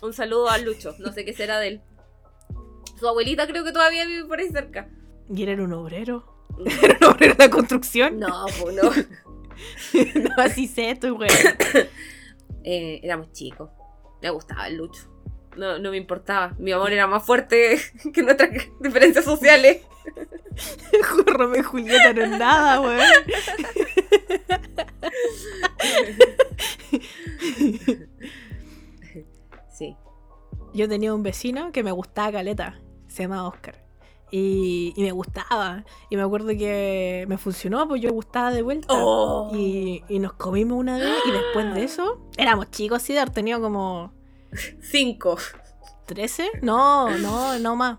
Un 0.02 0.14
saludo 0.14 0.50
a 0.50 0.58
Lucho, 0.58 0.96
no 1.00 1.12
sé 1.12 1.26
qué 1.26 1.34
será 1.34 1.60
de 1.60 1.68
él. 1.68 1.82
Su 3.00 3.08
abuelita 3.08 3.48
creo 3.48 3.64
que 3.64 3.72
todavía 3.72 4.06
vive 4.06 4.26
por 4.26 4.40
ahí 4.40 4.50
cerca. 4.50 4.90
¿Y 5.34 5.44
era 5.44 5.62
un 5.64 5.74
obrero? 5.74 6.24
¿Era 6.84 6.98
un 7.02 7.16
obrero 7.16 7.34
de 7.34 7.44
la 7.46 7.50
construcción? 7.50 8.20
No, 8.20 8.46
pues 8.62 8.76
no. 8.76 8.84
no 10.22 10.30
así 10.38 10.68
sé, 10.68 10.92
estoy 10.92 11.12
weón. 11.12 11.30
Eh, 12.68 13.00
éramos 13.04 13.32
chicos. 13.32 13.70
Me 14.24 14.32
gustaba 14.32 14.68
el 14.68 14.78
Lucho. 14.78 15.04
No, 15.56 15.80
no 15.80 15.92
me 15.92 15.98
importaba. 15.98 16.54
Mi 16.58 16.72
amor 16.72 16.92
era 16.92 17.08
más 17.08 17.26
fuerte 17.26 17.80
que 18.14 18.24
nuestras 18.24 18.52
diferencias 18.80 19.26
sociales. 19.26 19.82
Romeo 21.26 21.62
y 21.62 21.64
Julieta 21.64 22.14
no 22.14 22.22
es 22.24 22.30
nada, 22.32 22.80
weón. 22.80 23.02
Sí. 29.74 29.98
Yo 30.74 30.88
tenía 30.88 31.14
un 31.14 31.24
vecino 31.24 31.72
que 31.72 31.84
me 31.84 31.92
gustaba 31.92 32.32
caleta. 32.32 32.80
Se 33.08 33.24
llamaba 33.24 33.48
Oscar. 33.48 33.84
Y, 34.32 34.94
y 34.96 35.04
me 35.04 35.12
gustaba. 35.12 35.84
Y 36.10 36.16
me 36.16 36.24
acuerdo 36.24 36.50
que 36.50 37.26
me 37.28 37.38
funcionó, 37.38 37.88
pues 37.88 38.02
yo 38.02 38.12
gustaba 38.12 38.52
de 38.52 38.62
vuelta. 38.62 38.88
Oh. 38.90 39.52
Y, 39.54 40.04
y 40.08 40.20
nos 40.20 40.34
comimos 40.34 40.78
una 40.78 40.98
vez. 40.98 41.16
Y 41.28 41.32
después 41.32 41.74
de 41.74 41.84
eso, 41.84 42.30
éramos 42.38 42.72
chicos, 42.72 43.02
sí, 43.02 43.14
de 43.14 43.20
haber 43.20 43.34
tenido 43.34 43.62
como 43.62 44.15
Cinco. 44.82 45.38
13. 46.06 46.50
No, 46.62 47.10
no, 47.18 47.58
no 47.60 47.76
más. 47.76 47.98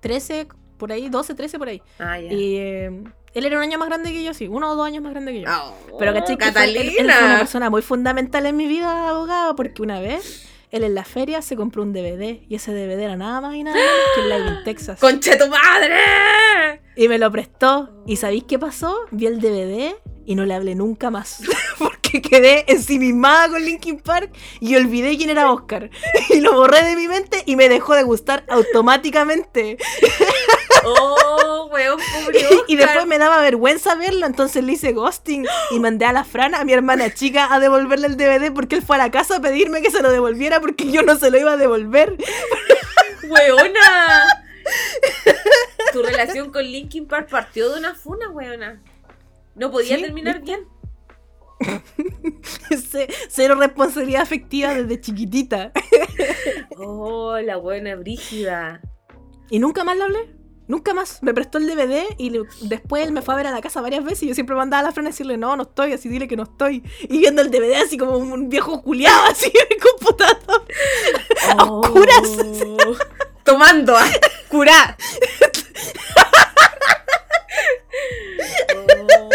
13, 0.00 0.46
por 0.76 0.92
ahí, 0.92 1.08
12, 1.08 1.34
13 1.34 1.58
por 1.58 1.68
ahí. 1.68 1.82
Ah, 1.98 2.18
ya. 2.18 2.32
Y 2.32 2.56
eh, 2.56 2.86
él 3.34 3.44
era 3.46 3.56
un 3.56 3.62
año 3.62 3.78
más 3.78 3.88
grande 3.88 4.12
que 4.12 4.22
yo, 4.22 4.34
sí. 4.34 4.46
Uno 4.46 4.70
o 4.70 4.76
dos 4.76 4.86
años 4.86 5.02
más 5.02 5.12
grande 5.12 5.32
que 5.32 5.40
yo. 5.42 5.48
Oh, 5.50 5.98
Pero 5.98 6.12
caché 6.12 6.36
que 6.36 6.52
fue- 6.52 6.64
él- 6.64 6.76
él, 6.76 7.10
fue 7.12 7.24
una 7.24 7.38
persona 7.38 7.70
muy 7.70 7.82
fundamental 7.82 8.44
en 8.46 8.56
mi 8.56 8.66
vida, 8.66 9.08
abogado, 9.08 9.56
porque 9.56 9.82
una 9.82 10.00
vez 10.00 10.45
él 10.76 10.84
en 10.84 10.94
la 10.94 11.04
feria 11.04 11.42
se 11.42 11.56
compró 11.56 11.82
un 11.82 11.92
DVD 11.92 12.40
y 12.48 12.54
ese 12.54 12.72
DVD 12.72 13.00
era 13.00 13.16
nada 13.16 13.40
más 13.40 13.54
y 13.54 13.62
nada 13.62 13.76
menos 13.76 13.90
que 14.14 14.20
el 14.20 14.28
Live 14.28 14.58
in 14.58 14.64
Texas. 14.64 15.00
¡Conche 15.00 15.36
tu 15.36 15.48
madre! 15.48 16.80
Y 16.96 17.08
me 17.08 17.18
lo 17.18 17.30
prestó. 17.30 17.90
¿Y 18.06 18.16
sabéis 18.16 18.44
qué 18.44 18.58
pasó? 18.58 18.96
Vi 19.10 19.26
el 19.26 19.40
DVD 19.40 19.94
y 20.24 20.34
no 20.34 20.44
le 20.44 20.54
hablé 20.54 20.74
nunca 20.74 21.10
más. 21.10 21.42
Porque 21.78 22.20
quedé 22.20 22.64
ensimismada 22.68 23.48
con 23.50 23.64
Linkin 23.64 24.00
Park 24.00 24.32
y 24.60 24.76
olvidé 24.76 25.16
quién 25.16 25.30
era 25.30 25.50
Oscar. 25.50 25.90
Y 26.30 26.40
lo 26.40 26.54
borré 26.54 26.84
de 26.84 26.96
mi 26.96 27.08
mente 27.08 27.42
y 27.46 27.56
me 27.56 27.68
dejó 27.68 27.94
de 27.94 28.02
gustar 28.02 28.44
automáticamente. 28.48 29.78
Oh, 30.88 31.68
weón, 31.72 31.98
pobre 31.98 32.40
Y 32.68 32.76
después 32.76 33.06
me 33.06 33.18
daba 33.18 33.40
vergüenza 33.40 33.94
verlo, 33.96 34.26
entonces 34.26 34.62
le 34.62 34.72
hice 34.72 34.92
ghosting 34.92 35.46
y 35.70 35.80
mandé 35.80 36.04
a 36.04 36.12
la 36.12 36.24
Fran, 36.24 36.54
a 36.54 36.64
mi 36.64 36.72
hermana 36.72 37.12
chica, 37.12 37.52
a 37.52 37.58
devolverle 37.58 38.06
el 38.06 38.16
DVD 38.16 38.52
porque 38.52 38.76
él 38.76 38.82
fue 38.82 38.96
a 38.96 38.98
la 38.98 39.10
casa 39.10 39.36
a 39.36 39.40
pedirme 39.40 39.82
que 39.82 39.90
se 39.90 40.02
lo 40.02 40.10
devolviera 40.10 40.60
porque 40.60 40.90
yo 40.90 41.02
no 41.02 41.16
se 41.16 41.30
lo 41.30 41.38
iba 41.38 41.52
a 41.52 41.56
devolver. 41.56 42.16
¡Weona! 43.28 44.26
tu 45.92 46.02
relación 46.02 46.50
con 46.50 46.64
Linkin 46.64 47.06
Park 47.06 47.28
partió 47.30 47.70
de 47.72 47.78
una 47.78 47.94
funa, 47.94 48.30
weona. 48.30 48.82
No 49.54 49.70
podía 49.70 49.96
Sí, 49.96 50.02
terminar 50.02 50.42
bien. 50.42 50.68
Cero 53.28 53.54
responsabilidad 53.54 54.22
afectiva 54.22 54.74
desde 54.74 55.00
chiquitita. 55.00 55.72
Oh, 56.76 57.38
la 57.38 57.56
buena 57.56 57.96
brígida. 57.96 58.82
Y 59.50 59.58
nunca 59.58 59.84
más 59.84 59.96
le 59.96 60.02
hablé. 60.04 60.36
Nunca 60.68 60.94
más. 60.94 61.22
Me 61.22 61.32
prestó 61.32 61.58
el 61.58 61.66
DVD 61.68 62.04
y 62.18 62.30
le- 62.30 62.42
después 62.62 63.04
él 63.06 63.12
me 63.12 63.22
fue 63.22 63.34
a 63.34 63.36
ver 63.36 63.46
a 63.46 63.50
la 63.52 63.60
casa 63.60 63.80
varias 63.80 64.02
veces 64.04 64.24
y 64.24 64.28
yo 64.28 64.34
siempre 64.34 64.56
mandaba 64.56 64.80
a 64.80 64.82
la 64.84 64.92
Fran 64.92 65.06
a 65.06 65.10
decirle, 65.10 65.36
no, 65.36 65.54
no 65.56 65.62
estoy, 65.62 65.92
así 65.92 66.08
dile 66.08 66.26
que 66.26 66.36
no 66.36 66.42
estoy. 66.42 66.82
Y 67.02 67.18
viendo 67.18 67.40
el 67.42 67.50
DVD 67.50 67.76
así 67.84 67.96
como 67.96 68.16
un 68.18 68.48
viejo 68.48 68.82
culiado 68.82 69.24
así 69.30 69.46
en 69.46 69.66
el 69.70 69.82
computador. 69.82 70.66
Oh. 71.58 71.80
Oscuras. 71.80 72.30
Tomando, 73.44 73.96
ah, 73.96 74.10
curá. 74.48 74.96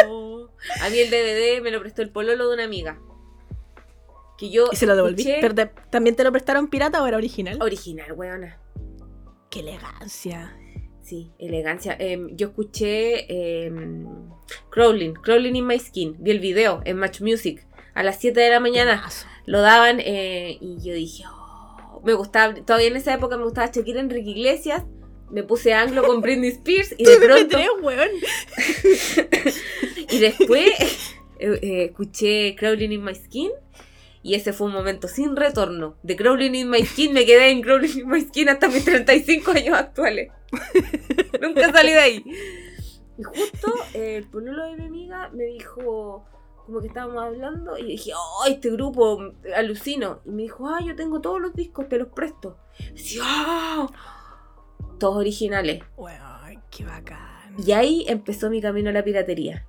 Oh. 0.08 0.50
A 0.82 0.90
mí 0.90 1.00
el 1.00 1.10
DVD 1.10 1.62
me 1.62 1.72
lo 1.72 1.80
prestó 1.80 2.02
el 2.02 2.10
pololo 2.10 2.48
de 2.50 2.54
una 2.56 2.64
amiga. 2.66 3.00
Que 4.38 4.50
yo 4.50 4.66
Y 4.72 4.76
se 4.76 4.86
lo 4.86 4.96
devolví. 4.96 5.22
escuché- 5.24 5.38
Pero 5.42 5.56
te- 5.56 5.72
¿También 5.92 6.16
te 6.16 6.24
lo 6.24 6.32
prestaron 6.32 6.68
pirata 6.68 7.02
o 7.02 7.08
era 7.08 7.18
original? 7.18 7.62
Original, 7.62 8.12
weona. 8.14 8.58
Qué 9.50 9.60
elegancia. 9.60 10.58
Sí, 11.02 11.32
elegancia. 11.40 11.96
Em, 12.00 12.36
yo 12.36 12.48
escuché 12.48 13.66
em, 13.66 14.06
Crawling, 14.70 15.14
Crawling 15.14 15.56
in 15.56 15.66
My 15.66 15.80
Skin. 15.80 16.16
Vi 16.20 16.32
el 16.32 16.40
video 16.40 16.82
en 16.86 16.98
Match 16.98 17.22
Music 17.22 17.66
a 17.94 18.04
las 18.04 18.20
7 18.20 18.40
de 18.40 18.50
la 18.50 18.60
mañana. 18.60 19.04
Lo 19.46 19.62
daban 19.62 20.00
eh, 20.00 20.58
y 20.62 20.78
yo 20.82 20.94
dije, 20.94 21.24
oh, 21.28 22.02
me 22.04 22.14
gustaba, 22.14 22.54
todavía 22.54 22.88
en 22.88 22.98
esa 22.98 23.14
época 23.14 23.38
me 23.38 23.44
gustaba 23.44 23.72
Shakira 23.72 24.00
Enrique 24.00 24.30
Iglesias. 24.30 24.84
Me 25.30 25.44
puse 25.44 25.74
anglo 25.74 26.04
con 26.04 26.22
Britney 26.22 26.50
Spears 26.50 26.94
y 26.98 27.06
de 27.06 27.18
pronto 27.18 27.58
MP3, 27.58 27.82
weón. 27.82 28.10
y 30.12 30.20
después 30.20 31.16
eh, 31.40 31.60
eh, 31.62 31.84
escuché 31.86 32.56
Crawling 32.58 32.92
in 32.92 33.04
My 33.04 33.16
Skin 33.16 33.52
y 34.24 34.36
ese 34.36 34.54
fue 34.54 34.68
un 34.68 34.74
momento 34.74 35.08
sin 35.08 35.36
retorno. 35.36 35.98
De 36.04 36.16
Crawling 36.16 36.56
in 36.56 36.70
My 36.70 36.86
Skin 36.86 37.14
me 37.14 37.26
quedé 37.26 37.50
en 37.50 37.62
Crawling 37.62 38.00
in 38.00 38.08
My 38.08 38.22
Skin 38.22 38.50
hasta 38.50 38.68
mis 38.68 38.86
35 38.86 39.52
años 39.52 39.78
actuales. 39.78 40.32
Nunca 41.42 41.72
salí 41.72 41.92
de 41.92 42.00
ahí. 42.00 42.24
Y 43.18 43.24
justo 43.24 43.74
eh, 43.94 44.18
el 44.18 44.28
pololo 44.28 44.66
de 44.66 44.76
mi 44.78 44.86
amiga 44.86 45.30
me 45.34 45.46
dijo, 45.46 46.26
como 46.66 46.82
que 46.82 46.88
estábamos 46.88 47.24
hablando, 47.24 47.78
y 47.78 47.86
dije, 47.86 48.12
oh, 48.16 48.46
este 48.48 48.70
grupo, 48.72 49.20
alucino. 49.56 50.22
Y 50.26 50.30
me 50.32 50.44
dijo, 50.44 50.68
ah, 50.68 50.80
yo 50.86 50.96
tengo 50.96 51.22
todos 51.22 51.42
los 51.42 51.54
discos, 51.54 51.88
te 51.90 51.98
los 51.98 52.10
presto. 52.10 52.58
Y 52.80 53.20
"Ah". 53.22 53.88
Todos 55.00 55.18
originales. 55.18 55.84
Weón, 55.98 56.62
qué 56.70 56.86
bacán. 56.86 57.56
Y 57.66 57.72
ahí 57.72 58.06
empezó 58.08 58.50
mi 58.50 58.62
camino 58.62 58.90
a 58.90 58.94
la 58.94 59.04
piratería. 59.04 59.68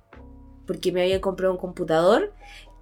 Porque 0.65 0.91
me 0.91 1.01
había 1.01 1.19
comprado 1.19 1.51
un 1.53 1.59
computador 1.59 2.33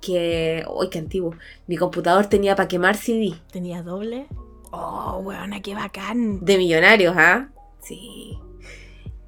que. 0.02 0.66
¡Uy, 0.68 0.90
qué 0.90 1.00
antiguo! 1.00 1.36
Mi 1.68 1.78
computador 1.78 2.28
tenía 2.28 2.56
para 2.56 2.68
quemar 2.68 2.98
CD. 2.98 3.36
¿Tenía 3.52 3.84
doble? 3.84 4.28
Oh, 4.72 5.22
weón, 5.24 5.52
qué 5.62 5.76
bacán. 5.76 6.44
De 6.44 6.58
millonarios, 6.58 7.16
¿ah? 7.18 7.50
Sí. 7.82 8.38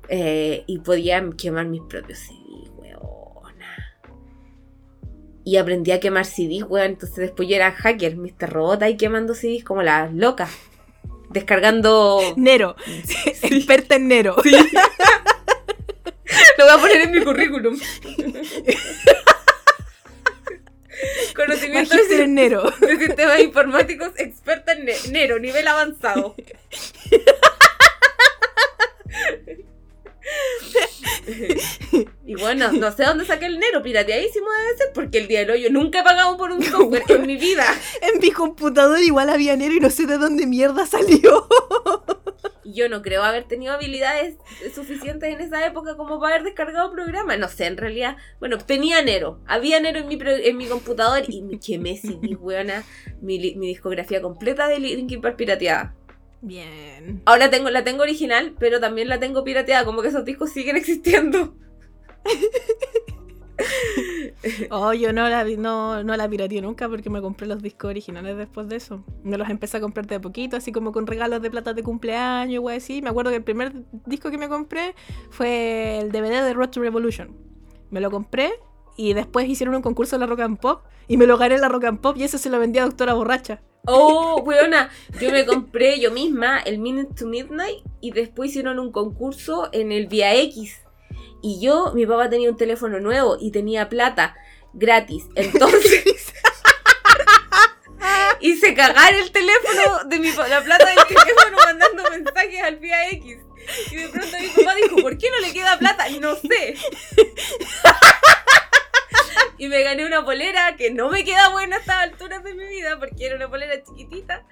Eh, 0.10 0.64
y 0.68 0.80
podía 0.80 1.24
quemar 1.38 1.66
mis 1.68 1.82
propios 1.82 2.20
CD, 2.20 2.70
weona. 2.78 4.04
Y 5.44 5.58
aprendí 5.58 5.92
a 5.92 6.00
quemar 6.00 6.26
CDs, 6.26 6.64
weón. 6.64 6.92
Entonces 6.92 7.18
después 7.18 7.48
yo 7.48 7.56
era 7.56 7.72
hacker, 7.72 8.16
Mr. 8.18 8.50
Robot 8.50 8.82
ahí 8.84 8.98
quemando 8.98 9.36
CDs 9.36 9.64
como 9.64 9.84
las 9.84 10.14
locas. 10.14 10.50
Descargando. 11.30 12.20
Nero. 12.36 12.76
Experta 13.42 13.96
en 13.96 14.08
Nero. 14.08 14.36
Lo 16.58 16.66
voy 16.66 16.74
a 16.74 16.78
poner 16.78 17.02
en 17.02 17.12
mi 17.12 17.22
currículum. 17.24 17.78
Conocimiento 21.36 21.96
Magíster 21.96 22.22
en 22.22 22.34
Nero. 22.36 22.64
de 22.80 22.98
sistemas 22.98 23.40
informáticos 23.42 24.12
experta 24.18 24.74
en 24.74 24.86
ne- 24.86 24.96
Nero, 25.12 25.40
nivel 25.40 25.68
avanzado. 25.68 26.36
y 32.26 32.36
bueno, 32.36 32.72
no 32.72 32.92
sé 32.92 33.04
dónde 33.04 33.26
saqué 33.26 33.46
el 33.46 33.60
Nero, 33.60 33.82
pirateadísimo 33.84 34.48
debe 34.52 34.78
ser, 34.78 34.88
porque 34.94 35.18
el 35.20 35.28
día 35.28 35.40
del 35.40 35.52
hoyo 35.52 35.70
nunca 35.72 36.00
he 36.00 36.04
pagado 36.04 36.38
por 36.38 36.52
un 36.52 36.64
software 36.64 37.04
en 37.10 37.26
mi 37.28 37.38
vida. 37.38 37.66
En 38.02 38.20
mi 38.20 38.32
computador 38.32 39.00
igual 39.00 39.30
había 39.30 39.56
Nero 39.56 39.74
y 39.76 39.80
no 39.80 39.90
sé 39.90 40.06
de 40.06 40.18
dónde 40.18 40.46
mierda 40.46 40.86
salió. 40.86 41.48
Yo 42.74 42.90
no 42.90 43.02
creo 43.02 43.24
haber 43.24 43.44
tenido 43.46 43.74
habilidades 43.74 44.36
suficientes 44.74 45.32
en 45.34 45.40
esa 45.42 45.66
época 45.66 45.96
como 45.96 46.20
para 46.20 46.36
haber 46.36 46.46
descargado 46.46 46.92
programas. 46.92 47.38
No 47.40 47.48
sé, 47.48 47.68
en 47.68 47.78
realidad. 47.78 48.18
Bueno, 48.40 48.58
tenía 48.58 49.02
Nero. 49.02 49.40
Había 49.46 49.80
Nero 49.80 50.00
en 50.00 50.08
mi, 50.08 50.18
pro- 50.18 50.32
en 50.32 50.58
mi 50.58 50.66
computador 50.68 51.24
y 51.28 51.42
me 51.42 51.60
quemé 51.60 51.98
CD, 51.98 52.36
weona, 52.36 52.84
mi, 53.22 53.56
mi 53.56 53.68
discografía 53.68 54.22
completa 54.22 54.68
de 54.68 54.80
Linkin 54.80 55.22
Park 55.22 55.36
pirateada. 55.38 55.96
Bien. 56.42 57.22
Ahora 57.26 57.50
tengo, 57.50 57.70
la 57.70 57.84
tengo 57.84 58.04
original, 58.04 58.56
pero 58.60 58.80
también 58.80 59.08
la 59.08 59.20
tengo 59.20 59.44
pirateada. 59.44 59.86
Como 59.86 60.02
que 60.02 60.10
esos 60.10 60.26
discos 60.26 60.52
siguen 60.52 60.76
existiendo. 60.76 61.56
Oh, 64.72 64.94
yo 64.94 65.14
no 65.14 65.30
la, 65.30 65.44
no, 65.44 66.04
no 66.04 66.18
la 66.18 66.30
pirateé 66.30 66.62
nunca 66.62 66.90
porque 66.90 67.10
me 67.10 67.22
compré 67.22 67.48
los 67.48 67.62
discos 67.62 67.90
originales 67.90 68.36
después 68.38 68.68
de 68.68 68.76
eso. 68.76 69.04
Me 69.24 69.38
los 69.38 69.50
empecé 69.50 69.78
a 69.78 69.82
comprar 69.82 70.06
de 70.06 70.16
a 70.16 70.22
poquito, 70.22 70.58
así 70.58 70.72
como 70.72 70.92
con 70.92 71.08
regalos 71.08 71.42
de 71.42 71.50
plata 71.50 71.74
de 71.74 71.84
cumpleaños, 71.84 72.62
güey, 72.62 72.78
así. 72.78 73.02
Me 73.02 73.10
acuerdo 73.10 73.32
que 73.32 73.38
el 73.38 73.44
primer 73.44 73.74
disco 74.06 74.32
que 74.32 74.38
me 74.38 74.50
compré 74.50 74.96
fue 75.30 76.00
el 76.00 76.12
DVD 76.12 76.44
de 76.44 76.54
Road 76.54 76.70
to 76.70 76.82
Revolution. 76.82 77.36
Me 77.90 78.02
lo 78.02 78.12
compré 78.12 78.54
y 78.98 79.14
después 79.14 79.48
hicieron 79.48 79.76
un 79.76 79.82
concurso 79.82 80.16
en 80.16 80.22
la 80.22 80.28
Rock 80.28 80.42
and 80.42 80.60
Pop 80.60 80.84
y 81.08 81.18
me 81.18 81.26
lo 81.26 81.38
gané 81.38 81.56
en 81.56 81.62
la 81.62 81.70
Rock 81.70 81.86
and 81.86 82.00
Pop 82.00 82.18
y 82.18 82.24
eso 82.24 82.38
se 82.38 82.50
lo 82.50 82.60
vendí 82.60 82.80
a 82.80 82.84
Doctora 82.84 83.14
Borracha. 83.14 83.62
Oh, 83.86 84.42
weona, 84.46 84.90
yo 85.20 85.32
me 85.32 85.46
compré 85.46 86.00
yo 86.00 86.12
misma 86.12 86.60
el 86.60 86.80
Minute 86.80 87.14
to 87.16 87.28
Midnight 87.28 87.84
y 88.02 88.12
después 88.12 88.52
hicieron 88.52 88.80
un 88.80 88.92
concurso 88.92 89.70
en 89.72 89.92
el 89.92 90.08
Via 90.08 90.36
X. 90.36 90.82
Y 91.44 91.60
yo, 91.60 91.92
mi 91.94 92.06
papá 92.06 92.30
tenía 92.30 92.50
un 92.50 92.56
teléfono 92.56 93.02
nuevo 93.02 93.38
y 93.38 93.52
tenía 93.52 93.90
plata 93.90 94.36
gratis. 94.72 95.26
Entonces 95.36 96.06
hice 98.40 98.74
cagar 98.74 99.14
el 99.14 99.30
teléfono 99.30 100.06
de 100.06 100.20
mi 100.20 100.32
la 100.32 100.62
plata 100.62 100.86
del 100.86 101.06
teléfono 101.06 101.58
mandando 101.66 102.10
mensajes 102.10 102.64
al 102.64 102.78
Via 102.78 103.10
X. 103.10 103.40
Y 103.92 103.96
de 103.96 104.08
pronto 104.08 104.38
mi 104.40 104.48
papá 104.48 104.76
dijo, 104.76 104.96
¿por 105.02 105.18
qué 105.18 105.30
no 105.32 105.40
le 105.40 105.52
queda 105.54 105.78
plata? 105.78 106.10
No 106.20 106.36
sé. 106.38 106.76
Y 109.58 109.68
me 109.68 109.82
gané 109.82 110.06
una 110.06 110.26
polera 110.26 110.76
que 110.76 110.92
no 110.92 111.10
me 111.10 111.24
queda 111.24 111.50
buena 111.50 111.78
a 111.78 111.80
estas 111.80 111.98
alturas 111.98 112.44
de 112.44 112.54
mi 112.54 112.68
vida 112.68 113.00
porque 113.00 113.28
era 113.28 113.36
una 113.36 113.50
polera 113.50 113.82
chiquitita. 113.82 114.44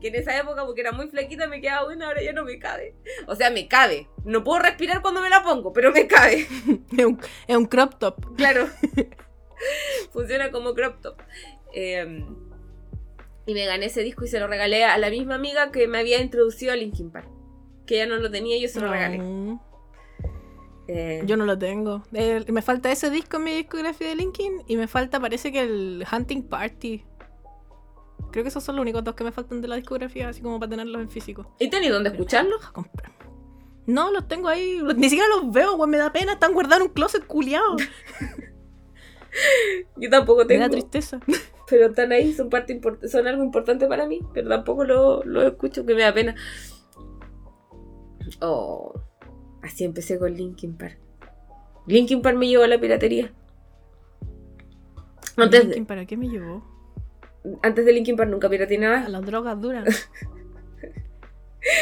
Que 0.00 0.08
en 0.08 0.14
esa 0.14 0.38
época, 0.38 0.64
porque 0.64 0.80
era 0.80 0.92
muy 0.92 1.08
flaquita, 1.08 1.48
me 1.48 1.60
quedaba 1.60 1.86
buena, 1.86 2.06
ahora 2.06 2.22
ya 2.22 2.32
no 2.32 2.44
me 2.44 2.58
cabe. 2.58 2.94
O 3.26 3.34
sea, 3.34 3.50
me 3.50 3.66
cabe. 3.66 4.08
No 4.24 4.44
puedo 4.44 4.60
respirar 4.60 5.02
cuando 5.02 5.20
me 5.20 5.30
la 5.30 5.42
pongo, 5.42 5.72
pero 5.72 5.92
me 5.92 6.06
cabe. 6.06 6.46
Es 6.96 7.04
un, 7.04 7.20
es 7.46 7.56
un 7.56 7.66
crop 7.66 7.98
top. 7.98 8.36
Claro. 8.36 8.68
Funciona 10.12 10.50
como 10.50 10.74
crop 10.74 11.00
top. 11.00 11.20
Eh, 11.74 12.24
y 13.46 13.54
me 13.54 13.64
gané 13.64 13.86
ese 13.86 14.02
disco 14.02 14.24
y 14.24 14.28
se 14.28 14.38
lo 14.38 14.46
regalé 14.46 14.84
a 14.84 14.98
la 14.98 15.08
misma 15.08 15.36
amiga 15.36 15.70
que 15.72 15.88
me 15.88 15.98
había 15.98 16.20
introducido 16.20 16.72
a 16.72 16.76
Linkin 16.76 17.10
Park. 17.10 17.28
Que 17.86 17.96
ella 17.96 18.06
no 18.06 18.18
lo 18.18 18.30
tenía 18.30 18.58
y 18.58 18.60
yo 18.60 18.68
se 18.68 18.78
lo 18.78 18.90
regalé. 18.90 19.58
Eh, 20.86 21.22
yo 21.24 21.36
no 21.38 21.46
lo 21.46 21.58
tengo. 21.58 22.02
Eh, 22.12 22.44
me 22.48 22.60
falta 22.60 22.92
ese 22.92 23.08
disco 23.08 23.38
en 23.38 23.44
mi 23.44 23.52
discografía 23.52 24.08
de 24.08 24.16
Linkin 24.16 24.64
y 24.66 24.76
me 24.76 24.86
falta, 24.86 25.18
parece 25.18 25.50
que 25.50 25.60
el 25.60 26.04
Hunting 26.10 26.42
Party. 26.42 27.04
Creo 28.30 28.44
que 28.44 28.48
esos 28.48 28.62
son 28.62 28.76
los 28.76 28.82
únicos 28.82 29.02
dos 29.04 29.14
que 29.14 29.24
me 29.24 29.32
faltan 29.32 29.60
de 29.60 29.68
la 29.68 29.76
discografía, 29.76 30.28
así 30.28 30.42
como 30.42 30.60
para 30.60 30.70
tenerlos 30.70 31.00
en 31.00 31.10
físico. 31.10 31.54
¿Y 31.58 31.70
tenéis 31.70 31.92
dónde 31.92 32.10
escucharlo? 32.10 32.56
A 32.66 32.72
comprar. 32.72 33.12
No, 33.86 34.10
los 34.10 34.28
tengo 34.28 34.48
ahí. 34.48 34.80
Ni 34.96 35.08
siquiera 35.08 35.28
los 35.28 35.50
veo, 35.50 35.76
güey. 35.76 35.88
Me 35.88 35.96
da 35.96 36.12
pena. 36.12 36.34
Están 36.34 36.52
guardados 36.52 36.82
en 36.82 36.88
un 36.88 36.94
closet 36.94 37.26
culiado. 37.26 37.76
Yo 39.96 40.10
tampoco 40.10 40.44
Me 40.44 40.58
da 40.58 40.68
tengo. 40.68 40.72
tristeza. 40.72 41.20
pero 41.68 41.86
están 41.86 42.12
ahí, 42.12 42.32
son 42.32 42.48
parte 42.48 42.80
son 43.08 43.26
algo 43.26 43.44
importante 43.44 43.86
para 43.86 44.06
mí, 44.06 44.20
pero 44.32 44.48
tampoco 44.48 44.84
lo, 44.84 45.22
lo 45.24 45.42
escucho, 45.42 45.84
que 45.84 45.94
me 45.94 46.02
da 46.02 46.14
pena. 46.14 46.34
Oh, 48.40 48.94
así 49.62 49.84
empecé 49.84 50.18
con 50.18 50.34
Linkin 50.34 50.76
Park. 50.76 50.98
Linkin 51.86 52.22
Park 52.22 52.36
me 52.36 52.48
llevó 52.48 52.64
a 52.64 52.68
la 52.68 52.80
piratería. 52.80 53.32
Antes 55.36 55.60
de, 55.60 55.66
Linkin, 55.66 55.86
¿Para 55.86 56.06
qué 56.06 56.16
me 56.16 56.28
llevó? 56.28 56.64
Antes 57.62 57.84
de 57.84 57.92
Linkin 57.92 58.16
Park 58.16 58.30
nunca 58.30 58.48
pirateé 58.48 58.76
A 58.78 58.80
nada. 58.80 59.08
las 59.08 59.24
drogas 59.24 59.60
duras. 59.60 60.10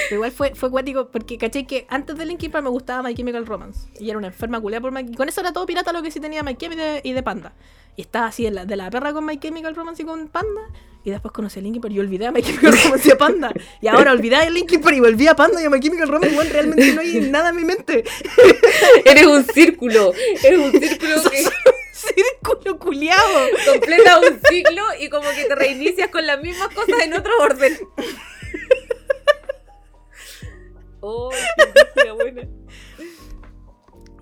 Pero 0.09 0.17
igual 0.17 0.33
fue, 0.33 0.55
fue 0.55 0.71
cuático 0.71 1.11
porque 1.11 1.37
caché 1.39 1.67
que 1.67 1.87
antes 1.89 2.17
de 2.17 2.25
Linkin 2.25 2.51
Park 2.51 2.65
me 2.65 2.71
gustaba 2.71 3.03
My 3.03 3.15
Chemical 3.15 3.47
Romance. 3.47 3.89
Y 4.01 4.09
era 4.09 4.19
una 4.19 4.29
enferma 4.29 4.61
culiada 4.61 4.81
por 4.81 4.91
My 4.93 5.13
con 5.15 5.29
eso 5.29 5.41
era 5.41 5.53
todo 5.53 5.67
pirata 5.67 5.93
lo 5.93 6.03
que 6.03 6.11
sí 6.11 6.19
tenía 6.19 6.43
My 6.43 6.57
Chemical 6.57 6.87
y 6.87 6.93
de, 6.93 7.01
y 7.05 7.13
de 7.13 7.23
Panda. 7.23 7.55
Y 7.95 8.03
estaba 8.03 8.27
así 8.27 8.45
de 8.45 8.51
la, 8.51 8.65
de 8.65 8.77
la 8.77 8.91
perra 8.91 9.13
con 9.13 9.25
My 9.25 9.39
Chemical 9.39 9.75
Romance 9.75 10.03
y 10.03 10.07
con 10.07 10.29
Panda. 10.29 10.63
Y 11.05 11.11
después 11.11 11.31
conocí 11.33 11.61
a 11.61 11.63
Linkin 11.63 11.81
Park 11.81 11.95
y 11.95 12.01
olvidé 12.01 12.27
a 12.27 12.33
My 12.33 12.43
Chemical 12.43 12.77
Romance 12.85 13.09
y 13.09 13.13
a 13.13 13.19
Panda. 13.19 13.53
Y 13.81 13.87
ahora 13.87 14.13
olvidé 14.13 14.37
a 14.37 14.51
Linkin 14.51 14.81
Park 14.81 14.97
y 14.97 15.01
volví 15.01 15.29
a 15.29 15.37
Panda 15.37 15.63
y 15.63 15.67
a 15.67 15.71
My 15.71 15.79
Chemical 15.79 16.09
Romance. 16.09 16.35
Bueno, 16.35 16.51
realmente 16.53 16.93
no 16.95 17.01
hay 17.03 17.21
nada 17.31 17.51
en 17.51 17.57
mi 17.57 17.65
mente. 17.65 18.03
Eres 19.05 19.27
un 19.27 19.45
círculo. 19.45 20.13
Eres 20.43 20.59
un 20.59 20.73
círculo 20.73 21.31
que 21.31 21.45
Círculo 22.15 22.79
culiado. 22.79 23.23
completa 23.73 24.19
un 24.21 24.41
ciclo 24.49 24.83
y 25.01 25.09
como 25.09 25.29
que 25.31 25.45
te 25.45 25.55
reinicias 25.55 26.09
con 26.11 26.27
las 26.27 26.41
mismas 26.41 26.69
cosas 26.75 27.01
en 27.03 27.15
otro 27.15 27.33
orden. 27.41 27.79
Oh, 31.01 31.31
qué 32.03 32.11
buena. 32.11 32.43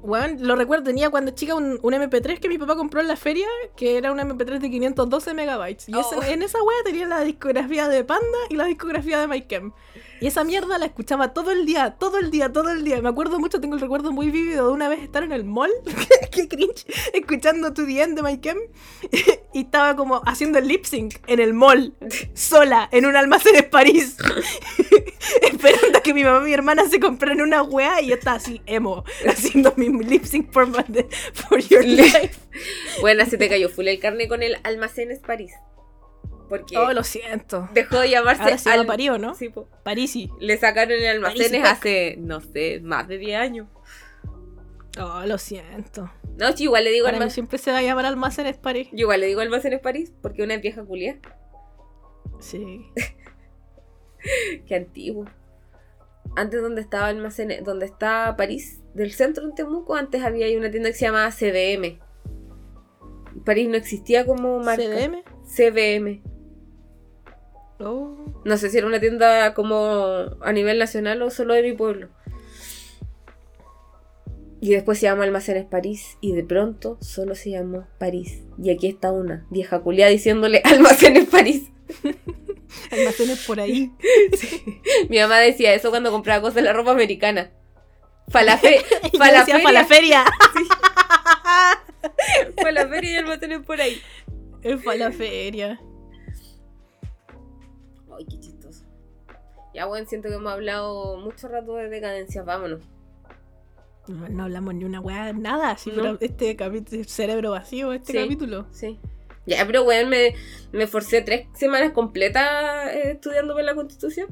Bueno, 0.02 0.36
lo 0.40 0.54
recuerdo, 0.54 0.84
tenía 0.84 1.08
cuando 1.08 1.30
chica 1.30 1.54
un, 1.54 1.78
un 1.82 1.94
MP3 1.94 2.38
que 2.38 2.48
mi 2.50 2.58
papá 2.58 2.76
compró 2.76 3.00
en 3.00 3.08
la 3.08 3.16
feria, 3.16 3.46
que 3.74 3.96
era 3.96 4.12
un 4.12 4.18
MP3 4.18 4.58
de 4.58 4.70
512 4.70 5.32
megabytes. 5.32 5.88
Y 5.88 5.98
ese- 5.98 6.16
Oh. 6.16 6.22
en 6.22 6.42
esa 6.42 6.62
wea 6.62 6.76
tenía 6.84 7.06
la 7.06 7.22
discografía 7.24 7.88
de 7.88 8.04
Panda 8.04 8.36
y 8.50 8.56
la 8.56 8.66
discografía 8.66 9.18
de 9.18 9.28
My 9.28 9.46
Chem. 9.46 9.72
Y 10.24 10.26
esa 10.26 10.42
mierda 10.42 10.78
la 10.78 10.86
escuchaba 10.86 11.34
todo 11.34 11.50
el 11.50 11.66
día, 11.66 11.96
todo 11.98 12.18
el 12.18 12.30
día, 12.30 12.50
todo 12.50 12.70
el 12.70 12.82
día. 12.82 12.98
Me 13.02 13.10
acuerdo 13.10 13.38
mucho, 13.38 13.60
tengo 13.60 13.74
el 13.74 13.80
recuerdo 13.82 14.10
muy 14.10 14.30
vívido 14.30 14.68
de 14.68 14.72
una 14.72 14.88
vez 14.88 15.02
estar 15.02 15.22
en 15.22 15.32
el 15.32 15.44
mall, 15.44 15.70
qué 16.32 16.48
cringe, 16.48 16.86
escuchando 17.12 17.74
To 17.74 17.84
The 17.84 18.00
End 18.02 18.16
de 18.16 18.22
My 18.22 18.40
Chem. 18.40 18.56
y 19.52 19.60
estaba 19.60 19.94
como 19.96 20.22
haciendo 20.24 20.58
el 20.58 20.66
lip 20.66 20.86
sync 20.86 21.16
en 21.26 21.40
el 21.40 21.52
mall, 21.52 21.92
sola, 22.32 22.88
en 22.90 23.04
un 23.04 23.16
almacén 23.16 23.54
en 23.56 23.68
París. 23.68 24.16
Esperando 25.42 25.98
a 25.98 26.00
que 26.00 26.14
mi 26.14 26.24
mamá 26.24 26.40
y 26.40 26.44
mi 26.48 26.54
hermana 26.54 26.88
se 26.88 27.00
compraran 27.00 27.42
una 27.42 27.62
wea 27.62 28.00
y 28.00 28.06
yo 28.06 28.14
estaba 28.14 28.38
así, 28.38 28.62
emo, 28.64 29.04
haciendo 29.28 29.74
mi 29.76 29.90
lip 30.04 30.24
sync 30.24 30.50
for, 30.52 30.66
my- 30.66 31.04
for 31.34 31.58
Your 31.60 31.84
Life. 31.84 32.40
Bueno, 33.02 33.26
se 33.26 33.36
te 33.36 33.50
cayó 33.50 33.68
full 33.68 33.88
el 33.88 33.98
carne 34.00 34.26
con 34.26 34.42
el 34.42 34.56
Almacenes 34.62 35.18
París. 35.18 35.52
Porque 36.48 36.76
Oh, 36.76 36.92
lo 36.92 37.02
siento. 37.04 37.68
dejó 37.72 38.00
de 38.00 38.10
llamarse 38.10 38.42
Ahora 38.42 38.58
se 38.58 38.68
llama 38.70 38.82
Al- 38.82 38.86
París, 38.86 39.10
¿o 39.10 39.18
¿no? 39.18 39.34
Sí, 39.34 39.48
po. 39.48 39.68
Parisi. 39.82 40.30
Le 40.40 40.56
sacaron 40.58 40.92
el 40.92 41.06
Almacenes 41.06 41.50
París, 41.50 41.64
hace, 41.66 42.16
no 42.18 42.40
sé, 42.40 42.80
más 42.82 43.08
de 43.08 43.18
10 43.18 43.38
años. 43.40 43.68
Oh, 45.00 45.22
lo 45.26 45.38
siento. 45.38 46.10
No, 46.38 46.52
sí, 46.56 46.64
igual 46.64 46.84
le 46.84 46.90
digo 46.90 47.04
Para 47.04 47.12
mí 47.14 47.22
almacenes. 47.22 47.34
siempre 47.34 47.58
se 47.58 47.72
va 47.72 47.78
a 47.78 47.82
llamar 47.82 48.06
almacenes 48.06 48.56
París. 48.58 48.88
Yo 48.92 48.98
igual 49.00 49.20
le 49.20 49.26
digo 49.26 49.40
Almacenes 49.40 49.80
París 49.80 50.12
porque 50.22 50.42
una 50.42 50.54
es 50.54 50.60
vieja 50.62 50.84
culia. 50.84 51.18
Sí. 52.40 52.86
Qué 54.66 54.74
antiguo. 54.74 55.24
Antes 56.36 56.60
donde 56.62 56.80
estaba 56.80 57.06
Almacenes, 57.08 57.64
donde 57.64 57.86
está 57.86 58.34
París, 58.36 58.80
del 58.94 59.12
centro 59.12 59.44
en 59.44 59.54
Temuco, 59.54 59.94
antes 59.94 60.22
había 60.22 60.56
una 60.58 60.70
tienda 60.70 60.90
que 60.90 60.96
se 60.96 61.06
llamaba 61.06 61.30
CDM. 61.30 61.98
París 63.44 63.68
no 63.68 63.76
existía 63.76 64.24
como 64.26 64.58
marca. 64.60 64.82
CDM. 64.82 65.22
CBM. 65.44 66.22
Oh. 67.84 68.40
No 68.44 68.56
sé 68.56 68.70
si 68.70 68.78
era 68.78 68.86
una 68.86 69.00
tienda 69.00 69.54
como 69.54 70.36
a 70.40 70.52
nivel 70.52 70.78
nacional 70.78 71.22
o 71.22 71.30
solo 71.30 71.54
de 71.54 71.62
mi 71.62 71.72
pueblo. 71.72 72.08
Y 74.60 74.70
después 74.70 74.98
se 74.98 75.04
llama 75.04 75.24
Almacenes 75.24 75.66
París 75.66 76.16
y 76.22 76.32
de 76.32 76.42
pronto 76.42 76.96
solo 77.00 77.34
se 77.34 77.50
llamó 77.50 77.86
París. 77.98 78.42
Y 78.62 78.70
aquí 78.70 78.86
está 78.86 79.12
una 79.12 79.46
vieja 79.50 79.80
culia 79.80 80.08
diciéndole 80.08 80.60
Almacenes 80.64 81.28
París. 81.28 81.70
Almacenes 82.90 83.44
por 83.46 83.60
ahí. 83.60 83.92
Mi 85.10 85.18
mamá 85.18 85.38
decía 85.38 85.74
eso 85.74 85.90
cuando 85.90 86.10
compraba 86.10 86.40
cosas 86.40 86.56
de 86.56 86.62
la 86.62 86.72
ropa 86.72 86.92
americana. 86.92 87.50
Falafe, 88.28 88.80
la 89.12 89.18
falaferia, 89.18 89.84
feria. 89.84 90.24
falaferia 92.56 93.12
y 93.12 93.16
almacenes 93.16 93.60
por 93.60 93.78
ahí. 93.78 94.00
Es 94.62 94.82
para 94.82 94.96
la 94.96 95.12
feria. 95.12 95.78
Ay, 98.16 98.24
qué 98.26 98.38
chistoso. 98.40 98.84
Ya 99.74 99.86
bueno, 99.86 100.06
siento 100.08 100.28
que 100.28 100.34
hemos 100.36 100.52
hablado 100.52 101.16
mucho 101.18 101.48
rato 101.48 101.74
de 101.76 101.88
decadencia, 101.88 102.42
vámonos. 102.42 102.80
No, 104.06 104.28
no 104.28 104.44
hablamos 104.44 104.74
ni 104.74 104.84
una 104.84 105.00
weá, 105.00 105.32
nada. 105.32 105.70
Así, 105.70 105.90
No. 105.90 105.96
pero 105.96 106.18
este 106.20 106.54
capítulo, 106.56 107.02
cerebro 107.04 107.50
vacío, 107.52 107.92
este 107.92 108.12
Sí. 108.12 108.18
capítulo. 108.18 108.66
Sí. 108.70 109.00
Ya, 109.46 109.66
pero 109.66 109.82
weón, 109.84 110.08
me, 110.08 110.34
me 110.72 110.86
forcé 110.86 111.20
tres 111.22 111.48
semanas 111.54 111.92
completas 111.92 112.94
eh, 112.94 113.12
estudiando 113.12 113.54
por 113.54 113.64
la 113.64 113.74
constitución. 113.74 114.28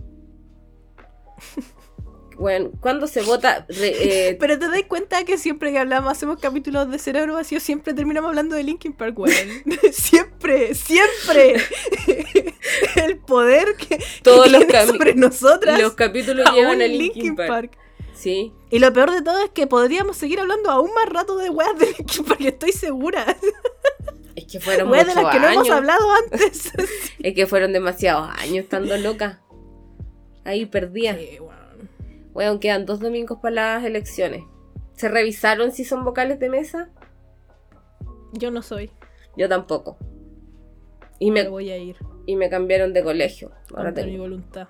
Bueno, 2.43 2.73
¿cuándo 2.81 3.06
se 3.06 3.23
vota? 3.23 3.66
Re- 3.69 4.31
eh, 4.31 4.36
Pero 4.40 4.59
te 4.59 4.66
das 4.66 4.82
cuenta 4.89 5.23
que 5.24 5.39
siempre 5.39 5.70
que 5.70 5.78
hablamos, 5.78 6.10
hacemos 6.10 6.40
capítulos 6.40 6.90
de 6.90 6.98
cerebro 6.98 7.35
vacío, 7.35 7.60
siempre 7.60 7.94
terminamos 7.94 8.31
hablando 8.31 8.56
de 8.56 8.64
Linkin 8.64 8.93
Park, 8.94 9.16
weón. 9.16 9.36
siempre, 9.93 10.74
siempre. 10.74 11.55
El 12.97 13.19
poder 13.19 13.77
que, 13.77 13.97
que 13.98 14.05
Todos 14.24 14.51
los 14.51 14.66
tiene 14.66 14.86
sobre 14.86 15.14
nosotras. 15.14 15.81
los 15.81 15.93
capítulos 15.94 16.44
llevan 16.52 16.82
a 16.82 16.86
Linkin 16.89 17.12
Linkin 17.14 17.36
Park. 17.36 17.48
Park. 17.48 17.78
Sí. 18.12 18.52
Y 18.70 18.81
lo 18.81 18.93
peor 18.93 19.12
de 19.12 19.23
todo 19.23 19.39
es 19.44 19.51
que 19.51 19.69
podríamos 19.69 20.16
seguir 20.16 20.40
hablando 20.40 20.69
aún 20.69 20.90
más 20.94 21.09
rato 21.09 21.36
de 21.39 21.48
weas 21.48 21.78
de 21.78 21.94
Linkin 21.97 22.24
Park, 22.24 22.40
estoy 22.40 22.73
segura. 22.73 23.36
Es 24.35 24.47
que 24.51 24.59
fueron 24.59 24.90
Weas 24.90 25.06
de 25.06 25.14
las 25.14 25.32
que 25.32 25.39
no 25.39 25.48
hemos 25.48 25.70
hablado 25.70 26.10
antes. 26.10 26.73
Es 27.20 27.35
que 27.35 27.47
fueron 27.47 27.73
demasiados 27.73 28.31
años 28.36 28.64
estando 28.64 28.97
loca. 28.97 29.43
Ahí 30.44 30.66
perdía. 30.66 31.16
Sí. 31.16 31.39
Weón, 32.34 32.59
quedan 32.59 32.86
dos 32.86 33.00
domingos 33.00 33.38
para 33.40 33.54
las 33.54 33.84
elecciones. 33.84 34.44
¿Se 34.94 35.09
revisaron 35.09 35.72
si 35.72 35.84
son 35.84 36.04
vocales 36.04 36.38
de 36.38 36.48
mesa? 36.48 36.90
Yo 38.32 38.50
no 38.50 38.62
soy. 38.62 38.90
Yo 39.36 39.48
tampoco. 39.48 39.98
Y 41.18 41.30
me, 41.30 41.48
voy 41.48 41.70
a 41.70 41.76
ir. 41.76 41.96
y 42.26 42.36
me 42.36 42.48
cambiaron 42.50 42.92
de 42.92 43.02
colegio. 43.02 43.50
Ahora 43.70 43.90
Contra 43.90 44.04
mi 44.04 44.12
tengo, 44.12 44.24
voluntad. 44.24 44.68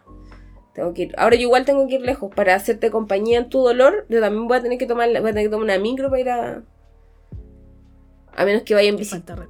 tengo 0.75 0.93
que 0.93 1.03
ir. 1.03 1.15
Ahora 1.17 1.37
yo 1.37 1.43
igual 1.43 1.65
tengo 1.65 1.87
que 1.87 1.95
ir 1.97 2.03
lejos. 2.03 2.35
Para 2.35 2.55
hacerte 2.55 2.91
compañía 2.91 3.39
en 3.39 3.49
tu 3.49 3.63
dolor, 3.63 4.07
yo 4.09 4.21
también 4.21 4.47
voy 4.49 4.59
a 4.59 4.63
tener 4.63 4.79
que 4.79 4.87
tomar, 4.87 5.09
voy 5.09 5.19
a 5.31 5.33
tener 5.33 5.45
que 5.45 5.51
tomar 5.51 5.65
una 5.65 5.79
micro 5.79 6.11
para 6.11 6.21
ir 6.21 6.31
a. 6.31 6.63
A 8.35 8.45
menos 8.47 8.63
que 8.63 8.75
vaya 8.75 8.89
en 8.89 8.97
bicicleta. 8.97 9.47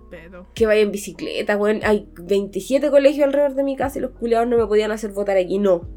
Que 0.54 0.66
vaya 0.66 0.80
en 0.80 0.90
bicicleta, 0.92 1.56
weón. 1.56 1.80
Hay 1.84 2.08
27 2.20 2.90
colegios 2.90 3.26
alrededor 3.26 3.54
de 3.54 3.62
mi 3.62 3.76
casa 3.76 3.98
y 3.98 4.02
los 4.02 4.10
culiados 4.12 4.48
no 4.48 4.58
me 4.58 4.66
podían 4.66 4.90
hacer 4.90 5.12
votar 5.12 5.36
aquí. 5.36 5.58
No. 5.58 5.88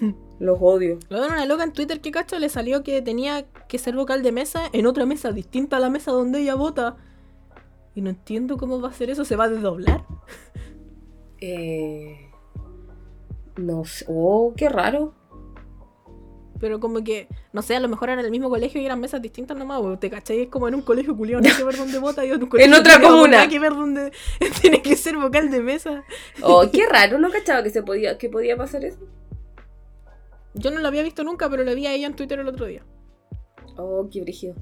Los 0.38 0.58
odio. 0.60 0.98
Luego 1.08 1.26
una 1.26 1.46
loca 1.46 1.64
en 1.64 1.72
Twitter 1.72 2.00
que 2.00 2.10
cacho 2.10 2.38
le 2.38 2.48
salió 2.48 2.82
que 2.82 3.00
tenía 3.02 3.44
que 3.68 3.78
ser 3.78 3.94
vocal 3.94 4.22
de 4.22 4.32
mesa 4.32 4.68
en 4.72 4.86
otra 4.86 5.06
mesa 5.06 5.32
distinta 5.32 5.76
a 5.76 5.80
la 5.80 5.90
mesa 5.90 6.10
donde 6.10 6.40
ella 6.40 6.54
vota. 6.54 6.96
Y 7.94 8.00
no 8.00 8.10
entiendo 8.10 8.56
cómo 8.56 8.80
va 8.80 8.88
a 8.88 8.92
ser 8.92 9.10
eso, 9.10 9.24
se 9.24 9.36
va 9.36 9.44
a 9.44 9.48
desdoblar. 9.48 10.04
Eh, 11.40 12.30
no 13.56 13.84
sé. 13.84 14.04
Oh, 14.08 14.52
qué 14.56 14.68
raro. 14.68 15.14
Pero 16.60 16.80
como 16.80 17.04
que, 17.04 17.28
no 17.52 17.62
sé, 17.62 17.76
a 17.76 17.80
lo 17.80 17.88
mejor 17.88 18.08
eran 18.08 18.24
el 18.24 18.30
mismo 18.30 18.48
colegio 18.48 18.80
y 18.80 18.86
eran 18.86 19.00
mesas 19.00 19.20
distintas 19.20 19.56
nomás. 19.56 19.82
Te 20.00 20.08
cachai, 20.08 20.42
es 20.42 20.48
como 20.48 20.66
en 20.66 20.74
un 20.74 20.82
colegio 20.82 21.16
culiado, 21.16 21.42
no 21.42 21.48
hay 21.48 21.54
que 21.54 21.64
ver 21.64 21.76
dónde 21.76 21.98
vota 21.98 22.24
y 22.24 22.30
en 22.30 22.42
otra 22.42 22.94
culiao, 22.94 23.10
comuna. 23.10 23.36
No 23.36 23.42
hay 23.42 23.48
que 23.48 23.58
ver 23.58 23.74
dónde 23.74 24.12
tiene 24.60 24.80
que 24.80 24.96
ser 24.96 25.16
vocal 25.16 25.50
de 25.50 25.60
mesa. 25.60 26.04
Oh, 26.42 26.64
qué 26.72 26.86
raro. 26.90 27.18
No 27.18 27.30
cachaba 27.30 27.62
que 27.62 27.70
se 27.70 27.82
podía, 27.82 28.18
que 28.18 28.28
podía 28.28 28.56
pasar 28.56 28.84
eso. 28.84 28.98
Yo 30.54 30.70
no 30.70 30.80
lo 30.80 30.88
había 30.88 31.02
visto 31.02 31.24
nunca, 31.24 31.48
pero 31.50 31.64
lo 31.64 31.74
vi 31.74 31.86
a 31.86 31.92
ella 31.92 32.06
en 32.06 32.14
Twitter 32.16 32.38
el 32.38 32.48
otro 32.48 32.66
día. 32.66 32.84
Oh, 33.76 34.08
qué 34.10 34.20
brígido. 34.20 34.54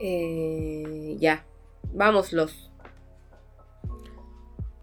Eh, 0.00 1.16
ya. 1.18 1.44
Vámoslos. 1.92 2.70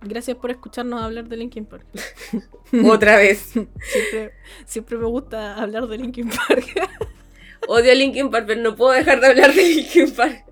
Gracias 0.01 0.37
por 0.37 0.51
escucharnos 0.51 1.01
hablar 1.01 1.27
de 1.27 1.37
Linkin 1.37 1.65
Park. 1.65 1.85
Otra 2.89 3.17
vez. 3.17 3.39
Siempre, 3.39 4.31
siempre 4.65 4.97
me 4.97 5.05
gusta 5.05 5.55
hablar 5.61 5.87
de 5.87 5.97
Linkin 5.97 6.29
Park. 6.29 6.65
Odio 7.67 7.91
a 7.91 7.95
Linkin 7.95 8.29
Park, 8.29 8.45
pero 8.47 8.61
no 8.61 8.75
puedo 8.75 8.91
dejar 8.93 9.19
de 9.19 9.27
hablar 9.27 9.53
de 9.53 9.63
Linkin 9.63 10.11
Park. 10.13 10.45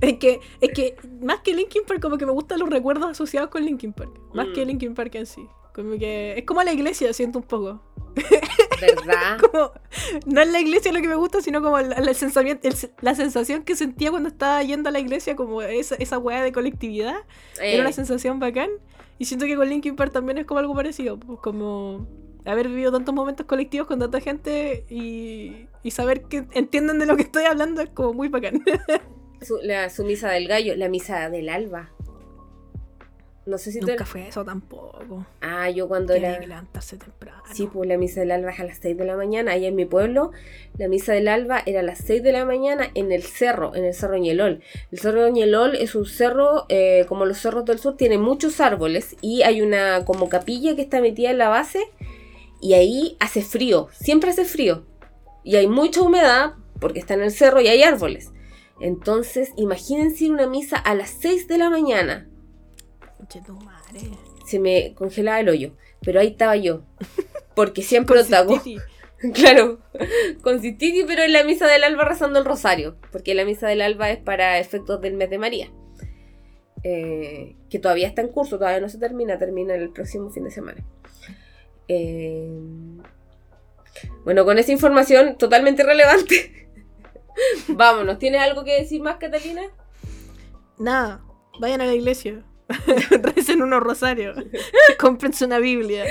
Es 0.00 0.18
que, 0.18 0.40
es 0.60 0.70
que 0.72 0.96
más 1.20 1.40
que 1.40 1.54
Linkin 1.54 1.82
Park, 1.86 2.00
como 2.00 2.18
que 2.18 2.26
me 2.26 2.32
gustan 2.32 2.58
los 2.60 2.68
recuerdos 2.68 3.10
asociados 3.10 3.50
con 3.50 3.64
Linkin 3.64 3.92
Park. 3.92 4.10
Más 4.34 4.48
Mm. 4.48 4.52
que 4.52 4.64
Linkin 4.66 4.94
Park 4.94 5.14
en 5.14 5.26
sí. 5.26 5.48
Como 5.74 5.98
que 5.98 6.34
es 6.38 6.44
como 6.44 6.62
la 6.62 6.72
iglesia, 6.72 7.12
siento 7.12 7.38
un 7.38 7.44
poco. 7.44 7.80
¿Verdad? 8.80 9.38
Como, 9.52 9.72
no 10.26 10.40
es 10.42 10.48
la 10.48 10.60
iglesia 10.60 10.92
lo 10.92 11.00
que 11.00 11.08
me 11.08 11.14
gusta, 11.14 11.40
sino 11.40 11.62
como 11.62 11.78
la, 11.80 12.00
la 12.00 12.14
sensación, 12.14 12.58
el- 12.62 12.74
la 13.00 13.14
sensación 13.14 13.62
que 13.62 13.76
sentía 13.76 14.10
cuando 14.10 14.28
estaba 14.28 14.62
yendo 14.62 14.88
a 14.88 14.92
la 14.92 14.98
iglesia, 14.98 15.36
como 15.36 15.62
esa, 15.62 15.94
esa 15.94 16.18
weá 16.18 16.42
de 16.42 16.52
colectividad. 16.52 17.14
Eh, 17.60 17.74
Era 17.74 17.82
una 17.82 17.92
sensación 17.92 18.38
bacán. 18.40 18.70
Y 19.18 19.26
siento 19.26 19.46
que 19.46 19.56
con 19.56 19.68
Linkin 19.68 19.94
Park 19.96 20.12
también 20.12 20.38
es 20.38 20.46
como 20.46 20.58
algo 20.60 20.74
parecido. 20.74 21.18
pues, 21.18 21.38
como 21.40 22.06
haber 22.44 22.68
vivido 22.68 22.90
tantos 22.90 23.14
momentos 23.14 23.46
colectivos 23.46 23.86
con 23.86 24.00
tanta 24.00 24.20
gente 24.20 24.84
y, 24.90 25.68
y 25.84 25.90
saber 25.92 26.22
que 26.24 26.44
entienden 26.52 26.98
de 26.98 27.06
lo 27.06 27.16
que 27.16 27.22
estoy 27.22 27.44
hablando 27.44 27.80
es 27.82 27.90
como 27.90 28.12
muy 28.14 28.28
bacán. 28.28 28.62
su, 29.40 29.58
la, 29.62 29.88
su 29.90 30.04
misa 30.04 30.28
del 30.30 30.48
gallo, 30.48 30.74
la 30.76 30.88
misa 30.88 31.30
del 31.30 31.48
alba. 31.48 31.92
No 33.44 33.58
sé 33.58 33.72
si 33.72 33.80
Nunca 33.80 33.96
te... 33.96 34.04
fue 34.04 34.28
eso 34.28 34.44
tampoco. 34.44 35.26
Ah, 35.40 35.68
yo 35.68 35.88
cuando 35.88 36.14
era... 36.14 36.38
que 36.38 36.46
levantarse 36.46 36.96
temprano. 36.96 37.42
Sí, 37.52 37.68
pues 37.72 37.88
la 37.88 37.98
misa 37.98 38.20
del 38.20 38.30
alba 38.30 38.52
es 38.52 38.60
a 38.60 38.64
las 38.64 38.78
6 38.78 38.96
de 38.96 39.04
la 39.04 39.16
mañana. 39.16 39.52
Ahí 39.52 39.66
en 39.66 39.74
mi 39.74 39.84
pueblo, 39.84 40.30
la 40.78 40.86
misa 40.86 41.12
del 41.12 41.26
alba 41.26 41.60
era 41.66 41.80
a 41.80 41.82
las 41.82 41.98
6 41.98 42.22
de 42.22 42.32
la 42.32 42.44
mañana 42.44 42.88
en 42.94 43.10
el 43.10 43.24
cerro, 43.24 43.74
en 43.74 43.84
el 43.84 43.94
cerro 43.94 44.16
Ñelol. 44.16 44.62
El 44.92 44.98
cerro 45.00 45.28
Ñelol 45.28 45.74
es 45.74 45.96
un 45.96 46.06
cerro, 46.06 46.66
eh, 46.68 47.04
como 47.08 47.26
los 47.26 47.38
cerros 47.38 47.64
del 47.64 47.80
sur, 47.80 47.96
tiene 47.96 48.16
muchos 48.16 48.60
árboles 48.60 49.16
y 49.20 49.42
hay 49.42 49.60
una 49.60 50.04
como 50.04 50.28
capilla 50.28 50.76
que 50.76 50.82
está 50.82 51.00
metida 51.00 51.30
en 51.30 51.38
la 51.38 51.48
base 51.48 51.80
y 52.60 52.74
ahí 52.74 53.16
hace 53.18 53.42
frío, 53.42 53.88
siempre 53.92 54.30
hace 54.30 54.44
frío. 54.44 54.86
Y 55.42 55.56
hay 55.56 55.66
mucha 55.66 56.00
humedad 56.00 56.52
porque 56.78 57.00
está 57.00 57.14
en 57.14 57.22
el 57.22 57.32
cerro 57.32 57.60
y 57.60 57.66
hay 57.66 57.82
árboles. 57.82 58.30
Entonces, 58.80 59.50
imagínense 59.56 60.24
ir 60.24 60.30
a 60.30 60.34
una 60.34 60.46
misa 60.46 60.76
a 60.76 60.94
las 60.94 61.10
6 61.10 61.48
de 61.48 61.58
la 61.58 61.70
mañana. 61.70 62.28
Conchetumare. 63.32 64.00
Se 64.46 64.58
me 64.58 64.94
congelaba 64.94 65.40
el 65.40 65.48
hoyo. 65.48 65.72
Pero 66.02 66.20
ahí 66.20 66.28
estaba 66.28 66.56
yo. 66.56 66.82
Porque 67.54 67.82
siempre 67.82 68.16
Con 68.16 68.26
otago. 68.26 68.60
Claro, 69.34 69.78
con 70.42 70.60
Cititi, 70.60 71.04
pero 71.06 71.22
en 71.22 71.32
la 71.32 71.44
misa 71.44 71.68
del 71.68 71.84
alba 71.84 72.04
rezando 72.04 72.40
el 72.40 72.44
rosario, 72.44 72.96
porque 73.12 73.36
la 73.36 73.44
misa 73.44 73.68
del 73.68 73.80
alba 73.80 74.10
es 74.10 74.18
para 74.18 74.58
efectos 74.58 75.00
del 75.00 75.14
mes 75.14 75.30
de 75.30 75.38
María, 75.38 75.70
Eh, 76.82 77.54
que 77.70 77.78
todavía 77.78 78.08
está 78.08 78.22
en 78.22 78.28
curso, 78.28 78.58
todavía 78.58 78.80
no 78.80 78.88
se 78.88 78.98
termina, 78.98 79.38
termina 79.38 79.76
el 79.76 79.90
próximo 79.90 80.28
fin 80.30 80.42
de 80.42 80.50
semana. 80.50 80.84
Eh, 81.86 82.50
bueno, 84.24 84.44
con 84.44 84.58
esa 84.58 84.72
información 84.72 85.38
totalmente 85.38 85.84
relevante, 85.84 86.68
vámonos. 87.68 88.18
¿Tienes 88.18 88.40
algo 88.40 88.64
que 88.64 88.80
decir 88.80 89.02
más, 89.02 89.18
Catalina? 89.18 89.62
Nada, 90.78 91.22
vayan 91.60 91.80
a 91.80 91.86
la 91.86 91.94
iglesia. 91.94 92.42
Recen 93.22 93.62
unos 93.62 93.82
rosarios. 93.82 94.36
Cómprense 94.98 95.44
una 95.44 95.58
Biblia. 95.58 96.04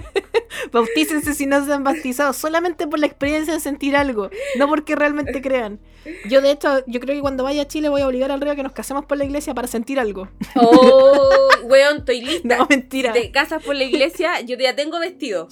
Bautícense 0.72 1.34
si 1.34 1.46
no 1.46 1.64
se 1.64 1.72
han 1.72 1.84
bautizado, 1.84 2.32
solamente 2.32 2.86
por 2.86 2.98
la 2.98 3.06
experiencia 3.06 3.54
de 3.54 3.60
sentir 3.60 3.96
algo, 3.96 4.30
no 4.58 4.68
porque 4.68 4.96
realmente 4.96 5.40
crean. 5.40 5.80
Yo, 6.28 6.40
de 6.40 6.50
hecho, 6.50 6.84
yo 6.86 7.00
creo 7.00 7.14
que 7.14 7.20
cuando 7.20 7.44
vaya 7.44 7.62
a 7.62 7.68
Chile 7.68 7.88
voy 7.88 8.02
a 8.02 8.06
obligar 8.06 8.30
al 8.32 8.40
reo 8.40 8.52
a 8.52 8.56
que 8.56 8.62
nos 8.62 8.72
casemos 8.72 9.04
por 9.04 9.18
la 9.18 9.24
iglesia 9.24 9.54
para 9.54 9.68
sentir 9.68 10.00
algo. 10.00 10.28
Oh, 10.56 11.48
weón, 11.62 11.98
estoy 11.98 12.20
lista. 12.22 12.58
No, 12.58 12.66
mentira. 12.68 13.12
Te 13.12 13.30
casas 13.30 13.62
por 13.62 13.74
la 13.74 13.84
iglesia, 13.84 14.40
yo 14.40 14.56
ya 14.56 14.74
tengo 14.74 14.98
vestido. 14.98 15.48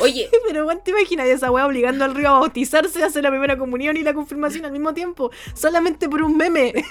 Oye, 0.00 0.28
Pero, 0.46 0.64
bueno, 0.64 0.80
¿te 0.84 0.90
imaginas 0.90 1.26
esa 1.26 1.50
weá 1.50 1.66
obligando 1.66 2.04
al 2.04 2.14
río 2.14 2.28
a 2.28 2.40
bautizarse, 2.40 3.02
a 3.02 3.06
hacer 3.06 3.22
la 3.22 3.30
primera 3.30 3.58
comunión 3.58 3.96
y 3.96 4.02
la 4.02 4.14
confirmación 4.14 4.64
al 4.64 4.72
mismo 4.72 4.94
tiempo? 4.94 5.30
Solamente 5.54 6.08
por 6.08 6.22
un 6.22 6.36
meme. 6.36 6.72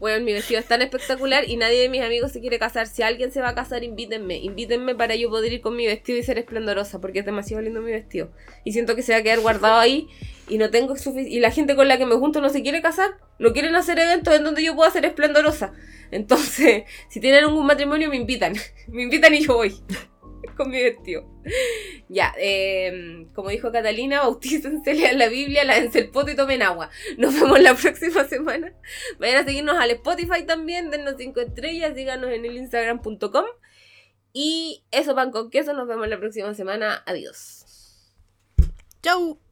Bueno, 0.00 0.22
mi 0.24 0.32
vestido 0.34 0.60
es 0.60 0.66
tan 0.66 0.82
espectacular 0.82 1.48
y 1.48 1.56
nadie 1.56 1.80
de 1.80 1.88
mis 1.88 2.02
amigos 2.02 2.32
se 2.32 2.40
quiere 2.40 2.58
casar. 2.58 2.86
Si 2.88 3.02
alguien 3.02 3.30
se 3.32 3.40
va 3.40 3.50
a 3.50 3.54
casar, 3.54 3.84
invítenme. 3.84 4.36
Invítenme 4.36 4.94
para 4.94 5.14
yo 5.14 5.30
poder 5.30 5.52
ir 5.52 5.60
con 5.62 5.76
mi 5.76 5.86
vestido 5.86 6.18
y 6.18 6.22
ser 6.22 6.36
esplendorosa, 6.36 7.00
porque 7.00 7.20
es 7.20 7.24
demasiado 7.24 7.62
lindo 7.62 7.80
mi 7.80 7.92
vestido. 7.92 8.30
Y 8.64 8.72
siento 8.72 8.96
que 8.96 9.02
se 9.02 9.12
va 9.12 9.18
a 9.18 9.22
quedar 9.22 9.40
guardado 9.40 9.78
ahí 9.78 10.08
y 10.48 10.58
no 10.58 10.70
tengo 10.70 10.94
sufic- 10.96 11.28
Y 11.30 11.40
la 11.40 11.50
gente 11.50 11.74
con 11.74 11.88
la 11.88 11.96
que 11.96 12.04
me 12.04 12.16
junto 12.16 12.40
no 12.42 12.50
se 12.50 12.62
quiere 12.62 12.82
casar, 12.82 13.16
no 13.38 13.52
quieren 13.54 13.74
hacer 13.76 13.98
eventos 13.98 14.34
en 14.34 14.44
donde 14.44 14.62
yo 14.62 14.74
pueda 14.76 14.90
ser 14.90 15.06
esplendorosa. 15.06 15.72
Entonces, 16.10 16.84
si 17.08 17.20
tienen 17.20 17.44
algún 17.44 17.64
matrimonio, 17.64 18.10
me 18.10 18.16
invitan. 18.16 18.54
me 18.88 19.04
invitan 19.04 19.32
y 19.34 19.40
yo 19.46 19.54
voy. 19.54 19.74
con 20.56 20.70
mi 20.70 20.82
vestido. 20.82 21.26
Ya, 22.08 22.34
eh, 22.38 23.26
como 23.34 23.50
dijo 23.50 23.72
Catalina, 23.72 24.20
bautícense, 24.20 24.94
lean 24.94 25.18
la 25.18 25.28
Biblia, 25.28 25.64
lávense 25.64 26.00
el 26.00 26.10
poto 26.10 26.30
y 26.30 26.36
tomen 26.36 26.62
agua. 26.62 26.90
Nos 27.18 27.34
vemos 27.34 27.60
la 27.60 27.74
próxima 27.82 28.24
semana. 28.24 28.72
Vayan 29.18 29.42
a 29.42 29.44
seguirnos 29.44 29.76
al 29.76 29.90
Spotify 29.90 30.44
también, 30.46 30.90
dennos 30.90 31.14
5 31.18 31.40
estrellas, 31.40 31.94
síganos 31.94 32.30
en 32.30 32.44
el 32.44 32.56
instagram.com. 32.56 33.46
Y 34.32 34.84
eso, 34.90 35.14
pan 35.14 35.30
con 35.30 35.50
queso, 35.50 35.72
nos 35.74 35.86
vemos 35.86 36.08
la 36.08 36.18
próxima 36.18 36.54
semana. 36.54 37.02
Adiós. 37.06 37.64
Chau. 39.02 39.43